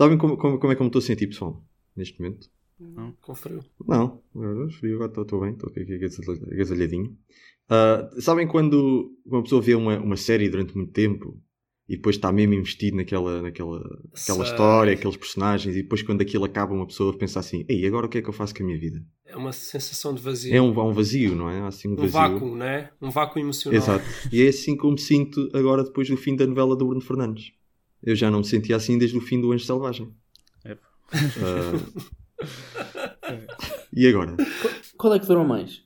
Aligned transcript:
Sabem 0.00 0.16
como, 0.16 0.34
como, 0.38 0.58
como 0.58 0.72
é 0.72 0.74
que 0.74 0.80
eu 0.80 0.84
me 0.84 0.88
estou 0.88 1.00
a 1.00 1.02
sentir, 1.02 1.26
pessoal? 1.26 1.62
Neste 1.94 2.18
momento? 2.18 2.48
Não, 2.78 3.12
com 3.20 3.34
frio. 3.34 3.62
Não, 3.86 4.22
agora 4.34 4.70
frio, 4.70 4.94
agora 4.94 5.22
estou 5.22 5.40
bem, 5.42 5.52
estou 5.52 5.68
aqui 5.68 6.54
agasalhadinho. 6.54 7.18
Uh, 7.70 8.18
sabem 8.18 8.48
quando 8.48 9.14
uma 9.26 9.42
pessoa 9.42 9.60
vê 9.60 9.74
uma, 9.74 9.98
uma 9.98 10.16
série 10.16 10.48
durante 10.48 10.74
muito 10.74 10.90
tempo 10.90 11.38
e 11.86 11.96
depois 11.96 12.16
está 12.16 12.32
mesmo 12.32 12.54
investido 12.54 12.96
naquela, 12.96 13.42
naquela, 13.42 13.78
naquela 14.10 14.44
história, 14.44 14.94
aqueles 14.94 15.18
personagens, 15.18 15.76
e 15.76 15.82
depois 15.82 16.00
quando 16.02 16.22
aquilo 16.22 16.46
acaba, 16.46 16.72
uma 16.72 16.86
pessoa 16.86 17.14
pensa 17.18 17.38
assim: 17.38 17.66
Ei, 17.68 17.84
agora 17.84 18.06
o 18.06 18.08
que 18.08 18.16
é 18.16 18.22
que 18.22 18.28
eu 18.30 18.32
faço 18.32 18.54
com 18.54 18.62
a 18.62 18.66
minha 18.66 18.78
vida? 18.78 19.04
É 19.26 19.36
uma 19.36 19.52
sensação 19.52 20.14
de 20.14 20.22
vazio. 20.22 20.54
É 20.54 20.62
um, 20.62 20.70
um 20.70 20.92
vazio, 20.94 21.36
não 21.36 21.50
é? 21.50 21.60
Assim, 21.66 21.88
um, 21.88 22.02
um 22.02 22.06
vácuo, 22.06 22.56
não 22.56 22.64
é? 22.64 22.90
Um 23.02 23.10
vácuo 23.10 23.38
emocional. 23.38 23.78
Exato. 23.78 24.04
E 24.32 24.40
é 24.40 24.48
assim 24.48 24.78
como 24.78 24.94
me 24.94 24.98
sinto 24.98 25.50
agora 25.52 25.84
depois 25.84 26.08
do 26.08 26.16
fim 26.16 26.34
da 26.34 26.46
novela 26.46 26.74
do 26.74 26.86
Bruno 26.86 27.02
Fernandes. 27.02 27.52
Eu 28.02 28.16
já 28.16 28.30
não 28.30 28.38
me 28.38 28.44
sentia 28.44 28.76
assim 28.76 28.98
desde 28.98 29.16
o 29.16 29.20
fim 29.20 29.40
do 29.40 29.52
Anjo 29.52 29.64
Selvagem. 29.64 30.12
É. 30.64 30.72
Uh... 30.72 30.78
e 33.92 34.06
agora? 34.06 34.36
Qual 34.96 35.14
é 35.14 35.18
que 35.18 35.26
durou 35.26 35.44
mais? 35.44 35.82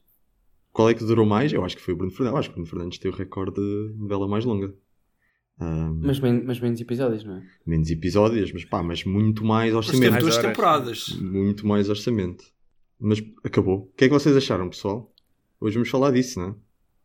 Qual 0.73 0.89
é 0.91 0.95
que 0.95 1.05
durou 1.05 1.27
mais? 1.27 1.53
Eu 1.53 1.65
acho 1.65 1.77
que 1.77 1.83
foi 1.83 1.95
o 1.95 1.97
Bruno 1.97 2.13
Fernandes. 2.13 2.35
Eu 2.35 2.39
acho 2.39 2.49
que 2.49 2.53
o 2.53 2.57
Bruno 2.57 2.71
Fernandes 2.71 2.99
tem 2.99 3.11
o 3.11 3.15
recorde 3.15 3.55
de 3.55 3.95
novela 3.97 4.27
mais 4.29 4.45
longa. 4.45 4.75
Um, 5.61 6.01
mas, 6.03 6.19
men 6.19 6.43
mas, 6.45 6.59
menos 6.59 6.81
episódios, 6.81 7.25
não 7.25 7.37
é? 7.37 7.43
Menos 7.65 7.89
episódios, 7.89 8.53
mas 8.53 8.65
pá, 8.65 8.83
mas 8.83 9.05
muito 9.05 9.45
mais 9.45 9.73
orçamento. 9.73 10.13
Mas 10.13 10.23
duas 10.23 10.39
temporadas. 10.39 11.09
Muito 11.21 11.67
mais 11.67 11.89
orçamento. 11.89 12.45
Mas 12.99 13.23
acabou. 13.45 13.83
O 13.83 13.97
que 13.97 14.05
é 14.05 14.09
que 14.09 14.15
vocês 14.15 14.37
acharam, 14.37 14.69
pessoal? 14.69 15.13
Hoje 15.61 15.75
vamos 15.75 15.89
falar 15.89 16.11
disso, 16.11 16.41
não 16.41 16.49
é? 16.49 16.55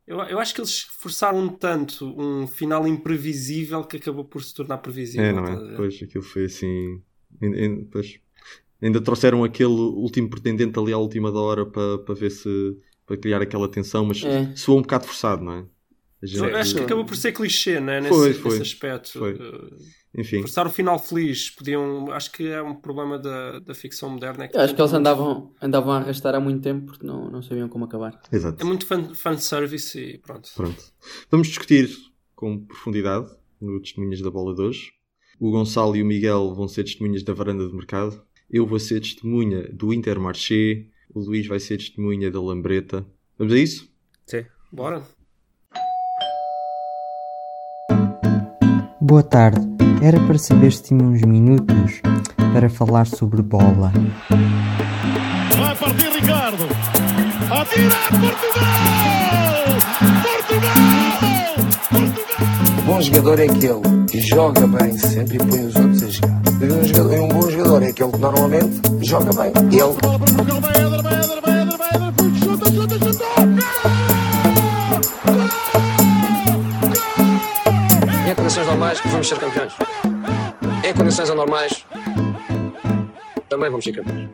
Eu, 0.10 0.18
eu 0.22 0.40
acho 0.40 0.56
que 0.56 0.60
eles 0.60 0.82
forçaram 0.82 1.48
tanto 1.48 2.20
um 2.20 2.48
final 2.48 2.88
imprevisível 2.88 3.84
que 3.84 3.98
acabou 3.98 4.26
por 4.26 4.44
se 4.44 4.56
tornar 4.56 4.80
previsível. 4.80 5.24
É, 5.24 5.32
não 5.32 5.46
é? 5.46 5.76
Pois, 5.76 6.02
aquilo 6.02 6.24
foi 6.24 6.46
assim. 6.46 7.00
Ainda, 7.40 7.86
pois, 7.92 8.20
ainda 8.82 9.00
trouxeram 9.00 9.44
aquele 9.44 9.70
último 9.70 10.28
pretendente 10.28 10.80
ali 10.80 10.92
à 10.92 10.98
última 10.98 11.32
da 11.32 11.40
hora 11.40 11.64
para, 11.64 12.00
para 12.00 12.16
ver 12.16 12.32
se. 12.32 12.76
para 13.06 13.18
criar 13.18 13.40
aquela 13.40 13.70
tensão, 13.70 14.04
mas 14.04 14.24
é. 14.24 14.52
soou 14.56 14.80
um 14.80 14.82
bocado 14.82 15.06
forçado, 15.06 15.44
não 15.44 15.54
é? 15.54 15.66
Gente... 16.22 16.54
Acho 16.54 16.76
que 16.76 16.82
acabou 16.82 17.06
por 17.06 17.16
ser 17.16 17.32
clichê, 17.32 17.80
né? 17.80 18.02
Nesse, 18.02 18.14
foi, 18.14 18.34
foi, 18.34 18.52
nesse 18.52 18.74
aspecto. 18.74 19.20
Foi. 19.20 19.38
Enfim. 20.18 20.42
Forçar 20.42 20.68
o 20.68 20.70
final 20.70 21.00
feliz. 21.00 21.50
Podiam. 21.50 22.12
Acho 22.12 22.32
que 22.32 22.48
é 22.48 22.62
um 22.62 22.76
problema 22.76 23.18
da, 23.18 23.60
da 23.60 23.74
ficção 23.74 24.10
moderna. 24.10 24.46
É 24.46 24.48
que 24.48 24.58
acho 24.58 24.76
que 24.76 24.82
eles 24.82 24.94
andavam, 24.94 25.54
andavam 25.62 25.94
a 25.94 25.98
arrastar 25.98 26.36
há 26.36 26.40
muito 26.40 26.62
tempo 26.62 26.88
porque 26.88 27.06
não, 27.06 27.30
não 27.30 27.42
sabiam 27.42 27.70
como 27.70 27.86
acabar. 27.86 28.20
Exato. 28.32 28.62
É 28.62 28.66
muito 28.66 28.86
fan, 28.86 29.14
fanservice 29.14 29.98
e 30.00 30.18
pronto. 30.18 30.50
Pronto. 30.56 30.84
Vamos 31.32 31.48
discutir 31.48 31.90
com 32.36 32.66
profundidade 32.66 33.30
no 33.62 33.80
Testemunhas 33.80 34.22
da 34.22 34.30
Bola 34.30 34.54
de 34.56 34.62
hoje. 34.62 34.92
O 35.40 35.52
Gonçalo 35.52 35.96
e 35.96 36.02
o 36.02 36.06
Miguel 36.06 36.54
vão 36.54 36.68
ser 36.68 36.84
testemunhas 36.84 37.24
da 37.24 37.34
varanda 37.34 37.66
de 37.66 37.74
mercado. 37.74 38.22
Eu 38.50 38.66
vou 38.66 38.80
ser 38.80 39.00
testemunha 39.00 39.70
do 39.72 39.94
Intermarché. 39.94 40.88
O 41.14 41.22
Luís 41.22 41.48
vai 41.48 41.60
ser 41.60 41.78
testemunha 41.78 42.30
da 42.30 42.42
Lambreta. 42.42 43.06
Vamos 43.38 43.54
a 43.54 43.58
isso? 43.58 43.90
Sim. 44.26 44.46
Bora. 44.72 45.04
Boa 49.10 49.24
tarde. 49.24 49.60
Era 50.04 50.20
para 50.20 50.38
saber 50.38 50.72
se 50.72 50.84
tinha 50.84 51.04
uns 51.04 51.24
minutos 51.24 52.00
para 52.54 52.70
falar 52.70 53.08
sobre 53.08 53.42
bola. 53.42 53.92
Vai 55.58 55.76
partir 55.76 56.12
Ricardo. 56.12 56.68
Atira 57.50 57.96
Portugal! 58.22 58.62
Portugal! 60.22 60.86
Portugal! 61.90 62.86
Bom 62.86 63.02
jogador 63.02 63.40
é 63.40 63.46
aquele 63.46 64.06
que 64.12 64.22
joga 64.22 64.68
bem 64.68 64.96
sempre 64.96 65.38
e 65.38 65.40
põe 65.40 65.66
os 65.66 65.76
outros 65.76 66.04
a 66.04 66.10
jogar. 66.10 66.42
E 66.62 66.72
um, 66.72 66.84
jogador, 66.84 67.20
um 67.20 67.30
bom 67.30 67.50
jogador 67.50 67.82
é 67.82 67.88
aquele 67.88 68.12
que 68.12 68.20
normalmente 68.20 68.82
joga 69.02 69.32
bem. 69.34 69.52
Ele. 69.72 69.98
Condições 79.00 79.00
normais, 79.00 79.10
vamos 79.12 79.28
ser 79.28 79.40
campeões. 79.40 79.74
Em 80.86 80.94
condições 80.94 81.30
anormais, 81.30 81.86
também 83.50 83.70
vamos 83.70 83.84
ser 83.84 83.94
campeões. 83.94 84.30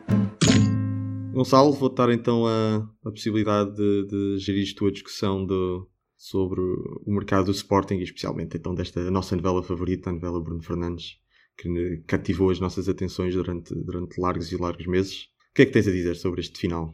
Gonçalo, 1.32 1.72
vou 1.72 1.90
dar 1.90 2.10
então 2.10 2.46
a, 2.46 2.76
a 3.04 3.10
possibilidade 3.10 3.74
de, 3.74 4.06
de 4.06 4.38
gerir 4.38 4.66
a 4.72 4.78
tua 4.78 4.90
discussão 4.90 5.44
de, 5.46 5.82
sobre 6.16 6.60
o 6.60 7.12
mercado 7.12 7.46
do 7.46 7.50
Sporting 7.50 7.96
e 7.96 8.02
especialmente 8.04 8.56
então 8.56 8.74
desta 8.74 9.10
nossa 9.10 9.36
novela 9.36 9.62
favorita, 9.62 10.10
a 10.10 10.14
novela 10.14 10.40
Bruno 10.40 10.62
Fernandes, 10.62 11.18
que 11.58 12.02
cativou 12.06 12.50
as 12.50 12.58
nossas 12.58 12.88
atenções 12.88 13.34
durante, 13.34 13.74
durante 13.74 14.18
largos 14.20 14.50
e 14.50 14.56
largos 14.56 14.86
meses. 14.86 15.24
O 15.50 15.54
que 15.54 15.62
é 15.62 15.66
que 15.66 15.72
tens 15.72 15.86
a 15.86 15.92
dizer 15.92 16.14
sobre 16.16 16.40
este 16.40 16.58
final? 16.58 16.92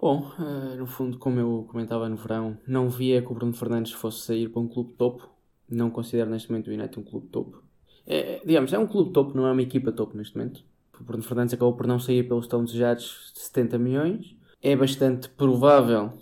Bom, 0.00 0.32
uh, 0.38 0.76
no 0.76 0.86
fundo, 0.86 1.18
como 1.18 1.40
eu 1.40 1.66
comentava 1.68 2.08
no 2.08 2.16
verão, 2.16 2.58
não 2.66 2.88
via 2.88 3.20
que 3.20 3.32
o 3.32 3.34
Bruno 3.34 3.52
Fernandes 3.52 3.92
fosse 3.92 4.26
sair 4.26 4.48
para 4.48 4.62
um 4.62 4.68
clube 4.68 4.94
topo. 4.96 5.28
Não 5.70 5.90
considero 5.90 6.30
neste 6.30 6.50
momento 6.50 6.68
o 6.68 6.74
United 6.74 6.98
um 6.98 7.04
clube 7.04 7.28
topo. 7.28 7.62
É, 8.06 8.40
digamos, 8.44 8.72
é 8.72 8.78
um 8.78 8.86
clube 8.86 9.12
topo, 9.12 9.36
não 9.36 9.46
é 9.46 9.52
uma 9.52 9.62
equipa 9.62 9.92
topo 9.92 10.16
neste 10.16 10.36
momento. 10.36 10.64
O 10.98 11.04
Bruno 11.04 11.22
Fernandes 11.22 11.54
acabou 11.54 11.74
por 11.74 11.86
não 11.86 11.98
sair 11.98 12.26
pelos 12.26 12.46
tão 12.46 12.64
desejados 12.64 13.32
de 13.34 13.40
70 13.40 13.78
milhões. 13.78 14.36
É 14.62 14.74
bastante 14.74 15.28
provável 15.28 16.18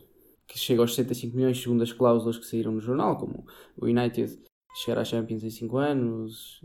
que 0.46 0.58
chegue 0.58 0.80
aos 0.80 0.94
65 0.94 1.36
milhões, 1.36 1.60
segundo 1.60 1.82
as 1.82 1.92
cláusulas 1.92 2.38
que 2.38 2.46
saíram 2.46 2.72
no 2.72 2.80
jornal, 2.80 3.16
como 3.16 3.46
o 3.76 3.86
United 3.86 4.38
chegar 4.82 5.00
à 5.00 5.04
Champions 5.04 5.42
em 5.42 5.50
5 5.50 5.76
anos. 5.76 6.60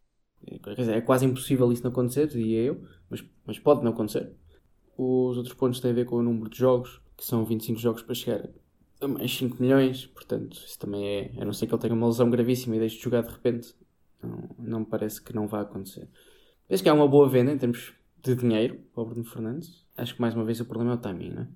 Dizer, 0.75 0.97
é 0.97 1.01
quase 1.01 1.25
impossível 1.25 1.71
isso 1.71 1.83
não 1.83 1.91
acontecer, 1.91 2.27
diria 2.27 2.61
eu, 2.61 2.83
mas, 3.09 3.23
mas 3.45 3.59
pode 3.59 3.83
não 3.83 3.91
acontecer. 3.91 4.33
Os 4.97 5.37
outros 5.37 5.53
pontos 5.53 5.79
têm 5.79 5.91
a 5.91 5.93
ver 5.93 6.05
com 6.05 6.15
o 6.17 6.23
número 6.23 6.49
de 6.49 6.57
jogos, 6.57 7.01
que 7.15 7.23
são 7.23 7.45
25 7.45 7.79
jogos 7.79 8.01
para 8.01 8.15
chegar 8.15 8.49
mais 9.07 9.35
5 9.35 9.61
milhões, 9.61 10.05
portanto, 10.05 10.53
isso 10.53 10.77
também 10.77 11.05
é. 11.05 11.31
A 11.41 11.45
não 11.45 11.53
ser 11.53 11.67
que 11.67 11.73
ele 11.73 11.81
tenha 11.81 11.93
uma 11.93 12.07
lesão 12.07 12.29
gravíssima 12.29 12.75
e 12.75 12.79
deixe 12.79 12.97
de 12.97 13.03
jogar 13.03 13.21
de 13.21 13.29
repente, 13.29 13.75
não, 14.21 14.49
não 14.57 14.85
parece 14.85 15.21
que 15.21 15.33
não 15.33 15.47
vá 15.47 15.61
acontecer. 15.61 16.07
Penso 16.67 16.83
que 16.83 16.89
é 16.89 16.93
uma 16.93 17.07
boa 17.07 17.27
venda 17.27 17.51
em 17.51 17.57
termos 17.57 17.93
de 18.21 18.35
dinheiro 18.35 18.79
para 18.93 19.03
o 19.03 19.05
Bruno 19.05 19.25
Fernandes. 19.25 19.85
Acho 19.97 20.15
que 20.15 20.21
mais 20.21 20.35
uma 20.35 20.45
vez 20.45 20.59
o 20.59 20.65
problema 20.65 20.93
é 20.93 20.95
o 20.95 20.97
timing, 20.97 21.31
não 21.31 21.41
é? 21.43 21.47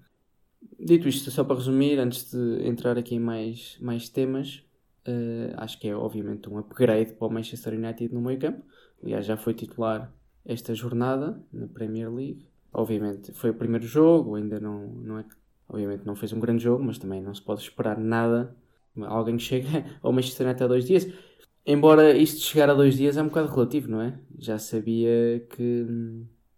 Dito 0.79 1.07
isto, 1.07 1.29
só 1.31 1.43
para 1.43 1.55
resumir, 1.55 1.99
antes 1.99 2.31
de 2.31 2.67
entrar 2.67 2.97
aqui 2.97 3.15
em 3.15 3.19
mais, 3.19 3.77
mais 3.79 4.09
temas, 4.09 4.63
uh, 5.07 5.53
acho 5.57 5.79
que 5.79 5.87
é 5.87 5.95
obviamente 5.95 6.49
um 6.49 6.57
upgrade 6.57 7.13
para 7.13 7.27
o 7.27 7.31
Manchester 7.31 7.73
United 7.73 8.13
no 8.13 8.21
meio 8.21 8.39
campo. 8.39 8.63
Aliás, 9.01 9.25
já 9.25 9.37
foi 9.37 9.53
titular 9.53 10.11
esta 10.43 10.73
jornada 10.73 11.41
na 11.53 11.67
Premier 11.67 12.11
League. 12.11 12.47
Obviamente 12.73 13.31
foi 13.33 13.51
o 13.51 13.53
primeiro 13.53 13.85
jogo, 13.85 14.35
ainda 14.35 14.59
não, 14.59 14.87
não 14.87 15.19
é 15.19 15.23
obviamente 15.69 16.05
não 16.05 16.15
fez 16.15 16.31
um 16.33 16.39
grande 16.39 16.63
jogo, 16.63 16.83
mas 16.83 16.97
também 16.97 17.21
não 17.21 17.33
se 17.33 17.41
pode 17.41 17.61
esperar 17.61 17.97
nada. 17.99 18.55
Alguém 19.03 19.37
chega 19.39 19.85
ao 20.01 20.11
Manchester 20.11 20.47
United 20.47 20.63
há 20.63 20.67
dois 20.67 20.85
dias. 20.85 21.07
Embora 21.65 22.15
isto 22.15 22.41
chegar 22.41 22.69
a 22.69 22.73
dois 22.73 22.95
dias 22.95 23.17
é 23.17 23.21
um 23.21 23.27
bocado 23.27 23.51
relativo, 23.51 23.89
não 23.89 24.01
é? 24.01 24.17
Já 24.37 24.57
sabia 24.57 25.45
que. 25.49 25.85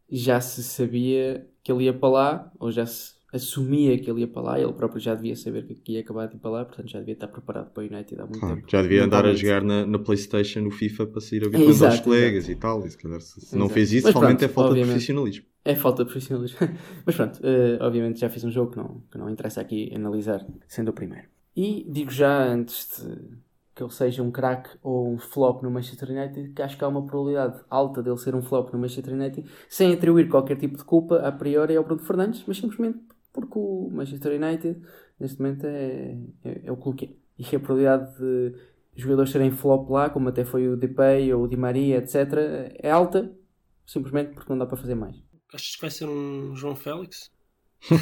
Já 0.10 0.40
se 0.40 0.64
sabia 0.64 1.48
que 1.64 1.72
ele 1.72 1.86
ia 1.86 1.94
para 1.94 2.10
lá, 2.10 2.52
ou 2.60 2.72
já 2.72 2.86
se 2.86 3.18
assumia 3.32 3.98
que 3.98 4.10
ele 4.10 4.22
ia 4.22 4.28
para 4.28 4.42
lá, 4.42 4.60
ele 4.60 4.72
próprio 4.72 5.02
já 5.02 5.14
devia 5.14 5.36
saber 5.36 5.64
que 5.64 5.94
ia 5.94 6.00
acabar 6.00 6.28
de 6.28 6.36
ir 6.36 6.40
para 6.40 6.50
lá, 6.50 6.66
portanto 6.66 6.90
já 6.90 7.00
devia 7.00 7.14
estar 7.14 7.28
preparado 7.28 7.72
para 7.72 7.84
o 7.84 7.86
United 7.86 8.22
há 8.22 8.26
muito 8.26 8.46
ah, 8.46 8.56
tempo. 8.56 8.68
Já 8.70 8.82
devia 8.82 9.04
andar 9.04 9.26
a 9.26 9.34
jogar 9.34 9.62
na, 9.62 9.86
na, 9.86 10.00
Playstation, 10.00 10.62
no 10.62 10.72
FIFA, 10.72 11.08
para 11.08 11.22
sair 11.22 11.46
a 11.46 11.50
ver 11.50 11.58
com 11.58 11.70
os 11.70 12.00
colegas 12.00 12.46
exato. 12.46 12.52
e 12.52 12.56
tal. 12.56 12.86
E 12.86 12.90
se, 12.90 12.98
calhar, 12.98 13.20
se, 13.20 13.42
se 13.42 13.56
não 13.58 13.68
fez 13.68 13.92
isso, 13.92 14.10
realmente 14.10 14.46
é 14.46 14.48
falta 14.48 14.76
de 14.76 14.82
profissionalismo. 14.86 15.46
É 15.68 15.76
falta 15.76 16.06
de 16.06 16.10
profissionalismo. 16.10 16.60
Mas 17.06 17.16
pronto, 17.16 17.40
uh, 17.40 17.84
obviamente 17.84 18.22
já 18.22 18.30
fiz 18.30 18.42
um 18.46 18.50
jogo 18.50 18.72
que 18.72 18.78
não, 18.78 19.02
que 19.12 19.18
não 19.18 19.30
interessa 19.30 19.60
aqui 19.60 19.94
analisar, 19.94 20.46
sendo 20.66 20.90
o 20.90 20.94
primeiro. 20.94 21.28
E 21.54 21.86
digo 21.90 22.10
já 22.10 22.42
antes 22.42 23.04
de 23.04 23.38
que 23.76 23.84
ele 23.84 23.92
seja 23.92 24.24
um 24.24 24.32
craque 24.32 24.70
ou 24.82 25.12
um 25.12 25.18
flop 25.18 25.62
no 25.62 25.70
Manchester 25.70 26.10
United, 26.10 26.54
que 26.54 26.62
acho 26.62 26.78
que 26.78 26.84
há 26.86 26.88
uma 26.88 27.06
probabilidade 27.06 27.62
alta 27.70 28.02
dele 28.02 28.18
ser 28.18 28.34
um 28.34 28.42
flop 28.42 28.72
no 28.72 28.80
Manchester 28.80 29.14
United, 29.14 29.46
sem 29.70 29.94
atribuir 29.94 30.30
qualquer 30.30 30.56
tipo 30.56 30.78
de 30.78 30.86
culpa 30.86 31.18
a 31.18 31.32
priori 31.34 31.76
ao 31.76 31.84
Bruno 31.84 32.02
Fernandes, 32.02 32.44
mas 32.48 32.58
simplesmente 32.58 33.00
porque 33.34 33.60
o 33.60 33.90
Manchester 33.92 34.42
United 34.42 34.82
neste 35.20 35.42
momento 35.42 35.66
é, 35.66 36.18
é, 36.46 36.62
é 36.64 36.72
o 36.72 36.78
clube 36.78 36.98
que 36.98 37.06
é. 37.06 37.10
E 37.40 37.56
a 37.56 37.60
probabilidade 37.60 38.18
de 38.18 38.56
jogadores 38.96 39.32
serem 39.32 39.52
flop 39.52 39.90
lá, 39.90 40.10
como 40.10 40.30
até 40.30 40.46
foi 40.46 40.68
o 40.70 40.78
Depay 40.78 41.32
ou 41.34 41.44
o 41.44 41.48
Di 41.48 41.58
Maria, 41.58 41.98
etc., 41.98 42.16
é 42.80 42.90
alta, 42.90 43.32
simplesmente 43.86 44.34
porque 44.34 44.50
não 44.50 44.58
dá 44.58 44.66
para 44.66 44.78
fazer 44.78 44.96
mais. 44.96 45.27
Achas 45.54 45.76
que 45.76 45.82
vai 45.82 45.92
ser 45.92 46.08
um 46.08 46.56
João 46.56 46.76
Félix? 46.76 47.32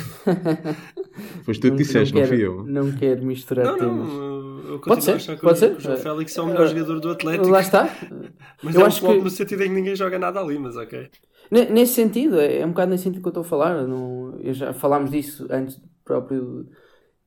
Pois 1.46 1.60
tu 1.60 1.70
que 1.70 1.78
disseste, 1.78 2.14
não, 2.14 2.22
não, 2.22 2.28
fui 2.28 2.46
eu. 2.46 2.64
Não 2.64 2.92
quero 2.92 3.26
misturar 3.26 3.66
não, 3.66 3.78
temas. 3.78 4.10
Não, 4.10 4.60
eu 4.60 4.80
pode 4.80 5.04
ser, 5.04 5.40
pode 5.40 5.54
o, 5.54 5.56
ser. 5.56 5.76
o 5.76 5.80
João 5.80 5.98
Félix 5.98 6.38
é 6.38 6.42
o 6.42 6.48
melhor 6.48 6.66
uh, 6.66 6.70
jogador 6.70 7.00
do 7.00 7.10
Atlético. 7.12 7.48
Lá 7.48 7.62
está. 7.62 7.90
Mas 8.64 8.76
eu 8.76 8.82
é 8.82 8.84
um 8.84 8.88
acho 8.88 9.02
que... 9.02 9.22
no 9.22 9.30
sentido 9.30 9.64
em 9.64 9.68
que 9.68 9.74
ninguém 9.74 9.96
joga 9.96 10.18
nada 10.18 10.40
ali, 10.40 10.58
mas 10.58 10.76
ok. 10.76 11.10
Nesse 11.52 11.94
sentido, 11.94 12.40
é 12.40 12.66
um 12.66 12.70
bocado 12.70 12.92
nesse 12.92 13.04
sentido 13.04 13.22
que 13.22 13.28
eu 13.28 13.30
estou 13.30 13.42
a 13.42 13.46
falar. 13.46 13.86
Não, 13.86 14.38
eu 14.40 14.54
já 14.54 14.74
falámos 14.74 15.12
disso 15.12 15.46
antes 15.50 15.80
próprio 16.04 16.68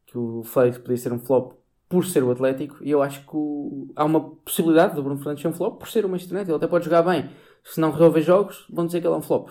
que 0.06 0.19
o 0.19 0.43
Félix 0.43 0.79
podia 0.79 0.97
ser 0.97 1.12
um 1.12 1.19
flop 1.19 1.53
por 1.88 2.05
ser 2.05 2.23
o 2.23 2.31
Atlético 2.31 2.79
e 2.82 2.91
eu 2.91 3.03
acho 3.03 3.20
que 3.20 3.35
o, 3.35 3.88
há 3.97 4.05
uma 4.05 4.20
possibilidade 4.20 4.94
do 4.94 5.03
Bruno 5.03 5.19
Fernandes 5.19 5.43
ser 5.43 5.49
um 5.49 5.53
flop 5.53 5.79
por 5.79 5.88
ser 5.88 6.05
o 6.05 6.09
Manchester 6.09 6.37
United. 6.37 6.50
Ele 6.50 6.56
até 6.56 6.67
pode 6.67 6.85
jogar 6.85 7.03
bem 7.03 7.31
se 7.65 7.81
não 7.81 7.91
resolver 7.91 8.23
jogos, 8.23 8.67
vão 8.70 8.87
dizer 8.87 9.00
que 9.00 9.06
ele 9.06 9.15
é 9.15 9.19
um 9.19 9.23
flop. 9.23 9.50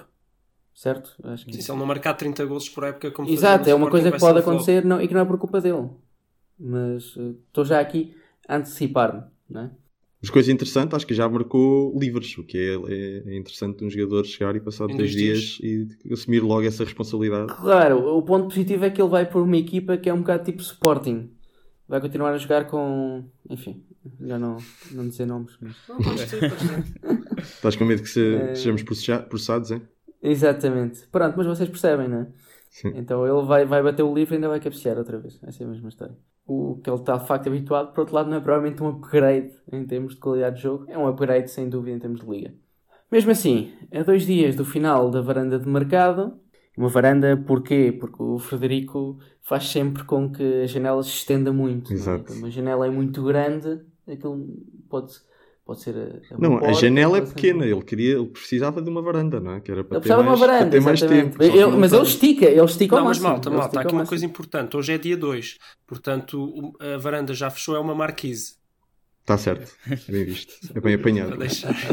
Certo? 0.78 1.16
Acho 1.24 1.44
que... 1.48 1.54
Sim, 1.56 1.62
se 1.62 1.72
ele 1.72 1.80
não 1.80 1.88
marcar 1.88 2.14
30 2.14 2.46
golos 2.46 2.70
por 2.70 2.84
época, 2.84 3.10
como 3.10 3.28
Exato, 3.28 3.68
é 3.68 3.74
uma 3.74 3.90
coisa 3.90 4.12
que 4.12 4.20
pode 4.20 4.38
acontecer 4.38 4.86
não, 4.86 5.02
e 5.02 5.08
que 5.08 5.14
não 5.16 5.22
é 5.22 5.26
por 5.26 5.36
culpa 5.40 5.60
dele. 5.60 5.90
Mas 6.60 7.16
eh, 7.18 7.32
estou 7.48 7.66
já 7.66 7.80
aqui 7.80 8.16
a 8.48 8.58
antecipar-me, 8.58 9.24
não 9.50 9.62
é? 9.62 9.72
Mas 10.22 10.30
coisa 10.30 10.52
interessante, 10.52 10.96
acho 10.96 11.08
que 11.08 11.16
já 11.16 11.28
marcou 11.28 11.98
livres, 12.00 12.38
o 12.38 12.44
que 12.44 12.58
é, 12.60 12.74
é- 12.94 13.34
é 13.34 13.38
interessante 13.40 13.84
um 13.84 13.90
jogador 13.90 14.24
chegar 14.28 14.56
e 14.56 14.60
passar 14.60 14.86
dois 14.86 15.12
dias 15.14 15.58
e 15.64 15.88
assumir 16.12 16.42
logo 16.44 16.62
essa 16.68 16.84
responsabilidade. 16.84 17.52
Claro, 17.56 18.16
o 18.16 18.22
ponto 18.22 18.48
positivo 18.50 18.86
é 18.86 18.92
que 18.92 19.02
ele 19.02 19.10
vai 19.10 19.28
por 19.28 19.42
uma 19.42 19.58
equipa 19.58 19.98
que 19.98 20.08
é 20.08 20.14
um 20.14 20.20
bocado 20.20 20.44
tipo 20.44 20.62
Sporting. 20.62 21.32
Vai 21.88 22.00
continuar 22.00 22.34
a 22.34 22.38
jogar 22.38 22.66
com. 22.68 23.26
Enfim, 23.50 23.84
já 24.22 24.38
não, 24.38 24.58
não 24.92 25.08
dizer 25.08 25.26
nomes. 25.26 25.54
Mas... 25.60 25.76
Não, 25.90 25.98
pode 25.98 26.20
ser, 26.20 26.50
pode 26.52 26.62
ser. 26.62 26.86
Estás 27.42 27.76
com 27.76 27.86
medo 27.86 28.04
que 28.04 28.10
se- 28.10 28.36
É. 28.52 28.54
sejamos 28.56 28.84
processa- 28.84 29.24
processados, 29.24 29.72
é? 29.72 29.82
Exatamente. 30.22 31.08
Pronto, 31.08 31.36
mas 31.38 31.48
vocês 31.48 31.70
percebem, 31.70 32.08
não 32.08 32.22
é? 32.22 32.28
Sim. 32.70 32.92
Então 32.96 33.26
ele 33.26 33.46
vai, 33.46 33.66
vai 33.66 33.82
bater 33.82 34.04
o 34.04 34.14
livro 34.14 34.34
e 34.34 34.38
ainda 34.38 34.50
vai 34.50 34.60
cabecear 34.60 34.98
outra 34.98 35.18
vez. 35.18 35.40
Essa 35.44 35.64
é 35.64 35.66
a 35.66 35.70
mesma 35.70 35.90
história. 35.90 36.16
O 36.46 36.80
que 36.82 36.90
ele 36.90 36.98
está 36.98 37.18
de 37.18 37.28
facto 37.28 37.48
habituado, 37.48 37.92
por 37.92 38.02
outro 38.02 38.16
lado, 38.16 38.30
não 38.30 38.38
é 38.38 38.40
provavelmente 38.40 38.82
um 38.82 38.88
upgrade 38.88 39.52
em 39.72 39.86
termos 39.86 40.14
de 40.14 40.20
qualidade 40.20 40.58
de 40.58 40.62
jogo. 40.64 40.86
É 40.88 40.98
um 40.98 41.08
upgrade, 41.08 41.50
sem 41.50 41.70
dúvida, 41.70 41.96
em 41.96 42.00
termos 42.00 42.22
de 42.22 42.30
liga. 42.30 42.54
Mesmo 43.12 43.32
assim, 43.32 43.74
a 43.92 44.04
dois 44.04 44.26
dias 44.26 44.56
do 44.56 44.66
final 44.66 45.10
da 45.10 45.22
varanda 45.22 45.58
de 45.58 45.68
mercado, 45.68 46.40
uma 46.78 46.90
varanda 46.90 47.36
porquê? 47.36 47.96
Porque 47.98 48.22
o 48.22 48.38
Frederico 48.38 49.18
faz 49.42 49.68
sempre 49.68 50.04
com 50.04 50.32
que 50.32 50.62
a 50.62 50.68
janela 50.68 51.02
se 51.02 51.10
estenda 51.10 51.52
muito. 51.52 51.92
é? 51.92 51.96
Exato. 51.96 52.34
Uma 52.34 52.52
janela 52.52 52.86
é 52.86 52.90
muito 52.90 53.24
grande, 53.24 53.82
aquilo 54.08 54.46
pode, 54.90 55.14
pode 55.68 55.82
ser. 55.82 55.96
A, 55.96 56.36
a 56.36 56.38
Não, 56.40 56.56
a 56.56 56.60
porta, 56.62 56.74
janela 56.82 57.18
é 57.20 57.26
ser- 57.26 57.34
pequena, 57.36 57.66
ele 57.66 57.82
queria, 57.84 58.16
ele 58.16 58.26
precisava 58.28 58.82
de 58.82 58.90
uma 58.90 59.02
varanda, 59.02 59.40
não 59.40 59.52
é? 59.54 59.60
Que 59.60 59.72
era 59.72 59.84
para 59.84 59.98
Ele 59.98 60.04
ter 60.04 60.10
precisava 60.10 60.24
de 60.24 60.28
uma 60.30 60.38
mais, 60.38 60.40
para 60.40 60.54
varanda, 60.54 60.72
ter 60.72 60.82
mais 60.82 61.02
exatamente. 61.02 61.38
tempo. 61.38 61.72
não 61.72 61.80
mas 61.80 61.94
ele 61.94 62.04
estica, 62.04 62.46
ele 62.46 62.64
estica 62.66 62.96
ao 62.96 63.02
Não, 63.02 63.08
mas 63.08 63.18
máximo. 63.20 63.30
malta, 63.34 63.50
ele 63.50 63.56
malta, 63.58 63.66
há 63.66 63.68
estica 63.68 63.80
aqui 63.82 63.88
ao 63.88 63.94
uma 63.94 64.00
máximo. 64.00 64.10
coisa 64.10 64.26
importante. 64.26 64.78
Hoje 64.78 64.94
é 64.94 64.98
dia 64.98 65.18
2, 65.18 65.58
portanto 65.86 66.74
a 66.80 66.98
varanda 66.98 67.34
já 67.34 67.50
fechou, 67.52 67.76
é 67.76 67.80
uma 67.80 67.94
marquise. 67.94 68.56
Está 69.22 69.38
certo, 69.38 69.72
bem 70.08 70.24
visto. 70.24 70.54
É 70.74 70.80
bem 70.80 70.96
apanhado. 70.96 71.30
Para 71.32 71.40
deixar 71.40 71.74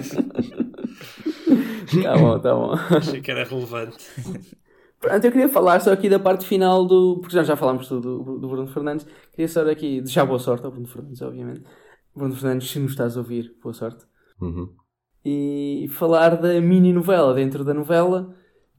Tá 2.02 2.16
bom, 2.16 2.38
tá 2.40 2.54
bom. 2.54 2.72
achei 2.96 3.20
que 3.20 3.30
era 3.30 3.44
relevante. 3.44 4.04
Pronto, 5.00 5.24
eu 5.24 5.32
queria 5.32 5.48
falar 5.48 5.80
só 5.80 5.92
aqui 5.92 6.08
da 6.08 6.18
parte 6.18 6.46
final 6.46 6.86
do. 6.86 7.18
Porque 7.20 7.34
já, 7.36 7.42
já 7.42 7.56
falámos 7.56 7.88
do, 7.88 8.00
do, 8.00 8.38
do 8.38 8.48
Bruno 8.48 8.66
Fernandes. 8.68 9.06
Queria 9.32 9.48
só 9.48 9.68
aqui 9.70 10.00
desejar 10.00 10.24
boa 10.24 10.38
sorte 10.38 10.64
ao 10.64 10.70
Bruno 10.72 10.86
Fernandes, 10.86 11.20
obviamente. 11.22 11.62
Bruno 12.14 12.34
Fernandes, 12.34 12.70
se 12.70 12.78
nos 12.78 12.92
estás 12.92 13.16
a 13.16 13.20
ouvir, 13.20 13.54
boa 13.62 13.72
sorte. 13.72 14.04
Uhum. 14.40 14.68
E 15.24 15.86
falar 15.90 16.36
da 16.36 16.60
mini 16.60 16.92
novela 16.92 17.34
dentro 17.34 17.64
da 17.64 17.74
novela, 17.74 18.34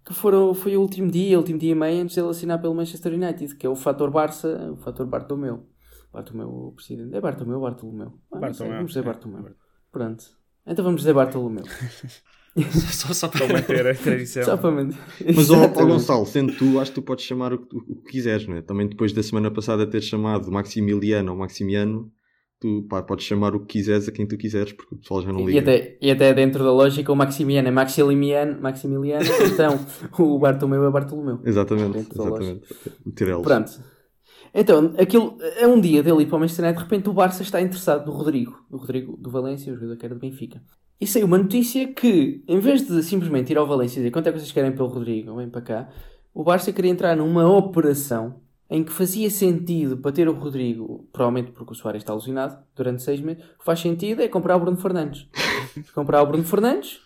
que 0.06 0.14
foram, 0.14 0.54
foi 0.54 0.78
o 0.78 0.82
último 0.82 1.10
dia, 1.10 1.38
o 1.38 1.42
último 1.42 1.60
dia 1.60 1.72
e 1.72 1.76
meio 1.76 2.04
antes 2.04 2.16
de 2.16 2.22
ele 2.22 2.30
assinar 2.30 2.62
pelo 2.62 2.76
Manchester 2.76 3.14
United, 3.14 3.56
que 3.56 3.66
é 3.66 3.70
o 3.70 3.76
fator 3.76 4.12
Barça, 4.12 4.72
o 4.72 4.78
fator 4.78 5.06
Bartomeu. 5.08 5.68
Bartomeu, 6.14 6.48
o 6.48 6.72
presidente. 6.72 7.16
É 7.16 7.20
Bartomeu 7.20 7.58
ou 7.58 7.64
Bartolomeu? 7.64 8.14
Ah, 8.32 8.40
Bartomeu. 8.40 8.74
Vamos 8.74 8.92
dizer 8.92 9.04
Bartomeu. 9.04 9.56
Pronto. 9.92 10.24
Então 10.66 10.86
vamos 10.86 11.02
dizer 11.02 11.14
Bartolomeu. 11.14 11.64
Só, 12.72 13.14
só 13.14 13.28
Para 13.28 13.50
manter 13.50 13.86
a 13.86 13.94
tradição. 13.94 14.44
Só 14.46 14.56
para 14.56 14.72
manter. 14.72 14.98
Mas, 15.36 15.50
ó. 15.50 15.68
Gonçalo, 15.68 16.26
sendo 16.26 16.54
tu, 16.54 16.80
acho 16.80 16.92
que 16.92 16.96
tu 16.96 17.02
podes 17.02 17.26
chamar 17.26 17.52
o 17.52 17.58
que, 17.58 17.76
o 17.76 17.82
que 17.98 18.12
quiseres, 18.12 18.48
não 18.48 18.56
é? 18.56 18.62
Também 18.62 18.88
depois 18.88 19.12
da 19.12 19.22
semana 19.22 19.52
passada 19.52 19.86
ter 19.86 20.00
chamado 20.00 20.50
Maximiliano 20.50 21.34
ou 21.34 21.38
Maximiano, 21.38 22.10
tu 22.60 22.86
pá, 22.90 23.02
podes 23.04 23.26
chamar 23.26 23.56
o 23.56 23.60
que 23.60 23.78
quiseres 23.80 24.08
a 24.08 24.12
quem 24.12 24.28
tu 24.28 24.38
quiseres, 24.38 24.74
porque 24.74 24.96
o 24.96 24.98
pessoal 24.98 25.22
já 25.22 25.32
não 25.32 25.42
E 25.42 25.46
liga. 25.46 25.60
até, 25.60 25.98
e 26.02 26.10
até 26.12 26.34
dentro 26.34 26.64
da 26.64 26.72
lógica, 26.72 27.12
o 27.12 27.16
Maximiano 27.16 27.68
é 27.68 27.72
Maximiliano, 27.72 28.62
Maximiliano 28.62 29.26
então 29.54 29.80
o 30.20 30.40
Bartolomeu 30.40 30.86
é 30.86 30.92
Bartolomeu. 30.92 31.40
Exatamente, 31.44 32.08
exatamente. 32.12 32.62
O 33.06 33.12
Tirelos. 33.12 33.44
Pronto. 33.44 33.72
Então, 34.54 34.94
aquilo 34.98 35.38
é 35.58 35.68
um 35.68 35.80
dia 35.82 36.02
dele 36.02 36.24
ir 36.24 36.28
para 36.28 36.38
o 36.38 36.40
Manchester 36.40 36.66
United, 36.66 36.84
de 36.84 36.90
repente 36.90 37.10
o 37.10 37.14
Barça 37.14 37.44
está 37.44 37.62
interessado 37.62 38.06
no 38.06 38.14
Rodrigo, 38.14 38.58
no 38.72 38.78
Rodrigo 38.78 39.18
do 39.18 39.30
Valência, 39.30 39.72
o 39.74 39.76
jogador 39.76 39.98
que 39.98 40.06
era 40.06 40.16
do 40.16 40.22
Benfica. 40.22 40.62
E 41.00 41.06
saiu 41.06 41.26
uma 41.26 41.38
notícia 41.38 41.94
que, 41.94 42.42
em 42.48 42.60
vez 42.60 42.88
de 42.88 43.04
simplesmente 43.04 43.52
ir 43.52 43.58
ao 43.58 43.68
Valência 43.68 44.00
e 44.00 44.04
dizer 44.04 44.12
quanto 44.12 44.28
é 44.28 44.32
que 44.32 44.40
vocês 44.40 44.54
querem 44.54 44.72
pelo 44.72 44.88
Rodrigo, 44.88 45.36
vem 45.36 45.50
para 45.50 45.62
cá, 45.62 45.90
o 46.34 46.42
Barça 46.42 46.72
queria 46.72 46.90
entrar 46.90 47.18
numa 47.18 47.46
operação 47.46 48.40
em 48.70 48.84
que 48.84 48.92
fazia 48.92 49.30
sentido 49.30 49.98
para 49.98 50.12
ter 50.12 50.28
o 50.28 50.34
Rodrigo, 50.34 51.08
provavelmente 51.12 51.52
porque 51.52 51.74
o 51.74 51.76
Soares 51.76 52.02
está 52.02 52.14
alucinado, 52.14 52.58
durante 52.76 53.04
seis 53.04 53.22
meses, 53.22 53.44
o 53.44 53.60
que 53.60 53.66
faz 53.66 53.80
sentido 53.80 54.22
é 54.22 54.28
comprar 54.28 54.56
o 54.56 54.60
Bruno 54.60 54.78
Fernandes. 54.78 55.28
comprar 55.94 56.22
o 56.24 56.26
Bruno 56.26 56.44
Fernandes, 56.44 57.00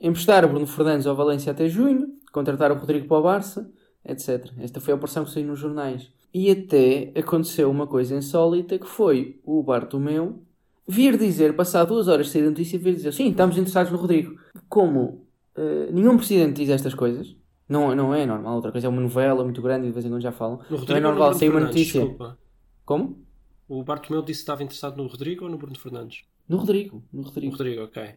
emprestar 0.00 0.44
o 0.44 0.48
Bruno 0.48 0.66
Fernandes 0.66 1.06
ao 1.06 1.16
Valência 1.16 1.52
até 1.52 1.68
junho, 1.68 2.08
contratar 2.32 2.70
o 2.70 2.76
Rodrigo 2.76 3.06
para 3.08 3.18
o 3.18 3.22
Barça, 3.22 3.70
etc. 4.04 4.50
Esta 4.58 4.80
foi 4.80 4.92
a 4.92 4.96
operação 4.96 5.24
que 5.24 5.30
saiu 5.30 5.46
nos 5.46 5.58
jornais. 5.58 6.10
E 6.32 6.50
até 6.50 7.12
aconteceu 7.18 7.70
uma 7.70 7.86
coisa 7.86 8.14
insólita 8.14 8.78
que 8.78 8.86
foi 8.86 9.40
o 9.44 9.62
Bartomeu 9.62 10.42
vir 10.86 11.16
dizer, 11.16 11.56
passado 11.56 11.88
duas 11.88 12.08
horas 12.08 12.26
de 12.26 12.32
sair 12.32 12.42
a 12.42 12.50
notícia, 12.50 12.78
vir 12.78 12.94
dizer 12.94 13.12
sim, 13.12 13.30
estamos 13.30 13.56
interessados 13.56 13.90
no 13.90 13.98
Rodrigo. 13.98 14.38
Como 14.68 15.26
eh, 15.56 15.88
nenhum 15.90 16.16
presidente 16.16 16.62
diz 16.62 16.68
estas 16.68 16.94
coisas, 16.94 17.34
não, 17.68 17.94
não 17.94 18.14
é 18.14 18.24
normal. 18.24 18.56
Outra 18.56 18.70
coisa 18.72 18.86
é 18.86 18.90
uma 18.90 19.00
novela 19.00 19.42
muito 19.42 19.60
grande 19.60 19.86
e 19.86 19.88
de 19.88 19.94
vez 19.94 20.06
em 20.06 20.08
quando 20.08 20.22
já 20.22 20.32
falam. 20.32 20.58
No 20.58 20.62
Não 20.70 20.76
é 20.76 20.80
Rodrigo 20.80 21.00
normal 21.00 21.34
sair 21.34 21.48
uma 21.50 21.60
notícia. 21.60 22.00
Desculpa. 22.00 22.38
Como? 22.84 23.26
O 23.68 23.82
Bartomeu 23.82 24.22
disse 24.22 24.40
que 24.40 24.42
estava 24.42 24.62
interessado 24.62 24.96
no 24.96 25.08
Rodrigo 25.08 25.44
ou 25.44 25.50
no 25.50 25.58
Bruno 25.58 25.76
Fernandes? 25.76 26.24
No 26.48 26.58
Rodrigo. 26.58 27.02
No 27.12 27.22
No 27.22 27.28
Rodrigo. 27.28 27.52
Rodrigo, 27.52 27.82
ok. 27.82 28.14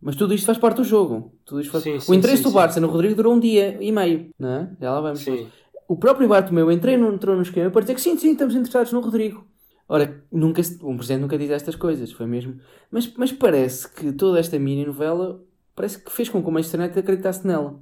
Mas 0.00 0.16
tudo 0.16 0.34
isto 0.34 0.46
faz 0.46 0.58
parte 0.58 0.78
do 0.78 0.84
jogo. 0.84 1.32
Tudo 1.44 1.60
isto 1.60 1.70
faz... 1.70 1.84
Sim, 1.84 1.96
o 1.96 2.00
sim, 2.00 2.16
interesse 2.16 2.42
sim, 2.42 2.48
do. 2.48 2.54
Barça 2.54 2.80
no 2.80 2.88
Rodrigo 2.88 3.14
durou 3.14 3.34
um 3.34 3.38
dia 3.38 3.76
e 3.80 3.92
meio. 3.92 4.30
Não 4.38 4.48
é? 4.48 4.76
Já 4.80 4.92
lá 4.92 5.00
vamos. 5.00 5.20
Sim. 5.20 5.46
O 5.86 5.96
próprio 5.96 6.26
Bartomeu 6.26 6.72
entrei 6.72 6.96
no, 6.96 7.12
entrou 7.12 7.36
no 7.36 7.42
esquema 7.42 7.70
para 7.70 7.82
dizer 7.82 7.94
que 7.94 8.00
sim, 8.00 8.16
sim, 8.16 8.32
estamos 8.32 8.54
interessados 8.54 8.92
no 8.92 9.00
Rodrigo. 9.00 9.46
Ora, 9.88 10.24
nunca, 10.32 10.62
um 10.82 10.96
presidente 10.96 11.20
nunca 11.20 11.36
diz 11.36 11.50
estas 11.50 11.76
coisas, 11.76 12.10
foi 12.10 12.26
mesmo. 12.26 12.58
Mas, 12.90 13.12
mas 13.14 13.30
parece 13.30 13.92
que 13.92 14.10
toda 14.12 14.40
esta 14.40 14.58
mini 14.58 14.86
novela 14.86 15.44
parece 15.76 16.02
que 16.02 16.10
fez 16.10 16.28
com 16.28 16.42
que 16.42 16.48
o 16.48 16.52
Manchester 16.52 16.80
United 16.80 16.98
acreditasse 16.98 17.46
nela. 17.46 17.78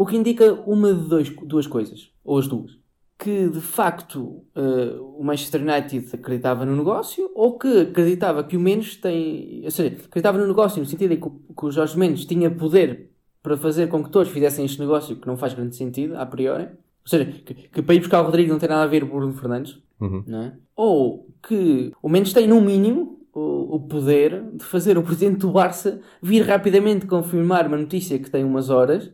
O 0.00 0.06
que 0.06 0.16
indica 0.16 0.52
uma 0.66 0.94
de 0.94 1.08
dois, 1.08 1.28
duas 1.44 1.66
coisas, 1.66 2.10
ou 2.24 2.38
as 2.38 2.46
duas. 2.46 2.78
Que 3.18 3.48
de 3.48 3.60
facto 3.60 4.44
eh, 4.54 4.96
o 5.18 5.24
Manchester 5.24 5.60
United 5.60 6.08
acreditava 6.14 6.64
no 6.64 6.76
negócio, 6.76 7.28
ou 7.34 7.58
que 7.58 7.80
acreditava 7.80 8.44
que 8.44 8.56
o 8.56 8.60
Mendes 8.60 8.96
tem. 8.96 9.62
Ou 9.64 9.70
seja, 9.72 9.96
acreditava 10.04 10.38
no 10.38 10.46
negócio 10.46 10.78
no 10.80 10.86
sentido 10.86 11.14
em 11.14 11.20
que, 11.20 11.26
o- 11.26 11.40
que 11.56 11.66
o 11.66 11.70
Jorge 11.72 11.98
Mendes 11.98 12.24
tinha 12.24 12.48
poder 12.48 13.10
para 13.42 13.56
fazer 13.56 13.88
com 13.88 14.04
que 14.04 14.10
todos 14.10 14.30
fizessem 14.30 14.64
este 14.64 14.78
negócio, 14.78 15.16
que 15.16 15.26
não 15.26 15.36
faz 15.36 15.52
grande 15.52 15.74
sentido, 15.74 16.14
a 16.16 16.24
priori. 16.24 16.64
Ou 16.64 17.08
seja, 17.08 17.24
que, 17.24 17.54
que 17.54 17.82
para 17.82 17.94
ir 17.96 17.98
buscar 18.00 18.20
o 18.20 18.24
Rodrigo 18.26 18.52
não 18.52 18.58
tem 18.60 18.68
nada 18.68 18.82
a 18.84 18.86
ver 18.86 19.00
com 19.04 19.16
o 19.16 19.18
Bruno 19.18 19.34
Fernandes. 19.34 19.78
Uhum. 20.00 20.22
Não 20.26 20.42
é? 20.42 20.52
Ou 20.76 21.26
que 21.42 21.90
o 22.00 22.08
Mendes 22.08 22.32
tem, 22.32 22.46
no 22.46 22.60
mínimo, 22.60 23.18
o, 23.34 23.76
o 23.76 23.80
poder 23.80 24.44
de 24.54 24.64
fazer 24.64 24.96
o 24.96 25.02
presidente 25.02 25.38
do 25.40 25.50
Barça 25.50 26.00
vir 26.22 26.42
rapidamente 26.42 27.04
confirmar 27.06 27.66
uma 27.66 27.76
notícia 27.76 28.16
que 28.18 28.30
tem 28.30 28.44
umas 28.44 28.70
horas 28.70 29.10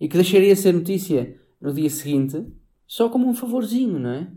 e 0.00 0.08
que 0.08 0.14
deixaria 0.16 0.54
ser 0.56 0.72
notícia 0.74 1.38
no 1.60 1.72
dia 1.72 1.90
seguinte, 1.90 2.44
só 2.86 3.08
como 3.08 3.28
um 3.28 3.34
favorzinho, 3.34 3.98
não 3.98 4.10
é? 4.10 4.30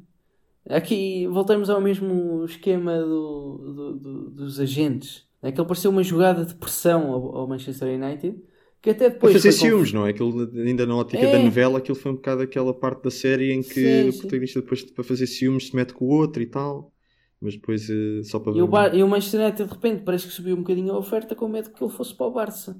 Aqui 0.70 1.28
voltamos 1.28 1.70
ao 1.70 1.82
mesmo 1.82 2.46
esquema 2.46 3.00
do, 3.00 3.58
do- 3.58 3.96
do- 4.00 4.30
dos 4.32 4.60
agentes. 4.60 5.26
É 5.42 5.52
que 5.52 5.60
ele 5.60 5.68
pareceu 5.68 5.90
uma 5.90 6.04
jogada 6.04 6.46
de 6.46 6.54
pressão 6.54 7.12
ao, 7.12 7.36
ao 7.36 7.48
Manchester 7.48 7.88
United 8.00 8.38
que 8.82 8.92
até 8.92 9.10
depois. 9.10 9.34
fazer 9.34 9.52
foi 9.52 9.60
conf- 9.60 9.70
ciúmes, 9.70 9.94
não 9.94 10.06
é? 10.06 10.12
Aquilo, 10.12 10.50
ainda 10.60 10.86
na 10.86 10.96
ótica 10.96 11.24
É. 11.24 11.32
da 11.32 11.40
novela, 11.40 11.80
aquilo 11.80 11.96
foi 11.98 12.12
um 12.12 12.16
bocado 12.16 12.42
aquela 12.44 12.74
parte 12.74 13.04
da 13.04 13.12
série 13.12 13.52
em 13.52 13.62
que 13.64 13.74
Sim, 14.04 14.10
o 14.10 14.12
sim. 14.14 14.20
protagonista 14.22 14.62
depois 14.62 14.84
para 14.84 15.04
fazer 15.04 15.26
ciúmes 15.28 15.68
se 15.68 15.76
mete 15.76 15.94
com 15.94 16.06
o 16.06 16.10
outro 16.10 16.42
e 16.42 16.46
tal. 16.46 16.92
Mas 17.40 17.56
depois 17.56 17.90
eh, 17.90 18.22
só 18.24 18.40
para 18.40 18.56
E 18.56 18.62
o, 18.62 18.68
Bar- 18.68 18.96
e 18.96 19.02
o 19.02 19.08
Manchester 19.08 19.42
United 19.42 19.68
de 19.68 19.74
repente 19.74 20.04
parece 20.04 20.28
que 20.28 20.34
subiu 20.34 20.56
um 20.56 20.60
bocadinho 20.60 20.94
a 20.94 20.98
oferta 21.00 21.34
com 21.36 21.48
medo 21.48 21.72
que 21.72 21.84
ele 21.84 21.92
fosse 21.92 22.14
para 22.14 22.28
o 22.28 22.32
Barça. 22.32 22.80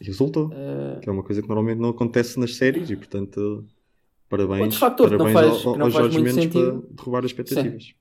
E 0.00 0.04
resultou. 0.04 0.50
Eh, 0.52 1.00
Que 1.02 1.08
é 1.08 1.12
uma 1.12 1.22
coisa 1.22 1.42
que 1.42 1.48
normalmente 1.48 1.78
não 1.80 1.90
acontece 1.90 2.38
nas 2.38 2.54
séries 2.56 2.88
e 2.90 2.96
portanto 2.96 3.66
parabéns, 4.28 4.60
Outro 4.62 4.78
fator 4.78 5.08
que 5.10 5.16
não 5.16 5.24
parabéns 5.32 5.50
faz- 5.54 5.66
ao, 5.66 5.72
que 5.72 5.78
não 5.78 5.90
faz 5.90 5.94
Jorge 5.94 6.18
muito 6.18 6.34
Mendes 6.34 6.52
sentido. 6.52 6.82
para 6.82 6.94
derrubar 6.96 7.18
as 7.20 7.24
expectativas. 7.26 7.94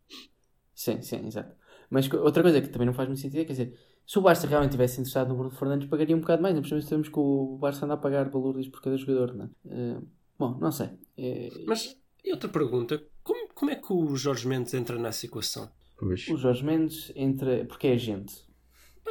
Sim, 0.76 1.02
sim, 1.02 1.26
exato. 1.26 1.56
Mas 1.90 2.12
outra 2.14 2.44
coisa 2.44 2.62
que 2.62 2.68
também 2.70 2.86
não 2.86 2.94
faz 2.94 3.08
muito 3.08 3.22
sentido 3.22 3.40
é, 3.40 3.46
quer 3.46 3.54
dizer, 3.54 3.74
se 4.06 4.20
o 4.20 4.22
Barça 4.22 4.46
realmente 4.46 4.72
tivesse 4.72 5.00
interessado 5.00 5.30
no 5.30 5.36
Bruno 5.36 5.52
Fernandes, 5.52 5.88
pagaria 5.88 6.16
um 6.16 6.20
bocado 6.20 6.42
mais. 6.42 6.54
Não 6.54 6.62
precisamos 6.62 6.88
temos 6.90 7.10
que 7.10 7.18
o 7.20 7.58
Barça 7.60 7.86
anda 7.86 7.94
a 7.96 7.98
pagar 7.98 8.30
valores 8.30 8.68
por 8.68 8.82
cada 8.82 8.98
jogador, 8.98 9.34
não 9.34 9.46
é? 9.46 9.50
Eh, 9.70 9.98
bom, 10.38 10.58
não 10.60 10.72
sei. 10.72 10.90
Eh, 11.18 11.50
Mas, 11.66 11.98
e 12.24 12.32
outra 12.32 12.50
pergunta, 12.50 13.02
como, 13.24 13.48
como 13.56 13.72
é 13.72 13.76
que 13.76 13.92
o 13.92 14.16
Jorge 14.16 14.48
Mendes 14.48 14.74
entra 14.74 15.00
nessa 15.00 15.26
equação? 15.26 15.70
Pois. 15.98 16.28
o 16.28 16.38
Jorge 16.38 16.64
Mendes 16.64 17.12
entra. 17.16 17.66
porque 17.66 17.88
é 17.88 17.94
agente. 17.94 18.46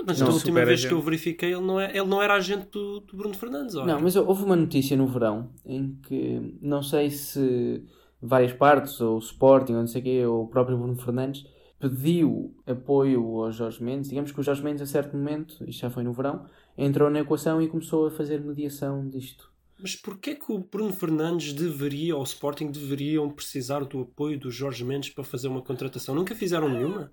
Mas 0.04 0.20
Não, 0.20 0.28
da 0.28 0.34
última 0.34 0.64
vez 0.64 0.80
agente. 0.80 0.88
que 0.88 0.94
eu 0.94 1.00
verifiquei, 1.00 1.52
ele 1.52 1.62
não, 1.62 1.80
é, 1.80 1.90
ele 1.90 2.06
não 2.06 2.20
era 2.20 2.34
agente 2.34 2.68
do, 2.70 3.00
do 3.00 3.16
Bruno 3.16 3.34
Fernandes, 3.34 3.74
olha. 3.76 3.94
Não, 3.94 4.00
mas 4.00 4.16
houve 4.16 4.44
uma 4.44 4.56
notícia 4.56 4.96
no 4.96 5.06
verão 5.06 5.50
em 5.64 5.96
que 6.02 6.56
não 6.60 6.82
sei 6.82 7.10
se 7.10 7.82
várias 8.20 8.52
partes, 8.52 9.00
ou 9.00 9.16
o 9.16 9.18
Sporting, 9.18 9.72
ou 9.74 9.80
não 9.80 9.86
sei 9.86 10.00
o 10.00 10.04
quê, 10.04 10.26
ou 10.26 10.44
o 10.44 10.48
próprio 10.48 10.76
Bruno 10.76 10.96
Fernandes, 10.96 11.46
pediu 11.78 12.54
apoio 12.66 13.22
ao 13.42 13.52
Jorge 13.52 13.82
Mendes. 13.82 14.08
Digamos 14.08 14.32
que 14.32 14.40
o 14.40 14.42
Jorge 14.42 14.62
Mendes, 14.62 14.82
a 14.82 14.86
certo 14.86 15.16
momento, 15.16 15.64
isto 15.66 15.80
já 15.80 15.90
foi 15.90 16.02
no 16.02 16.12
verão, 16.12 16.46
entrou 16.76 17.10
na 17.10 17.20
equação 17.20 17.60
e 17.60 17.68
começou 17.68 18.06
a 18.06 18.10
fazer 18.10 18.40
mediação 18.40 19.08
disto. 19.08 19.50
Mas 19.78 19.94
porquê 19.94 20.34
que 20.34 20.50
o 20.50 20.58
Bruno 20.58 20.92
Fernandes 20.92 21.52
deveria, 21.52 22.14
ou 22.14 22.22
o 22.22 22.24
Sporting 22.24 22.70
deveriam 22.70 23.28
precisar 23.30 23.84
do 23.84 24.00
apoio 24.00 24.38
do 24.38 24.50
Jorge 24.50 24.84
Mendes 24.84 25.10
para 25.10 25.22
fazer 25.22 25.48
uma 25.48 25.60
contratação? 25.60 26.14
Nunca 26.14 26.34
fizeram 26.34 26.68
nenhuma? 26.68 27.12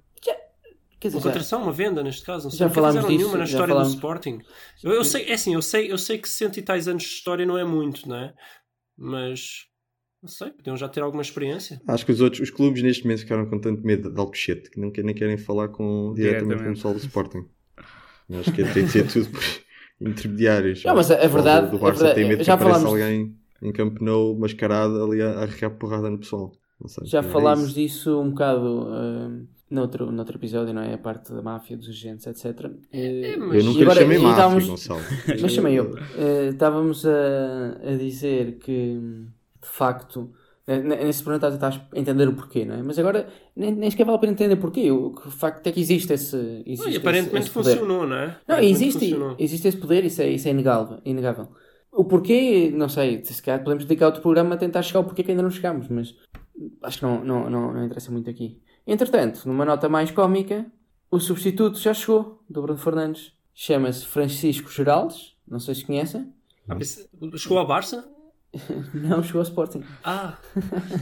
Quer 1.04 1.10
dizer, 1.10 1.18
Uma 1.18 1.22
já- 1.24 1.30
contratação, 1.32 1.62
uma 1.64 1.72
venda, 1.74 2.02
neste 2.02 2.26
caso. 2.26 2.46
Não 2.46 2.52
sei. 2.52 2.60
Já 2.60 2.70
falámos 2.70 2.96
disso, 3.02 3.10
nenhuma 3.18 3.38
na 3.38 3.46
já 3.46 3.52
história 3.52 3.74
falámos- 3.74 3.92
do 3.94 3.96
Sporting. 3.96 4.40
Eu, 4.84 4.92
eu 4.94 5.04
sei, 5.04 5.26
é 5.26 5.34
assim, 5.34 5.54
eu 5.54 5.62
sei, 5.62 5.92
eu 5.92 5.98
sei 5.98 6.18
que 6.18 6.30
cento 6.30 6.58
e 6.58 6.62
tais 6.62 6.88
anos 6.88 7.04
de 7.04 7.10
história 7.10 7.46
não 7.46 7.58
é 7.58 7.66
muito, 7.66 8.08
não 8.08 8.16
é? 8.16 8.34
Mas, 8.98 9.66
não 10.22 10.30
sei, 10.30 10.52
podiam 10.52 10.78
já 10.78 10.88
ter 10.88 11.02
alguma 11.02 11.22
experiência. 11.22 11.82
Acho 11.88 12.06
que 12.06 12.12
os 12.14 12.22
outros, 12.22 12.42
os 12.42 12.50
clubes 12.50 12.82
neste 12.82 13.04
momento 13.04 13.20
ficaram 13.20 13.46
com 13.50 13.60
tanto 13.60 13.86
medo 13.86 14.10
de 14.10 14.18
Alcochete 14.20 14.70
que 14.72 14.80
não, 14.80 14.90
que- 14.92 15.04
nem 15.04 15.14
querem 15.14 15.38
falar 15.38 15.68
com, 15.68 16.14
diretamente 16.16 16.64
com 16.64 16.70
o 16.70 16.74
pessoal 16.74 16.94
do 16.94 17.00
Sporting. 17.02 17.46
Eu 18.30 18.40
Acho 18.40 18.54
que 18.54 18.64
tem 18.64 18.86
de 18.86 18.92
ser 18.92 19.06
tudo 19.08 19.30
por 19.30 19.42
intermediários. 20.02 20.84
Não, 20.84 20.96
mas 20.96 21.12
a- 21.12 21.16
pessoal 21.16 21.30
verdade- 21.34 21.72
do 21.72 21.78
Barça 21.80 22.04
a 22.04 22.06
verdade- 22.08 22.16
tem 22.16 22.30
medo 22.30 22.38
que 22.40 22.44
já 22.46 22.54
apareça 22.54 22.80
falámos- 22.80 23.02
alguém 23.02 23.36
em 23.62 23.72
Camp 23.74 24.00
Nou 24.02 24.38
mascarado 24.40 25.04
ali 25.04 25.22
a, 25.22 25.32
a 25.32 25.44
arregar 25.44 25.72
porrada 25.72 26.10
no 26.10 26.18
pessoal. 26.20 26.52
Não 26.80 26.88
sei, 26.88 27.06
Já 27.06 27.20
é 27.20 27.24
falámos 27.24 27.66
isso. 27.70 27.76
disso 27.76 28.20
um 28.22 28.30
bocado 28.32 28.88
ah, 28.90 29.30
noutro, 29.74 30.12
noutro 30.12 30.38
episódio, 30.38 30.74
não 30.74 30.82
é? 30.82 30.94
A 30.94 30.98
parte 30.98 31.34
da 31.34 31.42
máfia, 31.42 31.76
dos 31.76 31.90
agentes, 31.90 32.26
etc. 32.28 32.70
Eh, 32.92 33.36
mas- 33.38 33.58
Eu 33.60 33.64
nunca 33.66 33.78
e 33.80 33.80
lhe 33.80 33.82
agora- 33.84 34.00
chamei 34.02 34.18
máfia, 34.18 34.32
estávamos- 34.32 34.68
Gonçalo. 34.68 35.00
Mas 35.42 35.52
chamei 35.52 35.80
eu. 35.80 35.98
Eh, 36.18 36.50
estávamos 36.52 37.06
a, 37.06 37.78
a 37.84 37.96
dizer 37.98 38.58
que, 38.60 39.00
de 39.62 39.68
facto, 39.70 40.32
nesse 40.68 41.24
programa 41.24 41.54
estás 41.56 41.76
a 41.92 42.00
entender 42.00 42.28
o 42.28 42.34
porquê, 42.34 42.64
não 42.66 42.76
é? 42.76 42.82
Mas 42.84 42.98
agora 42.98 43.28
nem, 43.56 43.72
nem 43.74 43.90
sequer 43.92 44.06
vale 44.06 44.18
a 44.18 44.20
pena 44.20 44.34
entender 44.34 44.56
porquê. 44.58 44.92
O 44.92 45.12
que 45.12 45.30
facto 45.32 45.66
é 45.68 45.72
que 45.72 45.80
existe 45.82 46.14
esse. 46.14 46.64
Existe 46.66 46.92
Não, 46.92 46.98
aparentemente 47.00 47.46
esse 47.48 47.50
funcionou, 47.50 48.08
não 48.08 48.16
é? 48.16 48.38
Não, 48.48 48.60
existe, 48.60 49.00
funcionou. 49.10 49.36
existe 49.40 49.68
esse 49.68 49.78
poder, 49.78 50.06
isso 50.06 50.22
é, 50.22 50.30
isso 50.30 50.48
é 50.48 50.52
inegável, 50.52 51.00
inegável. 51.04 51.48
O 51.92 52.06
porquê, 52.06 52.72
não 52.74 52.90
sei, 52.90 53.24
se 53.24 53.42
calhar 53.44 53.62
podemos 53.64 53.86
dedicar 53.86 54.08
outro 54.08 54.22
programa 54.22 54.56
a 54.56 54.58
tentar 54.58 54.82
chegar 54.82 55.00
ao 55.02 55.04
porquê 55.04 55.22
que 55.22 55.30
ainda 55.32 55.44
não 55.44 55.52
chegamos, 55.52 55.88
mas 55.90 56.16
acho 56.82 56.98
que 57.00 57.04
não, 57.06 57.24
não, 57.24 57.50
não, 57.50 57.74
não 57.74 57.86
interessa 57.86 58.12
muito 58.12 58.30
aqui. 58.30 58.58
Entretanto, 58.86 59.48
numa 59.48 59.66
nota 59.66 59.88
mais 59.88 60.12
cómica, 60.12 60.66
o 61.10 61.20
substituto 61.20 61.78
já 61.80 61.94
chegou, 61.94 62.44
do 62.50 62.62
Bruno 62.62 62.80
Fernandes. 62.80 63.32
Chama-se 63.54 64.06
Francisco 64.06 64.70
Geraldes, 64.72 65.36
não 65.48 65.60
sei 65.60 65.76
se 65.76 65.86
conhecem. 65.86 66.34
Ah, 66.68 66.76
Chegou 67.38 67.58
ao 67.60 67.68
Barça? 67.68 68.10
Não, 68.94 69.22
chegou 69.24 69.40
ao 69.40 69.44
Sporting. 69.44 69.84
Ah, 70.04 70.38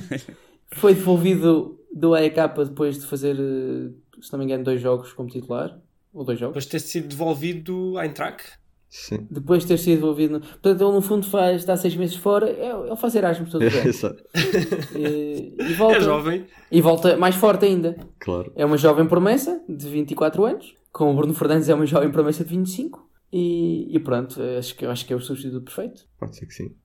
Foi 0.74 0.94
devolvido 0.96 1.78
do 1.94 2.14
AEK 2.14 2.36
depois 2.70 2.98
de 3.00 3.06
fazer, 3.06 3.36
eh, 3.38 3.92
se 4.22 4.32
não 4.32 4.40
me 4.40 4.46
engano, 4.46 4.64
dois 4.64 4.82
jogos 4.82 5.12
como 5.12 5.28
titular. 5.30 5.78
Ou 6.14 6.24
dois 6.24 6.40
jogos. 6.40 6.54
depois 6.54 6.66
de 6.66 6.72
ter 6.72 6.80
sido 6.80 7.10
devolvido 7.10 7.98
à 7.98 8.06
Eintracht? 8.06 8.58
Sim. 8.94 9.26
Depois 9.32 9.62
de 9.62 9.70
ter 9.70 9.78
sido 9.78 9.96
devolvido. 10.02 10.34
no- 10.34 10.40
Portanto, 10.42 10.82
ele 10.84 10.92
no 10.92 11.02
fundo 11.02 11.26
faz, 11.26 11.62
está 11.62 11.78
seis 11.78 11.96
meses 11.96 12.18
fora. 12.18 12.50
é- 12.50 12.72
Ele 12.88 12.96
faz 12.98 13.16
Erasmus 13.16 13.50
todo 13.50 13.62
o 13.62 13.66
e, 15.00 15.56
e 15.58 15.74
volta. 15.76 15.96
É 15.98 16.02
jovem. 16.02 16.46
E 16.70 16.82
volta 16.82 17.16
mais 17.16 17.36
forte 17.36 17.64
ainda. 17.66 17.96
Claro. 18.20 18.52
É 18.54 18.66
uma 18.66 18.76
jovem 18.78 19.08
promessa 19.08 19.64
de 19.70 19.88
24 19.88 20.44
anos. 20.44 20.76
Com 20.92 21.10
o 21.10 21.16
Bruno 21.16 21.34
Fernandes 21.34 21.70
é 21.70 21.74
uma 21.74 21.86
jovem 21.86 22.12
promessa 22.12 22.44
de 22.44 22.50
25. 22.50 23.10
E, 23.32 23.96
e 23.96 24.00
pronto, 24.02 24.42
acho 24.60 24.76
que, 24.76 24.86
acho 24.86 25.06
que 25.06 25.14
é 25.14 25.16
o 25.16 25.22
substituto 25.22 25.64
perfeito. 25.64 26.04
Pode 26.20 26.36
ser 26.36 26.46
que 26.46 26.54
sim. 26.54 26.76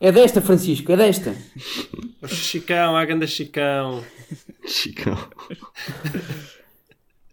É 0.00 0.12
desta, 0.12 0.40
Francisco, 0.40 0.92
é 0.92 0.96
desta. 0.96 1.34
O 2.22 2.28
Chicão, 2.28 2.94
a 2.96 3.04
ganda 3.04 3.26
Chicão. 3.26 4.04
Chicão. 4.66 5.16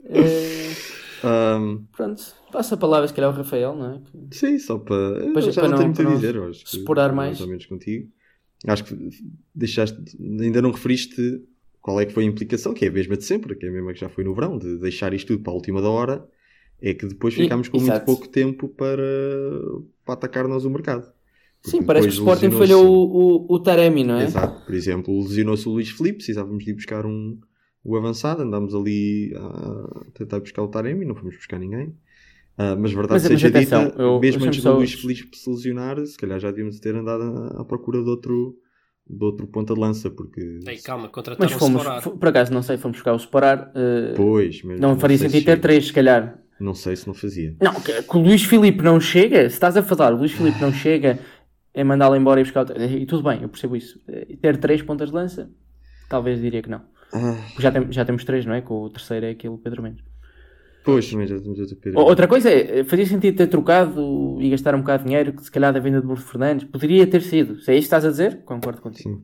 Eh, 0.06 0.72
Ahm, 1.24 1.86
pronto, 1.96 2.22
passa 2.52 2.76
a 2.76 2.78
palavra 2.78 3.08
se 3.08 3.14
calhar 3.14 3.30
ao 3.32 3.36
Rafael, 3.38 3.76
não 3.76 3.94
é? 3.96 4.00
Que- 4.30 4.38
sim, 4.38 4.60
só 4.60 4.78
para. 4.78 5.32
Pois, 5.34 5.46
já 5.46 5.62
para 5.62 5.70
não 5.72 5.78
não- 5.78 5.94
tenho 5.94 6.10
muito 6.10 6.26
a 6.26 6.32
dizer. 6.32 6.64
que 6.64 6.78
explorar 6.78 7.14
mais 7.14 7.30
mais. 7.30 7.42
ou 7.42 7.48
menos 7.48 7.66
contigo. 7.66 8.10
Acho 8.68 8.84
que 8.86 9.10
deixaste. 9.54 9.98
Ainda 10.20 10.62
não 10.62 10.72
referiste 10.72 11.44
qual 11.82 12.00
é 12.00 12.06
que 12.06 12.14
foi 12.14 12.24
a 12.24 12.28
implicação, 12.28 12.74
que 12.74 12.86
é 12.86 12.88
a 12.88 12.92
mesma 12.92 13.18
de 13.18 13.24
sempre, 13.26 13.56
que 13.56 13.66
é 13.66 13.70
a 13.70 13.72
mesma 13.72 13.94
que 13.94 14.00
já 14.00 14.10
foi 14.10 14.24
no 14.24 14.34
verão, 14.34 14.58
de 14.58 14.78
deixar 14.78 15.14
isto 15.14 15.28
tudo 15.28 15.44
para 15.44 15.52
a 15.52 15.56
última 15.56 15.82
da 15.82 15.90
hora. 15.90 16.26
É 16.82 16.94
que 16.94 17.06
depois 17.06 17.34
ficámos 17.34 17.70
com 17.70 17.78
muito 17.78 17.92
exato. 17.92 18.06
pouco 18.06 18.28
tempo 18.28 18.68
para, 18.68 19.02
para 20.06 20.14
atacar 20.16 20.48
nós 20.48 20.66
o 20.66 20.70
mercado. 20.70 21.12
Porque 21.62 21.78
Sim, 21.78 21.84
parece 21.84 22.08
que 22.10 22.14
o 22.16 22.18
Sporting 22.18 22.52
falhou 22.52 22.86
o, 22.86 23.46
o, 23.50 23.56
o 23.56 23.60
Taremi, 23.60 24.04
não 24.04 24.16
é? 24.20 24.26
Exato. 24.26 24.66
Por 24.66 24.74
exemplo, 24.76 25.18
lesionou-se 25.22 25.68
o 25.68 25.72
Luís 25.72 25.90
Filipe, 25.90 26.18
precisávamos 26.18 26.62
de 26.64 26.72
ir 26.72 26.74
buscar 26.74 27.06
um, 27.06 27.40
o 27.84 27.98
avançado, 27.98 28.44
andámos 28.44 28.74
ali 28.74 29.34
a 29.36 30.06
tentar 30.14 30.40
buscar 30.40 30.62
o 30.64 30.68
Taremi, 30.68 31.06
não 31.06 31.16
fomos 31.16 31.36
buscar 31.36 31.60
ninguém. 31.60 31.94
Ah, 32.58 32.76
mas 32.76 32.92
verdade 32.94 33.14
Mas- 33.14 33.24
mas 33.24 33.32
seja 33.42 33.48
atenção, 33.48 33.86
dita, 33.86 34.02
eu- 34.02 34.20
mesmo 34.20 34.46
antes 34.46 34.62
só- 34.62 34.72
do 34.72 34.78
Luís 34.78 34.94
Filipe 34.94 35.36
se 35.36 35.50
lesionar, 35.50 36.06
se 36.06 36.18
calhar 36.18 36.40
já 36.40 36.50
devíamos 36.52 36.80
ter 36.80 36.96
andado 36.96 37.24
à, 37.58 37.66
procura 37.66 38.04
de 38.04 38.10
outro, 38.10 38.56
de 39.10 39.26
outro 39.26 39.48
ponta 39.48 39.74
de 39.74 39.80
lança, 39.80 40.10
porque 40.12 40.60
Ei, 40.68 40.78
calma, 40.78 41.04
Mas 41.06 41.12
contrataram 41.12 41.60
fomos, 41.60 41.82
separar. 41.82 42.02
f- 42.02 42.12
por 42.12 42.28
acaso, 42.28 42.54
não 42.54 42.62
sei, 42.62 42.78
fomos 42.78 42.98
buscar 42.98 43.14
o 43.14 43.20
separar. 43.20 43.72
eh, 43.76 44.10
depois, 44.12 44.62
mas 44.64 44.80
não 44.80 44.98
faria 45.00 45.18
sei 45.18 45.28
sentido 45.30 45.40
se- 45.42 45.46
ter 45.48 45.60
três, 45.62 45.88
se 45.88 45.94
calhar. 45.94 46.40
Não 46.60 46.76
sei 46.76 46.96
se 46.96 47.08
não 47.08 47.14
fazia. 47.16 47.56
Não, 47.60 47.74
que, 47.74 48.04
que 48.04 48.18
o 48.18 48.22
Luís 48.22 48.44
Filipe 48.44 48.84
não 48.84 49.00
chega, 49.00 49.40
se 49.50 49.56
estás 49.56 49.76
a 49.76 49.82
falar, 49.84 50.14
o 50.14 50.18
Luís 50.18 50.32
Filipe 50.32 50.62
não 50.62 50.72
chega 50.72 51.20
é 51.74 51.84
mandá-lo 51.84 52.16
embora 52.16 52.40
e 52.40 52.44
buscar. 52.44 52.66
o- 52.70 52.82
E 52.82 53.06
tudo 53.08 53.24
bem, 53.24 53.42
eu 53.42 53.50
percebo 53.50 53.76
isso. 53.76 54.00
Eh, 54.08 54.38
Ter 54.40 54.58
três 54.58 54.82
pontas 54.84 55.10
de 55.10 55.16
lança, 55.16 55.50
talvez 56.08 56.40
diria 56.40 56.62
que 56.62 56.70
não. 56.70 56.82
Ah, 57.14 57.38
Já, 57.60 57.72
tem- 57.72 57.92
já 57.92 58.04
temos 58.06 58.24
três, 58.24 58.46
não 58.46 58.54
é? 58.54 58.62
Com 58.62 58.82
o 58.84 58.90
terceiro 58.90 59.26
é 59.26 59.30
aquele 59.32 59.58
Pedro 59.58 59.84
Mendes. 59.84 60.04
pois, 60.84 61.10
também 61.10 61.28
já 61.28 61.40
temos 61.40 61.60
outro 61.60 61.76
Pedro. 61.78 62.00
Outra 62.02 62.28
coisa 62.28 62.50
é, 62.50 62.80
eh, 62.80 62.84
fazia 62.84 63.06
sentido 63.06 63.38
ter 63.38 63.48
trocado 63.48 64.38
e 64.42 64.50
gastar 64.50 64.76
um 64.76 64.80
bocado 64.80 65.04
de 65.04 65.10
dinheiro, 65.10 65.34
que 65.34 65.44
se 65.44 65.52
calhar 65.52 65.72
da 65.74 65.80
venda 65.80 66.00
de 66.02 66.06
Bruno 66.08 66.22
Fernandes, 66.22 66.68
poderia 66.68 67.06
ter 67.08 67.22
sido. 67.22 67.60
Se 67.62 67.72
é 67.72 67.76
isso 67.76 67.82
que 67.90 67.96
estás 67.96 68.06
a 68.06 68.10
dizer, 68.10 68.44
concordo 68.44 68.82
contigo. 68.82 69.10
Sim. 69.10 69.24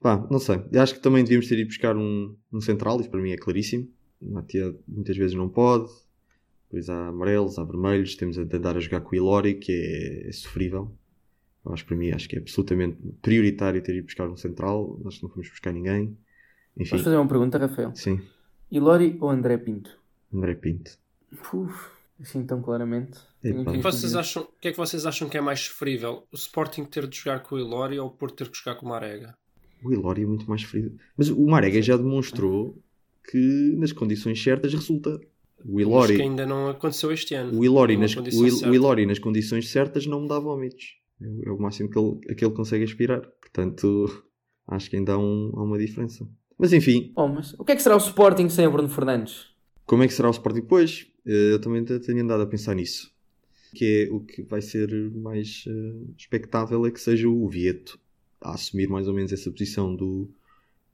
Pá, 0.00 0.26
não 0.30 0.38
sei. 0.38 0.60
Eu 0.72 0.82
acho 0.82 0.94
que 0.94 1.00
também 1.00 1.22
devíamos 1.22 1.48
ter 1.48 1.58
ido 1.58 1.68
buscar 1.68 1.96
um, 1.96 2.34
um 2.52 2.60
central, 2.60 3.00
isso 3.00 3.10
para 3.10 3.20
mim 3.20 3.30
é 3.32 3.36
claríssimo. 3.36 3.88
Matia 4.20 4.74
muitas 4.88 5.16
vezes 5.16 5.34
não 5.36 5.48
pode. 5.48 5.88
Depois 6.68 6.88
há 6.88 7.08
amarelos, 7.08 7.58
há 7.58 7.64
vermelhos. 7.64 8.16
Temos 8.16 8.38
a 8.38 8.44
tentar 8.44 8.76
a 8.76 8.80
jogar 8.80 9.00
com 9.02 9.12
o 9.12 9.14
Ilori, 9.16 9.54
que 9.54 9.70
é, 9.72 10.28
é 10.28 10.32
sofrível. 10.32 10.90
Eu 11.64 11.72
acho 11.72 11.84
que 11.84 11.88
para 11.88 11.96
mim 11.96 12.10
acho 12.10 12.28
que 12.28 12.36
é 12.36 12.38
absolutamente 12.40 12.96
prioritário 13.22 13.80
ter 13.82 13.94
ido 13.94 14.04
buscar 14.06 14.28
um 14.28 14.36
central. 14.36 14.98
Nós 15.04 15.20
não 15.22 15.28
fomos 15.30 15.48
buscar 15.48 15.72
ninguém. 15.72 16.16
Enfim, 16.78 16.90
Posso 16.90 17.04
fazer 17.04 17.16
uma 17.16 17.28
pergunta, 17.28 17.58
Rafael? 17.58 17.92
sim. 17.94 18.20
Ilori 18.70 19.16
ou 19.20 19.30
André 19.30 19.56
Pinto? 19.58 19.90
André 20.32 20.54
Pinto. 20.54 20.98
Uf, 21.52 21.90
assim 22.20 22.44
tão 22.44 22.60
claramente. 22.60 23.18
O 23.44 23.64
que, 23.64 23.76
é 23.78 23.80
vocês 23.80 24.16
acham, 24.16 24.42
o 24.42 24.48
que 24.60 24.68
é 24.68 24.70
que 24.72 24.76
vocês 24.76 25.06
acham 25.06 25.28
que 25.28 25.36
é 25.36 25.40
mais 25.40 25.60
sofrível? 25.60 26.26
O 26.32 26.34
Sporting 26.36 26.84
ter 26.84 27.06
de 27.06 27.16
jogar 27.16 27.40
com 27.40 27.54
o 27.54 27.58
Ilori 27.58 27.98
ou 27.98 28.08
o 28.08 28.10
Porto 28.10 28.36
ter 28.36 28.48
de 28.50 28.58
jogar 28.58 28.74
com 28.76 28.86
o 28.86 28.88
Marega? 28.88 29.36
O 29.84 29.92
Ilori 29.92 30.22
é 30.22 30.26
muito 30.26 30.48
mais 30.48 30.62
ferido. 30.62 30.98
Mas 31.16 31.28
o 31.28 31.46
Marega 31.46 31.80
já 31.82 31.96
demonstrou 31.96 32.76
que 33.30 33.74
nas 33.76 33.92
condições 33.92 34.42
certas 34.42 34.72
resulta. 34.72 35.20
O 35.64 35.78
Acho 35.78 35.80
Ilori, 35.80 36.16
que 36.16 36.22
ainda 36.22 36.44
não 36.46 36.68
aconteceu 36.68 37.12
este 37.12 37.34
ano. 37.34 37.56
o 37.58 37.64
Ilori, 37.64 37.96
nas, 37.96 38.16
o 38.16 38.20
Il- 38.46 38.50
certa. 38.50 38.70
o 38.70 38.74
Ilori 38.74 39.06
nas 39.06 39.18
condições 39.18 39.68
certas 39.70 40.06
não 40.06 40.22
me 40.22 40.28
dá 40.28 40.38
vómitos. 40.38 40.96
É, 41.22 41.26
o- 41.26 41.42
é 41.46 41.52
o 41.52 41.58
máximo 41.58 41.88
que 41.90 41.98
ele, 41.98 42.18
a 42.30 42.34
que 42.34 42.44
ele 42.44 42.54
consegue 42.54 42.84
aspirar. 42.84 43.20
Portanto, 43.40 44.24
acho 44.68 44.90
que 44.90 44.96
ainda 44.96 45.12
há, 45.14 45.18
um- 45.18 45.52
há 45.54 45.62
uma 45.62 45.78
diferença. 45.78 46.26
Mas 46.58 46.72
enfim, 46.72 47.12
Bom, 47.14 47.28
mas 47.28 47.54
o 47.58 47.64
que 47.64 47.72
é 47.72 47.76
que 47.76 47.82
será 47.82 47.94
o 47.96 47.98
Sporting 47.98 48.48
sem 48.48 48.66
o 48.66 48.70
Bruno 48.70 48.88
Fernandes? 48.88 49.46
como 49.86 50.02
é 50.02 50.06
que 50.08 50.14
será 50.14 50.28
o 50.28 50.32
Sporting 50.32 50.60
depois? 50.60 51.06
Eh, 51.26 51.52
Eu 51.52 51.60
também 51.60 51.84
te- 51.84 51.98
tenho 52.00 52.22
andado 52.22 52.42
a 52.42 52.46
pensar 52.46 52.74
nisso. 52.74 53.12
Que 53.74 54.06
é 54.08 54.12
o 54.14 54.20
que 54.20 54.42
vai 54.42 54.62
ser 54.62 54.88
mais 55.12 55.64
eh, 55.66 56.12
expectável 56.16 56.86
é 56.86 56.90
que 56.90 57.00
seja 57.00 57.28
o 57.28 57.48
Vieto 57.48 57.98
a 58.40 58.54
assumir 58.54 58.88
mais 58.88 59.08
ou 59.08 59.14
menos 59.14 59.32
essa 59.32 59.50
posição 59.50 59.94
do, 59.94 60.30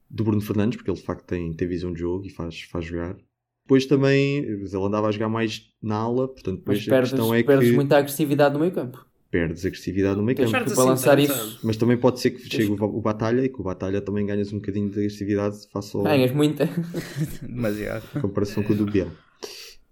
do 0.09 0.23
Bruno 0.23 0.41
Fernandes, 0.41 0.77
porque 0.77 0.89
ele 0.91 0.97
de 0.99 1.05
facto 1.05 1.25
tem, 1.25 1.53
tem 1.53 1.67
visão 1.67 1.93
de 1.93 1.99
jogo 1.99 2.25
e 2.25 2.29
faz, 2.29 2.61
faz 2.63 2.85
jogar. 2.85 3.15
Depois 3.65 3.85
também, 3.85 4.37
ele 4.39 4.75
andava 4.75 5.07
a 5.07 5.11
jogar 5.11 5.29
mais 5.29 5.71
na 5.81 5.95
ala, 5.97 6.27
portanto 6.27 6.63
Mas 6.65 6.79
depois 6.79 6.87
a 6.87 6.89
perdes, 6.89 7.11
questão 7.11 7.35
é 7.35 7.43
perdes 7.43 7.69
que 7.69 7.75
muita 7.75 7.97
agressividade 7.97 8.53
no 8.53 8.59
meio 8.59 8.71
campo. 8.73 9.05
Perdes 9.31 9.65
agressividade 9.65 10.17
no 10.17 10.23
meio 10.23 10.37
campo. 10.37 10.51
Para 10.51 10.83
lançar 10.83 11.17
tanto, 11.17 11.31
isso. 11.31 11.59
Mas 11.63 11.77
também 11.77 11.97
pode 11.97 12.19
ser 12.19 12.31
que 12.31 12.49
chegue 12.49 12.69
o, 12.69 12.83
o 12.83 13.01
Batalha 13.01 13.43
e 13.43 13.49
que 13.49 13.59
o 13.59 13.63
Batalha 13.63 14.01
também 14.01 14.25
ganhas 14.25 14.51
um 14.51 14.57
bocadinho 14.57 14.89
de 14.89 14.99
agressividade 14.99 15.57
face 15.71 15.95
ao, 15.95 16.03
Ganhas 16.03 16.31
muita. 16.33 16.69
Demasiado. 17.41 18.03
em 18.15 18.21
comparação 18.21 18.61
com 18.61 18.73
o 18.73 18.75
do 18.75 18.85
Biel. 18.85 19.09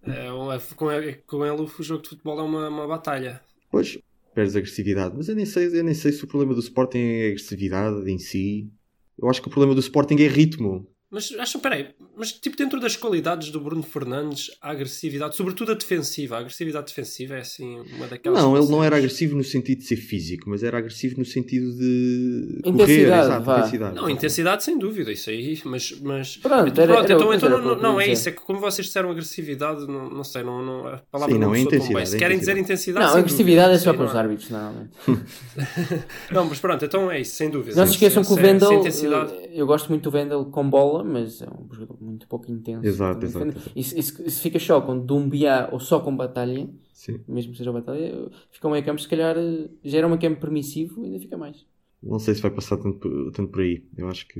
É, 0.05 0.27
é- 0.27 0.75
com, 0.75 0.91
ele, 0.91 1.13
com 1.25 1.45
ele 1.45 1.61
o 1.61 1.83
jogo 1.83 2.03
de 2.03 2.09
futebol 2.09 2.39
é 2.39 2.43
uma, 2.43 2.67
uma 2.67 2.87
batalha. 2.87 3.41
Pois, 3.71 3.97
perdes 4.35 4.55
agressividade. 4.55 5.15
Mas 5.15 5.29
eu 5.29 5.35
nem, 5.35 5.45
sei, 5.45 5.67
eu 5.67 5.83
nem 5.83 5.93
sei 5.93 6.11
se 6.11 6.23
o 6.23 6.27
problema 6.27 6.53
do 6.53 6.59
Sporting 6.59 6.97
é 6.97 7.27
agressividade 7.27 8.11
em 8.11 8.19
si. 8.19 8.69
Eu 9.17 9.29
acho 9.29 9.41
que 9.41 9.47
o 9.47 9.51
problema 9.51 9.73
do 9.73 9.81
Sporting 9.81 10.15
é 10.15 10.27
ritmo. 10.27 10.85
Mas 11.11 11.33
acham, 11.39 11.59
peraí, 11.59 11.87
mas 12.15 12.31
tipo 12.31 12.55
dentro 12.55 12.79
das 12.79 12.95
qualidades 12.95 13.49
do 13.49 13.59
Bruno 13.59 13.81
Fernandes, 13.81 14.51
a 14.61 14.69
agressividade, 14.69 15.35
sobretudo 15.35 15.71
a 15.71 15.75
defensiva, 15.75 16.35
a 16.35 16.39
agressividade 16.39 16.85
defensiva 16.87 17.33
é 17.35 17.39
assim 17.39 17.79
uma 17.95 18.05
daquelas. 18.07 18.39
Não, 18.43 18.55
ele 18.55 18.67
não 18.69 18.83
era 18.83 18.95
agressivo 18.97 19.35
no 19.35 19.43
sentido 19.43 19.79
de 19.79 19.85
ser 19.85 19.95
físico, 19.95 20.47
mas 20.47 20.61
era 20.61 20.77
agressivo 20.77 21.15
no 21.17 21.25
sentido 21.25 21.71
de 21.75 22.59
correr, 22.63 22.69
Intensidade, 22.83 23.25
exato, 23.25 23.43
vá. 23.43 23.57
intensidade. 23.57 23.95
Não, 23.95 24.09
intensidade 24.09 24.63
sem 24.63 24.77
dúvida, 24.77 25.11
isso 25.11 25.31
aí, 25.31 25.59
mas. 25.65 25.99
mas 25.99 26.37
Pronto, 26.37 26.67
então, 26.69 26.83
era- 26.83 26.93
era- 26.93 27.03
então, 27.05 27.33
então 27.33 27.49
era 27.49 27.57
não, 27.57 27.57
o 27.57 27.61
que 27.61 27.67
eu 27.79 27.81
não, 27.81 27.95
queria 27.97 28.09
é 28.11 28.13
isso, 28.13 28.29
é 28.29 28.31
que 28.31 28.41
como 28.41 28.59
vocês 28.59 28.85
disseram 28.85 29.09
agressividade, 29.09 29.87
não, 29.87 30.09
não 30.11 30.23
sei, 30.23 30.43
não, 30.43 30.63
não, 30.63 30.87
a 30.87 30.97
palavra 31.11 31.33
Sim, 31.33 31.39
não, 31.41 31.47
não, 31.47 31.55
é 31.55 31.59
intensidade, 31.61 31.93
bem. 31.95 32.05
Se 32.05 32.15
é 32.15 32.19
querem 32.19 32.37
dizer 32.37 32.51
intensidade. 32.57 32.69
intensidade. 33.05 33.11
Não, 33.13 33.17
agressividade 33.19 33.67
dúvida, 33.69 33.81
é 33.81 33.83
só 33.83 33.93
para 33.93 34.05
os 34.05 34.13
não 34.13 34.19
árbitros, 34.19 34.49
normalmente. 34.51 34.91
Não, 36.31 36.45
mas 36.45 36.59
pronto, 36.59 36.85
então 36.85 37.09
é 37.11 37.19
isso, 37.21 37.35
sem 37.35 37.49
dúvida. 37.49 37.75
Não 37.75 37.85
se 37.87 37.93
esqueçam 37.93 38.23
que 38.23 38.31
o 38.31 38.35
Vendel, 38.35 38.71
intensidade- 38.73 39.33
eh, 39.33 39.49
eu 39.53 39.65
gosto 39.65 39.89
muito 39.89 40.03
do 40.03 40.11
Vendel 40.11 40.45
com 40.45 40.69
bola, 40.69 40.98
mas 41.03 41.41
é 41.41 41.47
um 41.49 41.67
jogador 41.73 41.97
muito 42.01 42.27
pouco 42.27 42.51
intenso. 42.51 42.85
Exato, 42.87 43.25
exato. 43.25 43.71
E, 43.75 43.83
se- 43.83 44.01
se, 44.01 44.29
se 44.29 44.41
fica 44.41 44.59
só 44.59 44.81
com 44.81 44.97
Dumbiá 44.99 45.69
ou 45.71 45.79
só 45.79 45.99
com 45.99 46.15
Batalha, 46.15 46.69
Sim. 46.93 47.19
mesmo 47.27 47.51
que 47.51 47.57
seja 47.57 47.71
Batalha, 47.71 48.29
fica 48.51 48.67
um 48.67 48.71
meio 48.71 48.83
campo, 48.85 49.01
se 49.01 49.07
calhar 49.07 49.37
eh, 49.37 49.69
já 49.83 49.97
era 49.99 50.07
um 50.07 50.09
meio 50.11 50.21
campo 50.21 50.39
permissivo, 50.41 51.03
ainda 51.03 51.19
fica 51.19 51.37
mais. 51.37 51.65
Não 52.01 52.19
sei 52.19 52.33
se 52.35 52.41
vai 52.41 52.51
passar 52.51 52.77
tanto, 52.77 52.99
por- 52.99 53.31
tanto 53.31 53.51
por 53.51 53.61
aí. 53.61 53.83
Eu 53.97 54.07
acho 54.09 54.27
que. 54.27 54.39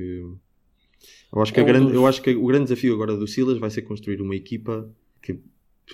Eu 1.33 1.41
acho 1.41 1.53
que, 1.53 1.59
É 1.59 1.63
um 1.63 1.65
grande, 1.65 1.85
dos- 1.87 1.93
eu 1.95 2.07
acho 2.07 2.21
que 2.21 2.35
o 2.35 2.45
grande 2.45 2.63
desafio 2.65 2.93
agora 2.93 3.15
do 3.15 3.27
Silas 3.27 3.57
vai 3.57 3.69
ser 3.69 3.83
construir 3.83 4.21
uma 4.21 4.35
equipa 4.35 4.89
que 5.21 5.39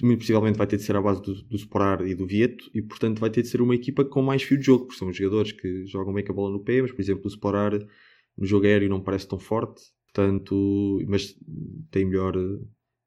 muito 0.03 0.19
possivelmente 0.19 0.57
vai 0.57 0.67
ter 0.67 0.75
de 0.77 0.83
ser 0.83 0.95
à 0.97 1.01
base 1.01 1.21
do, 1.21 1.41
do 1.43 1.55
Sporar 1.55 2.05
e 2.05 2.13
do 2.13 2.27
Vieto 2.27 2.69
e 2.73 2.81
portanto 2.81 3.19
vai 3.19 3.29
ter 3.29 3.41
de 3.43 3.47
ser 3.47 3.61
uma 3.61 3.73
equipa 3.73 4.03
com 4.03 4.21
mais 4.21 4.43
fio 4.43 4.57
de 4.57 4.65
jogo, 4.65 4.85
porque 4.87 4.99
são 4.99 5.11
jogadores 5.13 5.53
que 5.53 5.85
jogam 5.85 6.13
bem 6.13 6.23
com 6.25 6.33
a 6.33 6.35
bola 6.35 6.51
no 6.51 6.59
pé, 6.59 6.81
mas 6.81 6.91
por 6.91 6.99
exemplo 7.01 7.23
o 7.25 7.29
Sporar 7.29 7.71
no 8.37 8.45
jogo 8.45 8.65
aéreo 8.65 8.89
não 8.89 8.99
parece 8.99 9.25
tão 9.25 9.39
forte, 9.39 9.83
portanto, 10.15 11.01
mas 11.07 11.35
tem 11.91 12.05
melhor, 12.05 12.33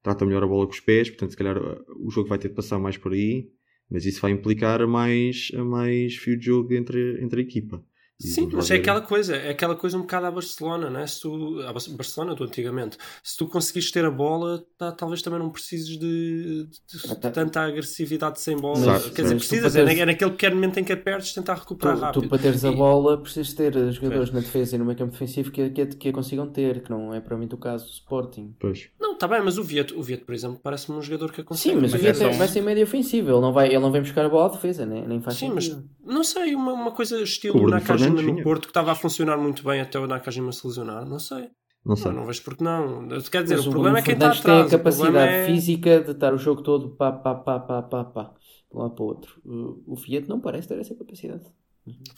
trata 0.03 0.27
melhor 0.27 0.45
a 0.45 0.47
bola 0.47 0.67
com 0.67 0.73
os 0.73 0.81
pés, 0.81 1.09
portanto 1.09 1.31
se 1.31 1.37
calhar 1.37 1.57
eh, 1.57 1.81
o 1.97 2.11
jogo 2.11 2.29
vai 2.29 2.39
ter 2.39 2.49
de 2.49 2.55
passar 2.55 2.79
mais 2.79 2.99
por 2.99 3.13
aí, 3.13 3.49
mas 3.91 4.05
isso 4.05 4.21
vai 4.21 4.31
implicar 4.33 4.87
mais, 4.87 5.51
mais 5.53 6.17
fio 6.17 6.39
de 6.39 6.45
jogo 6.45 6.75
entre, 6.75 7.23
entre 7.25 7.41
a 7.41 7.45
equipa. 7.45 7.83
Sim, 8.21 8.49
mas 8.53 8.69
é 8.69 8.75
aquela 8.75 9.01
coisa, 9.01 9.37
é 9.37 9.51
aquela 9.51 9.77
coisa 9.77 9.97
um 9.97 10.01
bocado 10.01 10.27
à 10.27 10.31
Barcelona, 10.33 10.91
né? 10.91 11.07
Se 11.07 11.21
tu, 11.21 11.61
a 11.63 11.73
Bar- 11.73 11.91
Barcelona 11.91 12.35
do 12.35 12.43
antigamente, 12.43 12.99
se 13.23 13.37
tu 13.37 13.47
conseguires 13.47 13.93
ter 13.93 14.05
a 14.05 14.11
bola, 14.11 14.65
tá- 14.77 14.91
talvez 14.91 15.23
também 15.23 15.39
não 15.39 15.51
precises 15.51 15.87
de, 15.87 15.99
de- 15.99 16.69
de 16.69 17.15
tá. 17.17 17.31
tanta 17.31 17.61
agressividade 17.61 18.41
sem 18.41 18.57
bola. 18.57 18.79
Exato, 18.81 19.13
Quer 19.13 19.23
dizer, 19.23 19.35
tu 19.37 19.39
precisas, 19.39 19.73
para 19.73 19.83
é, 19.83 19.85
teres- 19.85 19.97
na- 19.99 20.03
é 20.03 20.07
naquele 20.07 20.31
pequeno 20.33 20.57
momento 20.57 20.79
em 20.81 20.85
que 20.85 20.93
a 20.93 20.97
perdes, 20.97 21.33
tentar 21.33 21.55
Tu, 21.55 21.61
recuperar 21.61 21.97
rápido. 21.99 22.23
tu, 22.23 22.29
para 22.29 22.39
teres 22.39 22.65
a 22.65 22.71
E- 22.73 22.75
bola, 22.75 23.19
precisas 23.23 23.55
ter 23.55 23.77
eh, 23.77 23.93
jogadores 23.93 24.33
na 24.33 24.41
defesa 24.41 24.75
e 24.75 24.79
no 24.81 24.85
meio 24.85 24.99
campo 24.99 25.13
defensivo 25.13 25.53
que, 25.53 25.71
que, 25.71 25.87
que 25.87 26.09
a 26.09 26.13
consigam 26.13 26.49
ter, 26.49 26.83
que 26.83 26.91
não 26.91 27.15
é 27.15 27.21
provavelmente 27.21 27.55
o 27.55 27.59
caso 27.59 27.85
do 27.87 27.91
Sporting. 27.93 28.53
Pois. 28.59 28.89
Não, 29.01 29.08
está 29.19 29.29
bem, 29.29 29.43
mas 29.45 29.59
o 29.59 29.63
Vieto, 29.63 29.99
o 29.99 30.03
Vieto, 30.03 30.25
por 30.25 30.35
exemplo, 30.35 30.59
parece-me 30.63 30.97
um 30.99 31.03
jogador 31.03 31.33
que 31.33 31.41
a 31.41 31.45
consegue. 31.45 31.75
Sim, 31.75 31.81
mas, 31.83 31.91
o 31.91 31.95
Mas 31.95 32.03
Vieto 32.03 32.17
é 32.17 32.25
é- 32.25 32.29
só 32.31 32.35
um- 32.35 32.39
vai 32.39 32.49
ser 32.49 32.61
médio 32.63 32.85
ofensivo, 32.85 33.31
ele 33.31 33.41
não, 33.41 33.53
vai, 33.53 33.69
ele 33.69 33.79
não 33.79 33.91
vem 33.93 34.01
buscar 34.03 34.25
a 34.25 34.29
bola 34.29 34.47
à 34.47 34.49
defesa, 34.49 34.87
nem, 34.87 35.07
nem 35.07 35.21
faz 35.21 35.37
Sim, 35.37 35.51
mas 35.55 35.65
sentido. 35.67 35.89
não 36.05 36.25
sei, 36.25 36.55
uma, 36.55 36.73
uma 36.73 36.93
coisa 36.93 37.21
estilo 37.23 37.63
O 37.63 37.69
Nakajima 37.69 38.23
no. 38.23 38.43
Porto 38.43 38.63
que 38.63 38.71
estava 38.71 38.93
a 38.93 38.95
funcionar 38.95 39.37
muito 39.37 39.63
bem 39.65 39.81
até 39.81 39.99
o 39.99 40.07
Nakajima 40.07 40.53
se 40.53 40.67
lesionar, 40.67 41.05
não 41.07 41.19
sei. 41.19 41.49
Não 41.85 41.95
sei. 41.97 42.11
Não, 42.11 42.19
não 42.21 42.27
vejo 42.27 42.43
porque 42.43 42.63
não. 42.65 43.09
Quer 43.31 43.43
dizer, 43.45 43.57
Mas 43.57 43.67
o 43.67 43.71
problema 43.71 43.95
Bruno 43.95 43.99
é 43.99 44.03
quem 44.03 44.15
está 44.15 44.27
atrás. 44.31 44.43
tem 44.43 44.55
a 44.55 44.67
o 44.67 44.71
capacidade 44.71 45.33
é- 45.33 45.47
física 45.47 46.01
de 46.01 46.11
estar 46.11 46.35
o 46.35 46.39
jogo 46.39 46.63
todo 46.63 46.91
pá, 46.91 47.13
pá, 47.13 47.35
pá, 47.35 47.59
pá, 47.61 47.83
pá, 47.83 48.05
pá, 48.05 48.23
de 48.71 48.77
um 48.77 48.81
lado 48.81 48.95
para 48.95 49.05
o 49.05 49.07
outro. 49.07 49.41
O, 49.45 49.93
o 49.95 49.97
Fiat 49.97 50.29
não 50.29 50.41
parece 50.41 50.69
ter 50.69 50.79
essa 50.79 50.95
capacidade. 50.95 51.45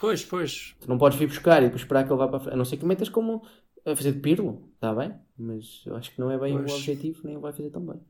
Pois, 0.00 0.24
pois. 0.24 0.74
Tu 0.80 0.88
não 0.88 0.98
podes 0.98 1.16
vir 1.18 1.26
buscar 1.28 1.60
e 1.62 1.66
depois 1.66 1.82
esperar 1.82 2.04
que 2.04 2.10
ele 2.12 2.18
vá 2.18 2.26
para 2.26 2.38
a 2.38 2.40
frente. 2.40 2.54
A 2.54 2.56
não 2.56 2.64
ser 2.64 2.76
que 2.78 2.84
metas 2.84 3.08
como 3.08 3.42
a 3.84 3.96
fazer 3.96 4.12
de 4.12 4.20
Pirlo, 4.20 4.68
está 4.74 4.94
bem? 4.94 5.12
Mas 5.38 5.82
eu 5.86 5.96
acho 5.96 6.12
que 6.14 6.20
não 6.20 6.30
é 6.30 6.38
bem 6.38 6.54
Pois. 6.56 6.72
o 6.72 6.76
objetivo, 6.76 7.20
nem 7.24 7.36
o 7.36 7.40
vai 7.40 7.52
fazer 7.52 7.70
tão 7.70 7.84
bem. 7.84 8.00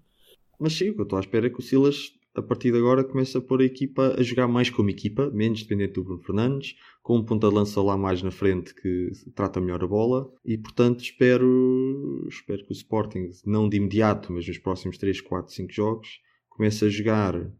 Mas 0.58 0.74
sim, 0.74 0.90
o 0.90 0.94
que 0.94 1.00
eu 1.00 1.04
estou 1.04 1.16
à 1.16 1.20
espera 1.20 1.46
é 1.46 1.50
que 1.50 1.58
o 1.58 1.62
Silas, 1.62 2.12
a 2.34 2.42
partir 2.42 2.70
de 2.70 2.78
agora, 2.78 3.02
comece 3.02 3.36
a 3.36 3.40
pôr 3.40 3.62
a 3.62 3.64
equipa 3.64 4.14
a 4.18 4.22
jogar 4.22 4.46
mais 4.46 4.68
como 4.68 4.90
equipa, 4.90 5.30
menos 5.30 5.62
dependente 5.62 5.94
do 5.94 6.04
Bruno 6.04 6.22
Fernandes, 6.22 6.76
com 7.02 7.16
um 7.16 7.24
ponta 7.24 7.48
de 7.48 7.54
lança 7.54 7.80
lá 7.80 7.96
mais 7.96 8.22
na 8.22 8.30
frente 8.30 8.74
que 8.74 9.10
trata 9.34 9.60
melhor 9.60 9.82
a 9.82 9.86
bola. 9.86 10.30
E 10.44 10.58
portanto, 10.58 11.00
espero, 11.00 12.26
espero 12.28 12.64
que 12.64 12.72
o 12.72 12.74
Sporting, 12.74 13.30
não 13.46 13.68
de 13.68 13.78
imediato, 13.78 14.32
mas 14.32 14.46
nos 14.46 14.58
próximos 14.58 14.98
3, 14.98 15.20
4, 15.20 15.52
5 15.52 15.72
jogos, 15.72 16.20
comece 16.48 16.84
a 16.84 16.88
jogar. 16.88 17.50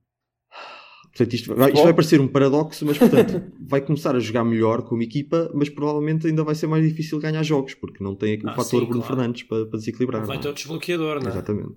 Portanto, 1.12 1.34
isto 1.34 1.54
vai, 1.54 1.72
isto 1.72 1.82
vai 1.82 1.92
parecer 1.94 2.20
um 2.20 2.28
paradoxo, 2.28 2.86
mas 2.86 2.96
portanto, 2.96 3.42
vai 3.60 3.80
começar 3.80 4.14
a 4.14 4.20
jogar 4.20 4.44
melhor 4.44 4.82
como 4.82 5.02
equipa, 5.02 5.50
mas 5.54 5.68
provavelmente 5.68 6.26
ainda 6.26 6.44
vai 6.44 6.54
ser 6.54 6.66
mais 6.68 6.86
difícil 6.88 7.18
ganhar 7.18 7.42
jogos, 7.42 7.74
porque 7.74 8.02
não 8.02 8.14
tem 8.14 8.36
o 8.38 8.48
Ah, 8.48 8.52
fator 8.52 8.64
sim, 8.80 8.86
Bruno 8.86 9.02
claro. 9.02 9.06
Fernandes 9.16 9.42
para, 9.42 9.66
para 9.66 9.78
desequilibrar. 9.78 10.24
Vai 10.24 10.36
não 10.36 10.40
é? 10.40 10.42
ter 10.44 10.48
o 10.50 10.52
desbloqueador, 10.54 11.20
não 11.20 11.26
é? 11.26 11.30
Exatamente. 11.30 11.74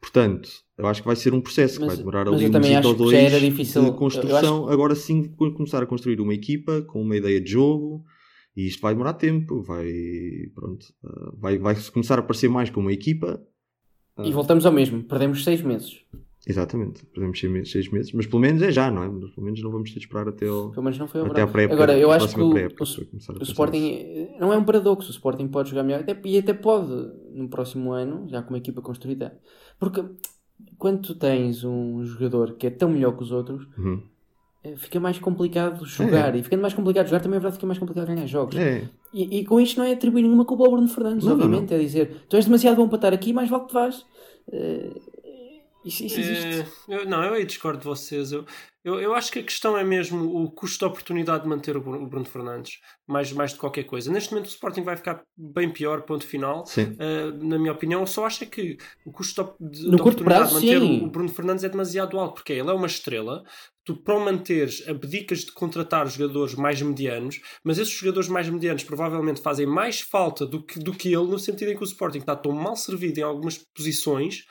Portanto, 0.00 0.50
eu 0.76 0.86
acho 0.86 1.00
que 1.02 1.06
vai 1.06 1.16
ser 1.16 1.32
um 1.32 1.40
processo 1.40 1.78
que 1.78 1.86
Mas- 1.86 1.94
vai 1.94 1.96
demorar 1.98 2.28
ali 2.28 2.46
um 2.46 2.78
acho 2.78 2.88
ou 2.88 2.94
dois 2.94 3.14
era 3.14 3.40
difícil- 3.40 3.84
de 3.84 3.92
construção. 3.96 4.68
Agora 4.68 4.94
sim 4.94 5.24
co- 5.24 5.52
começar 5.52 5.82
a 5.82 5.86
construir 5.86 6.20
uma 6.20 6.34
equipa 6.34 6.82
com 6.82 7.00
uma 7.00 7.16
ideia 7.16 7.40
de 7.40 7.50
jogo 7.52 8.04
e 8.56 8.66
isto 8.66 8.80
vai 8.82 8.92
demorar 8.92 9.14
tempo, 9.14 9.62
vai 9.62 9.90
pronto, 10.54 10.86
ah, 11.04 11.32
vai, 11.38 11.58
vai 11.58 11.74
começar 11.92 12.18
a 12.18 12.22
parecer 12.22 12.48
mais 12.48 12.68
como 12.70 12.86
uma 12.86 12.92
equipa. 12.92 13.42
E 14.22 14.30
voltamos 14.30 14.64
ao 14.66 14.72
mesmo, 14.72 15.02
perdemos 15.02 15.42
seis 15.42 15.60
meses. 15.62 16.00
Exatamente, 16.46 17.04
perdemos 17.06 17.40
seis 17.40 17.50
meses, 17.52 17.70
seis 17.72 17.88
meses, 17.90 18.12
mas 18.12 18.26
pelo 18.26 18.40
menos 18.42 18.60
é 18.60 18.70
já, 18.70 18.90
não 18.90 19.02
é? 19.02 19.08
Mas 19.08 19.30
pelo 19.30 19.44
menos 19.46 19.62
não 19.62 19.70
vamos 19.70 19.90
ter 19.90 19.98
de 19.98 20.04
esperar 20.04 20.28
até, 20.28 20.46
ao, 20.46 20.70
Pelo 20.70 20.82
menos 20.82 20.98
não 20.98 21.08
foi 21.08 21.20
até 21.22 21.30
verão. 21.32 21.48
pré-época. 21.52 21.74
Agora, 21.74 21.98
eu 21.98 22.10
acho 22.10 22.34
que 22.34 22.40
o, 22.40 22.52
o- 22.52 22.56
a 22.56 23.38
o 23.38 23.42
Sporting 23.42 23.80
nisso. 23.80 24.30
eh, 24.34 24.36
não 24.38 24.52
é 24.52 24.56
um 24.58 24.64
paradoxo. 24.64 25.08
O 25.08 25.10
Sporting 25.10 25.48
pode 25.48 25.70
jogar 25.70 25.82
melhor 25.82 26.00
até- 26.00 26.20
e 26.24 26.36
até 26.38 26.52
pode 26.52 26.90
no 27.32 27.48
próximo 27.48 27.92
ano, 27.92 28.28
já 28.28 28.42
com 28.42 28.50
uma 28.50 28.58
equipa 28.58 28.82
construída. 28.82 29.38
Porque 29.78 30.04
quando 30.76 31.00
tu 31.00 31.14
tens 31.14 31.64
um 31.64 32.04
jogador 32.04 32.52
que 32.56 32.66
é 32.66 32.70
tão 32.70 32.90
melhor 32.90 33.16
que 33.16 33.22
os 33.22 33.32
outros, 33.32 33.66
Uhum. 33.78 34.02
eh, 34.62 34.76
fica 34.76 35.00
mais 35.00 35.18
complicado 35.18 35.84
jogar. 35.86 36.36
E 36.36 36.42
ficando 36.42 36.60
mais 36.60 36.74
complicado 36.74 37.06
jogar, 37.06 37.20
também 37.20 37.38
é 37.38 37.40
verdade 37.40 37.54
que 37.54 37.60
fica 37.60 37.66
mais 37.66 37.78
complicado 37.78 38.06
ganhar 38.06 38.26
jogos. 38.26 38.54
É, 38.56 38.86
E, 39.14 39.38
e 39.38 39.44
com 39.46 39.58
isto 39.60 39.78
não 39.78 39.86
é 39.86 39.92
atribuir 39.92 40.22
nenhuma 40.22 40.44
culpa 40.44 40.64
ao 40.64 40.72
Bruno 40.72 40.88
Fernandes, 40.88 41.24
Não, 41.24 41.36
não, 41.36 41.44
obviamente. 41.44 41.72
É 41.72 41.78
dizer, 41.78 42.24
tu 42.28 42.36
és 42.36 42.44
demasiado 42.44 42.76
bom 42.76 42.88
para 42.88 42.96
estar 42.96 43.12
aqui, 43.14 43.32
mais 43.32 43.48
vale 43.48 43.62
que 43.62 43.68
te 43.68 43.74
vás. 43.74 44.04
Eh, 44.52 44.90
isso, 45.84 46.04
isso 46.04 46.20
existe. 46.20 46.46
É, 46.88 46.94
eu- 46.96 47.06
não, 47.06 47.22
eu 47.22 47.34
aí 47.34 47.44
discordo 47.44 47.78
de 47.78 47.84
vocês. 47.84 48.32
Eu, 48.32 48.44
eu, 48.84 49.00
eu 49.00 49.14
acho 49.14 49.32
que 49.32 49.38
a 49.38 49.42
questão 49.42 49.76
é 49.78 49.82
mesmo 49.84 50.42
o 50.42 50.50
custo 50.50 50.78
de 50.78 50.84
oportunidade 50.84 51.44
de 51.44 51.48
manter 51.48 51.76
o 51.76 51.80
Bruno, 51.80 52.04
o 52.04 52.06
Bruno 52.06 52.26
Fernandes, 52.26 52.80
mais, 53.06 53.32
mais 53.32 53.52
de 53.52 53.58
qualquer 53.58 53.84
coisa. 53.84 54.12
Neste 54.12 54.30
momento 54.32 54.46
o 54.46 54.50
Sporting 54.50 54.82
vai 54.82 54.96
ficar 54.96 55.22
bem 55.36 55.70
pior, 55.70 56.02
ponto 56.02 56.26
final. 56.26 56.66
sim. 56.66 56.94
Uh, 56.94 57.44
na 57.44 57.58
minha 57.58 57.72
opinião, 57.72 58.00
eu 58.00 58.06
só 58.06 58.26
acho 58.26 58.44
é 58.44 58.46
que 58.46 58.76
o 59.06 59.10
custo 59.12 59.54
de, 59.58 59.84
No 59.84 59.96
de 59.96 60.02
curto 60.02 60.22
oportunidade 60.22 60.50
prazo, 60.50 60.60
de 60.60 60.66
manter 60.66 60.80
sim. 60.80 61.00
o, 61.00 61.04
o 61.04 61.10
Bruno 61.10 61.28
Fernandes 61.30 61.64
é 61.64 61.68
demasiado 61.68 62.18
alto, 62.18 62.34
porque 62.34 62.52
ele 62.52 62.68
é 62.70 62.72
uma 62.74 62.86
estrela. 62.86 63.42
Tu, 63.86 63.94
para 63.96 64.16
o 64.16 64.20
manteres, 64.24 64.82
abdicas 64.88 65.40
de 65.40 65.52
contratar 65.52 66.06
jogadores 66.06 66.54
mais 66.54 66.80
medianos, 66.80 67.40
mas 67.62 67.76
esses 67.78 67.92
jogadores 67.92 68.30
mais 68.30 68.48
medianos 68.48 68.82
provavelmente 68.82 69.42
fazem 69.42 69.66
mais 69.66 70.00
falta 70.00 70.46
do 70.46 70.62
que, 70.62 70.78
do 70.78 70.92
que 70.92 71.08
ele, 71.08 71.26
no 71.26 71.38
sentido 71.38 71.70
em 71.70 71.76
que 71.76 71.82
o 71.82 71.84
Sporting 71.84 72.18
está 72.18 72.34
tão 72.34 72.52
mal 72.52 72.76
servido 72.76 73.18
em 73.20 73.22
algumas 73.22 73.58
posições. 73.74 74.44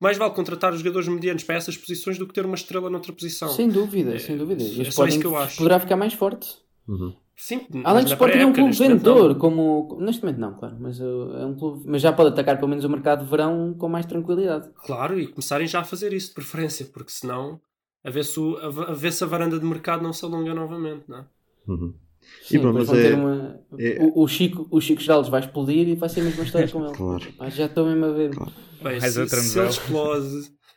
Mais 0.00 0.16
vale 0.16 0.32
contratar 0.32 0.72
os 0.72 0.78
jogadores 0.78 1.08
medianos 1.08 1.42
para 1.44 1.56
essas 1.56 1.76
posições 1.76 2.18
do 2.18 2.26
que 2.26 2.32
ter 2.34 2.46
uma 2.46 2.54
estrela 2.54 2.88
noutra 2.88 3.12
posição. 3.12 3.48
Sem 3.48 3.68
dúvida, 3.68 4.18
sem 4.18 4.36
dúvida. 4.36 4.62
E 4.62 4.82
é 4.82 4.90
só 4.90 5.06
isso 5.06 5.18
que 5.18 5.26
eu 5.26 5.36
acho. 5.36 5.56
poderá 5.56 5.80
ficar 5.80 5.96
mais 5.96 6.12
forte. 6.14 6.56
Uhum. 6.86 7.12
Sim, 7.36 7.66
Além 7.84 8.02
mas 8.02 8.06
de 8.06 8.12
Sporting 8.14 8.38
é 8.38 8.46
um 8.46 8.52
clube 8.52 8.76
vendedor, 8.76 9.28
não. 9.30 9.38
como. 9.38 9.96
Neste 10.00 10.22
momento 10.24 10.38
não, 10.40 10.54
claro, 10.54 10.76
mas 10.80 10.98
uh, 11.00 11.36
é 11.40 11.46
um 11.46 11.54
clube. 11.54 11.84
Mas 11.86 12.02
já 12.02 12.12
pode 12.12 12.30
atacar 12.30 12.56
pelo 12.56 12.68
menos 12.68 12.84
o 12.84 12.88
mercado 12.90 13.22
de 13.24 13.30
verão 13.30 13.74
com 13.78 13.88
mais 13.88 14.06
tranquilidade. 14.06 14.68
Claro, 14.84 15.18
e 15.20 15.28
começarem 15.28 15.66
já 15.68 15.80
a 15.80 15.84
fazer 15.84 16.12
isso 16.12 16.28
de 16.28 16.34
preferência, 16.34 16.86
porque 16.92 17.12
senão 17.12 17.60
a 18.04 18.10
ver 18.10 18.24
se, 18.24 18.40
o- 18.40 18.56
a, 18.56 18.90
a 18.90 18.94
ver 18.94 19.12
se 19.12 19.22
a 19.22 19.26
varanda 19.26 19.58
de 19.58 19.64
mercado 19.64 20.02
não 20.02 20.12
se 20.12 20.24
alonga 20.24 20.52
novamente, 20.52 21.04
não 21.06 21.18
é? 21.18 21.24
Uhum. 21.68 21.94
Sim, 22.42 22.60
pronto, 22.60 22.78
depois 22.78 22.98
mas 22.98 23.10
é- 23.10 23.14
uma. 23.14 23.60
é- 23.78 23.98
O, 24.00 24.22
o 24.22 24.28
Chico, 24.28 24.66
o 24.70 24.80
Chico 24.80 25.00
Geraldes 25.02 25.30
vai 25.30 25.40
explodir 25.40 25.88
e 25.88 25.94
vai 25.94 26.08
ser 26.08 26.20
a 26.20 26.24
mesma 26.24 26.44
história 26.44 26.68
com 26.68 26.84
ele. 26.84 26.94
Claro. 26.94 27.32
Pá, 27.36 27.48
já 27.50 27.66
estou 27.66 27.86
mesmo 27.86 28.04
a 28.06 28.12
ver. 28.12 28.30
Claro. 28.34 28.52
Bem, 28.82 29.00
se, 29.00 29.28
se 29.28 29.58
ele 29.58 29.68
explode, 29.68 30.28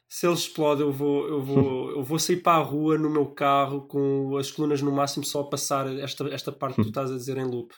se 0.10 0.26
ele 0.28 0.34
explode, 0.34 0.82
eu 0.82 0.92
vou, 0.92 1.28
eu 1.28 1.42
vou, 1.42 1.92
eu 1.98 2.04
vou 2.04 2.20
sair 2.20 2.38
para 2.38 2.58
a 2.58 2.64
rua 2.64 2.98
no 2.98 3.10
meu 3.10 3.28
carro 3.28 3.82
com 3.88 4.36
as 4.38 4.52
colunas 4.52 4.82
no 4.82 4.92
máximo 4.92 5.24
só 5.24 5.42
a 5.42 5.50
passar 5.50 5.88
esta, 6.00 6.28
esta 6.30 6.52
parte 6.52 6.76
que 6.76 6.82
tu 6.84 6.88
estás 6.90 7.12
a 7.12 7.16
dizer 7.16 7.38
em 7.38 7.46
loop. 7.46 7.74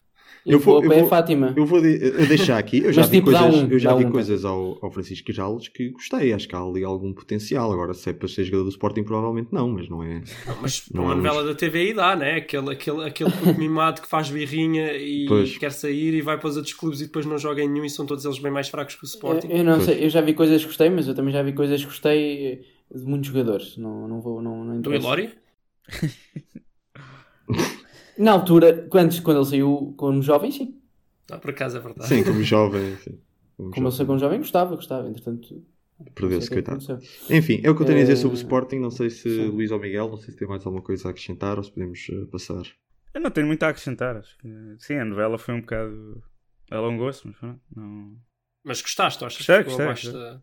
Eu, 0.46 0.54
Eu 0.54 0.60
vou- 0.60 0.82
vou, 0.84 0.92
eu 0.92 1.00
vou- 1.00 1.08
Fátima. 1.08 1.54
Eu 1.56 1.66
vou 1.66 1.82
de- 1.82 2.04
eu 2.04 2.28
deixar 2.28 2.58
aqui, 2.58 2.80
eu 2.80 2.92
já 2.92 3.00
Mas, 3.04 3.10
vi 3.10 3.18
tipo, 3.20 3.32
coisas, 3.32 3.56
um, 3.56 3.68
eu 3.72 3.80
já 3.80 3.96
vi 3.96 4.04
um, 4.06 4.12
coisas 4.12 4.44
ao, 4.44 4.78
ao 4.84 4.92
Francisco 4.92 5.32
Jales 5.32 5.70
que 5.70 5.88
gostei, 5.92 6.34
acho 6.34 6.50
que 6.50 6.54
há 6.54 6.60
ali 6.60 6.84
algum 6.84 7.14
potencial. 7.14 7.72
Agora, 7.72 7.94
se 7.94 8.10
é 8.10 8.14
para 8.14 8.28
ser 8.28 8.44
jogador 8.44 8.66
do 8.66 8.70
Sporting, 8.72 9.04
provavelmente 9.04 9.48
não, 9.54 9.70
mas 9.70 9.88
não 9.88 10.04
é. 10.04 10.22
Não, 10.46 10.58
mas 10.62 10.82
para 10.82 10.98
Não 10.98 11.06
uma 11.06 11.14
é 11.14 11.16
novela 11.16 11.46
da 11.46 11.56
TVI 11.56 11.94
dá, 11.94 12.14
né? 12.18 12.36
Aquele, 12.36 12.72
aquele, 12.74 13.06
aquele 13.06 13.32
mimado 13.58 14.02
que 14.02 14.08
faz 14.10 14.30
birrinha 14.30 14.92
e 14.98 15.26
Pois. 15.30 15.58
quer 15.58 15.72
sair 15.72 16.14
e 16.14 16.22
vai 16.22 16.38
para 16.38 16.50
os 16.50 16.58
outros 16.58 16.74
clubes 16.74 17.00
e 17.00 17.06
depois 17.06 17.26
não 17.26 17.38
joga 17.38 17.62
em 17.64 17.70
nenhum 17.70 17.86
e 17.86 17.90
são 17.90 18.06
todos 18.06 18.26
eles 18.26 18.40
bem 18.40 18.52
mais 18.52 18.68
fracos 18.68 18.96
que 18.96 19.04
o 19.04 19.08
Sporting. 19.08 19.48
Eu, 19.50 19.60
eu 19.60 19.64
não 19.64 19.76
Pois. 19.76 19.86
sei, 19.86 20.04
eu 20.04 20.10
já 20.10 20.20
vi 20.20 20.34
coisas 20.34 20.60
que 20.62 20.68
gostei, 20.68 20.90
mas 20.90 21.08
eu 21.08 21.16
também 21.16 21.32
já 21.32 21.42
vi 21.42 21.54
coisas 21.54 21.80
que 21.80 21.88
gostei 21.88 22.64
de 22.94 23.06
muitos 23.06 23.30
jogadores. 23.30 23.78
Não, 23.78 24.10
não 24.10 24.20
vou. 24.20 24.42
Não, 24.42 24.62
não 24.66 24.82
Do. 24.82 24.94
Ilori? 24.94 25.30
Na 28.18 28.32
altura, 28.32 28.88
quando, 28.90 29.22
quando 29.22 29.38
ele 29.38 29.46
saiu 29.46 29.94
como 29.98 30.22
jovem, 30.22 30.52
sim. 30.52 30.80
Ah, 31.32 31.38
por 31.38 31.52
acaso 31.52 31.78
é 31.78 31.80
verdade. 31.80 32.08
Sim, 32.10 32.24
como 32.24 32.44
jovem, 32.44 32.96
sim. 32.98 33.20
Como 33.56 33.72
Como 33.72 33.88
eu 33.88 33.92
já 33.92 33.98
sei 33.98 34.06
com 34.08 34.14
um 34.14 34.20
jovem, 34.20 34.40
gostava, 34.40 34.76
gostava. 34.76 35.08
Entretanto, 35.08 35.64
Perdeu-se, 36.16 36.50
não 36.50 36.56
coitado. 36.56 37.00
Enfim, 37.30 37.62
é 37.64 37.70
o 37.70 37.76
que 37.76 37.82
eu 37.84 37.86
tenho 37.86 38.00
a 38.00 38.02
dizer 38.02 38.14
Eh, 38.14 38.16
sobre 38.16 38.36
o 38.36 38.40
Sporting. 38.40 38.80
Não 38.80 38.90
sei 38.92 39.10
se 39.12 39.30
sim. 39.30 39.48
Luís 39.48 39.72
ou 39.72 39.80
Miguel, 39.80 40.10
não 40.10 40.18
sei 40.18 40.34
se 40.34 40.40
tem 40.40 40.48
mais 40.48 40.66
alguma 40.66 40.84
coisa 40.84 41.08
a 41.08 41.12
acrescentar 41.12 41.58
ou 41.58 41.64
se 41.64 41.72
podemos 41.72 42.08
eh, 42.10 42.26
passar. 42.32 42.64
Eu 43.14 43.22
não 43.22 43.30
tenho 43.32 43.46
muito 43.48 43.64
a 43.64 43.70
acrescentar. 43.70 44.18
Acho 44.18 44.36
que, 44.40 44.50
sim, 44.80 44.96
a 44.96 45.06
novela 45.06 45.38
foi 45.38 45.54
um 45.54 45.62
bocado. 45.62 46.24
alongou-se, 46.72 47.26
mas 47.28 47.38
pronto. 47.38 47.62
Não... 47.76 48.18
Mas 48.64 48.82
gostaste, 48.82 49.24
achas 49.24 49.38
Gostei, 49.38 49.64
que 49.64 49.70
ficou 49.70 49.86
gostei, 49.86 49.86
abaixo 49.86 50.12
gostei. 50.12 50.22
da... 50.22 50.42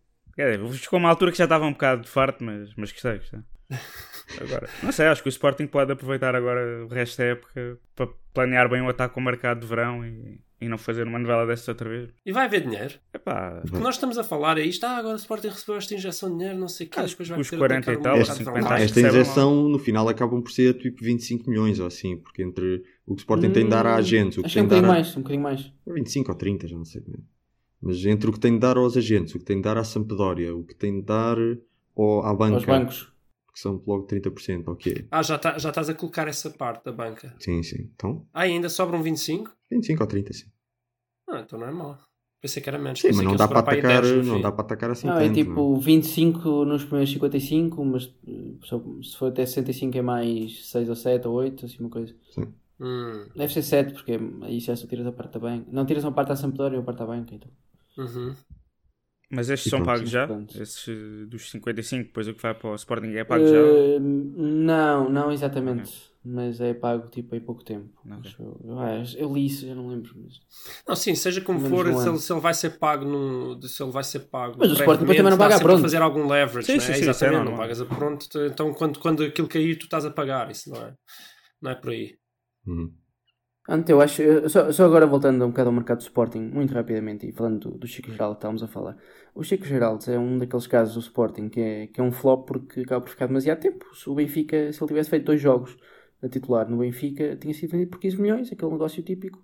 Dizer, 0.69 0.79
chegou 0.79 0.99
uma 1.01 1.09
altura 1.09 1.33
que 1.33 1.39
já 1.39 1.45
estava 1.45 1.67
um 1.67 1.73
bocado 1.73 2.07
farto, 2.07 2.45
mas, 2.45 2.73
mas 2.77 2.93
gostei, 2.93 3.19
gostei. 3.19 3.41
Agora, 4.41 4.69
não 4.83 4.93
sei, 4.93 5.07
acho 5.07 5.23
que 5.23 5.29
o 5.29 5.31
Sporting 5.31 5.67
pode 5.67 5.93
aproveitar 5.93 6.35
agora 6.35 6.85
o 6.85 6.89
resto 6.89 7.19
da 7.19 7.25
época 7.25 7.79
para 7.95 8.09
planear 8.35 8.69
bem 8.69 8.81
o 8.83 8.89
ataque 8.89 9.19
ao 9.19 9.25
mercado 9.25 9.61
de 9.61 9.67
verão 9.67 10.05
e, 10.07 10.41
e 10.61 10.69
não 10.69 10.79
fazer 10.79 11.07
uma 11.07 11.19
novela 11.19 11.47
dessas 11.47 11.67
outra 11.69 11.89
vez. 11.89 12.11
E 12.25 12.33
vai 12.33 12.45
haver 12.47 12.63
dinheiro? 12.63 12.95
Epá, 13.13 13.61
Porque 13.63 13.79
nós 13.79 13.97
estamos 13.97 14.19
a 14.19 14.25
falar 14.25 14.59
é 14.59 14.63
isto, 14.63 14.85
ah, 14.85 14.97
agora 14.99 15.15
o 15.15 15.17
Sporting 15.17 15.49
recebeu 15.49 15.77
esta 15.77 15.95
injeção 15.95 16.31
de 16.31 16.39
dinheiro, 16.39 16.59
não 16.59 16.69
sei 16.69 16.87
o 16.87 17.01
Acho 17.01 17.09
depois 17.09 17.29
que 17.29 17.33
vai 17.35 17.41
os 17.41 17.51
poder 17.51 17.59
40 17.59 17.91
atacar 17.91 17.95
e 17.95 17.99
o 17.99 18.03
tal, 18.03 18.17
mercado 18.17 18.31
os 18.31 18.39
de 18.39 18.45
50 18.45 18.61
verão. 18.61 18.73
acho 18.77 18.85
Esta 18.85 19.01
que 19.01 19.07
injeção 19.07 19.69
no 19.69 19.79
final 19.79 20.09
acabam 20.09 20.43
por 20.43 20.53
ser 20.53 20.75
tipo 20.75 21.03
25 21.05 21.51
milhões 21.51 21.81
ou 21.81 21.87
assim, 21.87 22.17
porque 22.17 22.43
entre 22.43 22.83
o 23.07 23.15
que 23.15 23.21
o 23.21 23.23
Sporting 23.23 23.51
tem 23.51 23.65
de 23.65 23.71
dar 23.71 23.87
a 23.87 23.97
agentes, 23.97 24.39
o 24.39 24.43
que 24.43 24.47
Hum, 24.47 24.51
Acho 24.51 24.55
que 24.55 24.55
tem 24.55 24.63
um 24.65 24.69
dar 24.69 24.77
bocadinho 24.77 24.91
a... 24.93 24.95
mais, 24.95 25.17
um 25.17 25.21
bocadinho 25.23 25.43
mais. 25.43 25.73
25 25.87 26.31
ou 26.31 26.39
30, 26.39 26.69
já 26.69 26.77
não 26.77 26.85
sei 26.85 27.01
bem. 27.01 27.17
Mas 27.83 28.05
entre 28.05 28.29
o 28.29 28.33
que 28.33 28.39
tem 28.41 28.53
de 28.53 28.59
dar 28.61 28.77
aos 28.77 28.97
agentes, 28.97 29.35
o 29.35 29.39
que 29.39 29.45
tem 29.45 29.57
de 29.57 29.63
dar 29.63 29.79
à 29.79 29.85
Sampdoria, 29.85 30.55
o 30.55 30.63
que 30.63 30.75
tem 30.75 31.01
de 31.01 31.07
dar 31.07 31.37
ao, 31.97 32.25
à 32.27 32.35
banca, 32.35 32.57
Aos 32.57 32.65
bancos. 32.67 33.10
São 33.61 33.83
logo 33.87 34.07
30%, 34.07 34.69
ok. 34.69 35.07
Ah, 35.11 35.23
já, 35.23 35.39
tá, 35.39 35.59
já 35.59 35.69
estás 35.69 35.89
a 35.89 35.95
colocar 35.95 36.27
essa 36.29 36.51
parte 36.51 36.85
da 36.85 36.93
banca. 36.93 37.35
Sim, 37.39 37.63
sim. 37.63 37.91
Então, 37.95 38.27
Ah, 38.33 38.47
e 38.47 38.53
ainda 38.53 38.69
sobram 38.69 39.03
25? 39.03 39.51
25 39.71 40.03
ou 40.03 40.09
30, 40.09 40.33
sim. 40.33 40.47
Ah, 41.29 41.41
então 41.41 41.59
não 41.59 41.67
é 41.69 41.71
mau. 41.73 41.99
Pensei 42.41 42.63
que 42.63 42.69
era 42.71 42.79
menos. 42.79 42.99
Sim, 43.01 43.09
Pensei 43.09 43.25
mas 43.25 43.33
não 43.33 43.37
dá 43.37 43.47
para 43.49 43.59
atacar, 43.61 44.03
10 44.03 44.27
no 44.27 44.33
não 44.33 44.41
dá 44.41 44.51
para 44.53 44.65
atacar 44.65 44.91
assim 44.91 45.07
Não, 45.07 45.13
tanto. 45.15 45.25
é 45.25 45.27
não 45.29 45.35
tipo 45.35 45.77
25 45.79 46.65
nos 46.65 46.85
primeiros 46.85 47.11
55, 47.13 47.85
mas 47.85 48.15
eh, 48.27 49.03
se 49.03 49.17
for 49.17 49.27
até 49.31 49.45
65 49.45 49.99
é 49.99 50.03
mais 50.03 50.67
6 50.71 50.89
ou 50.89 50.97
7 50.97 51.29
ou 51.29 51.35
8, 51.35 51.67
assim 51.67 51.77
uma 51.81 51.91
coisa. 51.91 52.15
Hum, 52.81 53.27
Deve 53.37 53.53
ser 53.53 53.63
7, 53.63 53.93
porque 53.93 54.19
aí 54.43 54.59
já 54.59 54.75
só 54.75 54.87
tiras 54.87 55.07
a 55.07 55.13
parte 55.13 55.35
da 55.35 55.39
banca. 55.41 55.67
Não 55.71 55.85
tiras 55.85 56.03
uma 56.03 56.13
parte 56.13 56.29
da 56.29 56.37
Sampdoria 56.37 56.79
ou 56.79 56.83
a 56.83 56.87
parte 56.87 56.99
da 56.99 57.07
banca. 57.07 57.35
Então. 57.35 57.51
uhum. 57.99 58.35
Mas 59.31 59.49
estes 59.49 59.67
E 59.67 59.71
são 59.71 59.79
pronto. 59.83 59.97
pagos 59.97 60.11
já? 60.11 60.27
Pronto. 60.27 60.61
Esses 60.63 60.89
eh, 60.89 61.27
dos 61.27 61.51
55, 61.51 62.05
depois 62.05 62.29
o 62.29 62.35
que 62.35 62.43
vai 62.43 62.55
para 62.55 62.71
o 62.71 62.75
Sporting 62.75 63.13
é 63.15 63.25
pago 63.25 63.47
já? 63.47 63.57
Eh, 63.57 63.99
não, 64.01 65.09
não 65.09 65.31
exatamente. 65.33 66.11
Mas 66.23 66.61
é 66.61 66.75
pago 66.75 67.09
tipo 67.09 67.35
em 67.35 67.41
pouco 67.41 67.65
tempo. 67.65 67.89
Ok. 68.05 68.19
Acho 68.31 68.43
Eu, 68.43 68.61
eu, 68.65 69.29
eu 69.29 69.33
li 69.35 69.47
isso, 69.47 69.67
já 69.67 69.75
não 69.75 69.89
lembro. 69.89 70.13
Mas... 70.23 70.39
Não, 70.87 70.95
sim, 70.95 71.15
seja 71.15 71.41
como 71.41 71.61
for, 71.61 71.87
um 71.89 71.99
se 71.99 72.09
ele, 72.09 72.19
se 72.19 72.31
ele 72.33 72.41
vai 72.43 72.53
ser 72.53 72.71
pago 72.79 73.07
num, 73.07 73.59
se 73.63 73.83
ele 73.83 73.91
vai 73.91 74.05
ser 74.05 74.21
pago. 74.21 74.57
Mas 74.59 74.71
o 74.71 74.75
Sporting 74.75 75.01
depois 75.01 75.17
também 75.17 75.31
não 75.31 75.39
paga 75.39 75.57
a 75.57 75.61
pronto. 75.61 75.81
fazer 75.81 76.03
algum 76.03 76.27
leverage, 76.29 76.67
Sim, 76.67 76.75
né? 76.75 76.81
sim, 76.81 76.93
é 76.93 76.99
Exatamente, 76.99 77.37
não 77.39 77.45
normal. 77.45 77.61
pagas 77.63 77.81
a 77.81 77.87
pronto. 77.87 78.27
Então 78.45 78.75
quando, 78.75 78.99
quando 78.99 79.23
aquilo 79.25 79.49
cair, 79.49 79.77
tu 79.79 79.85
estás 79.85 80.05
a 80.05 80.11
pagar. 80.11 80.51
Isso 80.51 80.69
não 80.69 80.77
é, 80.83 80.95
não 81.63 81.71
é 81.71 81.75
por 81.75 81.91
aí. 81.91 82.15
Uhum. 82.67 82.93
Ante, 83.69 83.93
eu 83.93 84.01
acho, 84.01 84.23
eu- 84.23 84.49
só, 84.49 84.73
só 84.73 84.85
agora 84.85 85.07
voltando 85.07 85.45
um 85.45 85.49
bocado 85.51 85.69
ao 85.69 85.75
mercado 85.75 85.99
de 85.99 86.05
Sporting, 86.05 86.41
muito 86.41 86.73
rapidamente, 86.75 87.29
e 87.29 87.33
falando 87.33 87.71
do, 87.71 87.79
do 87.79 87.87
Chico 87.87 88.11
Geraldo 88.11 88.35
que 88.35 88.39
estávamos 88.39 88.63
a 88.63 88.67
falar. 88.69 88.97
O 89.35 89.45
Chico 89.45 89.65
Geraldo 89.65 90.11
é 90.11 90.19
um 90.19 90.39
daqueles 90.39 90.67
casos 90.67 90.95
do 90.95 91.01
Sporting 91.01 91.49
que 91.49 91.61
é, 91.61 91.87
que 91.87 92.01
é 92.01 92.05
um 92.05 92.11
flop 92.11 92.47
porque 92.49 92.81
acaba 92.81 93.01
por 93.03 93.11
ficar 93.11 93.27
demasiado 93.27 93.61
tempo. 93.61 93.85
Se 93.95 94.09
o 94.11 94.15
Benfica, 94.15 94.73
se 94.73 94.83
ele 94.83 94.89
tivesse 94.89 95.11
feito 95.11 95.25
dois 95.27 95.41
jogos 95.41 95.77
a 96.23 96.29
titular 96.29 96.69
no 96.69 96.79
Benfica, 96.79 97.37
tinha 97.37 97.55
sido 97.55 97.71
vendido 97.71 97.91
por 97.91 98.01
15 98.01 98.21
milhões, 98.21 98.51
aquele 98.51 98.73
negócio 98.73 99.03
típico, 99.03 99.43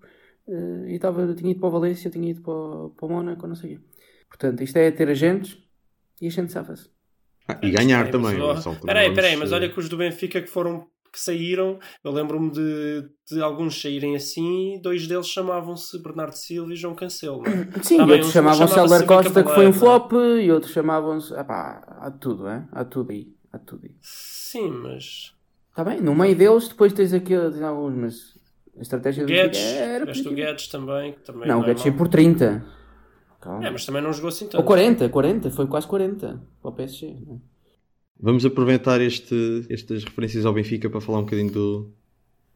eh, 0.48 0.90
e 0.90 0.94
estava, 0.96 1.33
tinha 1.35 1.50
ido 1.52 1.61
para 1.61 1.68
o 1.68 1.72
Valência, 1.72 2.11
tinha 2.11 2.31
ido 2.31 2.42
para, 2.42 2.52
o- 2.52 2.90
para 2.90 3.07
o 3.07 3.09
Mónaco, 3.11 3.46
não 3.46 3.55
sei 3.55 3.74
o 3.76 3.79
quê. 3.79 3.85
Portanto, 4.29 4.62
isto 4.62 4.76
é 4.76 4.90
ter 4.90 5.09
agentes 5.09 5.59
e 6.20 6.26
a 6.26 6.31
gente 6.31 6.50
safa-se. 6.52 6.90
Ah, 7.48 7.59
e 7.62 7.70
ganhar 7.70 8.07
Peraí, 8.07 8.12
também. 8.12 8.37
Peraí, 8.85 9.14
peraí, 9.14 9.37
mas 9.37 9.52
eh, 9.52 9.55
olha 9.55 9.68
que 9.68 9.79
os 9.79 9.88
do 9.88 9.96
Benfica 9.96 10.40
que 10.42 10.48
foram 10.48 10.88
que 11.16 11.20
saíram, 11.22 11.79
eu 12.05 12.12
lembro-me 12.12 12.50
de, 12.50 13.09
de 13.31 13.42
alguns 13.42 13.81
saírem 13.81 14.14
assim 14.14 14.79
dois 14.83 15.07
deles 15.07 15.26
chamavam-se 15.26 15.98
Bernardo 16.02 16.35
Silva 16.35 16.72
e 16.72 16.76
João 16.76 16.94
Cancelo. 16.94 17.42
não 17.42 17.52
é? 17.52 17.68
Sim, 17.83 17.98
bem, 18.05 18.12
outros 18.12 18.33
chamavam-se 18.33 18.79
Helder 18.79 19.07
Costa, 19.07 19.42
que 19.42 19.55
foi 19.55 19.66
um 19.66 19.72
Valera. 19.72 19.72
flop, 19.72 20.12
e 20.42 20.52
outros 20.52 20.72
chamavam-se. 20.72 21.35
Há 21.35 22.11
tudo, 22.20 22.46
é? 22.46 22.66
há 22.70 22.85
tudo 22.85 23.12
aí. 23.12 23.29
Há 23.52 23.59
tudo 23.59 23.87
aí. 23.87 23.94
Sim, 24.02 24.68
mas 24.68 25.35
Está 25.70 25.85
bem, 25.85 26.00
no 26.00 26.14
meio 26.14 26.35
deles 26.35 26.68
depois 26.68 26.90
tens 26.94 27.12
aquele, 27.12 27.50
tens 27.50 27.61
alguns, 27.61 27.94
mas 27.94 28.38
a 28.79 28.81
estratégia 28.81 29.24
do 29.26 29.29
Guedes, 29.29 29.61
era 29.61 30.05
o. 30.05 30.35
Guedes 30.35 30.68
também, 30.68 31.12
que 31.12 31.20
também 31.20 31.46
Não, 31.46 31.61
o 31.61 31.62
é 31.64 31.66
Guedes 31.66 31.83
saiu 31.83 31.94
por 31.94 32.09
30. 32.09 32.64
Calma. 33.40 33.66
É, 33.66 33.70
mas 33.70 33.85
também 33.85 34.00
não 34.00 34.12
jogou 34.12 34.29
assim 34.29 34.46
Ou 34.46 34.50
tanto. 34.52 34.64
40, 34.64 35.09
40, 35.11 35.50
foi 35.50 35.66
quase 35.66 35.87
40 35.87 36.42
para 36.62 36.70
o 36.70 36.72
PSG. 36.72 37.16
não 37.26 37.35
é? 37.35 37.55
Vamos 38.18 38.44
aproveitar 38.46 39.00
este, 39.00 39.66
estas 39.68 40.05
referências 40.05 40.46
ao 40.46 40.52
Benfica 40.52 40.88
para 40.88 41.00
falar 41.00 41.18
um 41.18 41.24
bocadinho 41.24 41.52
do, 41.52 41.92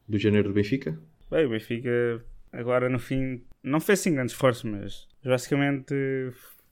do 0.08 0.18
janeiro 0.18 0.48
do 0.48 0.54
Benfica. 0.54 0.98
Bem, 1.30 1.46
o 1.46 1.50
Benfica 1.50 2.24
agora 2.52 2.88
no 2.88 2.98
fim 2.98 3.42
não 3.62 3.80
fez 3.80 4.00
assim 4.00 4.14
grande 4.14 4.32
esforço, 4.32 4.66
mas 4.66 5.06
basicamente 5.24 5.94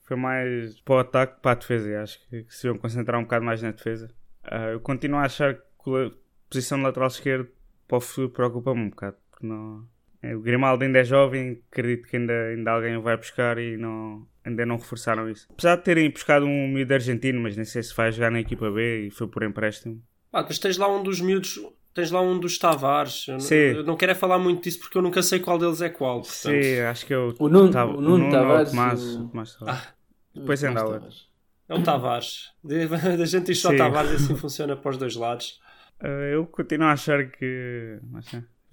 foi 0.01 0.17
mais 0.17 0.81
para 0.81 0.95
o 0.95 0.99
ataque 0.99 1.37
que 1.37 1.43
para 1.43 1.53
a 1.53 1.55
defesa. 1.55 2.03
Acho 2.03 2.29
que, 2.29 2.45
que 2.45 2.55
se 2.55 2.67
iam 2.67 2.79
concentrar 2.79 3.21
um 3.21 3.25
bocado 3.25 3.45
mais 3.45 3.63
na 3.63 3.71
defesa. 3.71 4.11
Ah, 4.43 4.71
eu 4.71 4.81
continuo 4.81 5.19
a 5.19 5.25
achar 5.25 5.55
que 5.55 5.91
a 5.91 6.11
posição 6.49 6.79
de 6.79 6.85
lateral 6.85 7.09
esquerdo 7.09 7.49
para 7.87 7.99
o 7.99 8.01
futuro 8.01 8.31
preocupa-me 8.31 8.81
um 8.81 8.91
bocado. 8.91 9.17
Porque 9.31 9.47
não... 9.47 9.87
é, 10.23 10.35
O 10.35 10.41
Grimaldo 10.41 10.83
ainda 10.83 10.99
é 10.99 11.05
jovem, 11.05 11.63
acredito 11.71 12.09
que 12.09 12.17
ainda, 12.17 12.33
ainda 12.33 12.71
alguém 12.71 12.97
o 12.97 13.03
vai 13.03 13.17
buscar 13.17 13.59
e 13.59 13.77
não, 13.77 14.27
ainda 14.49 14.67
não 14.67 14.77
reforçaram 14.77 15.29
isso. 15.31 15.47
Apesar 15.51 15.77
de 15.77 15.83
terem 15.83 16.11
buscado 16.11 16.45
um 16.47 16.69
miúdo 16.69 16.93
argentino, 16.95 17.41
mas 17.41 17.57
nem 17.57 17.65
sei 17.65 17.83
se 17.83 17.95
vai 17.95 18.11
jogar 18.13 18.31
na 18.31 18.41
equipa 18.41 18.71
B 18.71 19.07
e 19.07 19.11
foi 19.11 19.27
por 19.29 19.43
empréstimo. 19.43 20.03
Ah, 20.33 20.43
mas 20.43 20.59
tens 20.59 20.77
lá 20.77 20.89
um 20.95 21.03
dos 21.03 21.21
miúdos, 21.21 21.59
tens 21.95 22.11
lá 22.11 22.21
um 22.21 22.39
dos 22.39 22.59
Tavares. 22.59 23.27
Eu, 23.29 23.35
não- 23.35 23.41
Sim. 23.41 23.55
eu 23.55 23.83
não 23.85 23.97
quero 23.97 24.13
é 24.13 24.15
falar 24.15 24.39
muito 24.39 24.63
disso 24.63 24.81
porque 24.81 24.99
eu 24.99 25.03
nunca 25.03 25.23
sei 25.23 25.39
qual 25.41 25.59
deles 25.59 25.81
é 25.81 25.89
qual. 25.89 26.21
Portanto, 26.23 26.63
Sim, 26.63 26.81
acho 26.81 27.07
que 27.07 27.15
é 27.15 27.19
o, 27.19 27.35
O 27.39 27.49
Nuno, 27.49 27.97
o 27.97 28.01
Nuno 28.01 28.31
Tavares. 28.31 28.71
Tomás, 28.71 29.03
o- 29.03 29.29
Tomás 29.29 29.57
Ah. 29.67 29.87
Depois 30.35 30.63
ainda 30.65 30.85
outro. 30.85 30.99
Tavares. 31.01 31.27
é 31.69 31.75
o 31.75 31.83
Tavares. 31.83 32.53
A 33.23 33.25
gente 33.25 33.47
diz 33.47 33.61
só 33.61 33.71
Sim. 33.71 33.77
Tavares 33.79 34.11
e 34.13 34.15
assim 34.17 34.37
funciona 34.37 34.77
para 34.77 34.91
os 34.91 34.99
dois 34.99 35.17
lados. 35.17 35.59
Uh, 36.03 36.07
eu 36.33 36.47
continuo 36.47 36.87
a 36.87 36.93
achar 36.93 37.29
que. 37.31 37.99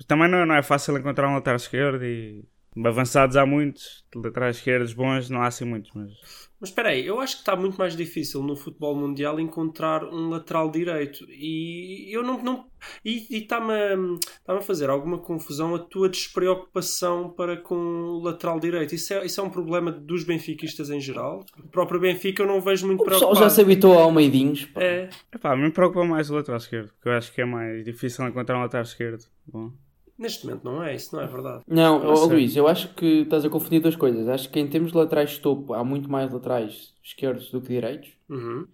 Também 0.07 0.29
não, 0.29 0.45
não 0.45 0.55
é 0.55 0.61
fácil 0.61 0.95
encontrar 0.97 1.27
um 1.29 1.33
lateral 1.35 1.55
esquerdo 1.57 2.03
e. 2.03 2.43
Avançados 2.83 3.37
há 3.37 3.45
muitos, 3.45 4.03
laterais 4.13 4.57
esquerdos 4.57 4.93
bons 4.93 5.29
não 5.29 5.41
há 5.41 5.47
assim 5.47 5.63
muitos, 5.65 5.91
mas. 5.95 6.11
Mas 6.59 6.69
espera 6.69 6.89
aí, 6.89 7.05
eu 7.05 7.19
acho 7.19 7.35
que 7.35 7.41
está 7.41 7.55
muito 7.55 7.77
mais 7.77 7.95
difícil 7.95 8.41
no 8.41 8.55
futebol 8.55 8.95
mundial 8.95 9.39
encontrar 9.39 10.03
um 10.05 10.29
lateral 10.29 10.69
direito. 10.71 11.25
E 11.29 12.07
eu 12.15 12.23
não. 12.23 12.41
não 12.41 12.65
e 13.03 13.37
está-me 13.37 13.71
a, 13.73 13.93
está-me 13.93 14.59
a 14.59 14.61
fazer 14.61 14.89
alguma 14.89 15.17
confusão 15.19 15.75
a 15.75 15.79
tua 15.79 16.07
despreocupação 16.09 17.29
para 17.29 17.57
com 17.57 17.75
o 17.75 18.19
lateral 18.23 18.59
direito. 18.59 18.95
Isso 18.95 19.13
é, 19.13 19.25
isso 19.25 19.39
é 19.39 19.43
um 19.43 19.49
problema 19.49 19.91
dos 19.91 20.23
benfiquistas 20.23 20.89
em 20.89 20.99
geral. 20.99 21.45
O 21.57 21.67
próprio 21.67 21.99
Benfica 21.99 22.43
eu 22.43 22.47
não 22.47 22.61
vejo 22.61 22.87
muito 22.87 23.01
O 23.01 23.03
pessoal 23.05 23.31
preocupado. 23.31 23.49
já 23.49 23.49
se 23.55 23.61
habituou 23.61 23.97
ao 23.99 24.11
meidinhos. 24.11 24.65
pá. 24.65 24.81
É, 24.81 25.09
Epá, 25.33 25.55
me 25.55 25.71
preocupa 25.71 26.05
mais 26.05 26.29
o 26.29 26.35
lateral 26.35 26.57
esquerdo, 26.57 26.89
porque 26.93 27.09
eu 27.09 27.13
acho 27.13 27.33
que 27.33 27.41
é 27.41 27.45
mais 27.45 27.83
difícil 27.83 28.25
encontrar 28.27 28.57
um 28.57 28.61
lateral 28.61 28.83
esquerdo. 28.83 29.23
Bom. 29.45 29.71
Neste 30.17 30.45
momento 30.45 30.63
não 30.63 30.83
é, 30.83 30.95
isso 30.95 31.15
não 31.15 31.21
é 31.21 31.27
verdade. 31.27 31.63
Não, 31.67 32.15
sei. 32.15 32.27
Luís, 32.27 32.55
eu 32.55 32.67
acho 32.67 32.93
que 32.93 33.21
estás 33.21 33.45
a 33.45 33.49
confundir 33.49 33.81
duas 33.81 33.95
coisas. 33.95 34.27
Acho 34.27 34.49
que 34.49 34.59
em 34.59 34.67
termos 34.67 34.91
de 34.91 34.97
laterais 34.97 35.31
de 35.31 35.39
topo 35.39 35.73
há 35.73 35.83
muito 35.83 36.09
mais 36.09 36.31
laterais 36.31 36.93
esquerdos 37.03 37.51
do 37.51 37.61
que 37.61 37.69
direitos. 37.69 38.09
Uhum. 38.29 38.67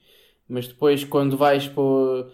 Mas 0.48 0.68
depois, 0.68 1.04
quando 1.04 1.38
vais 1.38 1.68
para, 1.68 2.30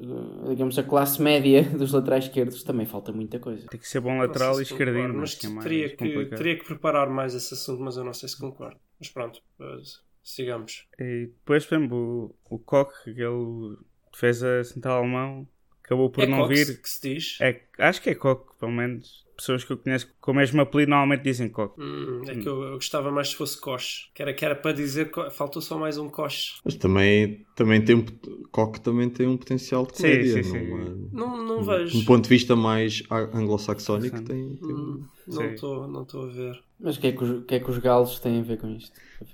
eh, 0.00 0.48
digamos, 0.48 0.78
a 0.78 0.82
classe 0.82 1.20
média 1.20 1.62
dos 1.76 1.92
laterais 1.92 2.24
esquerdos, 2.24 2.62
também 2.62 2.86
falta 2.86 3.12
muita 3.12 3.38
coisa. 3.38 3.66
Tem 3.68 3.78
que 3.78 3.88
ser 3.88 4.00
bom 4.00 4.18
lateral 4.18 4.60
e 4.60 4.64
se 4.64 4.72
concordo, 4.72 4.90
esquerdino, 4.92 5.18
mas 5.18 5.34
que 5.34 5.46
é 5.46 5.48
mais 5.50 5.64
teria, 5.64 5.88
que, 5.90 6.36
teria 6.36 6.58
que 6.58 6.64
preparar 6.64 7.10
mais 7.10 7.34
esse 7.34 7.52
assunto, 7.54 7.82
mas 7.82 7.96
eu 7.96 8.04
não 8.04 8.14
sei 8.14 8.28
se 8.28 8.38
concordo. 8.38 8.78
Mas 8.98 9.10
pronto, 9.10 9.40
mas 9.58 10.02
sigamos. 10.22 10.86
E 10.98 11.26
depois, 11.26 11.66
por 11.66 11.74
exemplo, 11.74 12.36
o, 12.50 12.54
o 12.54 12.58
Koch, 12.58 12.92
aquele 13.02 13.76
defesa 14.12 14.64
central 14.64 14.98
alemão, 14.98 15.46
acabou 15.88 16.10
por 16.10 16.22
é 16.22 16.26
não 16.26 16.38
Cox 16.42 16.50
vir. 16.50 16.82
que 16.82 16.88
se 16.88 17.14
diz. 17.14 17.38
É, 17.40 17.60
acho 17.78 18.02
que 18.02 18.10
é 18.10 18.14
Koch, 18.14 18.42
pelo 18.60 18.72
menos. 18.72 19.26
Pessoas 19.36 19.62
que 19.64 19.72
eu 19.72 19.78
conheço 19.78 20.08
com 20.20 20.32
o 20.32 20.34
mesmo 20.34 20.60
apelido 20.60 20.90
normalmente 20.90 21.22
dizem 21.22 21.48
Koch. 21.48 21.72
Hum, 21.78 22.22
é 22.28 22.34
que 22.34 22.46
eu, 22.48 22.62
eu 22.62 22.72
gostava 22.74 23.10
mais 23.10 23.28
se 23.28 23.36
fosse 23.36 23.58
coche. 23.60 24.08
Que 24.12 24.22
era, 24.22 24.34
que 24.34 24.44
era 24.44 24.54
para 24.56 24.72
dizer 24.72 25.10
faltou 25.30 25.62
só 25.62 25.78
mais 25.78 25.96
um 25.96 26.08
coche. 26.08 26.54
Mas 26.64 26.74
também, 26.74 27.46
também 27.54 27.80
tem 27.82 27.94
um, 27.96 28.04
Coque 28.50 28.80
também 28.80 29.08
tem 29.08 29.26
um 29.28 29.36
potencial 29.36 29.86
de 29.86 29.96
Sim, 29.96 30.02
comédia. 30.02 30.42
sim, 30.42 30.48
não 30.50 30.58
sim. 30.58 30.58
é? 30.58 31.16
Não, 31.16 31.36
não 31.36 31.60
Um 31.60 31.64
vejo. 31.64 32.04
ponto 32.04 32.24
de 32.24 32.28
vista 32.28 32.56
mais 32.56 33.02
anglo-saxónico 33.10 34.18
Sim. 34.18 34.24
tem, 34.24 34.56
tem- 34.56 34.74
Hum, 34.74 35.04
não 35.28 35.42
Sim. 35.42 35.54
estou 35.54 35.88
não 35.88 36.02
estou 36.02 36.24
a 36.24 36.28
ver. 36.32 36.62
Mas 36.80 36.96
o 36.96 37.00
que, 37.00 37.06
é 37.06 37.12
que 37.12 37.24
o 37.24 37.42
que 37.44 37.54
é 37.54 37.60
que 37.60 37.70
os 37.70 37.78
galos 37.78 38.18
têm 38.18 38.40
a 38.40 38.42
ver 38.42 38.58
com 38.58 38.68
isto? 38.70 38.92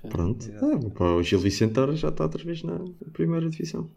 Pronto. 0.09 0.45
Pá, 0.95 1.05
o 1.11 1.23
Gil 1.23 1.39
Vicente 1.39 1.75
já 1.95 2.09
está 2.09 2.23
outra 2.25 2.43
vez 2.43 2.63
na 2.63 2.79
primeira 3.13 3.49
divisão. 3.49 3.89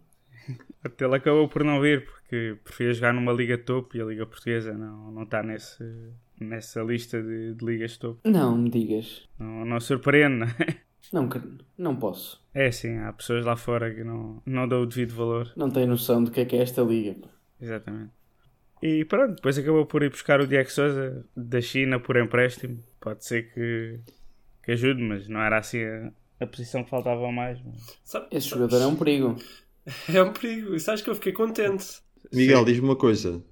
Até 0.84 1.04
ele 1.04 1.16
acabou 1.16 1.48
por 1.48 1.64
não 1.64 1.80
vir 1.80 2.04
porque 2.06 2.56
preferia 2.64 2.94
jogar 2.94 3.12
numa 3.12 3.32
liga 3.32 3.58
topo 3.58 3.96
e 3.96 4.00
a 4.00 4.04
liga 4.04 4.24
portuguesa 4.26 4.72
não, 4.72 5.10
não 5.10 5.22
está 5.24 5.42
nesse, 5.42 5.82
nessa 6.40 6.82
lista 6.82 7.22
de, 7.22 7.54
de 7.54 7.64
ligas 7.64 7.96
topo. 7.96 8.20
Não 8.28 8.56
me 8.56 8.70
digas. 8.70 9.28
Não, 9.38 9.64
não 9.64 9.80
surpreende, 9.80 10.36
não 10.38 10.46
é? 10.46 10.78
Não, 11.76 11.96
posso. 11.96 12.42
É 12.52 12.66
assim, 12.66 12.96
há 12.98 13.12
pessoas 13.12 13.44
lá 13.44 13.56
fora 13.56 13.92
que 13.94 14.04
não, 14.04 14.42
não 14.44 14.68
dão 14.68 14.82
o 14.82 14.86
devido 14.86 15.14
valor. 15.14 15.50
Não 15.56 15.70
tenho 15.70 15.86
noção 15.86 16.22
do 16.22 16.30
que 16.30 16.40
é 16.40 16.44
que 16.44 16.54
é 16.56 16.60
esta 16.62 16.82
liga. 16.82 17.16
Exatamente. 17.60 18.10
E 18.82 19.04
pronto, 19.06 19.34
depois 19.36 19.58
acabou 19.58 19.84
por 19.86 20.02
ir 20.02 20.10
buscar 20.10 20.40
o 20.40 20.46
Diego 20.46 20.70
Souza 20.70 21.24
da 21.36 21.60
China 21.60 21.98
por 21.98 22.16
empréstimo. 22.16 22.78
Pode 23.00 23.24
ser 23.24 23.52
que, 23.52 23.98
que 24.62 24.72
ajude, 24.72 25.02
mas 25.02 25.26
não 25.28 25.40
era 25.40 25.58
assim 25.58 25.82
a, 25.82 26.12
a 26.40 26.46
posição 26.46 26.84
que 26.84 26.90
faltava 26.90 27.32
mais. 27.32 27.58
mas- 27.64 27.98
Sabe- 28.04 28.28
Esse 28.30 28.48
jogador 28.50 28.80
é 28.82 28.86
um 28.86 28.94
perigo. 28.94 29.36
É 30.12 30.22
um 30.22 30.32
perigo. 30.32 30.74
E 30.74 30.80
sabes 30.80 31.00
que 31.02 31.10
eu 31.10 31.14
fiquei 31.14 31.32
contente. 31.32 31.86
Miguel, 32.32 32.64
diz-me 32.64 32.84
uma 32.88 32.96
coisa. 32.96 33.42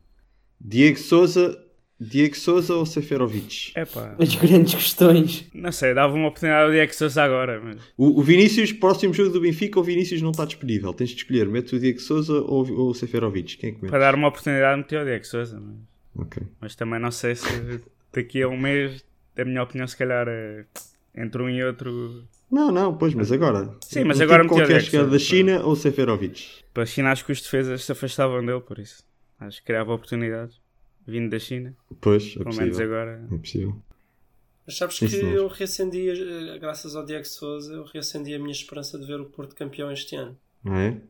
Diego 0.60 0.98
Souza, 0.98 1.62
Diego 2.00 2.36
Souza 2.36 2.74
ou 2.74 2.84
Seferovic? 2.86 3.72
Epá, 3.76 4.14
As 4.18 4.34
grandes 4.34 4.74
questões. 4.74 5.46
não 5.54 5.72
sei, 5.72 5.94
dava 5.94 6.14
uma 6.14 6.28
oportunidade 6.28 6.64
ao 6.66 6.70
Diego 6.70 6.94
Souza 6.94 7.22
agora, 7.22 7.60
mas 7.62 7.80
O, 7.96 8.20
o 8.20 8.22
Vinícius, 8.22 8.72
próximo 8.72 9.12
jogo 9.14 9.30
do 9.30 9.40
Benfica, 9.40 9.78
o 9.80 9.82
Vinícius 9.82 10.20
não 10.22 10.30
está 10.30 10.44
disponível. 10.44 10.92
Tens 10.92 11.10
de 11.10 11.16
escolher, 11.16 11.46
metes 11.48 11.72
o 11.72 11.78
Diego 11.78 12.00
Souza 12.00 12.34
ou, 12.34 12.70
ou 12.70 12.90
o 12.90 12.94
Seferovic. 12.94 13.56
Quem 13.56 13.70
é 13.70 13.72
que 13.72 13.78
metes? 13.78 13.90
para 13.90 13.98
dar 14.00 14.14
uma 14.14 14.28
oportunidade 14.28 14.78
meter 14.78 15.00
o 15.00 15.04
Diego 15.04 15.24
Souza. 15.26 15.60
Mas, 15.60 15.76
Ok. 16.26 16.42
mas 16.60 16.74
também 16.74 16.98
não 17.00 17.10
sei 17.10 17.34
se 17.34 17.46
daqui 18.12 18.42
a 18.42 18.48
um 18.48 18.56
mês, 18.58 19.04
a 19.36 19.44
minha 19.44 19.62
opinião, 19.62 19.86
se 19.86 19.96
calhar 19.96 20.26
é 20.28 20.64
entre 21.14 21.42
um 21.42 21.48
e 21.50 21.62
outro. 21.64 22.24
Não, 22.50 22.70
não, 22.70 22.96
pois, 22.96 23.12
mas 23.14 23.32
agora. 23.32 23.76
Sim, 23.82 24.04
mas 24.04 24.20
Um 24.20 24.22
agora 24.22 24.42
tipo 24.44 24.54
qualquer 24.54 24.80
chegada 24.80 25.04
da 25.06 25.18
Souza, 25.18 25.24
China 25.24 25.62
ou 25.64 25.74
Seferovic? 25.74 26.64
Para 26.72 26.84
a 26.84 26.86
China, 26.86 27.10
acho 27.10 27.24
que 27.24 27.32
os 27.32 27.40
defesas 27.40 27.84
se 27.84 27.92
afastavam 27.92 28.44
dele, 28.44 28.60
por 28.60 28.78
isso. 28.78 29.02
Acho 29.40 29.58
que 29.60 29.66
criava 29.66 29.92
oportunidades. 29.92 30.60
Vindo 31.08 31.30
da 31.30 31.38
China, 31.38 31.76
Pois, 32.00 32.34
é 32.34 32.42
pelo 32.42 32.56
menos 32.56 32.80
agora. 32.80 33.28
É 33.32 33.36
possível. 33.38 33.76
Mas 34.66 34.76
sabes 34.76 34.96
Sim, 34.96 35.06
que 35.06 35.12
senhor. 35.12 35.32
eu 35.34 35.46
reacendi, 35.46 36.08
eh, 36.08 36.58
graças 36.58 36.96
ao 36.96 37.06
Diego 37.06 37.24
Souza, 37.24 37.72
eu 37.72 37.84
reacendi 37.84 38.34
a 38.34 38.38
minha 38.40 38.50
esperança 38.50 38.98
de 38.98 39.06
ver 39.06 39.20
o 39.20 39.26
Porto 39.26 39.54
campeão 39.54 39.92
este 39.92 40.16
ano. 40.16 40.36
Não 40.64 40.74
é? 40.74 41.00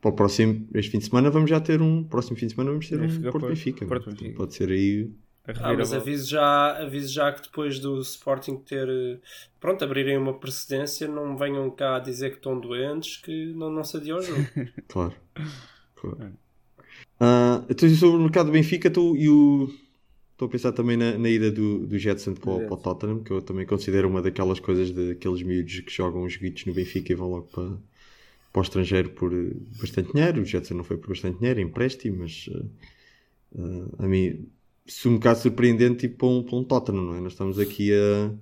Para 0.00 0.10
o 0.10 0.12
próximo, 0.14 0.68
este 0.72 0.92
fim 0.92 0.98
de 0.98 1.06
semana 1.06 1.28
vamos 1.30 1.50
já 1.50 1.58
ter 1.60 1.82
um. 1.82 2.04
Próximo 2.04 2.36
fim 2.36 2.46
de 2.46 2.52
semana 2.52 2.70
vamos 2.70 2.88
ter 2.88 2.94
um 2.96 3.00
Benfica, 3.00 3.22
Porto 3.32 3.40
Porto. 3.40 3.48
Benfica. 3.48 3.86
Porto 3.86 4.04
Portanto, 4.04 4.20
Benfica. 4.22 4.36
Pode 4.38 4.54
ser 4.54 4.70
aí. 4.70 5.10
Ah, 5.58 5.72
mas 5.74 5.92
aviso 5.92 6.28
já, 6.30 6.78
aviso 6.82 7.12
já 7.12 7.32
que 7.32 7.42
depois 7.42 7.78
do 7.78 8.00
Sporting 8.00 8.56
ter 8.58 9.20
pronto, 9.58 9.84
abrirem 9.84 10.16
uma 10.18 10.38
precedência, 10.38 11.08
não 11.08 11.36
venham 11.36 11.70
cá 11.70 11.98
dizer 11.98 12.30
que 12.30 12.36
estão 12.36 12.58
doentes, 12.58 13.16
que 13.18 13.52
não, 13.54 13.70
não 13.70 13.84
se 13.84 13.96
adia 13.96 14.16
o 14.16 14.22
jogo. 14.22 14.48
Claro. 14.88 15.14
claro. 15.96 16.32
Ah, 17.20 17.64
então, 17.68 17.88
sobre 17.90 18.16
o 18.18 18.22
mercado 18.22 18.46
do 18.46 18.52
Benfica 18.52 18.90
tu, 18.90 19.16
e 19.16 19.28
o. 19.28 19.68
Estou 20.32 20.48
a 20.48 20.50
pensar 20.50 20.72
também 20.72 20.96
na, 20.96 21.18
na 21.18 21.28
ida 21.30 21.50
do, 21.52 21.86
do 21.86 21.98
Jetson 21.98 22.34
para, 22.34 22.50
o- 22.50 22.60
para 22.62 22.74
o 22.74 22.78
Tottenham, 22.78 23.22
que 23.24 23.30
eu 23.32 23.42
também 23.42 23.66
considero 23.66 24.08
uma 24.08 24.22
daquelas 24.22 24.60
coisas 24.60 24.90
daqueles 24.92 25.42
miúdos 25.42 25.80
que 25.80 25.92
jogam 25.92 26.24
os 26.24 26.32
joguitos 26.34 26.66
no 26.66 26.74
Benfica 26.74 27.12
e 27.12 27.16
vão 27.16 27.28
logo 27.30 27.48
para, 27.48 27.70
para 28.52 28.60
o 28.60 28.62
estrangeiro 28.62 29.10
por 29.10 29.32
eh, 29.34 29.52
bastante 29.80 30.12
dinheiro. 30.12 30.42
O 30.42 30.44
Jetson 30.46 30.74
não 30.74 30.84
foi 30.84 30.96
por 30.98 31.10
bastante 31.10 31.38
dinheiro, 31.38 31.60
é 31.60 31.62
empréstimo, 31.64 32.18
mas 32.20 32.48
eh, 32.52 32.64
eh, 33.56 34.04
a 34.04 34.08
mim 34.08 34.48
se 34.90 35.08
um 35.08 35.14
bocado 35.14 35.38
surpreendente 35.40 36.08
tipo, 36.08 36.18
para, 36.18 36.28
um, 36.28 36.42
para 36.42 36.56
um 36.56 36.64
Tottenham, 36.64 37.02
não 37.04 37.14
é? 37.14 37.20
Nós 37.20 37.32
estamos 37.32 37.58
aqui 37.58 37.92
a. 37.92 38.32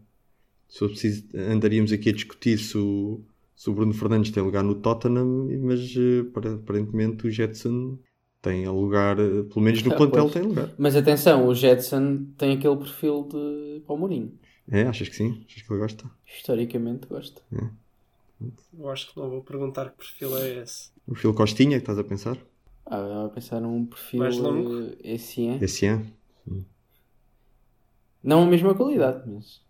Se 0.69 0.79
fosse 0.81 0.93
preciso, 0.93 1.29
andaríamos 1.35 1.93
aqui 1.93 2.11
a 2.11 2.13
discutir 2.13 2.59
se 2.59 2.77
o, 2.77 3.21
se 3.57 3.71
o 3.71 3.75
Bruno 3.75 3.95
Fernandes 3.95 4.31
tem 4.31 4.43
lugar 4.43 4.63
no 4.63 4.75
Tottenham, 4.75 5.49
mas 5.63 5.81
eh, 5.97 6.21
aparentemente 6.55 7.27
o 7.27 7.31
Jetson 7.31 7.99
tem 8.43 8.69
lugar, 8.69 9.19
eh, 9.19 9.43
pelo 9.45 9.63
menos 9.63 9.83
no 9.83 9.93
Ah, 9.93 9.97
plantel 9.97 10.23
pois. 10.25 10.33
tem 10.35 10.43
lugar. 10.43 10.71
Mas 10.79 10.95
atenção, 10.97 11.47
o 11.49 11.55
Jetson 11.55 12.27
tem 12.37 12.57
aquele 12.57 12.77
perfil 12.77 13.25
de 13.25 13.83
para 13.87 13.95
o 13.95 13.99
Mourinho. 13.99 14.39
É, 14.71 14.83
achas 14.83 15.09
que 15.09 15.17
sim? 15.17 15.43
Achas 15.49 15.63
que 15.63 15.73
ele 15.73 15.81
gosta? 15.81 16.11
Historicamente 16.27 17.07
gosta. 17.07 17.41
Eu 18.79 18.89
acho 18.91 19.13
que 19.13 19.19
não 19.19 19.29
vou 19.31 19.43
perguntar 19.43 19.91
que 19.91 19.97
perfil 19.97 20.37
é 20.37 20.63
esse. 20.63 20.91
O 21.07 21.15
Phil 21.15 21.33
Costinha, 21.35 21.79
que 21.79 21.83
estás 21.83 21.99
a 21.99 22.05
pensar? 22.05 22.37
Ah, 22.87 22.99
eu 22.99 23.27
a 23.27 23.29
pensar 23.31 23.61
num 23.61 23.87
perfil 23.87 24.21
Mais 24.21 24.37
longo? 24.37 24.71
eh, 25.03 25.15
esse 25.15 25.47
é. 25.47 25.59
Esse 25.63 25.87
ano? 25.87 26.07
Não 28.23 28.43
a 28.43 28.47
mesma 28.47 28.75
qualidade, 28.75 29.29
mas 29.29 29.61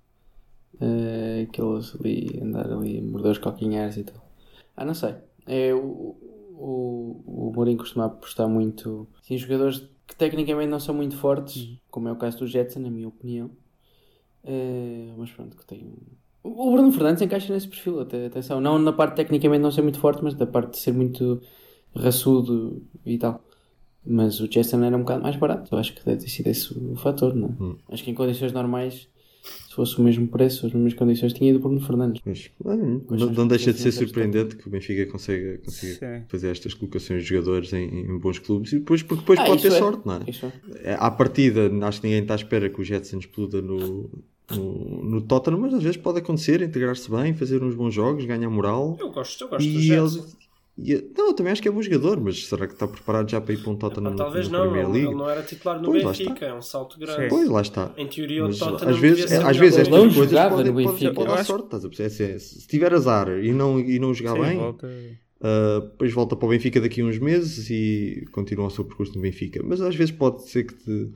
eh, 0.81 1.47
aqueles 1.49 1.95
ali, 1.99 2.41
andar 2.43 2.71
ali, 2.73 3.01
morder 3.01 3.33
os 3.33 3.39
calcanhares 3.39 3.97
e 3.97 4.05
tal. 4.05 4.25
Ah, 4.77 4.85
não 4.85 4.95
sei. 4.95 5.15
É, 5.47 5.75
o, 5.75 6.17
o, 6.53 7.23
o 7.27 7.53
Mourinho 7.55 7.79
costuma 7.79 8.07
apostar 8.07 8.49
muito 8.49 9.07
em 9.31 9.37
jogadores 9.37 9.89
que 10.07 10.17
tecnicamente 10.17 10.71
não 10.71 10.81
são 10.81 10.95
muito 10.95 11.17
fortes, 11.17 11.79
como 11.91 12.09
é 12.09 12.13
o 12.13 12.17
caso 12.17 12.39
do 12.39 12.47
Jetson, 12.47 12.81
na 12.81 12.91
minha 12.91 13.09
opinião. 13.09 13.51
Eh, 14.45 15.13
mas 15.17 15.31
pronto, 15.31 15.57
que 15.57 15.67
tem. 15.67 15.95
O 16.43 16.73
Bruno 16.73 16.93
Fernandes 16.93 17.23
encaixa 17.23 17.53
nesse 17.53 17.69
perfil, 17.69 18.01
atenção. 18.01 18.61
Não 18.61 18.79
na 18.79 18.93
parte 18.93 19.17
tecnicamente 19.17 19.63
não 19.63 19.71
ser 19.71 19.83
muito 19.83 19.99
forte, 19.99 20.23
mas 20.23 20.35
da 20.35 20.47
parte 20.47 20.73
de 20.73 20.79
ser 20.79 20.93
muito 20.93 21.43
raçudo 21.95 22.83
e 23.05 23.19
tal. 23.19 23.43
Mas 24.07 24.41
o 24.41 24.51
Jetson 24.51 24.83
era 24.85 24.97
um 24.97 25.01
bocado 25.01 25.23
mais 25.23 25.37
barato. 25.37 25.75
Eu 25.75 25.79
acho 25.79 25.95
que 25.95 26.05
deve 26.05 26.21
ter 26.23 26.29
sido 26.29 26.47
esse 26.47 26.73
o 26.73 26.97
fator, 26.97 27.35
não 27.35 27.77
é? 27.89 27.93
Acho 27.95 28.05
que 28.05 28.11
em 28.11 28.15
condições 28.15 28.53
normais, 28.53 29.07
se 29.69 29.75
fosse 29.75 29.99
o 29.99 30.03
mesmo 30.03 30.27
preço, 30.29 30.67
as 30.67 30.73
mesmas 30.73 30.95
condições, 30.95 31.33
tinha 31.35 31.51
ido 31.51 31.59
Bruno 31.59 31.81
Fernandes. 31.81 32.23
Mas, 32.25 32.51
hum, 32.65 33.03
não, 33.11 33.31
não 33.31 33.47
deixa 33.49 33.73
de 33.73 33.79
ser 33.81 33.93
surpreendente 33.93 34.57
que 34.57 34.67
o 34.67 34.71
Benfica 34.71 35.05
consiga, 35.11 35.59
consiga 35.59 36.25
fazer 36.29 36.49
estas 36.51 36.73
colocações 36.75 37.23
de 37.23 37.29
jogadores 37.29 37.73
em, 37.73 37.85
em 37.87 38.19
bons 38.19 38.39
clubes 38.39 38.73
e 38.73 38.79
depois, 38.79 39.03
porque 39.03 39.21
depois 39.21 39.39
Ah, 39.41 39.45
pode 39.45 39.63
ter 39.63 39.69
é. 39.73 39.79
sorte, 39.79 40.07
não 40.07 40.15
é? 40.15 40.21
Isso 40.31 40.47
é. 40.47 40.53
É, 40.93 40.95
À 40.99 41.11
partida, 41.11 41.71
acho 41.87 42.01
que 42.01 42.07
ninguém 42.07 42.23
está 42.23 42.35
à 42.35 42.37
espera 42.37 42.71
que 42.71 42.81
o 42.81 42.85
Jetson 42.85 43.19
exploda 43.19 43.61
no, 43.61 44.09
no, 44.51 45.05
no 45.05 45.21
Tottenham, 45.23 45.61
mas 45.61 45.75
às 45.75 45.83
vezes 45.83 45.97
pode 45.99 46.19
acontecer, 46.19 46.63
integrar-se 46.63 47.11
bem, 47.11 47.35
fazer 47.35 47.63
uns 47.63 47.75
bons 47.75 47.93
jogos, 47.93 48.25
ganhar 48.25 48.49
moral. 48.49 48.97
Eu 48.99 49.11
gosto, 49.11 49.45
eu 49.45 49.49
gosto 49.49 49.69
do 49.69 49.79
E 49.79 49.83
Jetson. 49.83 50.19
ele, 50.19 50.27
e- 50.79 51.11
não, 51.17 51.27
eu 51.29 51.33
também 51.35 51.53
acho 51.53 51.61
que 51.61 51.69
é 51.69 51.71
bom 51.71 51.83
jogador, 51.83 52.21
mas 52.21 52.47
será 52.47 52.67
que 52.67 52.75
está 52.75 52.87
preparado 52.87 53.31
já 53.31 53.41
para 53.41 53.53
ir 53.55 53.59
para 53.63 53.71
um 53.71 53.77
Tottenham 53.77 54.07
Ah, 54.07 54.11
na, 54.11 54.17
talvez 54.17 54.49
na 54.49 54.59
não, 54.59 54.65
Premier 54.71 54.85
ele, 54.85 54.93
League? 54.93 55.09
ele 55.09 55.17
não 55.17 55.29
era 55.31 55.43
titular 55.43 55.79
no 55.81 55.85
Pois, 55.87 56.03
lá 56.05 56.11
Benfica, 56.13 56.33
está. 56.33 56.47
é 56.47 56.55
um 56.55 56.63
salto 56.63 56.99
grande. 56.99 57.23
Sim. 57.23 57.29
Pois, 57.29 57.49
lá 57.49 57.61
está. 57.63 57.93
Em 57.97 58.07
teoria, 58.07 58.43
Mas, 58.45 58.57
o 58.61 58.71
Tottenham 58.71 58.91
às 58.95 58.99
vezes, 58.99 59.19
devia 59.25 59.39
ser 59.41 59.47
às 59.47 59.57
vezes 59.57 59.79
estas 59.79 59.95
não 59.95 60.01
coisas 60.09 60.31
jogava 60.31 60.57
podem, 60.57 60.85
Eu 61.07 61.13
dar 61.13 61.31
acho- 61.35 61.45
sorte. 61.45 61.65
Estás 61.65 61.85
a 61.85 61.89
perceber? 61.89 62.11
Se, 62.11 62.23
é- 62.25 62.39
se 62.39 62.67
tiver 62.69 62.93
azar 62.95 63.29
e 63.43 63.53
não, 63.53 63.81
e 63.81 63.99
não 63.99 64.15
jogar 64.15 64.35
Sim, 64.35 64.41
bem, 64.43 64.57
volta. 64.59 64.87
Uh, 65.41 65.81
depois 65.91 66.13
volta 66.13 66.35
para 66.35 66.47
o 66.47 66.49
Benfica 66.51 66.81
daqui 66.81 67.01
a 67.01 67.05
uns 67.05 67.19
meses 67.19 67.71
e 67.71 68.25
continua 68.33 68.67
o 68.67 68.71
seu 68.71 68.85
percurso 68.85 69.15
no 69.15 69.21
Benfica. 69.23 69.61
Mas 69.65 69.81
às 69.81 69.95
vezes 69.95 70.11
pode 70.13 70.49
ser 70.49 70.65
que 70.65 70.75
te- 70.75 71.11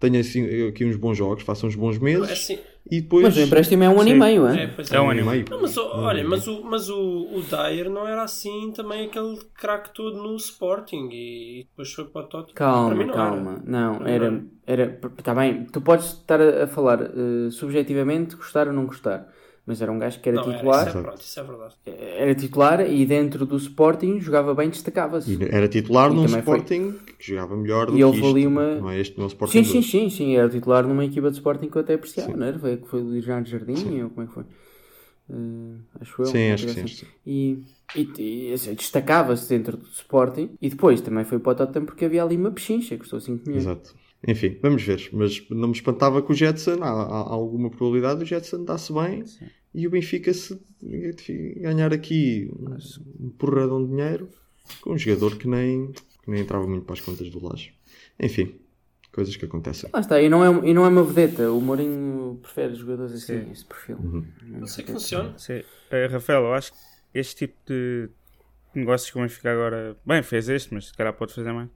tenha 0.00 0.18
assim, 0.20 0.66
aqui 0.68 0.84
uns 0.84 0.96
bons 0.96 1.16
jogos, 1.16 1.44
faça 1.44 1.64
uns 1.66 1.76
bons 1.76 1.96
meses 1.98 2.28
É 2.28 2.32
assim, 2.32 2.58
e 2.90 3.00
depois. 3.00 3.24
Mas 3.24 3.36
o 3.36 3.40
empréstimo 3.40 3.84
é 3.84 3.88
um 3.88 4.00
ano 4.00 4.10
Sim. 4.10 4.16
e 4.16 4.18
meio, 4.18 4.46
é? 4.48 4.64
é, 4.64 4.66
pois 4.68 4.90
É 4.92 5.00
um 5.00 5.10
ano 5.10 5.20
e 5.20 5.24
meio. 5.24 5.44
Não, 5.50 5.62
mas 5.62 5.76
o- 5.76 5.86
olha, 5.86 6.24
mas, 6.26 6.46
o, 6.48 6.62
mas 6.64 6.88
o, 6.88 6.98
o 7.34 7.42
Dyer 7.42 7.90
não 7.90 8.06
era 8.06 8.22
assim 8.22 8.72
também 8.72 9.06
aquele 9.06 9.38
craque 9.54 9.92
todo 9.94 10.16
no 10.22 10.34
Sporting 10.36 11.08
e, 11.12 11.66
depois 11.70 11.92
foi 11.92 12.04
para 12.06 12.22
o 12.22 12.28
Tottenham. 12.28 12.54
Calma, 12.54 13.04
não 13.04 13.14
calma. 13.14 13.50
Era. 13.52 13.62
Não, 13.64 14.06
era. 14.06 14.44
era 14.66 15.00
Está 15.18 15.34
bem, 15.34 15.64
tu 15.66 15.80
podes 15.80 16.06
estar 16.06 16.40
a, 16.40 16.66
falar 16.66 17.02
eh, 17.02 17.50
subjetivamente, 17.50 18.36
gostar 18.36 18.66
ou 18.68 18.72
não 18.72 18.86
gostar. 18.86 19.28
Mas 19.68 19.82
era 19.82 19.92
um 19.92 19.98
gajo 19.98 20.18
que 20.20 20.28
era 20.30 20.36
Não, 20.40 20.44
era, 20.44 20.54
titular. 20.56 20.88
isso, 20.88 20.98
é, 20.98 21.02
pronto, 21.02 21.20
isso 21.20 21.40
é 21.40 21.42
verdade. 21.42 21.74
Era 21.84 22.34
titular 22.34 22.90
e 22.90 23.04
dentro 23.04 23.44
do 23.44 23.56
Sporting 23.58 24.18
jogava 24.18 24.54
bem, 24.54 24.70
destacava-se. 24.70 25.38
Era 25.50 25.68
titular 25.68 26.10
E 26.10 26.14
num 26.14 26.22
também 26.24 26.40
foi- 26.42 26.56
Sporting 26.58 26.92
que 27.18 27.26
jogava 27.32 27.54
melhor 27.54 27.86
do 27.88 27.92
E 27.92 27.96
que 27.98 28.04
houve 28.04 28.18
isto. 28.18 28.30
ali 28.30 28.46
uma- 28.46 28.76
Não 28.76 28.90
é 28.90 28.98
este 28.98 29.16
não 29.18 29.24
é 29.24 29.26
o 29.26 29.28
Sporting 29.28 29.62
Sim, 29.64 29.64
sim, 29.64 29.82
sim, 29.82 30.08
sim, 30.10 30.36
era 30.36 30.48
titular 30.48 30.86
numa 30.88 31.04
equipa 31.04 31.30
de 31.30 31.36
Sporting 31.36 31.68
que 31.68 31.76
eu 31.76 31.82
até 31.82 31.94
apreciava, 31.94 32.34
não 32.34 32.46
era? 32.46 32.58
Foi, 32.58 32.78
foi 32.78 33.00
o 33.02 33.08
Leonardo 33.10 33.46
Jardim, 33.46 34.02
ou 34.04 34.08
como 34.10 34.22
é 34.22 34.26
que 34.26 34.32
foi? 34.32 34.44
Eh, 35.30 35.76
acho 36.00 36.22
eu. 36.22 36.26
Sim, 36.26 36.50
acho 36.52 36.66
que 36.66 36.72
sim. 36.72 36.80
assim. 36.80 36.84
acho 36.84 36.94
que 36.94 37.06
sim. 37.06 37.12
E, 37.26 37.62
e, 37.94 38.48
e, 38.48 38.52
assim, 38.54 38.72
destacava-se 38.74 39.48
dentro 39.50 39.76
do 39.76 39.84
Sporting 39.88 40.50
e 40.62 40.70
depois 40.70 41.00
também 41.02 41.24
foi 41.26 41.38
para 41.38 41.52
o 41.52 41.54
Tottenham 41.54 41.84
porque 41.84 42.06
havia 42.06 42.22
ali 42.24 42.36
uma 42.36 42.50
pechincha, 42.50 42.96
custou 42.96 43.20
5 43.20 43.42
milhões. 43.46 43.64
Exato. 43.64 43.94
Enfim, 44.26 44.56
vamos 44.60 44.82
ver. 44.82 45.08
Mas 45.12 45.44
não 45.50 45.68
me 45.68 45.74
espantava 45.74 46.20
que 46.22 46.32
o 46.32 46.34
Jetson, 46.34 46.78
há, 46.82 46.88
há- 46.88 47.28
alguma 47.32 47.70
probabilidade 47.70 48.18
do 48.20 48.24
Jetson 48.24 48.64
dar-se 48.64 48.92
bem 48.92 49.22
e 49.78 49.86
o 49.86 49.90
Benfica 49.90 50.34
se 50.34 50.60
ganhar 51.56 51.92
aqui 51.92 52.50
um, 53.20 53.30
porradão 53.30 53.80
de 53.80 53.90
dinheiro 53.90 54.28
com 54.80 54.94
um 54.94 54.98
jogador 54.98 55.36
que 55.36 55.46
nem, 55.46 55.92
que 55.92 56.28
nem 56.28 56.40
entrava 56.40 56.66
muito 56.66 56.84
para 56.84 56.94
as 56.94 57.00
contas 57.00 57.30
do 57.30 57.46
Laje. 57.46 57.72
Enfim, 58.18 58.56
coisas 59.12 59.36
que 59.36 59.44
acontecem. 59.44 59.88
Lá 59.92 60.00
está, 60.00 60.20
e 60.20 60.28
não, 60.28 60.44
é, 60.44 60.68
e 60.68 60.74
não 60.74 60.84
é 60.84 60.88
uma 60.88 61.04
vedeta, 61.04 61.52
o 61.52 61.60
Mourinho 61.60 62.40
prefere 62.42 62.74
jogadores 62.74 63.12
assim, 63.12 63.44
Sim. 63.44 63.52
esse 63.52 63.64
perfil. 63.64 63.98
Uhum. 63.98 64.24
Não 64.42 64.66
sei 64.66 64.84
que 64.84 64.90
funciona. 64.90 65.38
Sim. 65.38 65.62
Eh, 65.92 66.06
Rafael, 66.06 66.42
eu 66.42 66.54
acho 66.54 66.72
que 66.72 66.78
este 67.14 67.46
tipo 67.46 67.54
de 67.64 68.10
negócios 68.74 69.12
que 69.12 69.16
o 69.16 69.22
Benfica 69.22 69.52
agora. 69.52 69.96
Bem, 70.04 70.24
fez 70.24 70.48
este, 70.48 70.74
mas 70.74 70.88
se 70.88 70.92
calhar 70.92 71.12
pode 71.12 71.32
fazer 71.32 71.52
mais. 71.52 71.68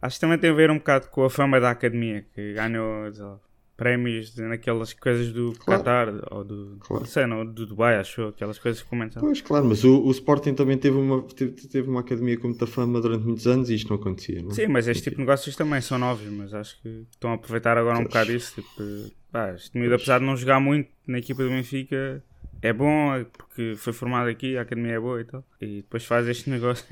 Acho 0.00 0.16
que 0.16 0.20
também 0.22 0.38
tem 0.38 0.48
a 0.48 0.54
ver 0.54 0.70
um 0.70 0.78
bocado 0.78 1.08
com 1.08 1.22
a 1.22 1.28
fama 1.28 1.60
da 1.60 1.70
academia, 1.70 2.24
que 2.34 2.54
ganhou 2.54 3.12
sei 3.12 3.24
lá, 3.24 3.38
prémios 3.80 4.36
naquelas 4.36 4.92
coisas 4.92 5.32
do 5.32 5.52
Claro. 5.58 5.82
Qatar 5.82 6.08
ou 6.30 6.44
do, 6.44 6.76
Claro. 6.80 7.06
sei, 7.06 7.24
não, 7.26 7.46
do 7.46 7.64
Dubai, 7.64 7.96
acho 7.96 8.20
eu, 8.20 8.28
aquelas 8.28 8.58
coisas 8.58 8.82
que 8.82 8.88
comentam. 8.90 9.22
Pois, 9.22 9.40
claro, 9.40 9.64
mas 9.64 9.82
o, 9.84 10.02
o 10.04 10.10
Sporting 10.10 10.52
também 10.52 10.76
teve 10.76 10.98
uma, 10.98 11.22
teve, 11.22 11.52
teve 11.52 11.88
uma 11.88 12.00
academia 12.00 12.36
com 12.38 12.48
muita 12.48 12.66
fama 12.66 13.00
durante 13.00 13.24
muitos 13.24 13.46
anos 13.46 13.70
e 13.70 13.74
isto 13.76 13.88
não 13.88 13.96
acontecia, 13.96 14.42
não 14.42 14.50
é? 14.50 14.54
Sim, 14.54 14.66
mas 14.66 14.86
este 14.86 15.04
tipo 15.04 15.16
de 15.16 15.22
negócios 15.22 15.56
também 15.56 15.80
são 15.80 15.96
novos, 15.98 16.30
mas 16.30 16.52
acho 16.52 16.78
que 16.82 17.06
estão 17.10 17.30
a 17.30 17.34
aproveitar 17.36 17.78
agora 17.78 17.98
um 17.98 18.02
bocado 18.04 18.30
isso. 18.32 18.54
Tipo, 18.60 19.10
pá, 19.32 19.54
este 19.54 19.78
miúdo, 19.78 19.94
apesar 19.94 20.18
de 20.18 20.26
não 20.26 20.36
jogar 20.36 20.60
muito 20.60 20.90
na 21.06 21.18
equipa 21.18 21.42
do 21.42 21.48
Benfica, 21.48 22.22
é 22.60 22.74
bom 22.74 23.14
é 23.14 23.24
porque 23.24 23.74
foi 23.78 23.94
formado 23.94 24.28
aqui, 24.28 24.58
a 24.58 24.60
academia 24.60 24.92
é 24.92 25.00
boa 25.00 25.18
e 25.22 25.24
tal. 25.24 25.42
E 25.58 25.76
depois 25.76 26.04
faz 26.04 26.28
este 26.28 26.50
negócio. 26.50 26.86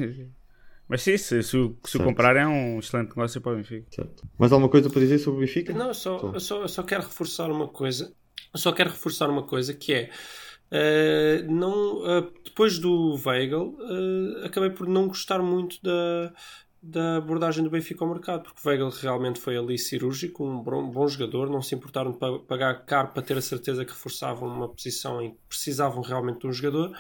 Mas 0.89 1.03
sim, 1.03 1.17
se, 1.19 1.43
se, 1.43 1.57
o- 1.57 1.77
se 1.85 1.97
o 1.99 2.05
comprar 2.05 2.35
é 2.37 2.47
um 2.47 2.79
excelente 2.79 3.09
negócio 3.11 3.41
para 3.41 3.53
o 3.53 3.57
Benfica. 3.57 3.87
Certo. 3.91 4.23
Mais 4.39 4.51
alguma 4.53 4.71
coisa 4.71 4.89
para 4.89 5.01
dizer 5.01 5.19
sobre 5.19 5.39
o 5.39 5.41
Benfica? 5.47 5.73
Não, 5.75 5.89
eu 5.89 5.95
só, 5.95 6.17
Então. 6.17 6.35
eu 6.35 6.41
só, 6.41 6.63
eu 6.63 6.69
só 6.69 6.83
quero 6.83 7.03
reforçar 7.03 7.51
uma 7.51 7.69
coisa. 7.69 8.13
Eu 8.55 8.59
só 8.59 8.73
quero 8.73 8.91
reforçar 8.91 9.29
uma 9.29 9.43
coisa 9.43 9.75
que 9.75 9.93
é. 9.93 10.11
eh, 10.71 11.43
não, 11.49 12.07
eh, 12.07 12.27
depois 12.45 12.79
do 12.79 13.19
Weigl, 13.25 13.77
eh, 14.43 14.47
acabei 14.47 14.71
por 14.71 14.87
não 14.89 15.09
gostar 15.09 15.41
muito 15.43 15.77
da, 15.83 16.33
da 16.83 17.17
abordagem 17.19 17.63
do 17.65 17.71
Benfica 17.71 18.05
ao 18.05 18.11
mercado, 18.11 18.43
porque 18.45 18.61
o 18.65 18.69
Weigl 18.71 18.89
realmente 18.91 19.39
foi 19.41 19.57
ali 19.59 19.77
cirúrgico, 19.79 20.45
um 20.47 20.63
bom, 20.63 20.89
bom 20.91 21.07
jogador, 21.09 21.51
não 21.51 21.61
se 21.63 21.75
importaram 21.75 22.13
de 22.13 22.19
pa- 22.19 22.39
pagar 22.41 22.85
caro 22.87 23.09
para 23.09 23.23
ter 23.23 23.37
a 23.37 23.43
certeza 23.43 23.85
que 23.85 23.93
reforçavam 23.93 24.49
uma 24.49 24.69
posição 24.69 25.21
em 25.21 25.31
que 25.33 25.39
precisavam 25.49 26.03
realmente 26.03 26.41
de 26.41 26.47
um 26.47 26.53
jogador. 26.53 26.97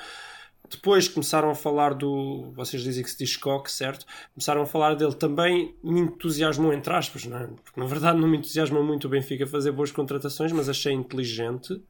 Depois 0.70 1.08
começaram 1.08 1.50
a 1.50 1.54
falar 1.54 1.94
do. 1.94 2.50
Vocês 2.54 2.82
dizem 2.82 3.02
que 3.02 3.10
se 3.10 3.18
diz 3.18 3.36
Coque, 3.36 3.70
certo? 3.72 4.04
Começaram 4.34 4.62
a 4.62 4.66
falar 4.66 4.94
dele 4.94 5.14
também. 5.14 5.74
Me 5.82 6.00
entusiasmou, 6.00 6.72
entre 6.72 6.92
aspas, 6.92 7.24
não 7.24 7.38
é? 7.38 7.46
Porque 7.64 7.80
na 7.80 7.86
verdade 7.86 8.18
não 8.18 8.28
me 8.28 8.36
entusiasma 8.38 8.82
muito 8.82 9.06
o 9.06 9.10
Benfica 9.10 9.46
fazer 9.46 9.72
boas 9.72 9.90
contratações, 9.90 10.52
mas 10.52 10.68
achei 10.68 10.92
inteligente. 10.92 11.82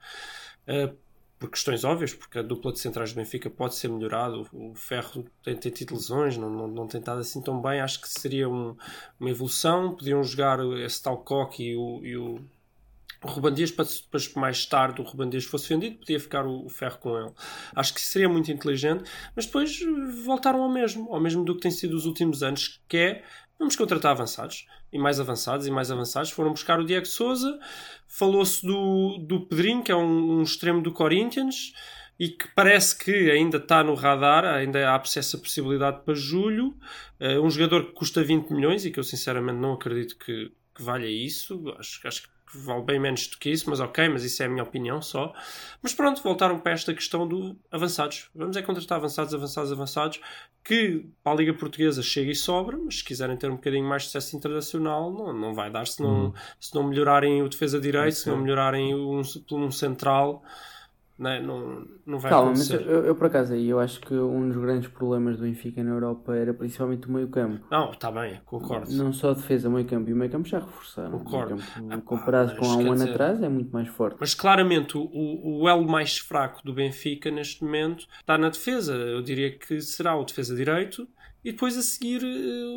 eh, 0.67 0.93
por 1.39 1.51
questões 1.51 1.85
óbvias, 1.85 2.13
porque 2.13 2.41
a 2.41 2.43
dupla 2.43 2.73
de 2.73 2.81
centrais 2.81 3.13
do 3.13 3.17
Benfica 3.17 3.49
pode 3.49 3.77
ser 3.77 3.87
melhorado. 3.89 4.45
O 4.53 4.75
Ferro 4.75 5.25
tem, 5.43 5.55
tem 5.57 5.71
tido 5.71 5.95
lesões, 5.95 6.37
não, 6.37 6.51
não, 6.51 6.67
não 6.67 6.87
tem 6.89 6.99
estado 6.99 7.21
assim 7.21 7.41
tão 7.41 7.63
bem. 7.63 7.81
Acho 7.81 8.01
que 8.01 8.09
seria 8.09 8.49
um- 8.49 8.77
uma 9.21 9.31
evolução. 9.31 9.95
Podiam 9.95 10.21
jogar 10.25 10.59
esse 10.81 11.01
tal 11.01 11.17
Coque 11.19 11.63
e 11.63 11.77
o, 11.77 12.01
e 12.05 12.17
o, 12.17 12.41
o 13.23 13.29
Ruban 13.29 13.53
Dias, 13.53 13.71
para 13.71 13.85
depois 13.85 14.33
mais 14.35 14.65
tarde 14.67 15.01
o 15.01 15.05
Ruban 15.05 15.29
Dias 15.29 15.45
fosse 15.45 15.69
vendido, 15.69 15.99
podia 15.99 16.21
ficar 16.21 16.47
o, 16.47 16.67
o 16.67 16.69
Ferro 16.69 16.99
com 16.99 17.19
ele. 17.19 17.33
Acho 17.75 17.95
que 17.95 18.01
seria 18.01 18.29
muito 18.29 18.51
inteligente, 18.51 19.05
mas 19.35 19.47
depois 19.47 19.81
eh, 19.81 20.23
voltaram 20.25 20.63
ao 20.63 20.69
mesmo, 20.69 21.13
ao 21.13 21.21
mesmo 21.21 21.45
do 21.45 21.55
que 21.55 21.63
tem 21.63 21.71
sido 21.71 21.95
os 21.97 22.07
últimos 22.07 22.43
anos, 22.43 22.81
que 22.89 22.97
é 22.97 23.25
vamos 23.59 23.75
contratar 23.75 24.13
avançados, 24.13 24.67
e 24.93 24.99
mais 24.99 25.19
avançados, 25.19 25.67
e 25.67 25.71
mais 25.71 25.91
avançados. 25.91 26.31
Foram 26.31 26.53
buscar 26.53 26.79
o 26.79 26.85
Diego 26.85 27.07
Souza, 27.07 27.59
falou-se 28.07 28.65
do, 28.65 29.19
do 29.19 29.47
Pedrinho, 29.47 29.83
que 29.83 29.91
é 29.91 29.97
um, 29.97 30.39
um 30.39 30.43
extremo 30.43 30.81
do 30.81 30.93
Corinthians, 30.93 31.73
e 32.19 32.29
que 32.29 32.49
parece 32.55 32.97
que 32.99 33.31
ainda 33.31 33.59
está 33.59 33.83
no 33.83 33.95
radar, 33.95 34.45
ainda 34.45 34.91
há 34.91 35.03
essa 35.17 35.39
possibilidade 35.39 36.03
para 36.05 36.15
julho. 36.15 36.77
Eh, 37.21 37.39
um 37.39 37.51
jogador 37.51 37.87
que 37.87 37.93
custa 37.93 38.23
20 38.25 38.51
milhões 38.51 38.85
e 38.85 38.91
que 38.91 38.99
eu 38.99 39.05
sinceramente 39.05 39.59
não 39.59 39.75
acredito 39.75 40.17
que, 40.19 40.53
que 40.75 40.83
valha 40.83 41.07
isso. 41.07 41.73
Acho, 41.79 42.07
acho 42.09 42.23
que 42.23 42.38
vale 42.55 42.83
bem 42.83 42.99
menos 42.99 43.27
do 43.27 43.39
que 43.39 43.51
isso, 43.51 43.69
mas 43.69 43.81
ok, 43.81 44.09
mas 44.09 44.25
isso 44.25 44.43
é 44.43 44.47
a 44.47 44.49
minha 44.49 44.63
opinião 44.63 45.01
só. 45.03 45.33
Mas 45.83 45.95
pronto, 45.95 46.23
voltaram 46.23 46.59
para 46.59 46.73
esta 46.73 46.95
questão 46.95 47.27
do 47.27 47.57
avançados. 47.71 48.31
Vamos 48.35 48.57
é 48.57 48.63
contratar 48.63 48.99
avançados, 48.99 49.35
avançados, 49.35 49.73
avançados, 49.73 50.21
que 50.65 51.07
para 51.23 51.33
a 51.33 51.37
Liga 51.37 51.55
Portuguesa 51.55 52.03
chega 52.03 52.31
e 52.31 52.35
sobra, 52.35 52.77
mas 52.77 52.99
se 52.99 53.05
quiserem 53.05 53.37
ter 53.37 53.51
um 53.51 53.57
bocadinho 53.57 53.89
mais 53.89 54.03
de 54.03 54.09
sucesso 54.09 54.37
internacional, 54.37 55.13
não, 55.13 55.33
não 55.33 55.55
vai 55.55 55.71
dar 55.71 55.87
se 55.87 56.03
não, 56.03 56.35
se 56.61 56.75
não 56.75 56.85
melhorarem 56.85 57.43
o 57.43 57.49
defesa 57.49 57.81
direito, 57.81 58.15
se 58.15 58.29
não 58.29 58.39
melhorarem 58.39 58.95
um, 58.95 59.23
um 59.53 59.71
central. 59.71 60.43
Né? 61.19 61.41
Não, 61.41 61.85
não 62.07 62.19
vai 62.21 62.31
Calma, 62.31 62.51
mas 62.53 62.71
acontecer. 62.71 62.89
eu, 62.89 63.05
eu 63.07 63.15
por 63.17 63.27
acaso 63.27 63.53
aí 63.53 63.69
eu 63.69 63.81
acho 63.81 64.01
que 64.01 64.15
um 64.15 64.49
dos 64.49 64.57
grandes 64.57 64.89
problemas 64.89 65.37
do 65.37 65.43
Benfica 65.43 65.83
na 65.83 65.91
Europa 65.91 66.37
era 66.37 66.55
principalmente 66.55 67.09
o 67.09 67.11
meio 67.13 67.27
campo. 67.29 67.67
Não, 67.69 67.91
está 67.91 68.09
bem, 68.13 68.41
concordo. 68.47 68.93
Não 68.93 69.13
só 69.13 69.31
a 69.31 69.35
defesa, 69.35 69.69
o 69.69 69.73
meio 69.73 69.85
campo 69.85 70.09
e 70.09 70.13
o 70.13 70.17
meio 70.17 70.31
campo 70.31 70.47
já 70.49 70.61
reforçaram. 70.61 71.19
Concordo. 71.19 71.57
Campo, 71.57 71.89
Ah, 71.91 71.99
comparado 72.03 72.51
mas 72.51 72.59
com 72.61 72.67
há 72.67 72.77
um 72.77 72.93
ano 72.93 72.95
dizer- 72.95 73.11
atrás 73.11 73.43
é 73.43 73.49
muito 73.49 73.73
mais 73.73 73.89
forte. 73.89 74.17
Mas 74.21 74.33
claramente 74.33 74.97
o, 74.97 75.11
o, 75.63 75.69
elo 75.69 75.89
mais 75.89 76.19
fraco 76.19 76.63
do 76.65 76.73
Benfica 76.73 77.33
neste 77.33 77.65
momento 77.65 78.07
está 78.21 78.39
na 78.39 78.49
defesa. 78.49 78.95
Eu 78.95 79.21
diria 79.21 79.51
que 79.51 79.81
será 79.81 80.17
o 80.17 80.23
defesa 80.25 80.55
direito 80.55 81.09
e 81.45 81.51
depois 81.51 81.77
a 81.77 81.83
seguir 81.83 82.23
eh, 82.23 82.75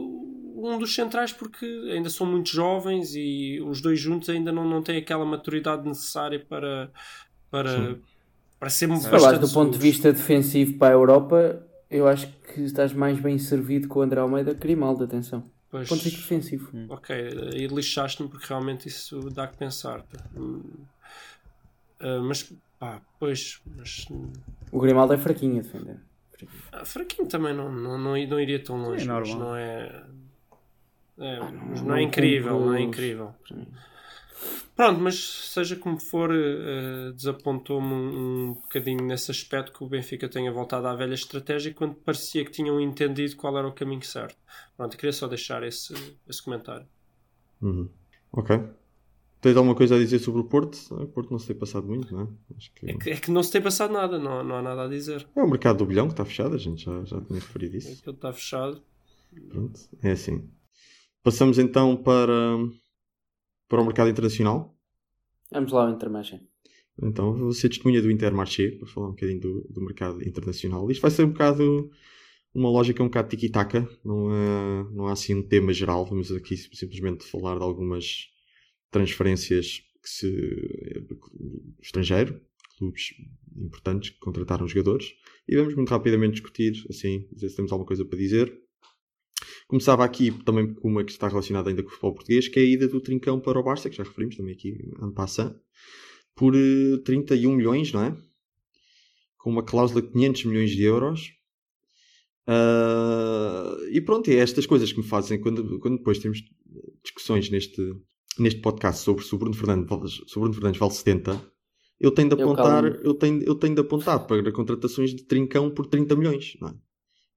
um 0.55 0.79
dos 0.79 0.95
centrais, 0.95 1.31
porque 1.31 1.65
ainda 1.93 2.09
são 2.09 2.25
muito 2.25 2.49
jovens 2.49 3.13
e 3.15 3.61
os 3.63 3.81
dois 3.81 3.99
juntos 3.99 4.29
ainda 4.29 4.51
não, 4.51 4.67
não 4.67 4.81
têm 4.81 4.97
aquela 4.97 5.25
maturidade 5.25 5.87
necessária 5.87 6.39
para, 6.39 6.91
para, 7.49 7.69
para 7.73 7.95
bastante 8.61 9.09
falares 9.09 9.39
do 9.39 9.49
ponto 9.49 9.71
de 9.73 9.79
vista 9.79 10.13
defensivo 10.13 10.77
para 10.77 10.89
a 10.89 10.97
Europa, 10.97 11.61
eu 11.89 12.07
acho 12.07 12.27
que 12.53 12.61
estás 12.61 12.93
mais 12.93 13.19
bem 13.19 13.37
servido 13.37 13.87
com 13.87 13.99
o 13.99 14.01
André 14.01 14.19
Almeida 14.19 14.53
que 14.53 14.61
Grimaldo, 14.61 15.03
atenção. 15.03 15.43
Pois, 15.69 15.87
ponto 15.87 15.99
de 15.99 16.09
vista 16.09 16.21
defensivo. 16.21 16.69
ok, 16.89 17.15
aí 17.53 17.67
lixaste-me 17.67 18.29
porque 18.29 18.45
realmente 18.47 18.87
isso 18.87 19.29
dá 19.29 19.47
que 19.47 19.57
pensar. 19.57 20.05
Hum, 20.35 20.61
ah, 21.99 22.19
mas 22.21 22.51
pá, 22.79 23.01
pois, 23.19 23.61
mas 23.77 24.05
hum, 24.11 24.31
O 24.71 24.79
Grimaldo 24.79 25.13
é 25.13 25.17
fraquinho 25.17 25.59
a 25.59 25.61
defender. 25.63 25.97
Fraquinho. 26.29 26.61
Ah, 26.71 26.85
fraquinho 26.85 27.27
também 27.27 27.53
não, 27.53 27.71
não, 27.71 27.97
não, 27.97 28.17
não 28.17 28.39
iria 28.39 28.61
tão 28.61 28.75
longe. 28.77 29.03
Sim, 29.03 29.11
mas 29.11 29.29
normal. 29.29 29.47
não 29.47 29.55
é. 29.55 30.03
é, 31.19 31.39
mas 31.39 31.81
não 31.81 31.87
não 31.87 31.95
é 31.95 32.01
incrível, 32.01 32.51
compro 32.53 32.65
não 32.67 32.75
é 32.75 32.81
incrível. 32.81 33.35
Pronto, 34.81 34.99
mas 34.99 35.15
seja 35.53 35.75
como 35.75 35.99
for, 35.99 36.31
eh, 36.33 37.11
desapontou-me 37.11 37.93
um, 37.93 38.49
um 38.49 38.53
bocadinho 38.55 39.05
nesse 39.05 39.29
aspecto 39.29 39.71
que 39.71 39.83
o 39.83 39.87
Benfica 39.87 40.27
tenha 40.27 40.51
voltado 40.51 40.87
à 40.87 40.95
velha 40.95 41.13
estratégia 41.13 41.71
quando 41.71 41.93
parecia 41.93 42.43
que 42.43 42.49
tinham 42.49 42.81
entendido 42.81 43.35
qual 43.35 43.55
era 43.59 43.67
o 43.67 43.71
caminho 43.71 44.01
certo. 44.03 44.35
Pronto, 44.75 44.97
queria 44.97 45.13
só 45.13 45.27
deixar 45.27 45.61
esse, 45.61 45.93
esse 46.27 46.41
comentário. 46.41 46.87
Uhum. 47.61 47.87
Ok. 48.31 48.59
Tens 49.39 49.55
alguma 49.55 49.75
coisa 49.75 49.97
a 49.97 49.99
dizer 49.99 50.17
sobre 50.17 50.41
o 50.41 50.45
Porto? 50.45 50.79
Ah, 50.89 51.03
O 51.03 51.07
Porto 51.09 51.29
não 51.29 51.37
se 51.37 51.45
tem 51.45 51.55
passado 51.55 51.85
muito, 51.85 52.11
não 52.11 52.23
é? 52.23 52.27
Acho 52.57 52.73
que 52.73 52.89
É 52.89 52.97
que, 52.97 53.09
é 53.11 53.17
que 53.17 53.29
não 53.29 53.43
se 53.43 53.51
tem 53.51 53.61
passado 53.61 53.93
nada, 53.93 54.17
não, 54.17 54.43
não 54.43 54.55
há 54.55 54.61
nada 54.63 54.85
a 54.85 54.87
dizer. 54.87 55.27
é 55.35 55.43
o 55.43 55.47
mercado 55.47 55.77
do 55.77 55.85
bilhão 55.85 56.07
que 56.07 56.13
está 56.13 56.25
fechado, 56.25 56.55
a 56.55 56.57
gente 56.57 56.85
já, 56.85 57.05
já 57.05 57.21
tinha 57.21 57.39
referido 57.39 57.77
isso. 57.77 57.99
Aquilo 57.99 58.15
está 58.15 58.33
fechado. 58.33 58.81
Pronto, 59.47 59.79
é 60.01 60.09
assim. 60.09 60.49
Passamos 61.21 61.59
então 61.59 61.95
para, 61.95 62.33
para 63.71 63.81
o 63.81 63.85
mercado 63.85 64.09
internacional. 64.09 64.77
Vamos 65.49 65.71
lá 65.71 65.83
ao 65.83 65.93
Intermarché. 65.93 66.41
Então, 67.01 67.33
vou 67.33 67.53
ser 67.53 67.69
testemunha 67.69 68.01
do 68.01 68.11
Intermarché 68.11 68.71
para 68.71 68.87
falar 68.87 69.07
um 69.07 69.11
bocadinho 69.11 69.39
do, 69.39 69.67
do 69.69 69.81
mercado 69.81 70.21
internacional. 70.27 70.91
Isto 70.91 71.01
vai 71.01 71.09
ser 71.09 71.23
um 71.23 71.29
bocado 71.29 71.89
uma 72.53 72.69
lógica 72.69 73.01
um 73.01 73.05
bocado 73.05 73.29
tiki-taka, 73.29 73.87
não, 74.03 74.29
é, 74.29 74.83
não 74.91 75.07
há 75.07 75.13
assim 75.13 75.35
um 75.35 75.41
tema 75.41 75.71
geral. 75.71 76.05
Vamos 76.05 76.29
aqui 76.33 76.57
simplesmente 76.57 77.23
falar 77.23 77.57
de 77.57 77.63
algumas 77.63 78.27
transferências 78.91 79.81
que 80.03 80.09
se 80.09 81.07
estrangeiro, 81.81 82.41
clubes 82.77 83.13
importantes 83.55 84.09
que 84.09 84.19
contrataram 84.19 84.67
jogadores, 84.67 85.13
e 85.47 85.55
vamos 85.55 85.75
muito 85.75 85.89
rapidamente 85.89 86.33
discutir, 86.33 86.73
assim, 86.89 87.25
dizer 87.31 87.49
se 87.49 87.55
temos 87.55 87.71
alguma 87.71 87.87
coisa 87.87 88.03
para 88.03 88.19
dizer. 88.19 88.53
Começava 89.71 90.03
aqui 90.03 90.31
também 90.43 90.73
com 90.73 90.89
uma 90.89 91.01
que 91.01 91.11
está 91.13 91.29
relacionada 91.29 91.69
ainda 91.69 91.81
com 91.81 91.87
o 91.87 91.91
futebol 91.91 92.13
português, 92.15 92.45
que 92.49 92.59
é 92.59 92.61
a 92.61 92.65
ida 92.65 92.87
do 92.89 92.99
Trincão 92.99 93.39
para 93.39 93.57
o 93.57 93.63
Barça, 93.63 93.89
que 93.89 93.95
já 93.95 94.03
referimos 94.03 94.35
também 94.35 94.53
aqui 94.53 94.77
ano 94.99 95.13
passado, 95.13 95.57
por 96.35 96.53
eh, 96.53 96.97
31 97.05 97.55
milhões, 97.55 97.93
não 97.93 98.03
é? 98.03 98.17
Com 99.37 99.49
uma 99.49 99.63
cláusula 99.63 100.01
de 100.01 100.09
500 100.09 100.43
milhões 100.43 100.71
de 100.71 100.83
euros. 100.83 101.31
Ah, 102.45 103.77
e 103.91 104.01
pronto, 104.01 104.29
é 104.29 104.35
estas 104.35 104.65
coisas 104.65 104.91
que 104.91 104.99
me 104.99 105.05
fazem 105.07 105.39
quando, 105.39 105.79
quando 105.79 105.97
depois 105.99 106.19
temos 106.19 106.43
discussões 107.01 107.49
neste, 107.49 107.81
neste 108.37 108.59
podcast 108.59 109.01
sobre 109.03 109.23
se 109.23 109.33
o 109.33 109.37
Bruno 109.37 109.55
Fernandes, 109.55 109.87
vale- 109.89 110.09
se 110.09 110.37
Bruno 110.37 110.53
Fernandes 110.53 110.79
vale 110.79 110.91
70, 110.93 111.41
eu 111.97 112.11
tenho 112.11 112.27
de 112.29 112.35
Eu 112.35 112.43
apontar, 112.51 112.83
calmo. 112.83 113.05
eu 113.05 113.13
tenho, 113.13 113.43
eu 113.43 113.55
tenho 113.55 113.75
de 113.75 113.79
apontar 113.81 114.27
para 114.27 114.51
contratações 114.51 115.11
de 115.15 115.23
Trincão 115.23 115.71
por 115.71 115.85
30 115.87 116.13
milhões, 116.15 116.57
não 116.59 116.67
é? 116.67 116.73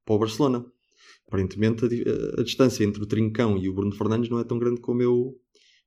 Para 0.04 0.14
o 0.16 0.18
Barcelona. 0.18 0.66
Aparentemente 1.28 1.84
a, 1.84 1.88
a- 1.88 2.40
a 2.40 2.44
distância 2.44 2.84
entre 2.84 3.02
o 3.02 3.06
Trincão 3.06 3.56
e 3.58 3.68
o 3.68 3.72
Bruno 3.74 3.92
Fernandes 3.94 4.30
não 4.30 4.38
é 4.38 4.44
tão 4.44 4.58
grande 4.58 4.80
como 4.80 5.02
eu, 5.02 5.34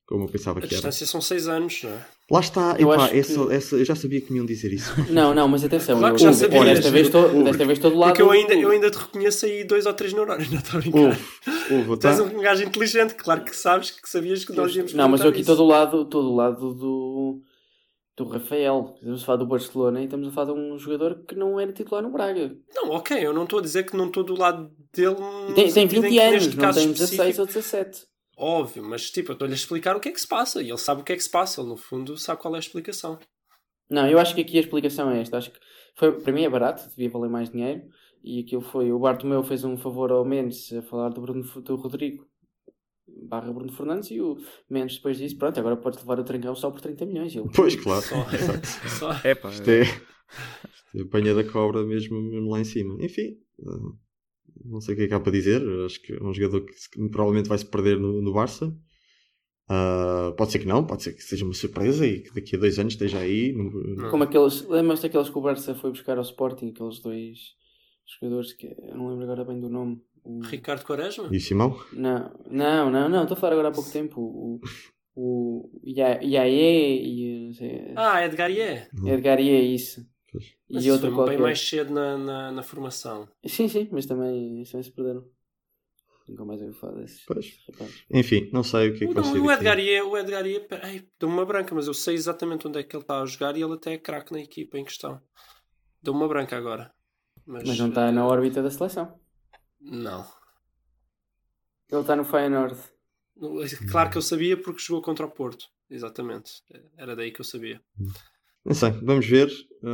como 0.05 0.23
eu 0.25 0.27
pensava 0.29 0.59
A 0.59 0.61
que 0.61 0.67
era. 0.67 0.75
distância 0.75 1.05
são 1.05 1.21
6 1.21 1.47
anos, 1.47 1.81
não 1.83 1.91
é? 1.91 2.05
Lá 2.29 2.39
está, 2.41 2.75
Eu 2.77 2.91
epá, 2.91 3.03
acho 3.03 3.13
que- 3.13 3.19
essa, 3.19 3.53
essa- 3.53 3.75
eu 3.77 3.85
já 3.85 3.95
sabia 3.95 4.19
que 4.19 4.31
me 4.33 4.39
iam 4.39 4.45
dizer 4.45 4.73
isso. 4.73 4.91
Não, 5.09 5.33
não, 5.33 5.47
mas 5.47 5.63
atenção. 5.63 5.97
Claro 5.97 6.15
eu, 6.15 6.17
que 6.17 6.23
já 6.23 6.33
sabias. 6.33 6.65
desta, 6.65 6.91
vez 6.91 7.05
estou, 7.07 7.43
desta 7.43 7.65
vez 7.65 7.77
estou 7.77 7.91
do 7.91 7.97
lado. 7.97 8.09
Porque 8.09 8.21
eu 8.21 8.31
ainda, 8.31 8.53
eu 8.53 8.69
ainda 8.71 8.91
te 8.91 8.97
reconheço 8.97 9.45
aí 9.45 9.63
dois 9.63 9.85
ou 9.85 9.93
três 9.93 10.11
neurónios, 10.11 10.49
não 10.51 10.57
estou 10.59 10.77
a 10.77 10.81
brincar. 10.81 11.19
Houve, 11.71 11.99
Tu 11.99 12.07
és 12.07 12.17
tá? 12.17 12.23
um 12.23 12.41
gajo 12.41 12.63
inteligente, 12.63 13.13
claro 13.15 13.43
que 13.45 13.55
sabes 13.55 13.91
que 13.91 14.09
sabias 14.09 14.43
que 14.43 14.51
nós 14.53 14.75
íamos 14.75 14.93
Não, 14.93 15.07
mas 15.07 15.21
eu 15.21 15.27
aqui 15.29 15.37
perguntar 15.37 15.53
estou 15.53 15.55
do 15.65 15.71
lado, 15.71 16.01
estou 16.01 16.23
do 16.23 16.35
lado 16.35 16.73
do, 16.73 17.41
do 18.17 18.25
Rafael. 18.25 18.93
Estamos 18.95 19.21
a 19.21 19.25
falar 19.25 19.37
do 19.37 19.45
Barcelona 19.45 20.01
e 20.01 20.05
estamos 20.05 20.27
a 20.27 20.31
falar 20.31 20.53
de 20.53 20.59
um 20.59 20.77
jogador 20.77 21.23
que 21.25 21.35
não 21.35 21.59
era 21.59 21.71
titular 21.71 22.01
no 22.03 22.11
Braga. 22.11 22.57
Não, 22.73 22.89
ok, 22.91 23.15
eu 23.25 23.31
não 23.33 23.43
estou 23.43 23.59
a 23.59 23.61
dizer 23.61 23.85
que 23.85 23.95
não 23.95 24.07
estou 24.07 24.23
do 24.23 24.37
lado 24.37 24.71
dele. 24.93 25.15
Tem, 25.47 25.55
tem 25.55 25.69
sentido 25.69 26.05
em 26.05 26.09
20 26.09 26.11
que 26.11 26.19
anos, 26.19 26.55
não 26.55 26.73
tem 26.73 26.91
16 26.91 26.99
específico- 27.11 27.41
ou 27.41 27.45
17. 27.47 28.05
Óbvio, 28.39 28.83
mas 28.83 29.09
tipo, 29.09 29.31
eu 29.31 29.33
estou-lhe 29.33 29.53
a 29.53 29.55
explicar 29.55 29.95
o 29.95 29.99
que 29.99 30.09
é 30.09 30.11
que 30.11 30.21
se 30.21 30.27
passa 30.27 30.61
e 30.61 30.69
ele 30.69 30.77
sabe 30.77 31.01
o 31.01 31.03
que 31.03 31.13
é 31.13 31.15
que 31.15 31.23
se 31.23 31.29
passa, 31.29 31.61
ele 31.61 31.69
no 31.69 31.77
fundo 31.77 32.17
sabe 32.17 32.41
qual 32.41 32.53
é 32.53 32.57
a 32.57 32.59
explicação. 32.59 33.17
Não, 33.89 34.07
eu 34.07 34.19
acho 34.19 34.35
que 34.35 34.41
aqui 34.41 34.57
a 34.57 34.61
explicação 34.61 35.09
é 35.09 35.21
esta. 35.21 35.37
Acho 35.37 35.49
que 35.51 35.59
foi, 35.95 36.11
para 36.19 36.33
mim 36.33 36.43
é 36.43 36.49
barato, 36.49 36.87
devia 36.89 37.09
valer 37.09 37.29
mais 37.29 37.49
dinheiro. 37.49 37.81
E 38.23 38.41
aquilo 38.41 38.61
foi. 38.61 38.91
O 38.91 38.99
Bartomeu 38.99 39.41
fez 39.43 39.63
um 39.63 39.77
favor 39.77 40.11
ao 40.11 40.25
Mendes 40.25 40.71
a 40.73 40.81
falar 40.81 41.09
do, 41.09 41.21
Bruno, 41.21 41.41
do 41.61 41.75
Rodrigo 41.77 42.26
barra 43.23 43.51
Bruno 43.51 43.71
Fernandes 43.71 44.11
e 44.11 44.21
o 44.21 44.37
Mendes 44.69 44.97
depois 44.97 45.17
disso, 45.17 45.37
pronto, 45.37 45.59
agora 45.59 45.77
podes 45.77 45.99
levar 45.99 46.19
o 46.19 46.23
Trincão 46.23 46.55
só 46.55 46.69
por 46.71 46.81
30 46.81 47.05
milhões. 47.05 47.33
E 47.33 47.39
ele, 47.39 47.49
Pois, 47.55 47.75
claro. 47.75 48.01
Só, 48.03 48.15
só. 49.13 49.27
É 49.27 49.33
pá, 49.35 49.49
Isto 49.49 49.69
é, 49.69 49.81
isto 49.83 50.97
é 50.97 51.01
a 51.01 51.05
panha 51.07 51.33
da 51.33 51.43
cobra 51.43 51.83
mesmo, 51.85 52.21
mesmo 52.21 52.49
lá 52.49 52.59
em 52.59 52.65
cima. 52.65 52.97
Enfim, 53.03 53.37
uh, 53.59 53.97
não 54.65 54.81
sei 54.81 54.93
o 54.93 54.97
que 54.97 55.03
é 55.03 55.07
que 55.07 55.13
há 55.13 55.19
para 55.19 55.31
dizer. 55.31 55.61
Acho 55.85 56.01
que 56.01 56.13
é 56.13 56.23
um 56.23 56.33
jogador 56.33 56.65
que, 56.65 57.09
provavelmente 57.09 57.49
vai 57.49 57.57
se 57.57 57.65
perder 57.65 57.99
no, 57.99 58.21
no 58.21 58.33
Barça. 58.33 58.75
Uh, 59.69 60.33
pode 60.37 60.51
ser 60.53 60.59
que 60.59 60.65
não, 60.65 60.85
pode 60.85 61.03
ser 61.03 61.11
que 61.13 61.21
seja 61.21 61.43
uma 61.43 61.53
surpresa 61.53 62.05
e 62.07 62.21
que 62.21 62.33
daqui 62.33 62.55
a 62.55 62.59
dois 62.59 62.79
anos 62.79 62.93
esteja 62.93 63.19
aí. 63.19 63.51
no- 63.51 64.09
Como 64.09 64.23
aqueles. 64.23 64.65
Lembras-te 64.67 65.03
daqueles 65.03 65.29
que 65.29 65.37
o 65.37 65.41
Barça 65.41 65.75
foi 65.75 65.89
buscar 65.91 66.17
ao 66.17 66.23
Sporting, 66.23 66.69
aqueles 66.69 66.99
dois 66.99 67.37
jogadores 68.19 68.53
que 68.53 68.67
eu 68.67 68.95
não 68.95 69.09
lembro 69.09 69.25
agora 69.25 69.43
bem 69.43 69.59
do 69.59 69.69
nome. 69.69 70.01
O- 70.23 70.41
Ricardo 70.41 70.83
Quaresma? 70.85 71.29
E 71.31 71.37
o 71.37 71.41
Simão? 71.41 71.79
Não, 71.93 72.31
não, 72.49 72.89
não, 72.91 73.09
não, 73.09 73.21
estou 73.23 73.37
a 73.37 73.39
falar 73.39 73.53
agora 73.53 73.69
há 73.69 73.71
pouco 73.71 73.91
tempo. 73.91 74.19
O, 74.21 74.59
o 75.15 75.69
Ia- 75.83 76.21
Iaê 76.23 77.01
e 77.03 77.47
não 77.47 77.53
sei, 77.53 77.93
Ah, 77.95 78.23
Edgar 78.25 78.51
Ié. 78.51 78.89
Edgar 79.05 79.39
Iaê, 79.39 79.61
isso. 79.73 80.05
Mas 80.69 80.85
E 80.85 80.91
outro 80.91 81.13
qualquer. 81.13 81.33
bem 81.35 81.41
mais 81.41 81.59
cedo 81.59 81.93
na, 81.93 82.17
na, 82.17 82.51
na 82.51 82.61
formação. 82.63 83.27
Sim, 83.45 83.67
sim, 83.67 83.87
mas 83.91 84.05
também, 84.05 84.63
também 84.65 84.83
se 84.83 84.91
perderam. 84.91 85.25
Nunca 86.27 86.43
mais 86.43 86.61
ouvi 86.61 86.73
falar 86.73 86.95
desses 86.95 87.23
Pois. 87.25 87.57
Enfim, 88.11 88.49
não 88.51 88.61
sei 88.61 88.89
o 88.89 88.93
que 88.97 89.05
é 89.05 89.07
que 89.07 89.13
vai 89.13 89.23
ser. 89.23 89.39
o. 89.39 89.49
Edgar 89.51 89.79
Ié, 89.79 90.03
o 90.03 90.17
Edgar 90.17 90.43
peraí, 90.67 91.07
deu-me 91.17 91.33
uma 91.35 91.45
branca, 91.45 91.73
mas 91.73 91.87
eu 91.87 91.93
sei 91.93 92.15
exatamente 92.15 92.67
onde 92.67 92.79
é 92.79 92.83
que 92.83 92.93
ele 92.95 93.03
está 93.03 93.21
a 93.21 93.25
jogar 93.25 93.55
e 93.55 93.61
ele 93.63 93.73
até 93.73 93.93
é 93.93 93.97
craque 93.97 94.33
na 94.33 94.41
equipa 94.41 94.77
em 94.77 94.83
questão. 94.83 95.21
Deu-me 96.03 96.19
uma 96.19 96.27
branca 96.27 96.57
agora. 96.57 96.93
Mas, 97.45 97.63
Mas 97.65 97.79
não 97.79 97.87
está 97.87 98.11
na 98.11 98.25
órbita 98.27 98.61
da 98.61 98.69
seleção. 98.69 99.17
Não. 99.79 100.25
Ele 101.91 102.01
está 102.01 102.15
no 102.15 102.25
Feyenoord. 102.25 102.77
Claro 103.91 104.09
que 104.09 104.17
eu 104.17 104.21
sabia 104.21 104.57
porque 104.59 104.81
jogou 104.81 105.01
contra 105.01 105.25
o 105.25 105.31
Porto. 105.31 105.65
Exatamente. 105.89 106.51
Era 106.97 107.15
daí 107.15 107.31
que 107.31 107.39
eu 107.39 107.45
sabia. 107.45 107.81
Não 108.65 108.73
sei, 108.73 108.91
vamos 108.91 109.25
ver. 109.25 109.49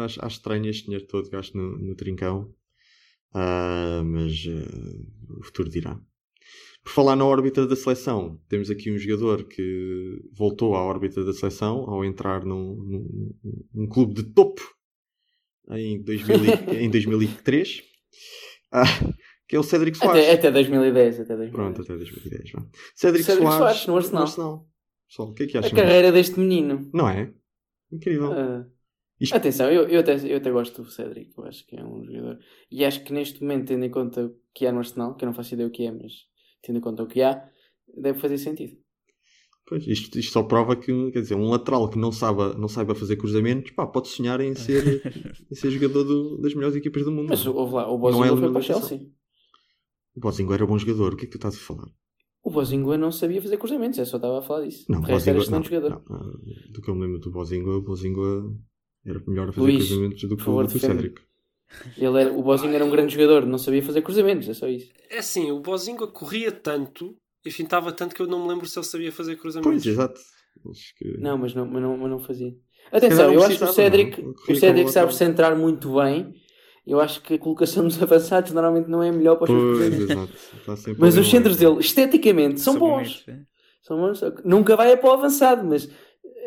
Acho, 0.05 0.25
acho 0.25 0.37
estranho 0.37 0.69
este 0.69 0.85
dinheiro 0.85 1.05
todo 1.05 1.29
gasto 1.29 1.55
no, 1.55 1.77
no 1.77 1.95
trincão. 1.95 2.53
Ah, 3.33 4.01
mas 4.03 4.43
ah, 4.47 5.39
o 5.39 5.43
futuro 5.43 5.69
dirá. 5.69 5.99
Por 6.83 6.91
falar 6.91 7.15
na 7.15 7.25
órbita 7.25 7.65
da 7.65 7.75
seleção, 7.75 8.41
temos 8.49 8.69
aqui 8.69 8.91
um 8.91 8.97
jogador 8.97 9.45
que 9.45 10.21
voltou 10.33 10.75
à 10.75 10.83
órbita 10.83 11.23
da 11.23 11.31
seleção 11.31 11.89
ao 11.89 12.03
entrar 12.03 12.43
num, 12.43 12.75
num, 12.75 13.35
num 13.73 13.87
clube 13.87 14.13
de 14.15 14.23
topo 14.23 14.61
em, 15.69 16.01
2000, 16.03 16.35
e- 16.45 16.75
em 16.83 16.89
2003, 16.89 17.81
ah, 18.73 18.83
que 19.53 19.57
é 19.57 19.59
o 19.59 19.63
Cédric 19.63 19.95
Soares. 19.97 20.23
Até, 20.23 20.33
até 20.33 20.51
2010. 20.51 21.19
Até 21.19 21.35
2010. 21.37 21.51
Pronto, 21.51 21.81
até 21.83 21.95
2010. 21.95 22.51
vá. 22.53 22.65
Cédric, 22.95 23.23
Cédric 23.23 23.47
Soares, 23.47 23.57
Soares, 23.57 23.85
no 23.87 23.97
Arsenal. 23.97 24.67
Pessoal, 25.07 25.29
o 25.29 25.33
que 25.35 25.43
é 25.43 25.47
que 25.47 25.57
A 25.57 25.59
acham? 25.59 25.75
carreira 25.77 26.11
deste 26.11 26.39
menino. 26.39 26.89
Não 26.91 27.07
é? 27.07 27.31
Incrível. 27.91 28.31
Ah, 28.31 28.65
Isto- 29.21 29.35
Atenção, 29.35 29.69
eu, 29.71 29.87
eu, 29.87 29.99
até, 29.99 30.15
eu 30.31 30.37
até 30.37 30.49
gosto 30.51 30.81
do 30.81 30.89
Cédric. 30.89 31.31
Eu 31.37 31.45
acho 31.45 31.65
que 31.67 31.75
é 31.75 31.85
um 31.85 32.03
jogador. 32.03 32.39
E 32.71 32.83
acho 32.83 33.03
que 33.03 33.13
neste 33.13 33.41
momento, 33.41 33.67
tendo 33.67 33.85
em 33.85 33.91
conta 33.91 34.25
o 34.25 34.35
que 34.55 34.65
há 34.65 34.71
no 34.71 34.79
Arsenal, 34.79 35.15
que 35.15 35.23
eu 35.23 35.27
não 35.27 35.35
faço 35.35 35.53
ideia 35.53 35.67
o 35.67 35.71
que 35.71 35.85
é, 35.85 35.91
mas 35.91 36.11
tendo 36.63 36.79
em 36.79 36.81
conta 36.81 37.03
o 37.03 37.07
que 37.07 37.21
há, 37.21 37.47
deve 37.95 38.17
fazer 38.19 38.39
sentido. 38.39 38.75
Pois, 39.67 39.87
isto, 39.87 40.17
isto 40.19 40.33
só 40.33 40.43
prova 40.43 40.75
que 40.75 41.11
quer 41.11 41.21
dizer, 41.21 41.35
um 41.35 41.47
lateral 41.49 41.87
que 41.89 41.97
não 41.97 42.11
saiba, 42.11 42.53
não 42.55 42.67
saiba 42.67 42.93
fazer 42.95 43.15
cruzamentos 43.15 43.71
pá, 43.71 43.87
pode 43.87 44.09
sonhar 44.09 44.41
em 44.41 44.53
ser, 44.55 45.01
em 45.49 45.55
ser 45.55 45.69
jogador 45.71 46.03
do- 46.03 46.37
das 46.41 46.53
melhores 46.53 46.75
equipas 46.75 47.05
do 47.05 47.11
mundo. 47.11 47.27
Mas 47.29 47.45
houve 47.45 47.75
lá, 47.75 47.89
o 47.89 47.97
Não 47.97 48.25
é 48.25 48.29
foi 48.29 48.49
para 48.49 48.59
o. 48.59 48.61
Chelsea. 48.61 49.07
O 50.15 50.19
Bozingo 50.19 50.53
era 50.53 50.65
bom 50.65 50.77
jogador, 50.77 51.13
o 51.13 51.17
que 51.17 51.23
é 51.23 51.27
que 51.27 51.31
tu 51.31 51.37
estás 51.37 51.55
a 51.55 51.59
falar? 51.59 51.87
O 52.43 52.51
Bozinho 52.51 52.97
não 52.97 53.11
sabia 53.11 53.41
fazer 53.41 53.57
cruzamentos, 53.57 53.97
eu 53.97 54.05
só 54.05 54.17
estava 54.17 54.39
a 54.39 54.41
falar 54.41 54.65
disso. 54.65 54.85
Não, 54.89 54.99
o 54.99 55.01
resto 55.03 55.29
era 55.29 55.37
Bozingo, 55.39 55.57
excelente 55.59 55.71
não, 55.71 55.81
jogador. 55.81 56.03
não, 56.09 56.17
ah, 56.17 56.71
do 56.71 56.81
que 56.81 56.89
eu 56.89 56.95
me 56.95 57.01
lembro 57.01 57.19
do 57.19 57.31
Bozingo, 57.31 57.71
o 57.77 57.81
Bozingo 57.81 58.59
era 59.05 59.23
melhor 59.27 59.49
a 59.49 59.51
fazer 59.53 59.65
Luís, 59.65 59.87
cruzamentos 59.87 60.23
do 60.23 60.37
que, 60.37 60.43
favor, 60.43 60.65
o-. 60.65 60.69
Cédric. 60.69 61.21
Ele 61.97 62.21
era, 62.21 62.33
o 62.33 62.43
Bozinho 62.43 62.75
era 62.75 62.85
um 62.85 62.89
grande 62.91 63.13
jogador, 63.13 63.45
não 63.45 63.57
sabia 63.57 63.81
fazer 63.81 64.01
cruzamentos, 64.01 64.47
é 64.47 64.53
só 64.53 64.67
isso. 64.67 64.91
É 65.09 65.19
assim, 65.19 65.51
o 65.51 65.59
Bozinho 65.59 66.05
corria 66.09 66.51
tanto 66.51 67.15
e 67.45 67.49
fintava 67.49 67.91
tanto 67.91 68.13
que 68.13 68.21
eu 68.21 68.27
não 68.27 68.43
me 68.43 68.49
lembro 68.49 68.67
se 68.67 68.77
ele 68.77 68.85
sabia 68.85 69.11
fazer 69.11 69.37
cruzamentos. 69.37 69.71
Pois, 69.71 69.85
exato. 69.85 70.19
Acho 70.69 70.95
que- 70.97 71.17
Não, 71.17 71.37
mas 71.37 71.55
não, 71.55 71.65
mas 71.65 71.81
não, 71.81 71.97
mas 71.97 72.09
não 72.11 72.19
fazia. 72.19 72.53
Atenção, 72.91 73.27
não 73.27 73.33
eu 73.33 73.43
acho 73.43 73.57
que 73.57 73.63
o 73.63 73.73
Cédric, 73.73 74.21
não. 74.21 74.31
o 74.31 74.55
Cédric 74.55 74.91
sabe 74.91 75.15
centrar 75.15 75.57
muito 75.57 75.95
bem. 75.95 76.33
Eu 76.85 76.99
acho 76.99 77.21
que 77.21 77.35
a 77.35 77.39
colocação 77.39 77.83
dos 77.85 77.99
avançados 78.03 78.51
normalmente 78.51 78.89
não 78.89 79.01
é 79.01 79.09
a 79.09 79.13
melhor 79.13 79.35
para 79.37 79.51
os 79.51 79.79
seus 79.79 79.79
Pois, 79.79 80.09
exato. 80.09 80.95
Mas 80.97 81.17
os 81.17 81.29
centros 81.29 81.57
dele, 81.57 81.79
esteticamente, 81.79 82.59
são 82.59 82.77
bons. 82.77 83.23
é? 83.27 83.39
São 83.81 83.97
bons. 83.97 84.21
Nunca 84.43 84.75
vai 84.75 84.91
é 84.91 84.95
para 84.97 85.09
o 85.09 85.13
avançado, 85.13 85.63
mas 85.65 85.89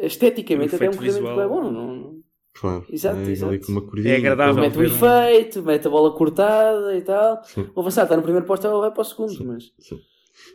esteticamente 0.01 0.75
até 0.75 0.87
é 0.87 0.91
um 0.91 0.93
cruzamento 0.93 1.29
visual. 1.35 1.37
bem 1.37 1.49
bom. 1.49 1.71
Não, 1.71 1.73
não- 1.97 2.17
Claro, 2.59 2.87
Exato, 2.89 3.19
é, 3.19 3.23
ali 3.23 3.33
exato. 3.33 3.61
com 3.67 3.73
uma 3.73 3.83
curvinha, 3.83 4.15
É 4.15 4.17
agradável. 4.17 4.55
Mete 4.63 4.79
o 4.79 4.81
um- 4.81 4.85
efeito, 4.85 5.63
mete 5.63 5.87
a 5.87 5.91
bola 5.91 6.11
cortada 6.17 6.97
e 6.97 7.03
tal. 7.03 7.43
Sim. 7.45 7.69
O 7.75 7.81
avançado 7.81 8.07
está 8.07 8.17
no 8.17 8.23
primeiro 8.23 8.47
posto, 8.47 8.67
ele 8.67 8.79
vai 8.79 8.91
para 8.91 9.03
o 9.03 9.05
segundo. 9.05 9.29
Sim. 9.35 9.45
Mas 9.45 9.65
Sim. 9.79 9.99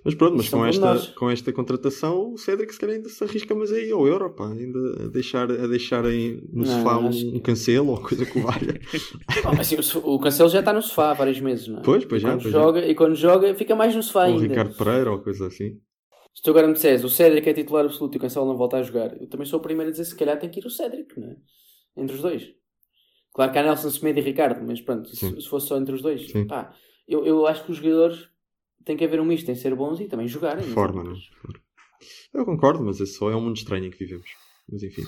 Mas 0.03 0.15
pronto, 0.15 0.37
mas 0.37 0.49
com 0.49 0.65
esta, 0.65 0.97
com 1.15 1.29
esta 1.29 1.53
contratação, 1.53 2.33
o 2.33 2.37
Cédric 2.37 2.73
se 2.73 2.79
calhar 2.79 2.95
ainda 2.95 3.09
se 3.09 3.23
arrisca 3.23 3.53
mais 3.53 3.71
aí 3.71 3.91
ao 3.91 4.07
Euro, 4.07 4.33
pá, 4.33 4.49
ainda 4.49 5.05
a, 5.05 5.07
deixar, 5.07 5.51
a 5.51 5.67
deixarem 5.67 6.41
no 6.51 6.63
Não, 6.63 6.65
sofá 6.65 6.97
um, 6.97 7.09
um 7.35 7.39
cancelo 7.39 7.89
ou 7.91 8.01
coisa 8.01 8.25
que 8.25 8.39
valha. 8.39 8.79
Assim, 9.59 9.75
o, 9.75 10.15
o 10.15 10.19
Cancelo 10.19 10.49
já 10.49 10.59
está 10.59 10.73
no 10.73 10.81
sofá 10.81 11.11
há 11.11 11.13
vários 11.13 11.39
meses, 11.39 11.67
não 11.67 11.79
é? 11.79 11.81
Pois, 11.81 12.05
pois 12.05 12.21
e 12.21 12.25
já, 12.25 12.37
pois 12.37 12.51
joga, 12.51 12.85
E 12.87 12.95
quando 12.95 13.15
joga, 13.15 13.53
fica 13.55 13.75
mais 13.75 13.95
no 13.95 14.03
sofá 14.03 14.25
ou 14.25 14.31
o 14.31 14.33
ainda. 14.35 14.47
Ricardo 14.47 14.75
Pereira 14.75 15.11
ou 15.11 15.19
coisa 15.19 15.47
assim. 15.47 15.79
Se 16.33 16.41
tu 16.41 16.51
agora 16.51 16.67
me 16.67 16.73
disseres 16.73 17.03
o 17.03 17.09
Cédric 17.09 17.49
é 17.49 17.53
titular 17.53 17.85
absoluto 17.85 18.15
e 18.15 18.17
o 18.17 18.21
Cancelo 18.21 18.45
não 18.45 18.57
volta 18.57 18.77
a 18.77 18.83
jogar, 18.83 19.19
eu 19.21 19.27
também 19.27 19.45
sou 19.45 19.59
o 19.59 19.61
primeiro 19.61 19.89
a 19.89 19.91
dizer 19.91 20.05
se 20.05 20.15
calhar 20.15 20.39
tem 20.39 20.49
que 20.49 20.59
ir 20.59 20.65
o 20.65 20.69
Cédric, 20.69 21.19
não 21.19 21.29
é? 21.29 21.35
Entre 21.97 22.15
os 22.15 22.21
dois. 22.21 22.49
Claro 23.33 23.51
que 23.51 23.59
há 23.59 23.63
Nelson 23.63 23.89
Semedo 23.89 24.19
e 24.19 24.21
Ricardo, 24.21 24.65
mas 24.65 24.81
pronto, 24.81 25.09
se, 25.09 25.41
se 25.41 25.47
fosse 25.47 25.67
só 25.67 25.77
entre 25.77 25.93
os 25.95 26.01
dois, 26.01 26.29
Sim. 26.29 26.47
pá, 26.47 26.73
eu, 27.07 27.25
eu 27.25 27.45
acho 27.47 27.65
que 27.65 27.71
os 27.71 27.77
jogadores 27.77 28.30
têm 28.85 28.97
que 28.97 29.03
haver 29.03 29.19
um 29.19 29.25
misto 29.25 29.49
em 29.49 29.55
ser 29.55 29.75
bons 29.75 29.99
e 29.99 30.07
também 30.07 30.27
jogarem. 30.27 30.63
não 30.63 30.71
é? 30.71 30.73
Forma, 30.73 31.03
não 31.03 31.13
é? 31.13 31.17
Eu 32.33 32.45
concordo, 32.45 32.83
mas 32.83 32.99
esse 32.99 33.13
só 33.13 33.29
é 33.29 33.35
um 33.35 33.41
mundo 33.41 33.57
estranho 33.57 33.85
em 33.85 33.91
que 33.91 33.97
vivemos. 33.97 34.29
Mas 34.69 34.83
enfim. 34.83 35.03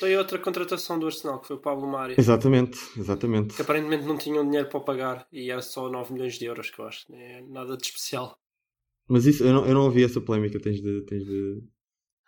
Tem 0.00 0.16
outra 0.16 0.38
contratação 0.38 0.98
do 0.98 1.06
Arsenal, 1.06 1.40
que 1.40 1.46
foi 1.46 1.56
o 1.56 1.60
Pablo 1.60 1.86
Mari. 1.86 2.16
Exatamente, 2.18 2.78
exatamente. 2.98 3.54
Que 3.54 3.62
aparentemente 3.62 4.04
não 4.04 4.18
tinham 4.18 4.44
dinheiro 4.44 4.68
para 4.68 4.80
pagar 4.80 5.26
e 5.30 5.50
era 5.50 5.62
só 5.62 5.88
9 5.88 6.12
milhões 6.12 6.38
de 6.38 6.44
euros, 6.44 6.70
que 6.70 6.80
eu 6.80 6.86
acho. 6.86 7.06
É 7.12 7.40
nada 7.42 7.76
de 7.76 7.84
especial. 7.84 8.36
Mas 9.08 9.26
isso, 9.26 9.44
eu 9.44 9.52
não, 9.52 9.66
eu 9.66 9.74
não 9.74 9.84
ouvi 9.84 10.04
essa 10.04 10.20
polémica, 10.20 10.58
tens 10.60 10.80
de. 10.80 11.02
Tens 11.02 11.24
de... 11.24 11.62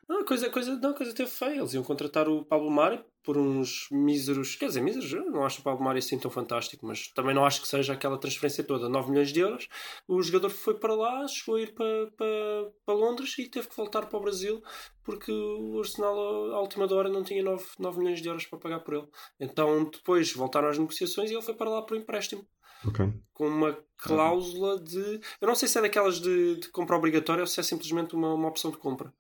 Não, 0.09 0.21
a 0.21 0.25
coisa, 0.25 0.51
coisa, 0.51 0.77
não, 0.79 0.91
a 0.91 0.95
coisa 0.95 1.15
teve 1.15 1.31
feia. 1.31 1.59
Eles 1.59 1.75
iam 1.75 1.83
contratar 1.83 2.29
o 2.29 2.45
Pablo 2.45 2.71
Mari 2.71 3.03
por 3.25 3.39
uns 3.39 3.89
míseros. 3.91 4.55
Quer 4.55 4.67
dizer, 4.67 4.81
míseros, 4.83 5.11
não 5.33 5.45
acho 5.45 5.61
o 5.61 5.65
Pablo 5.65 5.85
Mari 5.85 5.99
assim 5.99 6.19
tão 6.19 6.31
fantástico, 6.31 6.87
mas 6.87 7.09
também 7.09 7.35
não 7.35 7.45
acho 7.45 7.63
que 7.63 7.69
seja 7.69 7.95
aquela 7.95 8.19
transferência 8.19 8.63
toda. 8.63 8.89
9 8.89 9.11
milhões 9.11 9.33
de 9.33 9.41
euros. 9.41 9.69
O 10.07 10.23
jogador 10.23 10.51
foi 10.51 10.75
para 10.75 10.95
lá, 10.95 11.27
chegou 11.27 11.57
a 11.57 11.61
ir 11.61 11.75
para, 11.75 12.11
para, 12.17 12.73
para 12.85 12.95
Londres 12.95 13.37
e 13.39 13.49
teve 13.49 13.69
que 13.69 13.77
voltar 13.77 14.07
para 14.07 14.19
o 14.19 14.23
Brasil 14.23 14.63
porque 15.03 15.31
o 15.31 15.79
Arsenal, 15.79 16.17
à 16.55 16.61
última 16.61 16.93
hora, 16.93 17.11
não 17.11 17.23
tinha 17.23 17.43
9, 17.43 17.65
9 17.79 17.99
milhões 17.99 18.23
de 18.23 18.29
euros 18.29 18.47
para 18.47 18.59
pagar 18.59 18.81
por 18.81 18.95
ele. 18.95 19.09
Então, 19.39 19.85
depois 19.85 20.33
voltaram 20.33 20.69
às 20.69 20.79
negociações 20.79 21.31
e 21.31 21.35
ele 21.35 21.43
foi 21.43 21.55
para 21.55 21.69
lá 21.69 21.83
por 21.83 21.97
empréstimo 21.97 22.47
Ok. 22.87 23.13
com 23.33 23.47
uma 23.47 23.79
cláusula 23.99 24.79
de. 24.79 25.21
Eu 25.41 25.49
não 25.49 25.55
sei 25.55 25.69
se 25.69 25.79
é 25.79 25.83
daquelas 25.83 26.21
de, 26.21 26.57
de 26.57 26.69
compra 26.71 26.97
obrigatória 26.97 27.43
ou 27.43 27.47
se 27.47 27.61
é 27.61 27.63
simplesmente 27.63 28.15
uma, 28.15 28.35
uma 28.35 28.49
opção 28.49 28.71
de 28.71 28.79
compra. 28.79 29.13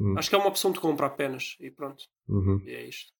Hum. 0.00 0.18
Acho 0.18 0.28
que 0.28 0.34
é 0.34 0.38
uma 0.38 0.48
opção 0.48 0.72
de 0.72 0.80
compra 0.80 1.06
apenas. 1.06 1.56
E 1.60 1.70
pronto. 1.70 2.04
Uhum. 2.28 2.60
E 2.66 2.70
é 2.74 2.86
isto. 2.88 3.12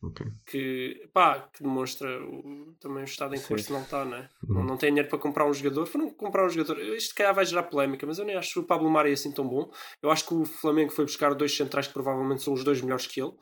Ok. 0.00 0.24
Que, 0.46 1.08
pá, 1.12 1.40
que 1.52 1.60
demonstra 1.62 2.08
o, 2.24 2.72
também 2.78 3.02
o 3.02 3.04
estado 3.04 3.34
em 3.34 3.40
que 3.40 3.52
o 3.52 3.56
Arsenal 3.56 3.82
está, 3.82 4.04
não 4.04 4.16
é? 4.16 4.28
Uhum. 4.48 4.54
Não, 4.54 4.64
não 4.64 4.76
tem 4.76 4.90
dinheiro 4.90 5.08
para 5.08 5.18
comprar 5.18 5.44
um 5.48 5.52
jogador. 5.52 5.86
Foram 5.86 6.08
comprar 6.10 6.46
um 6.46 6.48
jogador. 6.48 6.78
Isto, 6.94 7.08
se 7.08 7.14
calhar, 7.16 7.34
vai 7.34 7.44
gerar 7.44 7.64
polémica, 7.64 8.06
mas 8.06 8.18
eu 8.18 8.24
nem 8.24 8.36
acho 8.36 8.60
o 8.60 8.64
Pablo 8.64 8.88
Mari 8.88 9.10
assim 9.12 9.32
tão 9.32 9.46
bom. 9.48 9.68
Eu 10.00 10.10
acho 10.10 10.24
que 10.26 10.34
o 10.34 10.44
Flamengo 10.44 10.92
foi 10.92 11.04
buscar 11.04 11.34
dois 11.34 11.56
centrais 11.56 11.88
que 11.88 11.92
provavelmente 11.94 12.42
são 12.44 12.54
os 12.54 12.62
dois 12.62 12.80
melhores 12.80 13.08
que 13.08 13.20
ele. 13.20 13.32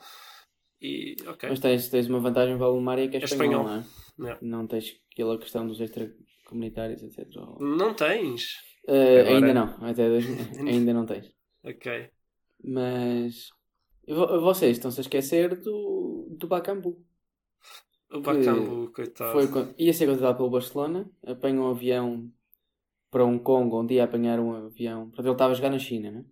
E, 0.81 1.15
ok. 1.27 1.49
Mas 1.51 1.61
tens, 1.61 1.89
tens 1.91 2.07
uma 2.09 2.21
vantagem 2.21 2.57
para 2.57 2.71
o 2.71 2.81
Mário 2.81 3.09
que 3.11 3.17
é 3.17 3.21
É 3.21 3.25
espanhol, 3.25 3.63
espanhol. 3.65 3.85
não 4.19 4.29
é? 4.29 4.33
É. 4.33 4.39
Não 4.41 4.67
tens 4.67 4.99
aquela 5.13 5.39
questão 5.39 5.67
dos 5.67 5.79
extracomunitários, 5.81 7.03
etc. 7.03 7.27
Não 7.61 7.93
tens. 7.93 8.55
Eh, 8.89 9.21
Agora- 9.21 9.35
Ainda 9.35 9.55
não, 9.55 9.87
até 9.89 10.09
dois- 10.09 10.27
ainda 10.67 10.95
não 10.95 11.05
tens. 11.05 11.31
Ok. 11.65 12.11
Mas 12.67 13.51
vo- 14.09 14.41
vocês 14.41 14.77
estão-se 14.77 15.01
a 15.01 15.03
esquecer 15.03 15.61
do, 15.61 16.37
do 16.39 16.49
Bacambu. 16.49 17.01
O 18.11 18.21
Bacambu, 18.21 18.93
coitado. 18.93 19.33
Foi, 19.49 19.75
ia 19.79 19.93
ser 19.93 20.07
contratado 20.07 20.37
pelo 20.37 20.51
Barcelona, 20.51 21.11
apanha 21.25 21.61
um 21.61 21.69
avião 21.71 22.31
para 23.11 23.25
Hong 23.25 23.43
Kong, 23.43 23.73
onde 23.75 23.95
ia 23.95 24.05
apanhar 24.05 24.39
um 24.41 24.53
avião. 24.67 25.07
Portanto, 25.07 25.27
ele 25.27 25.33
estava 25.33 25.53
a 25.53 25.55
jogar 25.55 25.71
na 25.71 25.79
China, 25.79 26.11
né? 26.11 26.25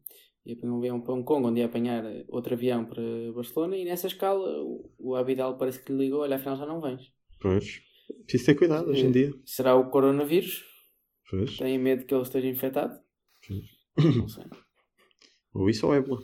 Ia 0.46 0.54
apanhar 0.54 0.72
um 0.74 0.78
avião 0.78 1.00
para 1.00 1.14
Hong 1.14 1.24
Kong, 1.24 1.46
onde 1.46 1.60
ia 1.60 1.66
apanhar 1.66 2.04
outro 2.28 2.54
avião 2.54 2.84
para 2.84 3.02
Barcelona. 3.34 3.76
E 3.76 3.84
nessa 3.84 4.06
escala, 4.08 4.44
o, 4.62 4.90
o 4.98 5.14
Abidal 5.16 5.56
parece 5.56 5.82
que 5.82 5.92
lhe 5.92 5.98
ligou: 5.98 6.20
Olha, 6.20 6.36
afinal 6.36 6.56
já 6.56 6.66
não 6.66 6.80
vens. 6.80 7.12
Pois. 7.40 7.80
Preciso 8.26 8.46
ter 8.46 8.54
cuidado 8.54 8.90
hoje 8.90 9.06
em 9.06 9.12
dia. 9.12 9.32
Será 9.46 9.74
o 9.76 9.88
coronavírus? 9.90 10.64
Pois. 11.30 11.56
Têm 11.56 11.78
medo 11.78 12.04
que 12.04 12.14
ele 12.14 12.22
esteja 12.22 12.46
infectado? 12.48 13.00
Não 13.96 14.28
sei. 14.28 14.44
Ou 15.54 15.70
isso 15.70 15.86
ou 15.86 15.94
ébola. 15.94 16.20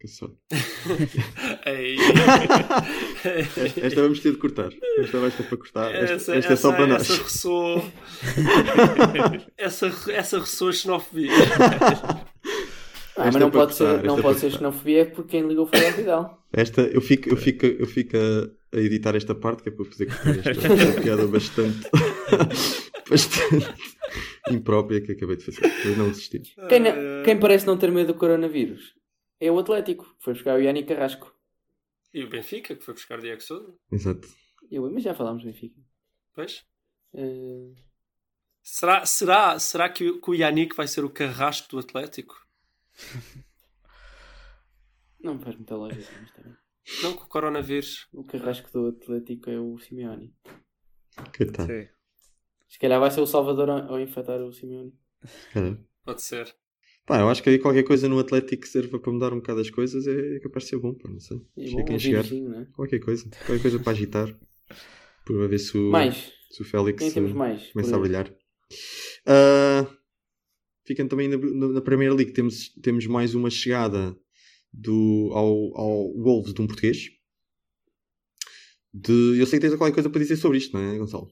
Que 0.00 0.08
sabe. 0.08 0.32
Esta 3.80 4.02
vamos 4.02 4.18
ter 4.18 4.32
de 4.32 4.38
cortar. 4.38 4.72
Esta 4.98 5.20
vai 5.20 5.30
ser 5.30 5.44
para 5.44 5.56
cortar. 5.56 5.94
Esta, 5.94 6.14
Essa, 6.14 6.34
esta 6.34 6.52
é 6.52 6.56
só 6.56 6.72
para 6.72 6.88
nós. 6.88 7.02
Essa 7.02 7.22
ressoou. 7.22 7.84
essa, 9.56 9.86
essa 10.10 10.40
ressoou 10.40 10.72
xenofobia. 10.72 11.30
Ah, 13.16 13.26
mas 13.26 13.36
não 13.36 13.46
é 13.46 13.50
para 13.50 13.60
pode, 13.60 13.76
cortar, 13.76 14.00
ser, 14.00 14.04
não 14.04 14.18
é 14.18 14.22
pode 14.22 14.40
ser 14.40 14.50
xenofobia 14.50 15.06
porque 15.06 15.30
quem 15.30 15.46
ligou 15.46 15.66
foi 15.66 15.80
o 15.80 15.88
Abidal. 15.88 16.42
Esta, 16.52 16.82
eu 16.82 17.00
fico, 17.00 17.28
eu 17.28 17.36
fico, 17.36 17.66
eu 17.66 17.86
fico 17.86 18.16
a, 18.16 18.50
a 18.76 18.80
editar 18.80 19.14
esta 19.14 19.36
parte 19.36 19.62
que 19.62 19.68
é 19.68 19.72
para 19.72 19.84
poder 19.84 20.06
cortar 20.06 20.50
esta, 20.50 20.50
esta 20.50 21.00
piada 21.00 21.28
bastante, 21.28 21.88
bastante 23.12 23.66
imprópria 24.50 25.00
que 25.00 25.12
acabei 25.12 25.36
de 25.36 25.44
fazer. 25.44 25.60
Mas 25.84 25.96
não 25.98 26.08
desisti. 26.08 26.40
Quem, 26.68 26.80
não- 26.80 27.22
quem 27.24 27.38
parece 27.38 27.66
não 27.66 27.78
ter 27.78 27.90
medo 27.92 28.12
do 28.12 28.18
coronavírus 28.18 28.94
é 29.40 29.50
o 29.50 29.58
Atlético, 29.58 30.04
que 30.18 30.24
foi 30.24 30.34
buscar 30.34 30.56
o 30.58 30.62
Yannick 30.62 30.88
Carrasco. 30.88 31.32
E 32.12 32.22
o 32.24 32.28
Benfica, 32.28 32.74
que 32.76 32.84
foi 32.84 32.94
buscar 32.94 33.18
o 33.18 33.22
Diego 33.22 33.40
Sousa. 33.40 33.74
Exato. 33.90 34.28
Eu, 34.70 34.90
mas 34.90 35.02
já 35.02 35.14
falámos 35.14 35.42
do 35.42 35.46
Benfica. 35.46 35.80
Pois. 36.34 36.64
Eh, 37.14 37.72
Será, 38.64 39.04
será, 39.04 39.58
será 39.58 39.88
que, 39.88 40.08
o- 40.08 40.20
que 40.20 40.30
o 40.30 40.34
Yannick 40.34 40.76
vai 40.76 40.86
ser 40.86 41.04
o 41.04 41.10
carrasco 41.10 41.68
do 41.70 41.78
Atlético? 41.80 42.36
não 45.20 45.38
faz 45.40 45.56
muita 45.56 45.76
lógica, 45.76 46.08
mas 46.20 46.28
está 46.30 46.42
bem. 46.42 46.56
Não 47.02 47.14
com 47.14 47.24
o 47.24 47.28
coronavírus. 47.28 48.08
O 48.12 48.24
Carrasco 48.24 48.68
do 48.72 48.88
Atlético 48.88 49.48
é 49.50 49.58
o 49.58 49.78
Simeone. 49.78 50.34
Coitado. 51.36 51.68
Sim. 51.72 51.88
Se 52.72 52.78
calhar 52.78 52.98
vai 52.98 53.10
ser 53.10 53.20
o 53.20 53.26
Salvador 53.26 53.68
ao 53.68 54.00
infectar 54.00 54.40
o 54.40 54.50
Simeone. 54.50 54.94
É. 55.54 55.76
Pode 56.06 56.22
ser. 56.22 56.52
Pá, 57.04 57.20
eu 57.20 57.28
acho 57.28 57.42
que 57.42 57.50
aí 57.50 57.58
qualquer 57.58 57.82
coisa 57.82 58.08
no 58.08 58.18
Atlético 58.18 58.62
que 58.62 58.68
serva 58.68 58.98
para 58.98 59.12
mudar 59.12 59.30
um 59.34 59.36
bocado 59.36 59.60
as 59.60 59.68
coisas 59.68 60.06
é 60.06 60.40
capaz 60.40 60.64
de 60.64 60.70
ser 60.70 60.78
bom, 60.78 60.94
pá, 60.94 61.06
não 61.10 61.20
sei. 61.20 61.38
E 61.54 61.66
Cheguem 61.68 61.84
bom, 61.84 61.92
a 61.92 61.96
um 61.96 61.98
chegar. 61.98 62.24
né? 62.24 62.66
Qualquer 62.74 63.00
coisa. 63.00 63.28
Qualquer 63.44 63.60
coisa 63.60 63.78
para 63.78 63.92
agitar. 63.92 64.40
Para 65.22 65.46
ver 65.48 65.58
se 65.58 65.76
o, 65.76 65.90
Mais. 65.90 66.32
se 66.50 66.62
o 66.62 66.64
Félix 66.64 67.12
Quem 67.12 67.24
eh, 67.24 67.28
mais? 67.34 67.70
começa 67.72 67.90
por 67.90 67.96
a 67.96 68.00
brilhar. 68.00 68.34
Ah, 69.26 69.86
ficando 70.86 71.10
também 71.10 71.28
na, 71.28 71.36
na, 71.36 71.68
na 71.74 71.80
Premier 71.82 72.14
League, 72.14 72.32
temos, 72.32 72.70
temos 72.82 73.06
mais 73.06 73.34
uma 73.34 73.50
chegada 73.50 74.16
do, 74.72 75.30
ao, 75.34 75.76
ao 75.78 76.12
Wolves 76.14 76.54
de 76.54 76.62
um 76.62 76.66
português. 76.66 77.10
De, 78.94 79.38
eu 79.38 79.46
sei 79.46 79.58
que 79.60 79.66
tens 79.68 79.76
qualquer 79.76 79.92
coisa 79.94 80.08
para 80.08 80.20
dizer 80.22 80.36
sobre 80.36 80.56
isto, 80.56 80.72
não 80.72 80.82
é, 80.82 80.96
Gonçalo? 80.96 81.30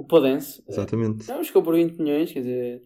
O 0.00 0.04
Podense. 0.04 0.64
Exatamente. 0.66 1.28
Não, 1.28 1.44
chegou 1.44 1.62
por 1.62 1.74
20 1.74 1.98
milhões, 1.98 2.32
quer 2.32 2.40
dizer, 2.40 2.82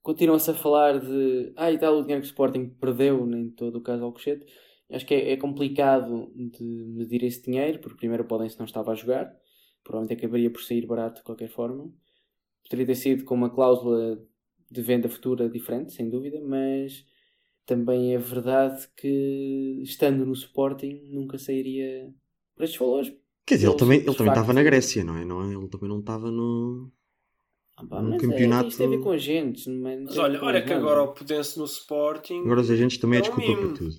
continuam-se 0.00 0.50
a 0.50 0.54
falar 0.54 0.98
de 0.98 1.52
ah, 1.54 1.70
e 1.70 1.76
tal, 1.76 1.98
o 1.98 2.00
dinheiro 2.00 2.22
que 2.22 2.26
o 2.26 2.30
Sporting 2.30 2.70
perdeu, 2.70 3.26
nem 3.26 3.50
todo 3.50 3.76
o 3.76 3.82
caso 3.82 4.02
Alcochete. 4.02 4.46
Acho 4.90 5.04
que 5.04 5.12
é, 5.12 5.32
é 5.32 5.36
complicado 5.36 6.32
de 6.34 6.64
medir 6.64 7.22
esse 7.22 7.42
dinheiro, 7.42 7.80
porque 7.80 7.98
primeiro 7.98 8.24
o 8.24 8.26
Podense 8.26 8.58
não 8.58 8.64
estava 8.64 8.92
a 8.92 8.94
jogar, 8.94 9.30
provavelmente 9.84 10.18
acabaria 10.18 10.50
por 10.50 10.62
sair 10.62 10.86
barato 10.86 11.18
de 11.18 11.22
qualquer 11.22 11.50
forma. 11.50 11.92
Poderia 12.62 12.86
ter 12.86 12.94
sido 12.94 13.24
com 13.26 13.34
uma 13.34 13.50
cláusula 13.50 14.18
de 14.70 14.80
venda 14.80 15.10
futura 15.10 15.50
diferente, 15.50 15.92
sem 15.92 16.08
dúvida, 16.08 16.40
mas 16.40 17.04
também 17.66 18.14
é 18.14 18.18
verdade 18.18 18.88
que 18.96 19.82
estando 19.82 20.24
no 20.24 20.32
Sporting 20.32 21.10
nunca 21.12 21.36
sairia 21.36 22.10
por 22.56 22.64
estes 22.64 22.80
valores. 22.80 23.12
Quer 23.48 23.54
dizer, 23.54 23.68
ele 23.68 23.76
também, 23.76 23.98
ele 24.00 24.14
também 24.14 24.28
estava 24.32 24.52
na 24.52 24.62
Grécia, 24.62 25.02
não 25.04 25.16
é? 25.16 25.24
não 25.24 25.42
é? 25.50 25.54
Ele 25.54 25.68
também 25.68 25.88
não 25.88 26.00
estava 26.00 26.30
no. 26.30 26.92
Ah, 27.76 27.86
pá, 27.86 28.00
Um 28.00 28.10
mas 28.10 28.20
campeonato- 28.20 28.66
É, 28.66 28.68
isto 28.68 28.78
tem 28.78 28.86
a 28.86 28.90
ver 28.90 29.00
com 29.00 29.10
agentes, 29.10 29.66
é- 29.66 29.70
Mas 29.70 30.14
ver 30.14 30.20
olha, 30.20 30.42
olha 30.42 30.62
que 30.64 30.72
agora 30.72 31.02
o 31.02 31.14
Pudense 31.14 31.58
no 31.58 31.64
Sporting. 31.64 32.40
Agora 32.42 32.60
os 32.60 32.70
agentes 32.70 32.98
também 32.98 33.18
é 33.18 33.20
É 33.20 33.22
desculpa 33.22 33.48
mimo. 33.48 33.60
para 33.68 33.76
tudo. 33.78 33.94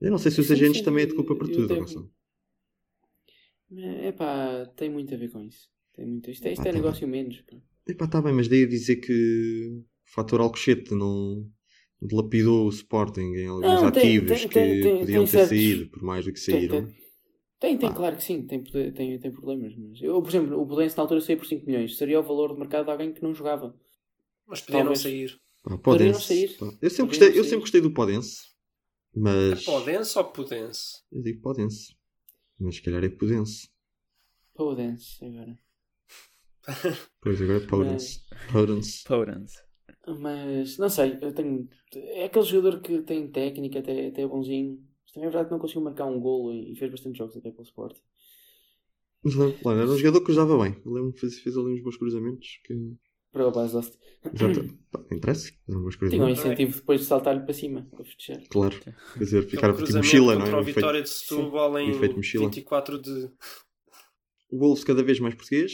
Eu 0.00 0.10
não 0.10 0.18
sei 0.18 0.30
se 0.32 0.40
os 0.40 0.46
Sim, 0.48 0.52
agentes 0.54 0.78
sim, 0.78 0.84
também 0.84 1.04
é 1.04 1.06
desculpa 1.06 1.34
para 1.36 1.46
eu 1.48 1.52
tudo, 1.54 1.76
Gonçalo. 1.76 2.10
É 3.78 4.12
pá, 4.12 4.66
tem 4.76 4.90
muito 4.90 5.14
a 5.14 5.16
ver 5.16 5.30
com 5.30 5.40
isso. 5.42 5.68
Tem 5.94 6.04
muito... 6.06 6.30
Isto, 6.30 6.46
é- 6.46 6.52
isto 6.52 6.62
é 6.62 6.64
tá 6.64 6.72
negócio 6.72 7.06
menos. 7.08 7.40
pá. 7.42 7.56
Epá, 7.88 8.06
tá 8.06 8.20
bem, 8.20 8.32
mas 8.32 8.48
daí 8.48 8.64
a 8.64 8.68
dizer 8.68 8.96
que 8.96 9.12
o 9.72 9.84
fator 10.04 10.40
Alcochete 10.40 10.94
não 10.94 11.46
dilapidou 12.00 12.66
o 12.66 12.70
Sporting 12.70 13.20
em 13.36 13.46
alguns 13.46 13.64
Não, 13.64 13.86
ativos 13.86 14.28
tem- 14.28 14.48
que 14.48 14.54
tem- 14.54 14.80
tem- 14.82 14.98
podiam 15.00 15.06
tem 15.06 15.24
ter 15.24 15.26
certos- 15.30 15.48
saído 15.48 15.90
por 15.90 16.02
mais 16.02 16.24
do 16.24 16.32
que 16.32 16.44
Tem, 16.44 16.54
saíram. 16.60 16.88
Tem, 17.62 17.78
tem, 17.78 17.88
Ah. 17.88 17.94
claro 17.94 18.16
que 18.16 18.24
sim, 18.24 18.46
tem, 18.46 18.62
tem, 18.64 19.18
tem 19.18 19.32
problemas. 19.32 19.74
Mas 19.76 20.02
eu, 20.02 20.20
por 20.20 20.28
exemplo, 20.28 20.60
o 20.60 20.66
Podense 20.66 20.96
na 20.96 21.04
altura 21.04 21.20
saiu 21.20 21.38
por 21.38 21.46
5 21.46 21.64
milhões. 21.64 21.96
Seria 21.96 22.18
o 22.20 22.22
valor 22.22 22.52
de 22.52 22.58
mercado 22.58 22.84
de 22.86 22.90
alguém 22.90 23.12
que 23.12 23.22
não 23.22 23.32
jogava. 23.32 23.74
Mas 24.46 24.60
podia 24.60 24.84
não 24.84 24.94
sair. 24.94 25.40
Pá, 25.62 25.78
Poderiam 25.78 26.12
Podense, 26.12 26.26
sair. 26.26 26.56
Eu 26.82 26.90
sempre 26.90 27.06
gostei, 27.16 27.28
eu 27.28 27.34
sair. 27.34 27.44
sempre 27.44 27.60
gostei 27.60 27.80
do 27.80 27.94
Podense, 27.94 28.42
mas 29.14 29.64
Podense 29.64 30.18
ou 30.18 30.24
Pudense? 30.24 31.02
eu 31.12 31.22
digo 31.22 31.40
Podense, 31.40 31.94
mas 32.58 32.74
se 32.74 32.82
calhar 32.82 33.04
é 33.04 33.08
Podense. 33.08 33.68
Podense, 34.54 35.24
agora. 35.24 35.58
Pois 37.20 37.40
agora 37.40 37.58
é 37.62 37.66
Podense. 37.66 38.20
Podense. 38.52 39.04
Podence. 39.04 39.58
Mas, 40.18 40.78
não 40.78 40.88
sei, 40.90 41.16
eu 41.22 41.32
tenho... 41.32 41.68
É 41.94 42.24
aquele 42.24 42.44
jogador 42.44 42.80
que 42.80 43.02
tem 43.02 43.30
técnica, 43.30 43.78
até, 43.78 44.08
até 44.08 44.26
bonzinho. 44.26 44.82
Também 45.12 45.28
é 45.28 45.30
verdade 45.30 45.46
que 45.48 45.52
não 45.52 45.58
conseguiu 45.60 45.82
marcar 45.82 46.06
um 46.06 46.20
golo 46.20 46.52
e 46.52 46.74
fez 46.76 46.90
bastante 46.90 47.18
jogos 47.18 47.36
até 47.36 47.50
pelo 47.50 47.62
Sporting. 47.64 48.00
Mas 49.24 49.34
lembro, 49.34 49.58
lá, 49.64 49.72
era 49.74 49.90
um 49.90 49.96
jogador 49.96 50.18
que 50.20 50.24
cruzava 50.26 50.58
bem. 50.62 50.76
Eu 50.84 50.92
lembro 50.92 51.12
que 51.12 51.20
fez, 51.20 51.38
fez 51.38 51.56
ali 51.56 51.74
uns 51.74 51.82
bons 51.82 51.96
cruzamentos. 51.96 52.48
Que... 52.64 52.74
Para 53.30 53.46
o 53.48 53.52
Basel. 53.52 53.80
Exato. 53.80 54.78
Pá, 54.90 55.04
interessa. 55.12 55.52
Eram 55.68 55.82
bons 55.82 55.96
Tinha 55.96 56.24
um 56.24 56.28
incentivo 56.28 56.74
depois 56.76 57.00
de 57.00 57.06
saltar-lhe 57.06 57.40
para 57.44 57.54
cima, 57.54 57.86
para 57.90 58.04
festejar. 58.04 58.42
Claro. 58.48 58.78
Quer 58.80 58.94
dizer, 59.18 59.42
ficar 59.46 59.70
Aquele 59.70 59.86
tipo 59.86 59.98
mochila, 59.98 60.34
não 60.34 60.40
contra 60.40 60.52
é? 60.52 60.54
o 60.54 60.58
Um 60.58 60.62
efeito- 60.62 60.74
Vitória 60.76 61.02
de 61.02 61.08
Setúbal 61.08 61.78
em 61.78 61.90
efeito 61.90 62.16
mochila. 62.16 62.44
24 62.44 62.98
de... 63.00 63.30
o 64.50 64.58
Wolves 64.58 64.84
cada 64.84 65.02
vez 65.02 65.20
mais 65.20 65.34
português. 65.34 65.72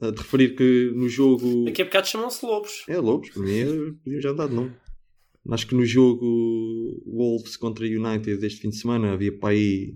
A 0.00 0.10
de 0.10 0.18
referir 0.18 0.56
que 0.56 0.92
no 0.94 1.08
jogo. 1.08 1.64
Daqui 1.64 1.82
a 1.82 1.84
bocado 1.84 2.06
chamam-se 2.08 2.44
Lobos. 2.44 2.84
É 2.88 2.98
Lobos, 2.98 3.30
para 3.30 3.42
mim 3.42 3.58
é- 3.58 3.92
podiam 4.02 4.20
já 4.20 4.32
dar 4.32 4.48
de 4.48 4.54
nome. 4.54 4.74
Acho 5.50 5.66
que 5.66 5.74
no 5.74 5.84
jogo 5.84 7.02
Wolves 7.06 7.56
contra 7.56 7.84
United 7.86 8.38
deste 8.38 8.60
fim 8.60 8.70
de 8.70 8.76
semana 8.76 9.12
havia 9.12 9.36
para 9.36 9.50
aí, 9.50 9.94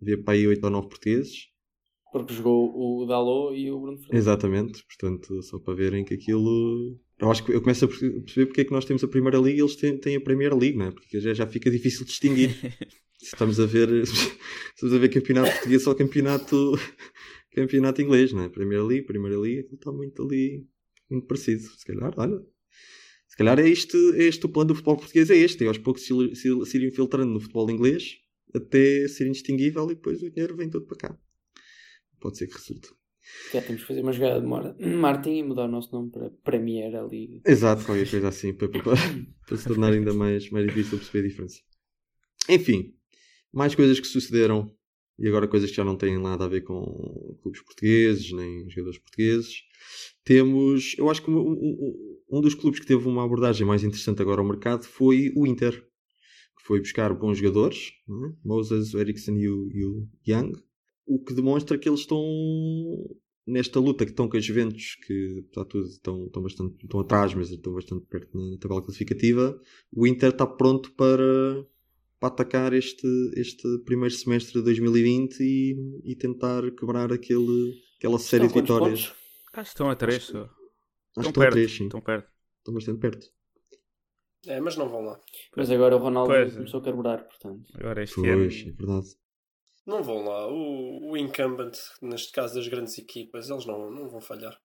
havia 0.00 0.22
para 0.22 0.34
aí 0.34 0.46
8 0.46 0.64
ou 0.64 0.70
9 0.70 0.88
portugueses. 0.88 1.48
Porque 2.12 2.32
jogou 2.32 3.02
o 3.02 3.04
Dalot 3.06 3.54
e 3.54 3.70
o 3.70 3.78
Bruno 3.78 3.98
Fernandes. 3.98 4.18
Exatamente, 4.18 4.84
portanto, 4.86 5.42
só 5.42 5.58
para 5.58 5.74
verem 5.74 6.04
que 6.04 6.14
aquilo. 6.14 6.98
Eu 7.18 7.30
acho 7.30 7.44
que 7.44 7.52
eu 7.52 7.60
começo 7.60 7.84
a 7.84 7.88
perce- 7.88 8.20
perceber 8.20 8.46
porque 8.46 8.60
é 8.62 8.64
que 8.64 8.72
nós 8.72 8.84
temos 8.86 9.04
a 9.04 9.08
Primeira 9.08 9.38
Liga 9.38 9.58
e 9.58 9.60
eles 9.60 9.76
têm, 9.76 9.98
têm 9.98 10.16
a 10.16 10.20
Premier 10.20 10.54
League, 10.56 10.78
não 10.78 10.86
é? 10.86 10.90
Porque 10.92 11.20
já, 11.20 11.34
já 11.34 11.46
fica 11.46 11.70
difícil 11.70 12.06
distinguir. 12.06 12.50
Se 13.18 13.26
estamos 13.34 13.58
a 13.60 13.66
ver, 13.66 13.88
estamos 14.74 14.94
a 14.94 14.98
ver 14.98 15.08
campeonato 15.10 15.50
português 15.52 15.86
ou 15.86 15.94
campeonato, 15.94 16.72
campeonato 17.52 18.00
inglês, 18.02 18.32
não 18.32 18.42
é? 18.44 18.48
Premier 18.48 18.82
League, 18.84 19.06
Primeira 19.06 19.36
Liga, 19.36 19.60
aquilo 19.60 19.76
está 19.76 19.92
muito 19.92 20.22
ali, 20.22 20.66
muito 21.10 21.26
parecido. 21.26 21.62
Se 21.62 21.84
calhar, 21.84 22.12
olha, 22.16 22.40
se 23.36 23.44
calhar 23.44 23.58
é 23.58 23.68
este, 23.68 23.96
é 24.14 24.22
este 24.24 24.46
o 24.46 24.48
plano 24.48 24.68
do 24.68 24.74
futebol 24.74 24.96
português, 24.96 25.28
é 25.28 25.36
este, 25.36 25.62
é 25.62 25.68
aos 25.68 25.76
poucos 25.76 26.06
se, 26.06 26.34
se, 26.34 26.48
se 26.64 26.78
ir 26.78 26.86
infiltrando 26.88 27.30
no 27.34 27.38
futebol 27.38 27.70
inglês 27.70 28.16
até 28.54 29.06
ser 29.08 29.26
indistinguível 29.26 29.84
e 29.90 29.94
depois 29.94 30.22
o 30.22 30.30
dinheiro 30.30 30.56
vem 30.56 30.70
todo 30.70 30.86
para 30.86 30.96
cá. 30.96 31.18
Pode 32.18 32.38
ser 32.38 32.46
que 32.46 32.54
resulte. 32.54 32.88
Já 33.52 33.60
temos 33.60 33.82
que 33.82 33.88
fazer 33.88 34.00
uma 34.00 34.12
jogada 34.12 34.40
de 34.40 34.46
Mora- 34.46 34.74
Martin 34.80 35.32
e 35.32 35.42
mudar 35.42 35.66
o 35.66 35.70
nosso 35.70 35.92
nome 35.92 36.10
para 36.10 36.30
Premier 36.42 36.90
League. 37.06 37.42
Exato, 37.44 37.84
qualquer 37.84 38.08
coisa 38.08 38.28
assim, 38.28 38.54
para, 38.54 38.68
para, 38.70 38.82
para 39.46 39.56
se 39.58 39.66
tornar 39.68 39.92
ainda 39.92 40.14
mais, 40.14 40.48
mais 40.48 40.66
difícil 40.66 40.96
perceber 40.96 41.26
a 41.26 41.28
diferença. 41.28 41.60
Enfim, 42.48 42.94
mais 43.52 43.74
coisas 43.74 44.00
que 44.00 44.06
sucederam 44.06 44.74
e 45.18 45.28
agora 45.28 45.48
coisas 45.48 45.70
que 45.70 45.76
já 45.76 45.84
não 45.84 45.96
têm 45.96 46.18
nada 46.18 46.44
a 46.44 46.48
ver 46.48 46.62
com 46.62 47.38
clubes 47.42 47.62
portugueses, 47.62 48.32
nem 48.32 48.68
jogadores 48.70 48.98
portugueses. 48.98 49.54
Temos, 50.24 50.94
eu 50.98 51.08
acho 51.10 51.22
que 51.22 51.30
um, 51.30 51.38
um- 51.38 52.16
um 52.30 52.40
dos 52.40 52.54
clubes 52.54 52.80
que 52.80 52.86
teve 52.86 53.06
uma 53.08 53.24
abordagem 53.24 53.66
mais 53.66 53.84
interessante 53.84 54.20
agora 54.22 54.40
ao 54.40 54.46
mercado 54.46 54.84
foi 54.84 55.32
o 55.36 55.46
Inter, 55.46 55.72
que 56.58 56.64
foi 56.66 56.80
buscar 56.80 57.14
bons 57.14 57.38
jogadores, 57.38 57.92
é? 58.08 58.32
Moses, 58.44 58.94
Eriksen 58.94 59.38
e 59.38 59.48
o, 59.48 59.70
e 59.72 59.84
o 59.84 60.08
Young, 60.26 60.52
o 61.06 61.22
que 61.22 61.34
demonstra 61.34 61.78
que 61.78 61.88
eles 61.88 62.00
estão 62.00 62.20
nesta 63.46 63.78
luta 63.78 64.04
que 64.04 64.10
estão 64.10 64.28
com 64.28 64.36
a 64.36 64.40
Juventus, 64.40 64.96
que 65.06 65.44
apesar 65.46 65.62
de 65.64 65.68
tudo 65.68 65.86
estão, 65.86 66.26
estão 66.26 66.42
bastante 66.42 66.84
estão 66.84 67.00
atrás, 67.00 67.34
mas 67.34 67.50
estão 67.50 67.72
bastante 67.72 68.04
perto 68.06 68.36
na 68.36 68.58
tabela 68.58 68.82
classificativa, 68.82 69.60
o 69.92 70.06
Inter 70.06 70.30
está 70.30 70.46
pronto 70.46 70.92
para, 70.94 71.64
para 72.30 72.44
atacar 72.44 72.72
este, 72.72 73.06
este 73.36 73.78
primeiro 73.84 74.14
semestre 74.14 74.54
de 74.54 74.62
2020 74.64 75.40
e, 75.40 75.76
e 76.04 76.16
tentar 76.16 76.62
quebrar 76.72 77.12
aquele, 77.12 77.74
aquela 77.98 78.18
série 78.18 78.46
Estão 78.46 78.62
de 78.62 78.68
quantos 78.68 78.74
vitórias. 78.76 79.06
pontos? 79.06 79.26
Acho 79.52 79.62
que 79.62 79.68
estão 79.68 79.90
a 79.90 79.96
3 79.96 80.22
só. 80.22 80.38
Acho 80.42 80.48
que 80.48 80.56
Estão 81.20 81.22
estão 81.22 81.30
a 81.42 81.44
perto. 81.46 81.52
três, 81.54 81.72
sim. 81.72 81.84
Estão 81.84 82.00
perto. 82.00 82.28
estão 82.58 82.74
bastante 82.74 82.98
perto. 83.00 83.26
É, 84.46 84.60
mas 84.60 84.76
não 84.76 84.88
vão 84.88 85.00
lá. 85.02 85.20
Mas 85.56 85.70
agora 85.70 85.96
o 85.96 85.98
Ronaldo 85.98 86.32
Pois. 86.32 86.54
começou 86.54 86.80
a 86.80 86.82
carburar, 86.84 87.24
portanto. 87.26 87.62
Agora 87.74 88.02
este 88.02 88.14
Pois, 88.16 88.26
é 88.66 88.70
verdade. 88.72 89.06
Não 89.86 90.02
vão 90.02 90.24
lá. 90.24 90.46
O, 90.48 91.10
o 91.12 91.16
incumbent, 91.16 91.76
neste 92.02 92.32
caso 92.32 92.54
das 92.56 92.68
grandes 92.68 92.98
equipas, 92.98 93.48
eles 93.48 93.64
não, 93.66 93.90
não 93.90 94.08
vão 94.08 94.20
falhar. 94.20 94.56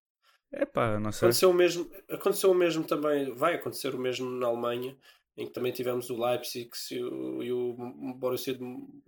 Epá, 0.52 1.00
não 1.00 1.10
sei. 1.10 1.26
Aconteceu 1.28 1.50
o 1.50 1.54
mesmo, 1.54 1.90
aconteceu 2.10 2.50
o 2.50 2.54
mesmo 2.54 2.84
também, 2.84 3.34
vai 3.34 3.54
acontecer 3.54 3.94
o 3.94 3.98
mesmo 3.98 4.28
na 4.30 4.46
Alemanha, 4.48 4.96
em 5.36 5.46
que 5.46 5.52
também 5.52 5.72
tivemos 5.72 6.10
o 6.10 6.16
Leipzig 6.22 6.70
e 6.90 7.02
o, 7.02 7.42
e 7.42 7.52
o 7.52 7.74
Borussia, 8.18 8.58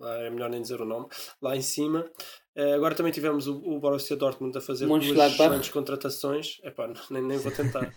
ah, 0.01 0.19
é 0.23 0.31
melhor 0.31 0.49
nem 0.51 0.63
dizer 0.63 0.81
o 0.81 0.85
nome, 0.87 1.07
lá 1.43 1.57
em 1.57 1.61
cima. 1.63 2.11
Eh, 2.57 2.73
agora 2.75 2.95
também 2.95 3.13
tivemos 3.13 3.47
o, 3.47 3.57
o 3.59 3.79
Borussia 3.81 4.17
Dortmund 4.17 4.57
a 4.57 4.61
fazer 4.61 4.87
duas 4.87 5.01
Mönchengladbach. 5.03 5.35
excelentes 5.43 5.71
contratações. 5.71 6.59
Epá, 6.63 6.93
nem, 7.11 7.23
nem 7.23 7.39
vou 7.39 7.53
tentar. 7.53 7.95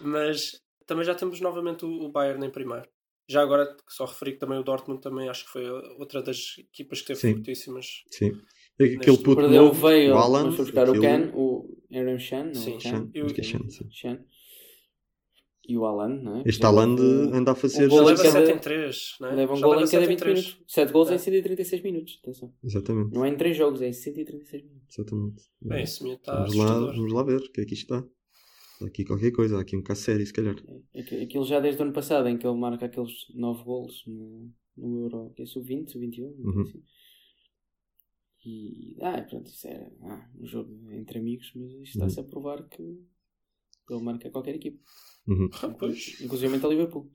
Mas 0.00 0.60
também 0.86 1.04
já 1.04 1.14
temos 1.14 1.40
novamente 1.40 1.84
o, 1.84 1.88
o 2.04 2.08
Bayern 2.10 2.44
em 2.46 2.50
primeiro. 2.50 2.86
Já 3.28 3.40
agora, 3.40 3.74
só 3.88 4.04
referi 4.04 4.32
que 4.32 4.38
também 4.38 4.58
o 4.58 4.64
Dortmund 4.64 5.00
também 5.00 5.28
acho 5.28 5.44
que 5.46 5.52
foi 5.52 5.68
outra 5.98 6.20
das 6.22 6.56
equipas 6.58 7.00
que 7.00 7.06
teve 7.08 7.20
Sim. 7.20 7.34
fortíssimas. 7.34 7.86
Sim. 8.10 8.32
Aquele 8.74 8.96
Neste- 8.96 9.22
puto 9.22 9.36
Perdeu 9.36 9.62
o 9.62 9.64
novo, 9.66 9.88
Veil, 9.88 10.12
o 10.14 10.18
Alan, 10.18 10.50
foi 10.52 10.64
buscar 10.64 10.88
o 10.88 10.92
aquilo- 10.92 11.38
o 11.38 11.78
Aaron 11.94 12.18
Chan, 12.18 12.44
não 12.46 12.54
Sim, 12.54 12.76
é? 12.76 12.80
Chan, 12.80 13.10
Eu- 13.14 13.26
acho 13.26 13.34
que 13.34 13.40
é 13.40 13.44
Chan, 13.44 13.68
sim. 13.68 13.88
Chan. 13.90 14.24
E 15.68 15.78
o 15.78 15.84
Alan, 15.86 16.08
não 16.08 16.36
é? 16.38 16.42
Este 16.44 16.64
Alan 16.66 16.94
leva- 16.96 17.36
anda 17.36 17.52
a 17.52 17.54
fazer. 17.54 17.86
um 17.86 17.88
gol 17.90 18.04
leva 18.04 18.22
cada- 18.22 18.46
7 18.46 18.50
em 18.52 18.58
3, 18.58 19.16
né? 19.20 19.30
Leva 19.30 19.54
um 19.54 19.60
gol 19.60 19.72
em 19.74 19.76
cada 19.76 19.86
7 19.86 20.06
20 20.08 20.18
três. 20.18 20.44
minutos. 20.44 20.64
7 20.74 20.92
gols 20.92 21.10
É. 21.10 21.14
em 21.14 21.18
136 21.18 21.82
minutos. 21.82 22.18
Atenção. 22.22 22.52
Exatamente. 22.64 23.14
Não 23.14 23.24
é 23.24 23.28
em 23.28 23.36
3 23.36 23.56
jogos, 23.56 23.80
é 23.80 23.88
em 23.88 23.92
136 23.92 24.64
minutos. 24.64 24.98
Exatamente. 24.98 25.42
Bem, 25.60 25.82
esse 25.84 26.02
miúdo 26.02 26.16
está 26.18 26.34
vamos, 26.40 26.54
lá, 26.56 26.78
vamos 26.92 27.12
lá 27.12 27.22
ver 27.22 27.36
o 27.40 27.52
que 27.52 27.60
é 27.60 27.64
que 27.64 27.74
isto 27.74 27.94
está. 27.94 28.08
Há 28.82 28.86
aqui 28.86 29.04
qualquer 29.04 29.30
coisa, 29.30 29.56
há 29.56 29.60
aqui 29.60 29.76
um 29.76 29.80
bocado 29.80 30.00
sério, 30.00 30.26
se 30.26 30.32
calhar. 30.32 30.56
É, 30.92 31.00
aqu- 31.00 31.22
Aquilo 31.22 31.44
já 31.44 31.60
desde 31.60 31.80
o 31.80 31.84
ano 31.84 31.92
passado, 31.92 32.28
em 32.28 32.36
que 32.36 32.44
ele 32.46 32.58
marca 32.58 32.86
aqueles 32.86 33.12
9 33.32 33.62
golos 33.62 34.02
no, 34.06 34.50
no 34.76 35.02
Euro, 35.02 35.32
que 35.36 35.42
é 35.42 35.46
sub-20, 35.46 35.90
sub-21. 35.92 36.34
não 36.38 36.46
Uhum. 36.52 36.64
sei 36.66 36.72
assim. 36.72 36.82
E, 38.44 38.96
ah, 39.00 39.22
pronto, 39.22 39.46
isso 39.46 39.68
era 39.68 39.88
ah, 40.02 40.28
um 40.40 40.44
jogo 40.44 40.76
entre 40.90 41.20
amigos, 41.20 41.52
mas 41.54 41.70
isto 41.74 41.84
está-se 41.94 42.18
a 42.18 42.24
provar 42.24 42.64
que 42.68 42.82
ele 42.82 44.02
marca 44.02 44.28
qualquer 44.30 44.56
equipe, 44.56 44.80
Uhum, 45.26 45.48
Ah, 45.62 45.68
pois, 45.78 46.20
inclusive 46.20 46.54
a 46.54 46.68
Liverpool. 46.68 47.10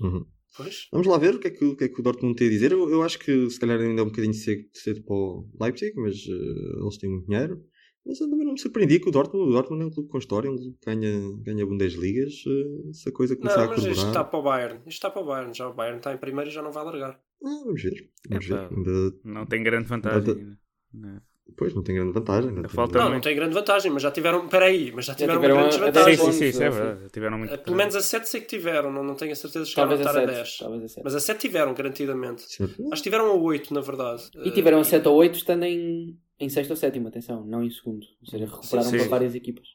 uhum. 0.00 0.24
pois. 0.56 0.88
Vamos 0.92 1.06
lá 1.06 1.18
ver 1.18 1.34
o 1.34 1.38
que 1.38 1.48
é 1.48 1.50
que, 1.50 1.64
o 1.64 1.76
que, 1.76 1.84
é 1.84 1.88
que 1.88 2.00
o 2.00 2.02
Dortmund 2.02 2.34
tem 2.36 2.46
a 2.48 2.50
dizer. 2.50 2.72
Eu, 2.72 2.88
eu 2.90 3.02
acho 3.02 3.18
que 3.18 3.50
se 3.50 3.60
calhar 3.60 3.78
ainda 3.80 4.00
é 4.00 4.04
um 4.04 4.08
bocadinho 4.08 4.34
cedo, 4.34 4.64
cedo 4.72 5.02
para 5.04 5.14
o 5.14 5.48
Leipzig, 5.60 5.92
mas 5.96 6.14
eh, 6.16 6.80
eles 6.82 6.96
têm 6.98 7.10
muito 7.10 7.26
dinheiro. 7.26 7.62
Mas 8.06 8.20
eu 8.20 8.30
também 8.30 8.46
não 8.46 8.52
me 8.52 8.60
surpreendi 8.60 9.00
que 9.00 9.08
o 9.08 9.12
Dortmund, 9.12 9.50
o 9.50 9.52
Dortmund 9.52 9.82
é 9.82 9.86
um 9.86 9.90
clube 9.90 10.08
com 10.08 10.18
história, 10.18 10.48
um 10.50 10.56
clube 10.56 10.78
que 10.80 10.86
ganha, 10.86 11.10
ganha 11.42 11.66
Bundesligas. 11.66 12.34
eh, 12.46 12.92
se 12.92 13.08
a 13.08 13.12
coisa 13.12 13.36
começar 13.36 13.58
Não, 13.58 13.64
a 13.64 13.68
mas 13.76 13.84
isto 13.84 14.06
está 14.06 14.22
para 14.24 14.38
o 14.38 14.42
Bayern. 14.42 14.76
Isto 14.78 14.88
está 14.90 15.10
para 15.10 15.22
o 15.22 15.26
Bayern. 15.26 15.52
Já 15.54 15.68
o 15.68 15.74
Bayern 15.74 15.98
está 15.98 16.14
em 16.14 16.18
primeiro 16.18 16.48
e 16.48 16.52
já 16.52 16.62
não 16.62 16.70
vai 16.72 16.84
largar. 16.84 17.20
Ah, 17.44 17.62
vamos 17.64 17.82
ver. 17.82 18.10
Vamos 18.30 18.46
Epá. 18.46 18.68
ver. 18.68 18.76
Ainda, 18.76 19.16
Não 19.24 19.44
tem 19.46 19.62
grande 19.62 19.88
vantagem. 19.88 20.20
Nada. 20.20 20.58
ainda. 20.94 21.22
Não. 21.48 21.54
pois, 21.56 21.74
não 21.74 21.82
tem 21.82 21.94
grande 21.94 22.12
vantagem. 22.12 22.54
Tem- 22.54 22.68
falta 22.68 22.98
Não, 22.98 23.04
muito. 23.04 23.14
não 23.14 23.20
tem 23.20 23.36
grande 23.36 23.54
vantagem, 23.54 23.90
mas 23.90 24.02
já 24.02 24.10
tiveram. 24.10 24.44
Espera 24.44 24.64
aí, 24.66 24.92
mas 24.92 25.04
já 25.04 25.14
tiveram, 25.14 25.40
tiveram 25.40 25.56
grandes 25.56 25.76
a- 25.76 25.78
Sim, 25.78 25.84
vantagens. 25.86 26.20
sim, 26.20 26.32
sim, 26.32 26.44
isso 26.46 26.62
é 26.62 26.70
verdade. 26.70 27.08
Tiveram 27.12 27.38
muito. 27.38 27.58
Pelo 27.58 27.76
menos 27.76 27.94
a 27.96 28.00
7 28.02 28.28
sei 28.28 28.40
que 28.40 28.46
tiveram, 28.46 28.92
não, 28.92 29.02
não 29.04 29.14
tenho 29.14 29.32
a 29.32 29.36
certeza 29.36 29.64
de 29.64 29.70
chegar 29.70 29.88
Talvez 29.88 30.00
a 30.00 30.04
a 30.04 30.12
estar 30.12 30.22
a 30.22 30.26
7. 30.26 30.36
10. 30.36 30.58
Talvez 30.58 30.82
a 30.84 30.88
7. 30.88 31.04
Mas 31.04 31.14
a 31.14 31.20
7 31.20 31.40
tiveram, 31.40 31.74
garantidamente. 31.74 32.42
Certo. 32.42 32.82
Acho 32.92 33.02
que 33.02 33.08
tiveram 33.08 33.30
a 33.30 33.34
8, 33.34 33.72
na 33.72 33.80
verdade. 33.80 34.22
E 34.44 34.50
tiveram 34.50 34.78
a 34.80 34.84
7 34.84 35.06
ou 35.08 35.14
8 35.16 35.36
estando 35.36 35.64
em, 35.64 36.18
em 36.40 36.48
sexto 36.48 36.70
ou 36.70 36.76
sétimo, 36.76 37.08
atenção, 37.08 37.44
não 37.46 37.62
em 37.62 37.70
segundo. 37.70 38.04
Ou 38.22 38.26
seja, 38.30 38.44
recuperaram 38.46 38.90
Sim, 38.90 38.96
para 38.96 39.04
sim. 39.04 39.08
várias 39.10 39.34
equipas. 39.34 39.66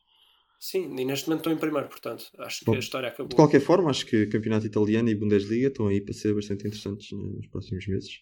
Sim, 0.63 0.95
e 0.99 1.05
neste 1.05 1.27
momento 1.27 1.39
estão 1.39 1.53
em 1.53 1.57
primeiro, 1.57 1.87
portanto. 1.89 2.25
Acho 2.37 2.59
que 2.59 2.65
Bom, 2.65 2.75
a 2.75 2.77
história 2.77 3.07
acabou. 3.09 3.29
De 3.29 3.35
qualquer 3.35 3.59
forma, 3.61 3.89
acho 3.89 4.05
que 4.05 4.23
o 4.23 4.29
campeonato 4.29 4.67
italiano 4.67 5.09
e 5.09 5.15
Bundesliga 5.15 5.69
estão 5.69 5.87
aí 5.87 5.99
para 5.99 6.13
ser 6.13 6.35
bastante 6.35 6.67
interessantes 6.67 7.11
né, 7.11 7.31
nos 7.35 7.47
próximos 7.47 7.87
meses. 7.87 8.19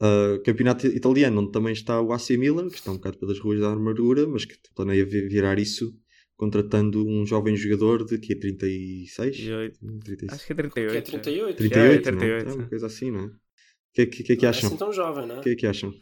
Uh, 0.00 0.42
campeonato 0.42 0.86
italiano, 0.86 1.40
onde 1.40 1.52
também 1.52 1.72
está 1.72 2.00
o 2.02 2.12
AC 2.12 2.30
Milan, 2.36 2.68
que 2.68 2.74
está 2.76 2.90
um 2.90 2.96
bocado 2.96 3.18
pelas 3.18 3.38
ruas 3.38 3.60
da 3.60 3.70
armadura, 3.70 4.26
mas 4.26 4.44
que 4.44 4.54
planeia 4.74 5.06
vi- 5.06 5.26
virar 5.26 5.58
isso 5.58 5.90
contratando 6.36 7.06
um 7.06 7.24
jovem 7.24 7.56
jogador 7.56 8.04
de 8.04 8.18
que 8.18 8.34
é 8.34 8.38
36? 8.38 9.38
E 9.38 9.52
oito. 9.52 9.78
36. 10.04 10.32
Acho 10.32 10.46
que 10.46 10.52
é 10.52 10.56
38. 10.56 10.90
Que 10.92 10.96
é 10.98 11.00
38. 11.00 11.56
38, 11.56 12.08
é, 12.08 12.12
não 12.12 12.18
é? 12.18 12.20
38, 12.20 12.50
É 12.50 12.52
uma 12.54 12.68
coisa 12.68 12.86
assim, 12.86 13.10
não 13.10 13.20
é? 13.20 13.24
O 13.26 13.30
que, 13.94 14.02
é 14.02 14.06
que, 14.06 14.22
que 14.22 14.32
é 14.34 14.36
que 14.36 14.42
Não 14.42 14.48
é 14.48 14.50
acham? 14.50 14.68
assim 14.68 14.76
tão 14.76 14.92
jovem, 14.92 15.26
não 15.26 15.36
O 15.36 15.38
é? 15.38 15.42
que 15.42 15.48
é 15.50 15.54
que 15.56 15.66
acham? 15.66 15.94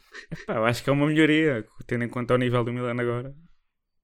Pá, 0.46 0.56
eu 0.56 0.64
acho 0.64 0.82
que 0.82 0.90
é 0.90 0.92
uma 0.92 1.06
melhoria, 1.06 1.64
tendo 1.86 2.02
em 2.02 2.08
conta 2.08 2.34
o 2.34 2.38
nível 2.38 2.64
do 2.64 2.72
Milan 2.72 3.00
agora. 3.00 3.32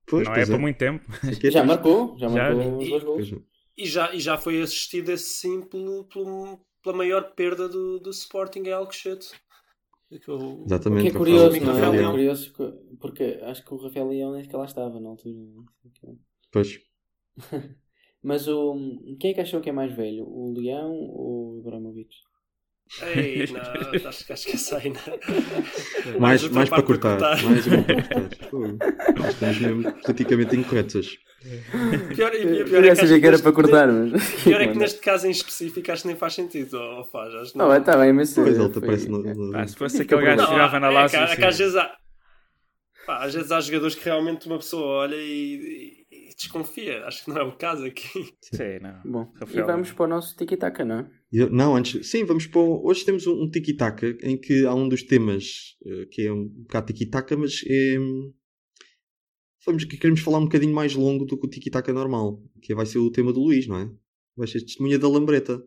Pois, 0.07 0.25
não 0.25 0.33
é 0.33 0.37
pois 0.37 0.49
para 0.49 0.59
muito 0.59 0.77
tempo. 0.79 1.05
É 1.45 1.51
Já 1.51 1.65
marcou, 1.65 2.17
já 2.17 2.29
Já. 2.29 2.55
marcou 2.55 2.79
os 2.79 2.87
E- 2.87 2.91
dois 2.91 3.03
gols. 3.03 3.33
É. 3.33 3.37
E 3.77 3.87
já, 3.87 4.15
e 4.15 4.21
já 4.21 4.39
foi 4.39 4.63
assistido 4.63 5.11
assim 5.11 5.63
pelo, 5.63 6.05
pelo- 6.05 6.61
pela 6.81 6.97
maior 6.97 7.35
perda 7.35 7.69
do, 7.69 7.99
do 7.99 8.11
Sporting 8.11 8.61
em 8.61 8.73
Alcochete. 8.73 9.31
Que 10.11 10.29
eu- 10.29 10.37
O 10.39 10.65
Exatamente. 10.67 11.03
que 11.03 11.09
é 11.17 11.19
curioso, 11.19 11.61
não 11.61 11.95
é? 11.95 12.03
É 12.03 12.11
curioso 12.11 12.53
que- 12.53 12.97
porque 12.99 13.39
acho 13.43 13.65
que 13.65 13.73
o 13.73 13.77
Rafael 13.77 14.09
Leão 14.09 14.33
nem 14.33 14.43
sequer 14.43 14.57
lá 14.57 14.65
estava 14.65 14.99
na 15.01 15.09
altura. 15.11 15.37
sei 15.83 15.91
quê. 15.95 16.09
Pois. 16.51 16.81
Mas 18.23 18.49
o, 18.49 18.77
quem 19.21 19.31
é 19.31 19.35
que 19.35 19.41
achou 19.41 19.61
que 19.61 19.71
é 19.71 19.73
mais 19.73 19.95
velho? 19.95 20.25
O 20.27 20.53
Leão 20.53 20.91
ou 20.93 21.55
o 21.55 21.59
Ibrahimovic? 21.61 22.11
Ei, 23.15 23.47
não, 23.47 24.09
acho, 24.09 24.27
que- 24.27 24.33
acho 24.33 24.47
que 24.49 24.75
aí 24.75 24.91
não. 24.91 25.01
Mais, 26.21 26.43
outra 26.43 26.57
mais 26.57 26.69
para 26.69 26.83
parte 26.83 26.87
cortar. 26.87 27.21
Mais 27.45 27.67
uma 27.69 27.83
para 27.85 28.03
cortar. 28.03 28.49
Fogo. 28.51 28.79
Nós 29.17 29.29
Estamos 29.35 29.61
mesmo 29.61 29.93
politicamente 30.03 30.57
incorretos. 30.57 31.19
Pior, 32.15 32.35
e 32.35 32.47
pior, 32.47 32.65
pior 32.69 32.85
é 32.85 32.89
já 32.89 32.95
que, 32.95 33.01
acho 33.01 33.07
que 33.09 33.27
era 33.27 33.31
neste- 33.31 33.43
para 33.43 33.53
cortar, 33.53 33.89
mas. 33.91 34.13
pior 34.45 34.61
é 34.61 34.69
que 34.69 34.79
neste 34.79 35.01
caso 35.01 35.27
em 35.27 35.31
específico 35.31 35.91
acho 35.91 36.03
que 36.03 36.09
nem 36.09 36.17
faz 36.17 36.35
sentido. 36.35 36.75
Ou 36.79 37.05
faz, 37.07 37.35
acho 37.35 37.53
que 37.53 37.59
Não, 37.59 37.75
está 37.75 37.97
bem, 37.97 38.13
mas. 38.13 38.35
Pois, 38.35 38.57
ele 38.59 38.65
aparece 38.67 39.09
no. 39.09 39.51
Pá, 39.53 39.67
se 39.67 39.77
fosse 39.77 40.03
aquele 40.03 40.23
gajo 40.23 40.45
que 40.45 40.51
jogava 40.53 40.79
na 40.81 40.89
é, 41.03 41.09
que, 41.09 41.17
é 41.17 41.37
que 41.37 41.45
às 41.45 41.59
vezes 41.59 41.77
há. 41.77 41.91
pá, 43.07 43.25
às 43.25 43.35
vezes 43.35 43.51
há 43.51 43.61
jogadores 43.61 43.95
que 43.95 44.05
realmente 44.05 44.47
uma 44.47 44.59
pessoa 44.59 44.85
olha 45.05 45.17
e, 45.17 46.05
e- 46.11 46.29
e 46.31 46.35
desconfia. 46.37 47.05
Acho 47.07 47.25
que 47.25 47.31
não 47.31 47.39
é 47.39 47.43
o 47.43 47.53
caso 47.53 47.87
aqui. 47.87 48.35
Sim, 48.43 48.79
não. 48.83 49.01
Bom, 49.11 49.33
e 49.35 49.41
Rafael. 49.41 49.67
vamos 49.67 49.93
para 49.93 50.05
o 50.05 50.09
nosso 50.09 50.37
tiki-taka, 50.37 50.85
não 50.85 50.99
é? 51.01 51.07
Eu- 51.33 51.51
Não, 51.51 51.75
antes. 51.75 52.07
Sim, 52.11 52.25
vamos 52.25 52.47
para. 52.47 52.61
o- 52.61 52.87
Hoje 52.87 53.03
temos 53.05 53.27
um, 53.27 53.45
um 53.45 53.51
tiki-taka 53.51 54.15
em 54.23 54.37
que 54.39 54.67
há 54.67 54.75
um 54.75 54.87
dos 54.89 55.03
temas 55.03 55.77
eh, 55.87 56.07
que 56.11 56.27
é 56.27 56.33
um 56.33 56.47
bocado 56.49 56.87
tiki-taka, 56.89 57.35
mas 57.37 57.63
é. 57.67 57.97
Vamos, 59.67 59.85
que 59.85 59.97
queremos 59.97 60.21
falar 60.21 60.39
um 60.39 60.45
bocadinho 60.45 60.75
mais 60.75 60.95
longo 60.95 61.25
do 61.25 61.39
que 61.39 61.47
o 61.47 61.51
tiki-taka 61.51 61.93
normal, 61.93 62.41
que 62.63 62.75
vai 62.75 62.87
ser 62.87 62.99
o 62.99 63.11
tema 63.11 63.33
do 63.33 63.41
Luís, 63.41 63.67
não 63.67 63.79
é? 63.79 63.91
Vai 64.37 64.47
ser 64.47 64.61
testemunha 64.61 64.99
da 64.99 65.09
lambreta. 65.09 65.63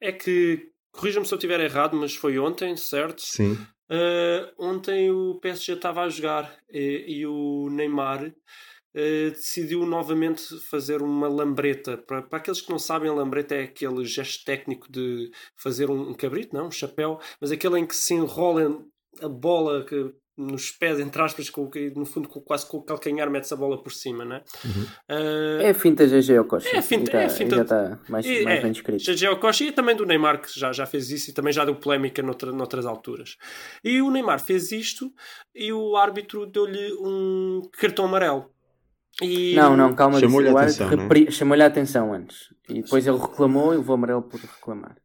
É 0.00 0.10
que, 0.10 0.72
corrija-me 0.90 1.26
se 1.26 1.32
eu 1.32 1.36
estiver 1.36 1.60
errado, 1.60 1.96
mas 1.96 2.14
foi 2.14 2.38
ontem, 2.38 2.76
certo? 2.76 3.22
Sim. 3.22 3.52
Uh, 3.90 4.50
ontem 4.58 5.10
o 5.10 5.38
PSG 5.40 5.74
estava 5.74 6.02
a 6.02 6.08
jogar 6.08 6.56
e, 6.70 7.18
e 7.18 7.26
o 7.26 7.68
Neymar 7.70 8.26
uh, 8.26 9.30
decidiu 9.30 9.86
novamente 9.86 10.58
fazer 10.70 11.02
uma 11.02 11.28
lambreta. 11.28 11.98
Para, 11.98 12.22
para 12.22 12.38
aqueles 12.38 12.60
que 12.60 12.70
não 12.70 12.78
sabem, 12.78 13.10
a 13.10 13.14
lambreta 13.14 13.54
é 13.54 13.64
aquele 13.64 14.04
gesto 14.04 14.44
técnico 14.44 14.90
de 14.90 15.30
fazer 15.56 15.90
um, 15.90 16.10
um 16.10 16.14
cabrito, 16.14 16.56
não, 16.56 16.68
um 16.68 16.72
chapéu, 16.72 17.20
mas 17.40 17.52
aquele 17.52 17.78
em 17.78 17.86
que 17.86 17.94
se 17.94 18.14
enrola 18.14 18.84
a 19.20 19.28
bola 19.28 19.84
que, 19.84 20.12
nos 20.42 20.70
pés, 20.70 20.98
entre 21.00 21.20
aspas, 21.22 21.48
com, 21.48 21.70
no 21.96 22.04
fundo 22.04 22.28
com, 22.28 22.40
quase 22.40 22.66
com 22.66 22.78
o 22.78 22.82
calcanhar 22.82 23.30
mete-se 23.30 23.54
a 23.54 23.56
bola 23.56 23.82
por 23.82 23.92
cima, 23.92 24.24
né? 24.24 24.42
Uh, 25.08 25.60
É 25.62 25.70
a 25.70 25.74
finta 25.74 26.06
GG 26.06 26.38
Okocha. 26.40 26.68
É 26.68 26.78
a 26.78 26.82
finta- 26.82 27.10
E 27.10 27.12
tá- 27.12 27.20
é 27.20 27.24
a 27.26 27.28
finta- 27.28 27.54
e 27.54 27.58
Já 27.58 27.62
está 27.62 27.98
mais, 28.08 28.26
E- 28.26 28.42
mais 28.44 28.58
é, 28.58 28.62
bem 28.62 28.72
descrito. 28.72 29.04
GG 29.04 29.28
Okocha 29.28 29.64
e 29.64 29.72
também 29.72 29.94
do 29.96 30.04
Neymar, 30.06 30.40
que 30.40 30.48
já, 30.58 30.72
já 30.72 30.84
fez 30.86 31.10
isso 31.10 31.30
e 31.30 31.32
também 31.32 31.52
já 31.52 31.64
deu 31.64 31.74
polémica 31.76 32.22
noutra, 32.22 32.52
noutras 32.52 32.86
alturas. 32.86 33.36
E 33.84 34.00
o 34.02 34.10
Neymar 34.10 34.40
fez 34.40 34.72
isto 34.72 35.10
e 35.54 35.72
o 35.72 35.96
árbitro 35.96 36.46
deu-lhe 36.46 36.92
um 37.00 37.62
cartão 37.78 38.04
amarelo. 38.06 38.50
E... 39.20 39.54
Não, 39.54 39.76
não, 39.76 39.94
calma. 39.94 40.18
Chamou-lhe 40.18 40.48
a 40.48 40.52
atenção, 40.52 40.86
não 40.86 40.94
é? 40.94 41.02
repri- 41.02 41.30
Chamou-lhe 41.30 41.62
a 41.62 41.66
atenção 41.66 42.14
antes. 42.14 42.38
E 42.68 42.80
depois 42.82 43.06
ele 43.06 43.18
reclamou 43.18 43.74
e 43.74 43.76
levou 43.76 43.94
amarelo 43.94 44.22
por 44.22 44.40
reclamar. 44.40 44.96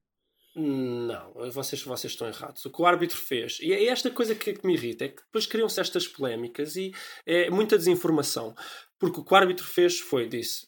Não, 0.59 1.33
vocês, 1.51 1.83
vocês 1.83 2.13
estão 2.13 2.27
errados. 2.27 2.65
O 2.65 2.71
que 2.71 2.81
o 2.81 2.85
árbitro 2.85 3.15
fez, 3.17 3.59
e 3.61 3.71
é 3.71 3.85
esta 3.85 4.09
coisa 4.09 4.33
que, 4.33 4.53
que 4.53 4.65
me 4.65 4.73
irrita, 4.73 5.05
é 5.05 5.09
que 5.09 5.21
depois 5.21 5.45
criam-se 5.45 5.79
estas 5.79 6.07
polémicas 6.07 6.75
e 6.75 6.91
é 7.25 7.49
muita 7.49 7.77
desinformação. 7.77 8.55
Porque 8.97 9.19
o 9.19 9.23
que 9.23 9.31
o 9.33 9.37
árbitro 9.37 9.63
fez 9.65 9.99
foi, 9.99 10.27
disse, 10.27 10.67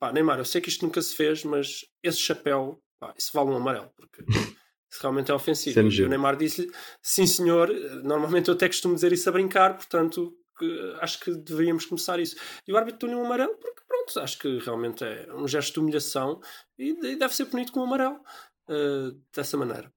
pá, 0.00 0.12
Neymar, 0.12 0.38
eu 0.38 0.44
sei 0.44 0.60
que 0.60 0.68
isto 0.68 0.84
nunca 0.84 1.00
se 1.00 1.14
fez, 1.14 1.44
mas 1.44 1.84
esse 2.02 2.18
chapéu, 2.18 2.82
pá, 2.98 3.14
isso 3.16 3.30
vale 3.32 3.50
um 3.50 3.56
amarelo, 3.56 3.90
porque 3.96 4.24
isso 4.90 5.00
realmente 5.00 5.30
é 5.30 5.34
ofensivo. 5.34 5.78
É 5.78 5.82
e 5.84 5.86
o. 6.06 6.08
Neymar 6.08 6.36
disse-lhe, 6.36 6.72
sim 7.00 7.26
senhor, 7.26 7.68
normalmente 8.02 8.48
eu 8.48 8.54
até 8.54 8.66
costumo 8.66 8.96
dizer 8.96 9.12
isso 9.12 9.28
a 9.28 9.32
brincar, 9.32 9.76
portanto 9.76 10.34
que- 10.58 10.96
acho 11.00 11.20
que 11.20 11.30
deveríamos 11.30 11.84
começar 11.86 12.18
isso. 12.18 12.34
E 12.66 12.72
o 12.72 12.76
árbitro 12.76 13.06
deu-lhe 13.06 13.14
um 13.14 13.24
amarelo, 13.24 13.56
porque 13.58 13.80
pronto, 13.86 14.18
acho 14.18 14.36
que 14.40 14.58
realmente 14.58 15.04
é 15.04 15.32
um 15.32 15.46
gesto 15.46 15.74
de 15.74 15.78
humilhação 15.80 16.40
e 16.76 16.94
de- 16.98 17.14
deve 17.14 17.32
ser 17.36 17.46
punido 17.46 17.70
com 17.70 17.78
um 17.78 17.84
amarelo. 17.84 18.18
Uh, 18.68 19.18
dessa 19.34 19.56
maneira. 19.56 19.92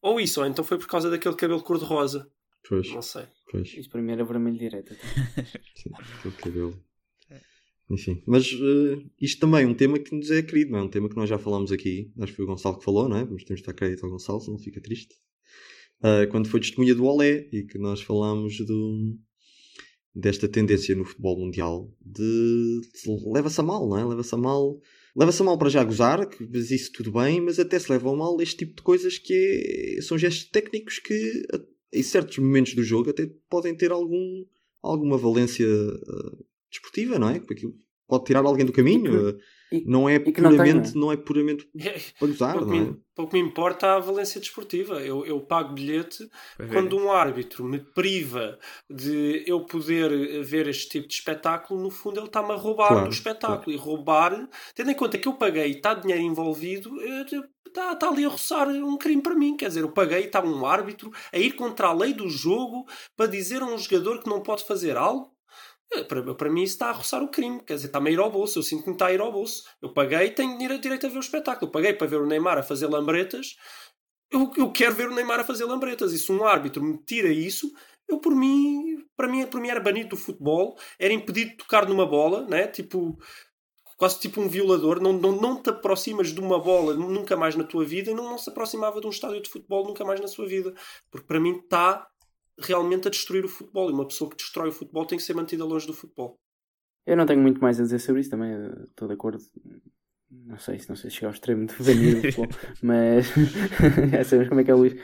Ou 0.00 0.20
isso, 0.20 0.40
ou 0.40 0.46
então 0.46 0.64
foi 0.64 0.78
por 0.78 0.86
causa 0.86 1.10
daquele 1.10 1.34
cabelo 1.34 1.62
cor-de-rosa. 1.62 2.30
Pois, 2.68 2.90
Não 2.92 3.02
sei. 3.02 3.26
pois. 3.50 3.74
Isso 3.74 3.88
para 3.90 4.02
mim 4.02 4.12
era 4.12 4.24
vermelho 4.24 4.58
direto. 4.58 4.94
Sim, 5.76 5.90
aquele 6.18 6.34
cabelo. 6.36 6.86
Enfim, 7.88 8.20
mas 8.26 8.52
uh, 8.52 9.10
isto 9.20 9.38
também 9.38 9.64
é 9.64 9.66
um 9.66 9.74
tema 9.74 9.98
que 9.98 10.14
nos 10.14 10.30
é 10.30 10.42
querido, 10.42 10.72
não 10.72 10.80
é? 10.80 10.82
Um 10.82 10.88
tema 10.88 11.08
que 11.08 11.16
nós 11.16 11.28
já 11.28 11.38
falámos 11.38 11.70
aqui. 11.70 12.12
Acho 12.18 12.32
que 12.32 12.36
foi 12.36 12.44
o 12.44 12.48
Gonçalo 12.48 12.78
que 12.78 12.84
falou, 12.84 13.08
não 13.08 13.16
é? 13.16 13.24
Mas 13.24 13.44
temos 13.44 13.60
de 13.60 13.66
dar 13.66 13.74
crédito 13.74 14.04
ao 14.04 14.10
Gonçalo, 14.10 14.40
se 14.40 14.50
não 14.50 14.58
fica 14.58 14.80
triste. 14.80 15.14
Uh, 16.00 16.28
quando 16.30 16.48
foi 16.48 16.60
testemunha 16.60 16.94
do 16.94 17.04
Olé 17.04 17.48
e 17.52 17.62
que 17.62 17.78
nós 17.78 18.02
falámos 18.02 18.58
do, 18.58 19.16
desta 20.14 20.48
tendência 20.48 20.96
no 20.96 21.04
futebol 21.04 21.38
mundial 21.38 21.90
de, 22.04 22.80
de 23.04 23.30
leva-se 23.32 23.60
a 23.60 23.62
mal, 23.62 23.88
não 23.88 23.96
é? 23.96 24.04
Leva-se 24.04 24.34
a 24.34 24.38
mal. 24.38 24.80
Leva-se 25.16 25.42
mal 25.42 25.56
para 25.56 25.70
já 25.70 25.82
gozar, 25.82 26.28
que 26.28 26.46
mas 26.46 26.70
isso 26.70 26.92
tudo 26.92 27.10
bem, 27.10 27.40
mas 27.40 27.58
até 27.58 27.78
se 27.78 27.90
leva 27.90 28.12
a 28.12 28.14
mal 28.14 28.38
este 28.40 28.58
tipo 28.58 28.76
de 28.76 28.82
coisas 28.82 29.16
que 29.16 29.96
é, 29.98 30.02
são 30.02 30.18
gestos 30.18 30.50
técnicos 30.50 30.98
que 30.98 31.42
em 31.90 32.02
certos 32.02 32.36
momentos 32.36 32.74
do 32.74 32.84
jogo 32.84 33.08
até 33.08 33.26
podem 33.48 33.74
ter 33.74 33.90
algum, 33.90 34.44
alguma 34.82 35.16
valência 35.16 35.66
uh, 35.66 36.46
desportiva, 36.70 37.18
não 37.18 37.30
é? 37.30 37.40
Porque 37.40 37.66
pode 38.06 38.24
tirar 38.24 38.44
alguém 38.44 38.64
do 38.64 38.72
caminho. 38.72 39.38
E, 39.72 39.84
não 39.84 40.08
é 40.08 40.20
puramente, 40.20 40.94
não, 40.94 41.06
não, 41.06 41.12
é 41.12 41.16
puramente 41.16 41.68
para 42.18 42.28
gozar, 42.28 42.52
pouco, 42.56 42.68
não 42.68 42.76
é? 42.76 42.80
Me, 42.80 42.96
pouco 43.14 43.32
me 43.34 43.40
importa 43.42 43.94
a 43.94 43.98
valência 43.98 44.40
desportiva. 44.40 45.00
Eu, 45.00 45.26
eu 45.26 45.40
pago 45.40 45.74
bilhete 45.74 46.28
quando 46.72 46.96
um 46.96 47.10
árbitro 47.10 47.64
me 47.64 47.80
priva 47.80 48.58
de 48.88 49.42
eu 49.44 49.64
poder 49.64 50.44
ver 50.44 50.68
este 50.68 50.88
tipo 50.90 51.08
de 51.08 51.14
espetáculo, 51.14 51.82
no 51.82 51.90
fundo 51.90 52.20
ele 52.20 52.26
está-me 52.26 52.52
a 52.52 52.54
roubar 52.54 52.88
claro, 52.88 53.08
do 53.08 53.12
espetáculo. 53.12 53.64
Claro. 53.64 53.72
E 53.72 53.76
roubar, 53.76 54.48
tendo 54.72 54.90
em 54.92 54.94
conta 54.94 55.18
que 55.18 55.26
eu 55.26 55.34
paguei 55.34 55.66
e 55.66 55.76
está 55.76 55.94
dinheiro 55.94 56.22
envolvido, 56.22 56.90
está, 57.66 57.92
está 57.92 58.08
ali 58.08 58.24
a 58.24 58.28
roçar 58.28 58.68
um 58.68 58.96
crime 58.96 59.20
para 59.20 59.34
mim. 59.34 59.56
Quer 59.56 59.66
dizer, 59.68 59.80
eu 59.80 59.90
paguei, 59.90 60.26
está 60.26 60.40
um 60.44 60.64
árbitro 60.64 61.10
a 61.32 61.38
ir 61.38 61.52
contra 61.52 61.88
a 61.88 61.92
lei 61.92 62.12
do 62.12 62.28
jogo 62.28 62.86
para 63.16 63.26
dizer 63.26 63.62
a 63.62 63.66
um 63.66 63.76
jogador 63.76 64.22
que 64.22 64.30
não 64.30 64.40
pode 64.40 64.64
fazer 64.64 64.96
algo 64.96 65.35
é, 65.35 65.35
para, 66.08 66.34
para 66.34 66.50
mim 66.50 66.62
isso 66.62 66.74
está 66.74 66.88
a 66.88 66.92
roçar 66.92 67.22
o 67.22 67.28
crime, 67.28 67.60
quer 67.62 67.74
dizer, 67.74 67.86
está-me 67.86 68.10
a 68.10 68.12
ir 68.12 68.18
ao 68.18 68.30
bolso, 68.30 68.58
eu 68.58 68.62
sinto 68.62 68.82
que 68.82 68.88
me 68.88 68.94
está 68.94 69.06
a 69.06 69.12
ir 69.12 69.20
ao 69.20 69.32
bolso. 69.32 69.64
Eu 69.80 69.92
paguei 69.92 70.30
tenho 70.30 70.58
direito 70.58 71.06
a 71.06 71.08
ver 71.08 71.16
o 71.16 71.20
espetáculo. 71.20 71.68
Eu 71.68 71.72
paguei 71.72 71.92
para 71.92 72.06
ver 72.06 72.20
o 72.20 72.26
Neymar 72.26 72.58
a 72.58 72.62
fazer 72.62 72.86
lambretas, 72.86 73.56
eu, 74.30 74.50
eu 74.56 74.70
quero 74.72 74.94
ver 74.94 75.08
o 75.08 75.14
Neymar 75.14 75.40
a 75.40 75.44
fazer 75.44 75.64
lambretas. 75.64 76.12
E 76.12 76.18
se 76.18 76.30
um 76.32 76.44
árbitro 76.44 76.82
me 76.82 76.98
tira 76.98 77.28
isso, 77.28 77.72
eu 78.08 78.18
por 78.18 78.34
mim, 78.34 79.04
para 79.16 79.28
mim, 79.28 79.46
para 79.46 79.60
mim 79.60 79.68
era 79.68 79.80
banido 79.80 80.10
do 80.10 80.16
futebol, 80.16 80.76
era 80.98 81.12
impedido 81.12 81.50
de 81.52 81.56
tocar 81.56 81.88
numa 81.88 82.06
bola, 82.06 82.46
né? 82.46 82.66
tipo, 82.66 83.18
quase 83.96 84.20
tipo 84.20 84.40
um 84.40 84.48
violador, 84.48 85.00
não, 85.00 85.12
não, 85.12 85.32
não 85.32 85.62
te 85.62 85.70
aproximas 85.70 86.32
de 86.32 86.40
uma 86.40 86.58
bola 86.58 86.94
nunca 86.94 87.36
mais 87.36 87.56
na 87.56 87.64
tua 87.64 87.84
vida 87.84 88.10
e 88.10 88.14
não, 88.14 88.24
não 88.24 88.38
se 88.38 88.50
aproximava 88.50 89.00
de 89.00 89.06
um 89.06 89.10
estádio 89.10 89.40
de 89.40 89.48
futebol 89.48 89.84
nunca 89.86 90.04
mais 90.04 90.20
na 90.20 90.28
sua 90.28 90.46
vida. 90.46 90.74
Porque 91.10 91.26
para 91.26 91.40
mim 91.40 91.58
está 91.58 92.06
realmente 92.58 93.08
a 93.08 93.10
destruir 93.10 93.44
o 93.44 93.48
futebol. 93.48 93.90
E 93.90 93.92
uma 93.92 94.06
pessoa 94.06 94.30
que 94.30 94.36
destrói 94.36 94.68
o 94.68 94.72
futebol 94.72 95.06
tem 95.06 95.18
que 95.18 95.24
ser 95.24 95.34
mantida 95.34 95.64
longe 95.64 95.86
do 95.86 95.94
futebol. 95.94 96.38
Eu 97.06 97.16
não 97.16 97.26
tenho 97.26 97.40
muito 97.40 97.60
mais 97.60 97.78
a 97.78 97.84
dizer 97.84 98.00
sobre 98.00 98.20
isso 98.20 98.30
também, 98.30 98.52
estou 98.88 99.06
de 99.06 99.14
acordo. 99.14 99.42
Não 100.28 100.58
sei 100.58 100.78
se 100.78 100.88
não 100.88 100.96
sei 100.96 101.08
chegar 101.08 101.28
ao 101.28 101.34
extremo 101.34 101.66
de 101.66 101.74
venir 101.74 102.16
o 102.16 102.20
futebol, 102.32 102.48
mas 102.82 103.26
já 104.10 104.24
sabemos 104.24 104.48
como 104.48 104.60
é 104.60 104.64
que 104.64 104.70
é 104.70 104.74
o 104.74 104.78
Luís. 104.78 104.94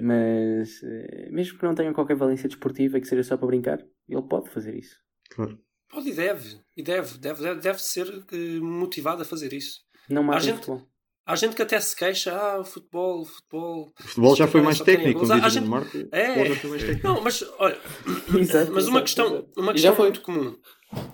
Mas 0.00 0.82
eh, 0.82 1.28
mesmo 1.30 1.58
que 1.58 1.64
não 1.64 1.74
tenha 1.74 1.92
qualquer 1.92 2.16
valência 2.16 2.48
desportiva 2.48 2.98
e 2.98 3.00
que 3.00 3.06
seja 3.06 3.22
só 3.22 3.36
para 3.36 3.46
brincar, 3.46 3.78
ele 4.08 4.22
pode 4.22 4.50
fazer 4.50 4.74
isso. 4.74 4.96
Claro. 5.30 5.60
Pode 5.88 6.08
e 6.08 6.14
deve. 6.14 6.60
E 6.76 6.82
deve. 6.82 7.18
Deve, 7.18 7.42
deve, 7.42 7.60
deve 7.60 7.82
ser 7.82 8.08
eh, 8.32 8.60
motivado 8.60 9.22
a 9.22 9.24
fazer 9.24 9.52
isso. 9.52 9.82
Não 10.08 10.22
mais 10.22 10.42
gente, 10.42 10.56
futebol. 10.56 10.88
Há 11.24 11.36
gente 11.36 11.54
que 11.54 11.62
até 11.62 11.78
se 11.78 11.94
queixa, 11.94 12.36
ah, 12.36 12.60
o 12.60 12.64
futebol, 12.64 13.20
o 13.20 13.24
futebol. 13.24 13.92
O 13.98 14.02
futebol 14.02 14.36
já 14.36 14.48
foi 14.48 14.60
mais 14.60 14.80
técnico, 14.80 15.20
como 15.20 15.40
diz 15.40 15.52
gente... 15.52 15.68
Marco. 15.68 15.96
É, 16.10 16.48
não, 17.02 17.20
mas 17.20 17.42
olha, 17.58 17.78
exato, 18.38 18.72
mas 18.72 18.88
uma 18.88 19.02
questão, 19.02 19.46
uma 19.56 19.72
questão 19.72 19.94
muito 19.96 20.20
comum. 20.20 20.56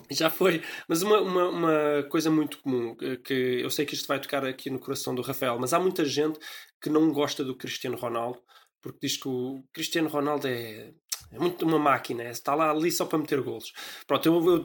Já 0.09 0.29
foi, 0.29 0.61
mas 0.87 1.03
uma, 1.03 1.21
uma, 1.21 1.49
uma, 1.49 2.03
coisa 2.09 2.29
muito 2.29 2.57
comum, 2.59 2.95
que 3.23 3.33
eu 3.33 3.69
sei 3.69 3.85
que 3.85 3.93
isto 3.93 4.07
vai 4.07 4.19
tocar 4.19 4.43
aqui 4.43 4.69
no 4.69 4.79
coração 4.79 5.13
do 5.13 5.21
Rafael, 5.21 5.57
mas 5.59 5.73
há 5.73 5.79
muita 5.79 6.03
gente 6.03 6.39
que 6.81 6.89
não 6.89 7.11
gosta 7.13 7.43
do 7.43 7.55
Cristiano 7.55 7.95
Ronaldo, 7.95 8.39
porque 8.81 8.99
diz 9.03 9.15
que 9.15 9.27
o 9.27 9.63
Cristiano 9.71 10.09
Ronaldo 10.09 10.47
é 10.47 10.91
é 11.31 11.39
muito 11.39 11.65
uma 11.65 11.79
máquina, 11.79 12.23
é, 12.23 12.31
está 12.31 12.55
lá 12.55 12.71
ali 12.71 12.91
só 12.91 13.05
para 13.05 13.19
meter 13.19 13.41
golos. 13.41 13.73
Pronto, 14.07 14.25
eu, 14.25 14.45
eu 14.47 14.63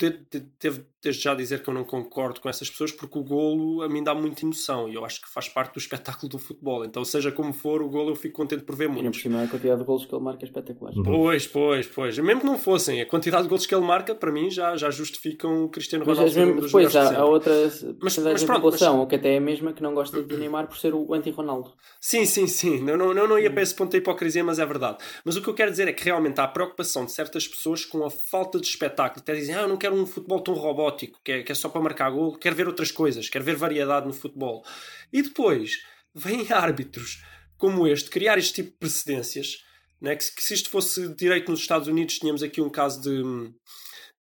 devo 0.61 0.85
desde 1.05 1.23
já 1.23 1.35
dizer 1.35 1.63
que 1.63 1.69
eu 1.69 1.75
não 1.75 1.85
concordo 1.85 2.41
com 2.41 2.49
essas 2.49 2.71
pessoas 2.71 2.91
porque 2.91 3.19
o 3.19 3.23
golo 3.23 3.83
a 3.83 3.89
mim 3.89 4.03
dá 4.03 4.15
muita 4.15 4.43
emoção 4.43 4.89
e 4.89 4.95
eu 4.95 5.05
acho 5.05 5.21
que 5.21 5.29
faz 5.29 5.49
parte 5.49 5.75
do 5.75 5.79
espetáculo 5.79 6.31
do 6.31 6.39
futebol. 6.39 6.85
Então, 6.85 7.05
seja 7.05 7.31
como 7.31 7.53
for, 7.53 7.83
o 7.83 7.89
golo 7.89 8.11
eu 8.11 8.17
fico 8.17 8.35
contente 8.35 8.65
por 8.65 8.75
ver 8.75 8.89
muito. 8.89 9.05
E 9.05 9.37
a 9.37 9.47
quantidade 9.47 9.81
de 9.81 9.85
golos 9.85 10.07
que 10.07 10.15
ele 10.15 10.25
marca 10.25 10.45
é 10.45 10.47
espetacular. 10.47 10.95
Uhum. 10.95 11.03
Pois, 11.03 11.47
pois, 11.47 11.87
pois. 11.87 12.19
Mesmo 12.19 12.41
que 12.41 12.47
não 12.47 12.59
fossem, 12.59 13.03
a 13.03 13.07
quantidade 13.07 13.43
de 13.43 13.49
golos 13.51 13.67
que 13.67 13.75
ele 13.75 13.85
marca, 13.85 14.15
para 14.15 14.33
mim, 14.33 14.51
já, 14.51 14.77
já 14.77 14.91
justificam 14.91 15.65
o 15.65 15.69
Cristiano 15.69 16.05
Ronaldo. 16.05 16.25
Mas, 16.25 16.37
mesmo, 16.37 16.61
depois 16.63 16.97
há, 16.97 17.19
há 17.19 17.25
outras 17.25 17.83
mas, 18.01 18.17
mas 18.19 18.45
pronto, 18.45 18.63
população, 18.63 18.99
mas... 18.99 19.09
que 19.09 19.15
até 19.17 19.35
é 19.35 19.37
a 19.37 19.41
mesma 19.41 19.73
que 19.75 19.83
não 19.83 19.93
gosta 19.95 20.23
de 20.23 20.37
Neymar 20.37 20.67
por 20.67 20.79
ser 20.79 20.95
o 20.95 21.13
anti-Ronaldo. 21.13 21.73
Sim, 22.01 22.25
sim, 22.25 22.47
sim. 22.47 22.81
Não, 22.81 22.97
não, 22.97 23.13
não, 23.13 23.29
não 23.29 23.39
ia 23.39 23.51
para 23.51 23.63
esse 23.63 23.75
ponto 23.75 23.93
da 23.93 23.99
hipocrisia, 23.99 24.43
mas 24.43 24.59
é 24.59 24.65
verdade. 24.65 24.99
Mas 25.25 25.37
o 25.37 25.43
que 25.43 25.49
eu 25.49 25.55
quero 25.55 25.71
dizer 25.71 25.87
é 25.87 25.93
que 25.93 26.05
realmente 26.05 26.41
há 26.41 26.49
preocupação 26.55 27.05
de 27.05 27.13
certas 27.13 27.47
pessoas 27.47 27.85
com 27.85 28.07
a 28.07 28.11
falta 28.11 28.59
de 28.59 28.67
espetáculo. 28.67 29.21
Até 29.21 29.35
dizem, 29.35 29.55
ah, 29.55 29.63
eu 29.63 29.69
não 29.69 29.77
quero 29.77 29.95
um 29.95 30.07
futebol 30.07 30.41
tão 30.41 30.55
robótico, 30.55 31.21
que 31.23 31.33
é, 31.33 31.43
que 31.43 31.53
é 31.53 31.55
só 31.55 31.69
para 31.69 31.83
marcar 31.83 32.11
gol, 32.11 32.39
quero 32.39 32.57
ver 32.57 32.67
outras 32.67 32.91
coisas, 32.91 33.29
quero 33.29 33.45
ver 33.45 33.57
variedade 33.57 34.07
no 34.07 34.13
futebol. 34.13 34.65
E 35.13 35.21
depois 35.21 35.83
vêm 36.15 36.47
árbitros 36.53 37.23
como 37.59 37.87
este 37.87 38.09
criar 38.09 38.39
este 38.39 38.55
tipo 38.55 38.71
de 38.71 38.77
precedências, 38.79 39.65
né? 40.01 40.17
que, 40.17 40.35
que 40.35 40.43
se 40.43 40.55
isto 40.55 40.71
fosse 40.71 41.09
direito 41.15 41.51
nos 41.51 41.61
Estados 41.61 41.89
Unidos, 41.89 42.19
tínhamos 42.19 42.43
aqui 42.43 42.61
um 42.61 42.71
caso 42.71 43.03
de, 43.03 43.23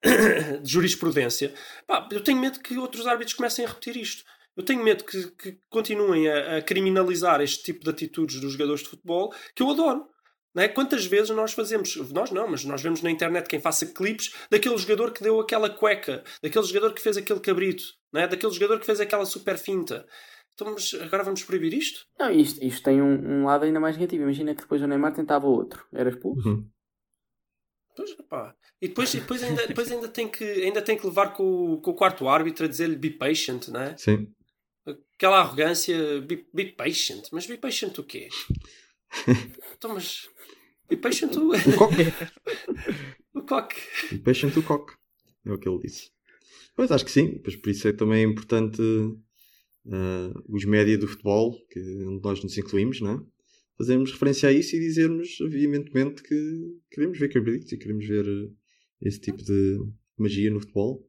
de 0.62 0.70
jurisprudência. 0.70 1.54
Pá, 1.88 2.08
eu 2.12 2.24
tenho 2.24 2.40
medo 2.40 2.60
que 2.60 2.78
outros 2.78 3.08
árbitros 3.08 3.36
comecem 3.36 3.66
a 3.66 3.70
repetir 3.70 3.96
isto. 3.98 4.24
Eu 4.56 4.64
tenho 4.64 4.84
medo 4.84 5.04
que, 5.04 5.32
que 5.32 5.60
continuem 5.70 6.30
a, 6.30 6.58
a, 6.58 6.62
criminalizar 6.62 7.42
este 7.42 7.64
tipo 7.64 7.84
de 7.84 7.90
atitudes 7.90 8.40
dos 8.40 8.54
jogadores 8.54 8.84
de 8.84 8.90
futebol, 8.90 9.34
que 9.54 9.62
eu 9.62 9.70
adoro. 9.70 10.08
Não 10.56 10.64
é? 10.64 10.70
Quantas 10.70 11.06
vezes 11.06 11.30
nós 11.32 11.52
fazemos, 11.52 11.96
nós 12.12 12.32
não, 12.32 12.48
mas 12.48 12.64
nós 12.64 12.82
vemos 12.82 13.02
na 13.02 13.12
internet 13.12 13.48
quem 13.48 13.60
faça 13.60 13.86
clipes 13.86 14.34
daquele 14.50 14.78
jogador 14.78 15.12
que 15.12 15.22
deu 15.22 15.40
aquela 15.40 15.70
cueca, 15.70 16.24
daquele 16.42 16.66
jogador 16.66 16.94
que 16.94 17.02
fez 17.02 17.18
aquele 17.18 17.42
cabrito, 17.42 17.84
não 18.12 18.22
é? 18.22 18.28
daquele 18.28 18.54
jogador 18.54 18.80
que 18.80 18.86
fez 18.86 19.02
aquela 19.02 19.26
super 19.26 19.58
finta. 19.58 20.08
Então, 20.54 20.72
mas 20.72 20.94
agora 20.94 21.24
vamos 21.24 21.44
proibir 21.44 21.74
isto? 21.74 22.06
Não, 22.18 22.32
isto, 22.32 22.64
isto 22.64 22.82
tem 22.82 23.02
um, 23.02 23.42
um 23.42 23.46
lado 23.46 23.66
ainda 23.66 23.80
mais 23.80 23.98
negativo. 23.98 24.24
Imagina 24.24 24.56
que 24.56 24.62
depois 24.62 24.82
o 24.82 24.88
Neymar 24.88 25.14
tentava 25.14 25.46
outro. 25.46 25.86
Era 25.94 26.10
expulso? 26.10 26.48
Uhum. 26.48 26.70
Pois, 27.94 28.14
pá. 28.30 28.56
E 28.82 28.88
depois, 28.88 29.14
e 29.14 29.20
depois, 29.20 29.44
ainda, 29.44 29.68
depois 29.68 29.92
ainda, 29.92 30.08
tem 30.08 30.30
que, 30.30 30.44
ainda 30.44 30.82
tem 30.82 30.98
que 30.98 31.06
levar 31.06 31.34
com, 31.34 31.82
com 31.82 31.92
o 31.92 31.96
quarto 31.96 32.28
árbitro 32.30 32.66
a 32.66 32.70
dizer-lhe 32.70 32.96
be 32.96 33.10
patient, 33.10 33.68
não 33.68 33.82
é? 33.82 33.98
Sim. 33.98 34.32
Aquela 35.16 35.40
arrogância, 35.40 36.22
be, 36.22 36.48
be 36.54 36.72
patient. 36.72 37.28
Mas 37.34 37.46
be 37.48 37.58
patient 37.58 37.98
o 37.98 38.04
quê? 38.04 38.30
então, 39.76 39.94
mas 39.94 40.30
e 40.90 40.98
patient 40.98 41.36
o... 41.36 41.50
o 41.50 41.74
coque. 41.78 42.14
o 43.34 43.42
coque. 43.42 43.76
E 44.12 44.18
patient 44.18 44.56
o 44.58 44.64
coque. 44.64 44.94
É 45.46 45.52
o 45.52 45.58
que 45.58 45.70
ele 45.70 45.80
disse. 45.80 46.10
Pois 46.76 46.92
acho 46.92 47.06
que 47.06 47.12
sim. 47.12 47.40
Pois 47.44 47.56
por 47.56 47.70
isso 47.70 47.88
é 47.88 47.94
também 47.94 48.24
importante 48.24 48.82
uh, 48.82 50.44
os 50.50 50.66
média 50.66 50.98
do 50.98 51.08
futebol, 51.08 51.56
que, 51.70 51.80
onde 51.80 52.22
nós 52.24 52.44
nos 52.44 52.58
incluímos, 52.58 53.02
não 53.02 53.12
é? 53.12 53.36
fazermos 53.78 54.12
referência 54.12 54.50
a 54.50 54.54
isso 54.54 54.76
e 54.76 54.80
dizermos 54.80 55.38
veementemente 55.50 56.24
que 56.24 56.78
queremos 56.90 57.20
ver 57.20 57.30
cabritos 57.30 57.72
e 57.72 57.78
queremos 57.78 58.08
ver 58.08 58.26
uh, 58.26 58.56
esse 59.02 59.20
tipo 59.20 59.44
de 59.44 59.80
magia 60.18 60.50
no 60.50 60.60
futebol. 60.60 61.08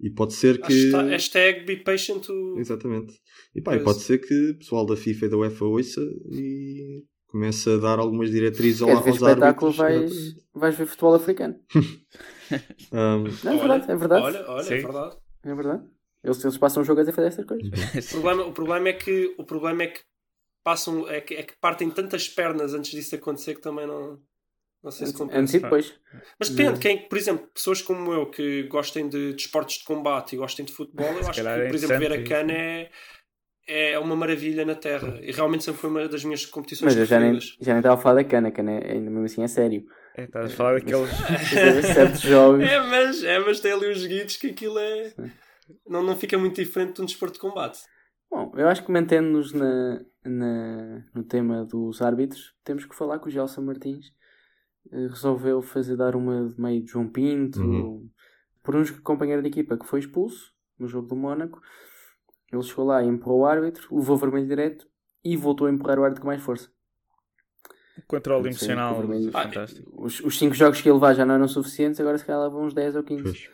E 0.00 0.10
pode 0.10 0.34
ser 0.34 0.60
que. 0.60 0.90
Hashtag 0.90 1.64
be 1.64 1.76
patient. 1.76 2.26
Exatamente. 2.58 3.14
E 3.54 3.62
pá, 3.62 3.76
e 3.76 3.82
pode 3.82 4.02
ser 4.02 4.18
que 4.18 4.50
o 4.50 4.58
pessoal 4.58 4.84
da 4.84 4.96
FIFA 4.96 5.26
e 5.26 5.28
da 5.28 5.36
UEFA 5.36 5.64
ouça 5.64 6.00
e 6.32 7.04
começa 7.34 7.74
a 7.74 7.78
dar 7.78 7.98
algumas 7.98 8.30
diretrizes 8.30 8.80
ao, 8.80 8.90
aos 8.90 9.04
espetáculo 9.04 9.72
vais, 9.72 10.36
vais 10.54 10.76
ver 10.76 10.86
futebol 10.86 11.14
africano. 11.14 11.58
um, 12.92 13.24
não, 13.42 13.52
é 13.52 13.56
verdade, 13.56 13.90
é 13.90 13.96
verdade. 13.96 14.22
Olha, 14.22 14.44
olha, 14.48 14.62
é 14.62 14.80
verdade. 14.80 15.16
É 15.42 15.54
verdade. 15.54 15.82
Eles, 16.22 16.44
eles 16.44 16.56
passam 16.56 16.84
o 16.84 16.86
jogo 16.86 17.00
a 17.00 17.12
fazer 17.12 17.26
essas 17.26 17.44
coisas. 17.44 17.68
o, 18.06 18.10
problema, 18.12 18.44
o, 18.44 18.52
problema 18.52 18.88
é 18.88 18.92
que, 18.92 19.34
o 19.36 19.42
problema 19.42 19.82
é 19.82 19.88
que 19.88 20.00
passam, 20.62 21.08
é 21.10 21.20
que, 21.20 21.34
é 21.34 21.42
que 21.42 21.54
partem 21.60 21.90
tantas 21.90 22.28
pernas 22.28 22.72
antes 22.72 22.92
disso 22.92 23.16
acontecer 23.16 23.56
que 23.56 23.60
também 23.60 23.84
não. 23.84 24.20
Não 24.80 24.90
sei 24.92 25.08
se 25.08 25.14
compensa. 25.14 25.40
Antes 25.40 25.54
e 25.54 25.58
depois. 25.58 25.94
Mas 26.38 26.50
depende, 26.50 26.78
quem, 26.78 27.08
por 27.08 27.18
exemplo, 27.18 27.48
pessoas 27.52 27.82
como 27.82 28.12
eu 28.12 28.30
que 28.30 28.64
gostem 28.64 29.08
de, 29.08 29.32
de 29.32 29.42
esportes 29.42 29.78
de 29.78 29.84
combate 29.84 30.34
e 30.34 30.38
gostem 30.38 30.64
de 30.64 30.72
futebol, 30.72 31.06
eu 31.06 31.26
acho 31.26 31.42
que, 31.42 31.48
é 31.48 31.66
por 31.66 31.74
exemplo, 31.74 31.98
ver 31.98 32.12
a 32.12 32.22
cana 32.22 32.52
é, 32.52 32.90
é 33.66 33.98
uma 33.98 34.14
maravilha 34.14 34.64
na 34.64 34.74
Terra. 34.74 35.18
E 35.22 35.32
realmente 35.32 35.64
sempre 35.64 35.80
foi 35.80 35.90
uma 35.90 36.08
das 36.08 36.24
minhas 36.24 36.44
competições 36.46 36.92
Mas 36.92 36.96
eu 36.96 37.06
já 37.06 37.18
nem, 37.18 37.38
já 37.40 37.72
nem 37.72 37.78
estava 37.78 37.94
a 37.94 37.98
falar 37.98 38.16
da 38.16 38.24
cana, 38.24 38.48
a 38.48 38.52
cana 38.52 38.72
é, 38.72 38.92
ainda 38.92 39.10
mesmo 39.10 39.24
assim 39.24 39.42
é 39.42 39.48
sério. 39.48 39.84
É, 40.16 40.24
estás 40.24 40.52
a 40.52 40.56
falar 40.56 40.74
daqueles 40.74 41.10
certos 41.94 42.20
jogos. 42.20 42.62
É 42.62 42.80
mas, 42.80 43.24
é, 43.24 43.38
mas 43.38 43.60
tem 43.60 43.72
ali 43.72 43.90
uns 43.90 44.06
guidos 44.06 44.36
que 44.36 44.48
aquilo 44.48 44.78
é. 44.78 45.14
Não, 45.86 46.02
não 46.02 46.16
fica 46.16 46.38
muito 46.38 46.56
diferente 46.56 46.96
de 46.96 47.02
um 47.02 47.06
desporto 47.06 47.34
de 47.34 47.40
combate. 47.40 47.78
Bom, 48.30 48.52
eu 48.56 48.68
acho 48.68 48.84
que 48.84 48.92
mantendo-nos 48.92 49.52
na, 49.52 50.00
na, 50.24 51.04
no 51.14 51.22
tema 51.22 51.64
dos 51.64 52.02
árbitros, 52.02 52.54
temos 52.64 52.84
que 52.84 52.94
falar 52.94 53.18
que 53.18 53.28
o 53.28 53.30
Gelson 53.30 53.62
Martins 53.62 54.12
eh, 54.92 55.06
resolveu 55.08 55.62
fazer 55.62 55.96
dar 55.96 56.16
uma 56.16 56.48
de 56.48 56.60
meio 56.60 56.82
de 56.82 56.90
João 56.90 57.08
Pinto 57.08 57.60
uhum. 57.60 58.08
por 58.62 58.76
um 58.76 58.84
companheiro 59.02 59.40
de 59.40 59.48
equipa 59.48 59.78
que 59.78 59.86
foi 59.86 60.00
expulso 60.00 60.52
no 60.78 60.88
jogo 60.88 61.08
do 61.08 61.16
Mónaco. 61.16 61.60
Ele 62.54 62.62
chegou 62.62 62.84
lá 62.86 63.02
e 63.02 63.06
empurrou 63.08 63.40
o 63.40 63.46
árbitro, 63.46 63.88
levou 63.94 64.16
vermelho 64.16 64.46
direto 64.46 64.86
e 65.24 65.36
voltou 65.36 65.66
a 65.66 65.70
empurrar 65.70 65.98
o 65.98 66.04
árbitro 66.04 66.22
com 66.22 66.28
mais 66.28 66.42
força. 66.42 66.68
Controle 68.08 68.42
Sim, 68.44 68.48
emocional, 68.50 68.94
o 68.94 68.98
vermelho- 68.98 69.30
fantástico. 69.32 69.90
Os, 70.04 70.20
os 70.20 70.36
cinco 70.38 70.54
jogos 70.54 70.80
que 70.80 70.88
ele 70.88 70.94
levar 70.94 71.14
já 71.14 71.24
não 71.24 71.36
eram 71.36 71.46
suficientes, 71.48 72.00
agora 72.00 72.18
se 72.18 72.24
calhar 72.24 72.42
leva 72.42 72.56
uns 72.58 72.74
10 72.74 72.96
ou 72.96 73.02
15. 73.04 73.22
Pois. 73.22 73.48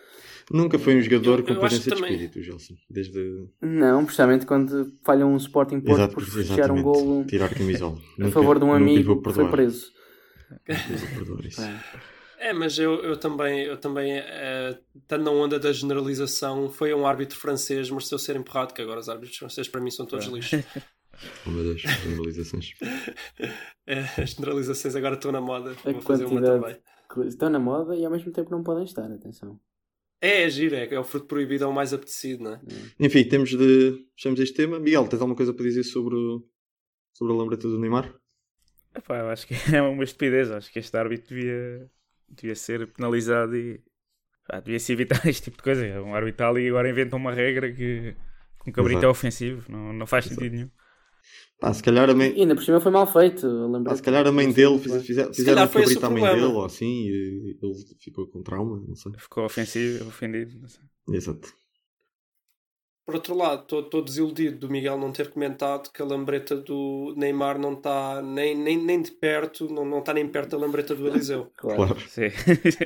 Nunca 0.50 0.78
foi 0.78 0.96
um 0.96 1.00
jogador 1.02 1.38
Eu- 1.40 1.44
com 1.44 1.60
presença 1.60 1.90
de 1.90 1.96
também- 1.96 2.12
espírito, 2.12 2.42
Gelson. 2.42 2.74
Desde. 2.88 3.46
Não, 3.62 4.04
precisamente 4.04 4.46
quando 4.46 4.92
falha 5.04 5.24
um 5.26 5.36
Sporting 5.36 5.80
Porto 5.80 5.98
Exato, 5.98 6.14
por 6.14 6.24
fechar 6.24 6.70
um 6.72 6.82
golo 6.82 7.24
Tirar 7.26 7.48
camisola. 7.54 7.98
a 8.20 8.28
favor 8.30 8.58
de 8.58 8.64
um 8.64 8.72
amigo 8.72 9.22
que 9.22 9.32
foi 9.32 9.48
preso. 9.48 9.92
preso. 10.66 10.90
É, 12.42 12.54
mas 12.54 12.78
eu, 12.78 12.94
eu 13.02 13.18
também, 13.18 13.64
eu 13.64 13.76
também 13.76 14.12
eh, 14.18 14.78
estando 14.96 15.24
na 15.24 15.30
onda 15.30 15.58
da 15.58 15.70
generalização, 15.72 16.70
foi 16.70 16.94
um 16.94 17.06
árbitro 17.06 17.38
francês, 17.38 17.90
mereceu 17.90 18.18
ser 18.18 18.34
empurrado, 18.34 18.72
que 18.72 18.80
agora 18.80 18.98
os 18.98 19.10
árbitros 19.10 19.36
franceses 19.36 19.68
para 19.70 19.80
mim 19.80 19.90
são 19.90 20.06
todos 20.06 20.26
lixo. 20.26 20.56
Oh 21.46 21.50
meu 21.50 21.62
Deus, 21.62 21.82
generalizações. 21.82 22.72
Eh, 23.86 24.04
as 24.22 24.30
generalizações 24.30 24.96
agora 24.96 25.16
estão 25.16 25.30
na 25.30 25.40
moda. 25.40 25.76
A 25.84 25.92
Vou 25.92 26.00
fazer 26.00 26.24
uma 26.24 26.40
também. 26.40 26.78
estão 27.26 27.50
na 27.50 27.58
moda 27.58 27.94
e 27.94 28.02
ao 28.06 28.10
mesmo 28.10 28.32
tempo 28.32 28.50
não 28.50 28.62
podem 28.62 28.84
estar, 28.84 29.04
atenção. 29.12 29.60
É, 30.18 30.44
é 30.44 30.48
giro, 30.48 30.74
é, 30.74 30.86
é 30.94 30.98
o 30.98 31.04
fruto 31.04 31.26
proibido, 31.26 31.64
é 31.64 31.66
o 31.66 31.74
mais 31.74 31.92
apetecido, 31.92 32.44
não 32.44 32.54
é? 32.54 32.60
Enfim, 32.98 33.22
temos 33.24 33.50
de. 33.50 34.02
Fechamos 34.16 34.40
este 34.40 34.54
tema. 34.56 34.80
Miguel, 34.80 35.06
tens 35.08 35.20
alguma 35.20 35.36
coisa 35.36 35.52
para 35.52 35.62
dizer 35.64 35.82
sobre, 35.84 36.14
o- 36.14 36.42
sobre 37.12 37.34
a 37.34 37.36
lambreta 37.36 37.68
do 37.68 37.78
Neymar? 37.78 38.14
Epá, 38.94 39.18
eu 39.18 39.28
acho 39.28 39.46
que 39.46 39.52
é 39.76 39.82
uma 39.82 40.04
estupidez. 40.04 40.50
Acho 40.50 40.72
que 40.72 40.78
este 40.78 40.96
árbitro 40.96 41.34
devia, 41.36 41.86
devia 42.30 42.54
ser 42.54 42.86
penalizado 42.92 43.56
e 43.56 43.80
pá, 44.46 44.60
devia-se 44.60 44.92
evitar 44.92 45.20
este 45.28 45.44
tipo 45.44 45.56
de 45.58 45.62
coisa. 45.62 45.84
É 45.86 46.00
Um 46.00 46.14
árbitro 46.14 46.46
ali 46.46 46.68
agora 46.68 46.88
inventa 46.90 47.16
uma 47.16 47.32
regra 47.32 47.72
que 47.72 48.14
com 48.58 48.70
cabrito 48.72 48.98
Exato. 48.98 49.06
é 49.06 49.08
ofensivo. 49.08 49.70
Não, 49.72 49.92
não 49.92 50.06
faz 50.06 50.26
sentido 50.26 50.52
nenhum. 50.54 50.70
Pá, 51.60 51.72
se 51.74 51.82
calhar 51.82 52.08
a 52.08 52.14
mãe. 52.14 52.32
E 52.34 52.40
ainda 52.40 52.54
por 52.54 52.64
cima 52.64 52.80
foi 52.80 52.90
mal 52.90 53.06
feito. 53.06 53.46
Ah, 53.86 53.94
se 53.94 54.02
calhar 54.02 54.26
a 54.26 54.32
mãe 54.32 54.50
dele 54.50 54.78
fiz- 54.78 55.04
fizer- 55.06 55.28
fizeram 55.34 55.56
calhar 55.56 55.68
um 55.68 55.72
cabrito 55.72 56.06
à 56.06 56.10
mãe 56.10 56.20
problema. 56.22 56.46
dele 56.46 56.58
ou 56.58 56.64
assim 56.64 56.86
e 57.06 57.58
ele 57.62 57.74
ficou 58.02 58.26
com 58.28 58.42
trauma, 58.42 58.82
não 58.86 58.94
sei. 58.94 59.12
Ficou 59.18 59.44
ofensivo, 59.44 60.08
ofendido. 60.08 60.58
Não 60.58 60.68
sei. 60.68 60.82
Exato. 61.12 61.52
Por 63.10 63.16
outro 63.16 63.34
lado, 63.36 63.80
estou 63.80 64.02
desiludido 64.04 64.56
do 64.56 64.70
Miguel 64.70 64.96
não 64.96 65.10
ter 65.10 65.30
comentado 65.30 65.90
que 65.92 66.00
a 66.00 66.04
lambreta 66.04 66.54
do 66.54 67.12
Neymar 67.16 67.58
não 67.58 67.72
está 67.72 68.22
nem, 68.22 68.56
nem, 68.56 68.78
nem 68.78 69.02
de 69.02 69.10
perto, 69.10 69.66
não, 69.68 69.84
não 69.84 69.98
está 69.98 70.14
nem 70.14 70.28
perto 70.28 70.50
da 70.50 70.58
lambreta 70.58 70.94
do 70.94 71.08
Eliseu. 71.08 71.50
Claro. 71.58 71.86
Claro. 71.86 72.00
Sim. 72.08 72.30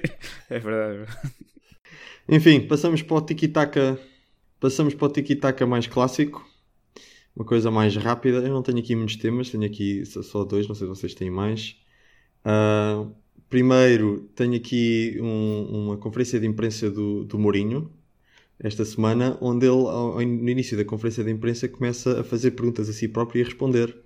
é 0.49 0.59
verdade. 0.59 1.13
Enfim, 2.27 2.67
passamos 2.67 3.03
para 3.03 3.17
o 3.17 3.21
tiki-taka. 3.21 4.01
Passamos 4.59 4.95
para 4.95 5.07
o 5.07 5.11
tiki-taka 5.11 5.67
mais 5.67 5.87
clássico. 5.87 6.43
Uma 7.37 7.45
coisa 7.45 7.71
mais 7.71 7.95
rápida. 7.95 8.39
Eu 8.39 8.49
não 8.55 8.63
tenho 8.63 8.79
aqui 8.79 8.97
muitos 8.97 9.17
temas, 9.17 9.51
tenho 9.51 9.67
aqui 9.67 10.07
só- 10.07 10.23
só 10.23 10.43
dois, 10.43 10.67
não 10.67 10.75
sei 10.75 10.87
se 10.87 10.95
vocês 10.95 11.15
têm 11.15 11.31
mais. 11.31 11.77
Ah, 12.43 13.07
primeiro, 13.51 14.31
tenho 14.35 14.55
aqui 14.57 15.19
um- 15.21 15.85
uma 15.89 15.97
conferência 15.99 16.41
de 16.41 16.47
imprensa 16.47 16.91
do, 16.91 17.25
do 17.27 17.39
Mourinho, 17.39 17.93
esta 18.59 18.85
semana, 18.85 19.37
onde 19.41 19.67
ele, 19.67 19.75
ao- 19.77 20.15
no 20.21 20.49
início 20.51 20.77
da 20.77 20.85
conferência 20.85 21.25
de 21.25 21.31
imprensa, 21.31 21.69
começa 21.69 22.21
a 22.21 22.25
fazer 22.25 22.53
perguntas 22.53 22.89
a 22.89 22.93
si 22.93 23.09
próprio 23.09 23.41
e 23.41 23.43
a 23.43 23.47
responder. 23.47 23.97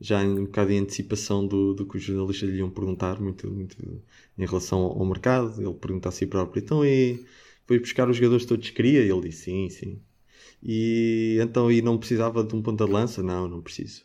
Já 0.00 0.24
em 0.24 0.30
um 0.30 0.44
bocado 0.46 0.72
em 0.72 0.78
antecipação 0.78 1.46
do, 1.46 1.74
do 1.74 1.86
que 1.86 1.96
os 1.96 2.02
jornalistas 2.02 2.48
lhe 2.50 2.58
iam 2.58 2.68
perguntar, 2.70 3.20
muito, 3.20 3.48
muito 3.48 3.76
em 4.36 4.44
relação 4.46 4.80
ao, 4.80 4.98
ao 4.98 5.06
mercado. 5.06 5.62
Ele 5.62 5.74
pergunta 5.74 6.08
a 6.08 6.12
si 6.12 6.26
próprio: 6.26 6.60
então, 6.60 6.84
e 6.84 7.24
foi 7.66 7.78
buscar 7.78 8.10
os 8.10 8.16
jogadores 8.16 8.44
todos 8.44 8.68
que 8.68 8.74
queria? 8.74 9.04
E 9.04 9.08
ele 9.10 9.28
disse: 9.28 9.44
sim, 9.44 9.68
sim. 9.68 10.00
E 10.62 11.38
então, 11.40 11.70
e 11.70 11.82
não 11.82 11.98
precisava 11.98 12.42
de 12.42 12.54
um 12.54 12.62
ponta 12.62 12.84
de 12.84 12.90
lança? 12.92 13.22
Não, 13.22 13.48
não 13.48 13.60
preciso. 13.60 14.02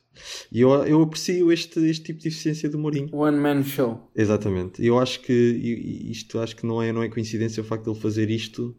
E 0.51 0.61
eu, 0.61 0.69
eu 0.85 1.01
aprecio 1.01 1.51
este, 1.51 1.79
este 1.87 2.05
tipo 2.05 2.19
de 2.19 2.27
eficiência 2.27 2.69
do 2.69 2.77
Mourinho. 2.79 3.09
One 3.11 3.37
man 3.37 3.63
show. 3.63 4.09
Exatamente. 4.15 4.83
Eu 4.83 4.97
acho 4.99 5.21
que 5.21 5.33
isto 5.33 6.39
acho 6.39 6.55
que 6.55 6.65
não 6.65 6.81
é, 6.81 6.91
não 6.91 7.03
é 7.03 7.09
coincidência 7.09 7.61
o 7.61 7.65
facto 7.65 7.83
de 7.85 7.91
ele 7.91 7.99
fazer 7.99 8.29
isto 8.29 8.75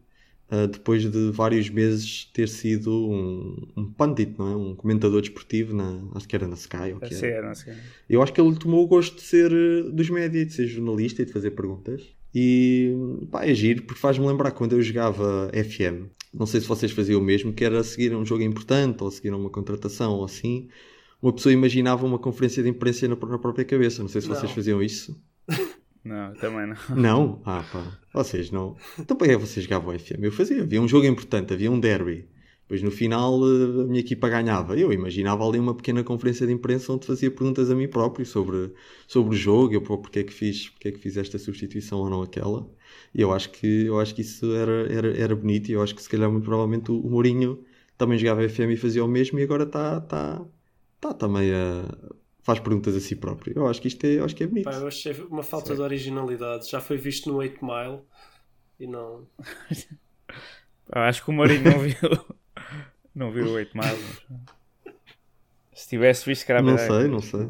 ah, 0.51 0.65
depois 0.65 1.03
de 1.09 1.31
vários 1.31 1.69
meses 1.69 2.25
ter 2.33 2.49
sido 2.49 2.91
um, 2.91 3.67
um 3.77 3.85
pundit, 3.91 4.33
não 4.37 4.47
é? 4.51 4.55
Um 4.55 4.75
comentador 4.75 5.21
desportivo 5.21 5.75
na, 5.75 6.01
acho 6.15 6.27
que 6.27 6.35
era 6.35 6.47
na 6.47 6.55
Sky 6.55 6.93
ou 6.93 6.99
que 6.99 7.13
era. 7.23 7.47
não 7.49 7.55
sei. 7.55 7.73
Eu 8.09 8.21
acho 8.23 8.33
que 8.33 8.41
ele 8.41 8.55
tomou 8.55 8.83
o 8.83 8.87
gosto 8.87 9.15
de 9.15 9.21
ser 9.21 9.51
eh, 9.51 9.89
dos 9.91 10.09
média, 10.09 10.43
de 10.43 10.51
ser 10.51 10.65
jornalista 10.65 11.21
e 11.21 11.25
de 11.25 11.31
fazer 11.31 11.51
perguntas. 11.51 12.01
E 12.33 12.93
pá, 13.31 13.45
é 13.45 13.53
giro, 13.53 13.83
porque 13.83 13.99
faz-me 13.99 14.25
lembrar 14.25 14.51
quando 14.51 14.73
eu 14.73 14.81
jogava 14.81 15.51
FM. 15.53 16.09
Não 16.33 16.45
sei 16.45 16.61
se 16.61 16.67
vocês 16.67 16.91
faziam 16.91 17.19
o 17.21 17.23
mesmo, 17.23 17.53
que 17.53 17.63
era 17.63 17.83
seguir 17.83 18.15
um 18.15 18.25
jogo 18.25 18.41
importante 18.43 19.03
ou 19.03 19.11
seguir 19.11 19.33
uma 19.33 19.49
contratação 19.49 20.13
ou 20.13 20.25
assim. 20.25 20.67
Uma 21.21 21.33
pessoa 21.33 21.53
imaginava 21.53 22.05
uma 22.05 22.17
conferência 22.17 22.63
de 22.63 22.69
imprensa 22.69 23.07
na, 23.07 23.15
na 23.15 23.37
própria 23.37 23.65
cabeça. 23.65 24.01
Não 24.01 24.09
sei 24.09 24.21
se 24.21 24.27
Não. 24.27 24.35
vocês 24.35 24.51
faziam 24.51 24.81
isso. 24.81 25.19
Não, 26.03 26.33
também 26.33 26.67
não. 26.67 26.77
Não? 26.95 27.41
Ah, 27.45 27.63
pá. 27.71 27.99
Vocês 28.13 28.49
não. 28.51 28.75
Então 28.97 29.15
para 29.17 29.31
é 29.31 29.37
vocês 29.37 29.65
jogavam 29.65 29.97
FM? 29.97 30.23
Eu 30.23 30.31
fazia. 30.31 30.63
Havia 30.63 30.81
um 30.81 30.87
jogo 30.87 31.05
importante, 31.05 31.53
havia 31.53 31.71
um 31.71 31.79
derby. 31.79 32.27
Depois 32.69 32.83
no 32.83 32.91
final 32.91 33.39
eh, 33.43 33.81
a 33.81 33.87
minha 33.87 33.99
equipa 33.99 34.29
ganhava. 34.29 34.77
Eu 34.77 34.93
imaginava 34.93 35.43
ali 35.43 35.57
uma 35.57 35.73
pequena 35.75 36.03
conferência 36.03 36.45
de 36.45 36.53
imprensa 36.53 36.93
onde 36.93 37.07
fazia 37.07 37.31
perguntas 37.31 37.69
a 37.71 37.75
mim 37.75 37.87
próprio 37.87 38.25
sobre, 38.25 38.71
sobre 39.07 39.35
o 39.35 39.37
jogo, 39.37 39.73
eu 39.73 39.81
pô, 39.81 39.97
porque 39.97 40.19
é 40.19 40.23
que 40.23 40.31
fiz, 40.33 40.69
porque 40.69 40.89
é 40.89 40.91
que 40.91 40.99
fiz 40.99 41.17
esta 41.17 41.39
substituição 41.39 41.99
ou 41.99 42.09
não 42.09 42.21
aquela. 42.21 42.69
E 43.13 43.21
eu 43.21 43.33
acho 43.33 43.49
que, 43.51 43.85
eu 43.85 43.99
acho 43.99 44.13
que 44.13 44.21
isso 44.21 44.53
era, 44.53 44.91
era, 44.93 45.17
era 45.17 45.35
bonito 45.35 45.69
e 45.69 45.73
eu 45.73 45.81
acho 45.81 45.95
que 45.95 46.01
se 46.01 46.09
calhar 46.09 46.29
muito 46.31 46.45
provavelmente 46.45 46.91
o 46.91 47.09
Mourinho 47.09 47.63
também 47.97 48.17
jogava 48.17 48.47
FM 48.47 48.71
e 48.71 48.77
fazia 48.77 49.03
o 49.03 49.07
mesmo 49.07 49.39
e 49.39 49.43
agora 49.43 49.63
está 49.63 49.99
tá, 50.01 50.45
tá 51.01 51.13
também 51.13 51.51
a. 51.53 51.83
faz 52.41 52.59
perguntas 52.59 52.95
a 52.95 52.99
si 52.99 53.15
próprio. 53.15 53.53
Eu 53.55 53.67
acho 53.67 53.81
que 53.81 53.87
isto 53.87 54.03
é, 54.05 54.19
eu 54.19 54.25
acho 54.25 54.35
que 54.35 54.43
é 54.43 54.47
bonito. 54.47 54.65
Pá, 54.65 54.73
eu 54.75 54.87
achei 54.87 55.13
uma 55.29 55.43
falta 55.43 55.75
de 55.75 55.81
originalidade. 55.81 56.69
Já 56.69 56.79
foi 56.81 56.97
visto 56.97 57.29
no 57.29 57.37
8 57.37 57.63
Mile 57.65 57.99
e 58.79 58.87
não. 58.87 59.25
Eu 60.91 61.01
acho 61.03 61.23
que 61.23 61.29
o 61.29 61.33
Mourinho 61.33 61.63
não 61.63 61.79
viu. 61.79 61.95
Não 63.13 63.31
viu 63.31 63.45
o 63.45 63.51
8 63.51 63.77
Miles. 63.77 64.21
mas- 64.29 64.93
Se 65.73 65.87
tivesse 65.89 66.25
visto, 66.25 66.49
era 66.49 66.61
Não 66.61 66.77
sei, 66.77 67.07
não 67.07 67.19
sei. 67.21 67.41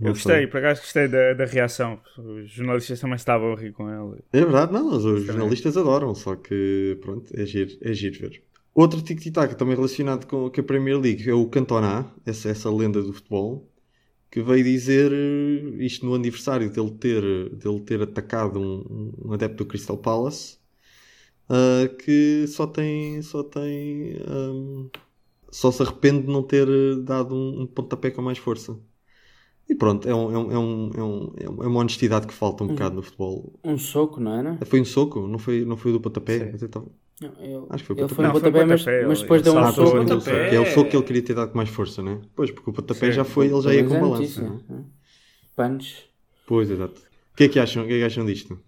Eu 0.00 0.12
gostei, 0.12 0.46
por 0.46 0.58
acaso 0.58 0.80
gostei 0.82 1.08
da, 1.08 1.32
da 1.34 1.44
reação. 1.44 2.00
Os 2.16 2.50
jornalistas 2.50 3.00
também 3.00 3.16
estavam 3.16 3.52
a 3.52 3.56
rir 3.56 3.72
com 3.72 3.88
ele. 3.90 4.20
É 4.32 4.40
verdade, 4.40 4.72
não, 4.72 4.88
os 4.92 5.04
os 5.04 5.24
jornalistas 5.24 5.76
adoram, 5.76 6.14
só 6.14 6.36
que 6.36 6.96
pronto, 7.00 7.32
é 7.34 7.44
giro, 7.44 7.76
é 7.80 7.92
giro 7.92 8.18
ver. 8.20 8.42
Outro 8.80 9.02
tic-tac 9.02 9.56
também 9.56 9.74
relacionado 9.74 10.24
com, 10.28 10.48
com 10.48 10.60
a 10.60 10.62
Premier 10.62 10.96
League 11.00 11.28
é 11.28 11.34
o 11.34 11.48
Cantona, 11.48 12.14
essa, 12.24 12.48
essa 12.48 12.70
lenda 12.70 13.02
do 13.02 13.12
futebol, 13.12 13.68
que 14.30 14.40
veio 14.40 14.62
dizer 14.62 15.10
eh, 15.12 15.84
isto 15.84 16.06
no 16.06 16.14
aniversário 16.14 16.70
dele 16.70 16.92
ter, 16.92 17.22
dele 17.56 17.80
ter 17.80 18.00
atacado 18.00 18.60
um, 18.60 19.12
um 19.24 19.32
adepto 19.32 19.64
do 19.64 19.66
Crystal 19.66 19.98
Palace, 19.98 20.58
ah, 21.48 21.88
que 22.04 22.46
só 22.46 22.68
tem, 22.68 23.20
só 23.20 23.42
tem, 23.42 24.16
ahm, 24.28 24.88
só 25.50 25.72
se 25.72 25.82
arrepende 25.82 26.26
de 26.26 26.32
não 26.32 26.44
ter 26.44 26.68
dado 27.02 27.34
um, 27.34 27.62
um 27.62 27.66
pontapé 27.66 28.12
com 28.12 28.22
mais 28.22 28.38
força. 28.38 28.78
E 29.68 29.74
pronto, 29.74 30.08
é, 30.08 30.14
um, 30.14 30.30
é, 30.32 30.38
um, 30.38 30.52
é, 30.52 30.58
um, 30.58 30.90
é, 30.94 31.02
um, 31.02 31.62
é 31.64 31.66
uma 31.66 31.80
honestidade 31.80 32.28
que 32.28 32.32
falta 32.32 32.62
um 32.62 32.68
bocado 32.68 32.94
no 32.94 33.02
futebol. 33.02 33.58
Um 33.64 33.76
soco, 33.76 34.20
não 34.20 34.34
era? 34.38 34.56
Foi 34.64 34.80
um 34.80 34.84
soco, 34.84 35.26
não 35.26 35.38
foi, 35.40 35.64
não 35.64 35.76
foi 35.76 35.90
o 35.90 35.94
do 35.94 36.00
pontapé? 36.00 36.56
Sim. 36.56 37.07
Eu 37.20 37.66
Acho 37.70 37.82
que 37.84 37.86
foi 37.88 37.96
ele 37.96 38.08
pontapé. 38.08 38.14
foi 38.14 38.26
um 38.26 38.32
pontapé, 38.32 38.64
mas, 38.64 38.84
mas 39.08 39.20
depois 39.22 39.42
deu 39.42 39.54
um 39.54 39.58
Ah, 39.58 39.72
soco. 39.72 40.04
que 40.50 40.54
é 40.54 40.60
o 40.60 40.66
soco 40.66 40.90
que 40.90 40.96
ele 40.96 41.04
queria 41.04 41.22
ter 41.22 41.34
dado 41.34 41.50
com 41.50 41.56
mais 41.56 41.68
força, 41.68 42.02
né? 42.02 42.20
Pois, 42.34 42.50
porque 42.50 42.70
o 42.70 42.72
pontapé 42.72 43.10
já 43.10 43.24
foi, 43.24 43.46
ele 43.46 43.60
já 43.60 43.74
ia 43.74 43.84
com 43.84 43.98
notícia, 43.98 44.42
né? 44.42 44.84
Punch. 45.56 46.08
Pois, 46.46 46.70
exato. 46.70 47.00
O 47.32 47.36
que 47.36 47.44
é 47.44 47.48
que 47.48 47.58
acham, 47.58 47.84
o 47.84 47.86
que 47.86 47.94
é 47.94 47.98
que 47.98 48.04
acham 48.04 48.24
disto? 48.24 48.58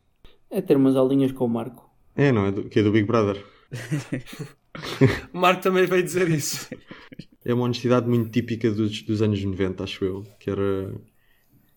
É 0.51 0.61
ter 0.61 0.77
umas 0.77 0.97
aulinhas 0.97 1.33
com 1.33 1.45
o 1.45 1.49
Marco. 1.49 1.89
É, 2.17 2.33
não 2.33 2.47
é? 2.47 2.51
Do, 2.53 2.65
que 2.65 2.81
é 2.81 2.83
do 2.83 2.91
Big 2.91 3.07
Brother. 3.07 3.43
O 5.33 5.39
Marco 5.39 5.63
também 5.63 5.87
veio 5.87 6.03
dizer 6.03 6.29
isso. 6.29 6.69
É 7.45 7.55
uma 7.55 7.65
honestidade 7.65 8.09
muito 8.09 8.31
típica 8.31 8.71
dos, 8.71 9.03
dos 9.03 9.23
anos 9.23 9.43
90, 9.43 9.85
acho 9.85 10.05
eu. 10.05 10.27
Que 10.39 10.51
era. 10.51 10.93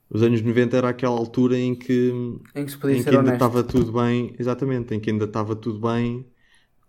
Os 0.10 0.22
anos 0.22 0.42
90 0.42 0.78
era 0.78 0.90
aquela 0.90 1.16
altura 1.18 1.58
em 1.58 1.74
que, 1.74 2.12
Em 2.56 2.66
que 2.66 2.72
se 2.72 2.78
podia 2.78 2.98
em 2.98 3.02
ser 3.02 3.10
que 3.12 3.16
ainda 3.18 3.34
estava 3.34 3.64
tudo 3.64 3.92
bem, 3.92 4.36
exatamente, 4.38 4.94
em 4.94 5.00
que 5.00 5.10
ainda 5.10 5.26
estava 5.26 5.56
tudo 5.56 5.80
bem 5.80 6.26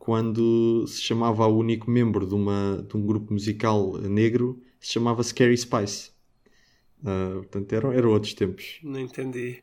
quando 0.05 0.87
se 0.87 1.01
chamava 1.01 1.47
o 1.47 1.57
único 1.59 1.91
membro 1.91 2.27
de, 2.27 2.35
uma, 2.35 2.85
de 2.87 2.95
um 2.95 3.07
grupo 3.07 3.33
musical 3.33 3.97
negro, 3.99 4.61
se 4.79 4.93
chamava 4.93 5.23
Scary 5.23 5.57
Spice. 5.57 6.11
Ah, 7.03 7.33
portanto, 7.37 7.73
eram, 7.73 7.91
eram 7.93 8.11
outros 8.11 8.35
tempos. 8.35 8.79
Não 8.83 9.01
entendi. 9.01 9.63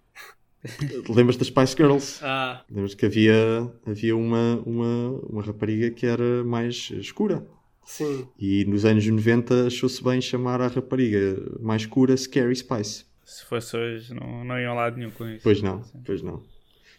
Lembras 1.09 1.37
das 1.37 1.47
Spice 1.47 1.75
Girls? 1.75 2.19
Ah, 2.25 2.63
Lembras 2.69 2.95
que 2.95 3.05
havia, 3.05 3.71
havia 3.85 4.15
uma, 4.15 4.61
uma, 4.65 5.09
uma 5.29 5.41
rapariga 5.43 5.91
que 5.91 6.05
era 6.07 6.43
mais 6.43 6.89
escura. 6.91 7.45
sim. 7.85 8.27
E 8.39 8.65
nos 8.65 8.83
anos 8.83 9.05
90 9.05 9.67
achou-se 9.67 10.03
bem 10.03 10.19
chamar 10.21 10.59
a 10.61 10.67
rapariga 10.67 11.35
mais 11.59 11.83
escura 11.83 12.17
Scary 12.17 12.55
Spice. 12.55 13.05
Se 13.25 13.45
fosse 13.45 13.77
hoje, 13.77 14.13
não, 14.13 14.43
não 14.43 14.59
iam 14.59 14.73
lá 14.75 14.89
de 14.89 14.97
nenhum 14.97 15.11
com 15.11 15.27
isso. 15.29 15.41
Pois 15.43 15.61
não, 15.61 15.81
pois 16.03 16.21
não. 16.23 16.43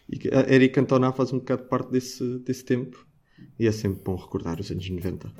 E 0.09 0.17
a 0.33 0.53
Eric 0.53 0.73
Cantona 0.75 1.11
faz 1.11 1.31
um 1.31 1.39
bocado 1.39 1.63
parte 1.63 1.91
desse, 1.91 2.39
desse 2.39 2.63
tempo. 2.65 3.05
E 3.59 3.67
é 3.67 3.71
sempre 3.71 4.01
bom 4.03 4.15
recordar 4.15 4.59
os 4.59 4.69
anos 4.71 4.89
90. 4.89 5.31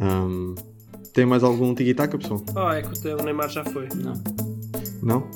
Um, 0.00 0.54
tem 1.12 1.26
mais 1.26 1.42
algum 1.42 1.74
tiki-taka, 1.74 2.18
pessoal? 2.18 2.44
Oh, 2.54 2.70
é 2.70 2.82
que 2.82 3.08
o 3.08 3.22
Neymar 3.24 3.48
já 3.48 3.64
foi. 3.64 3.88
Não. 3.94 4.14
Não? 5.02 5.30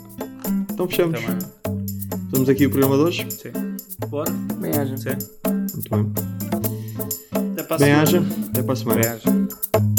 Então 0.72 0.88
fechamos. 0.88 1.20
Também. 1.20 1.38
Fazemos 2.30 2.48
aqui 2.48 2.66
o 2.66 2.70
programa 2.70 2.96
de 2.96 3.02
hoje. 3.02 3.30
Sim. 3.30 3.50
Bora. 4.08 4.30
Bem 4.60 4.70
haja. 4.78 4.96
Sim. 4.96 5.08
Muito 5.74 5.90
bem. 5.90 6.12
Até 7.52 7.62
para 7.62 7.76
a 7.76 7.78
Bem 7.78 7.88
semana. 7.88 8.02
haja. 8.02 8.22
Até 8.48 8.62
para 8.62 8.72
a 8.72 8.76
semana. 8.76 9.00
Bem, 9.00 9.91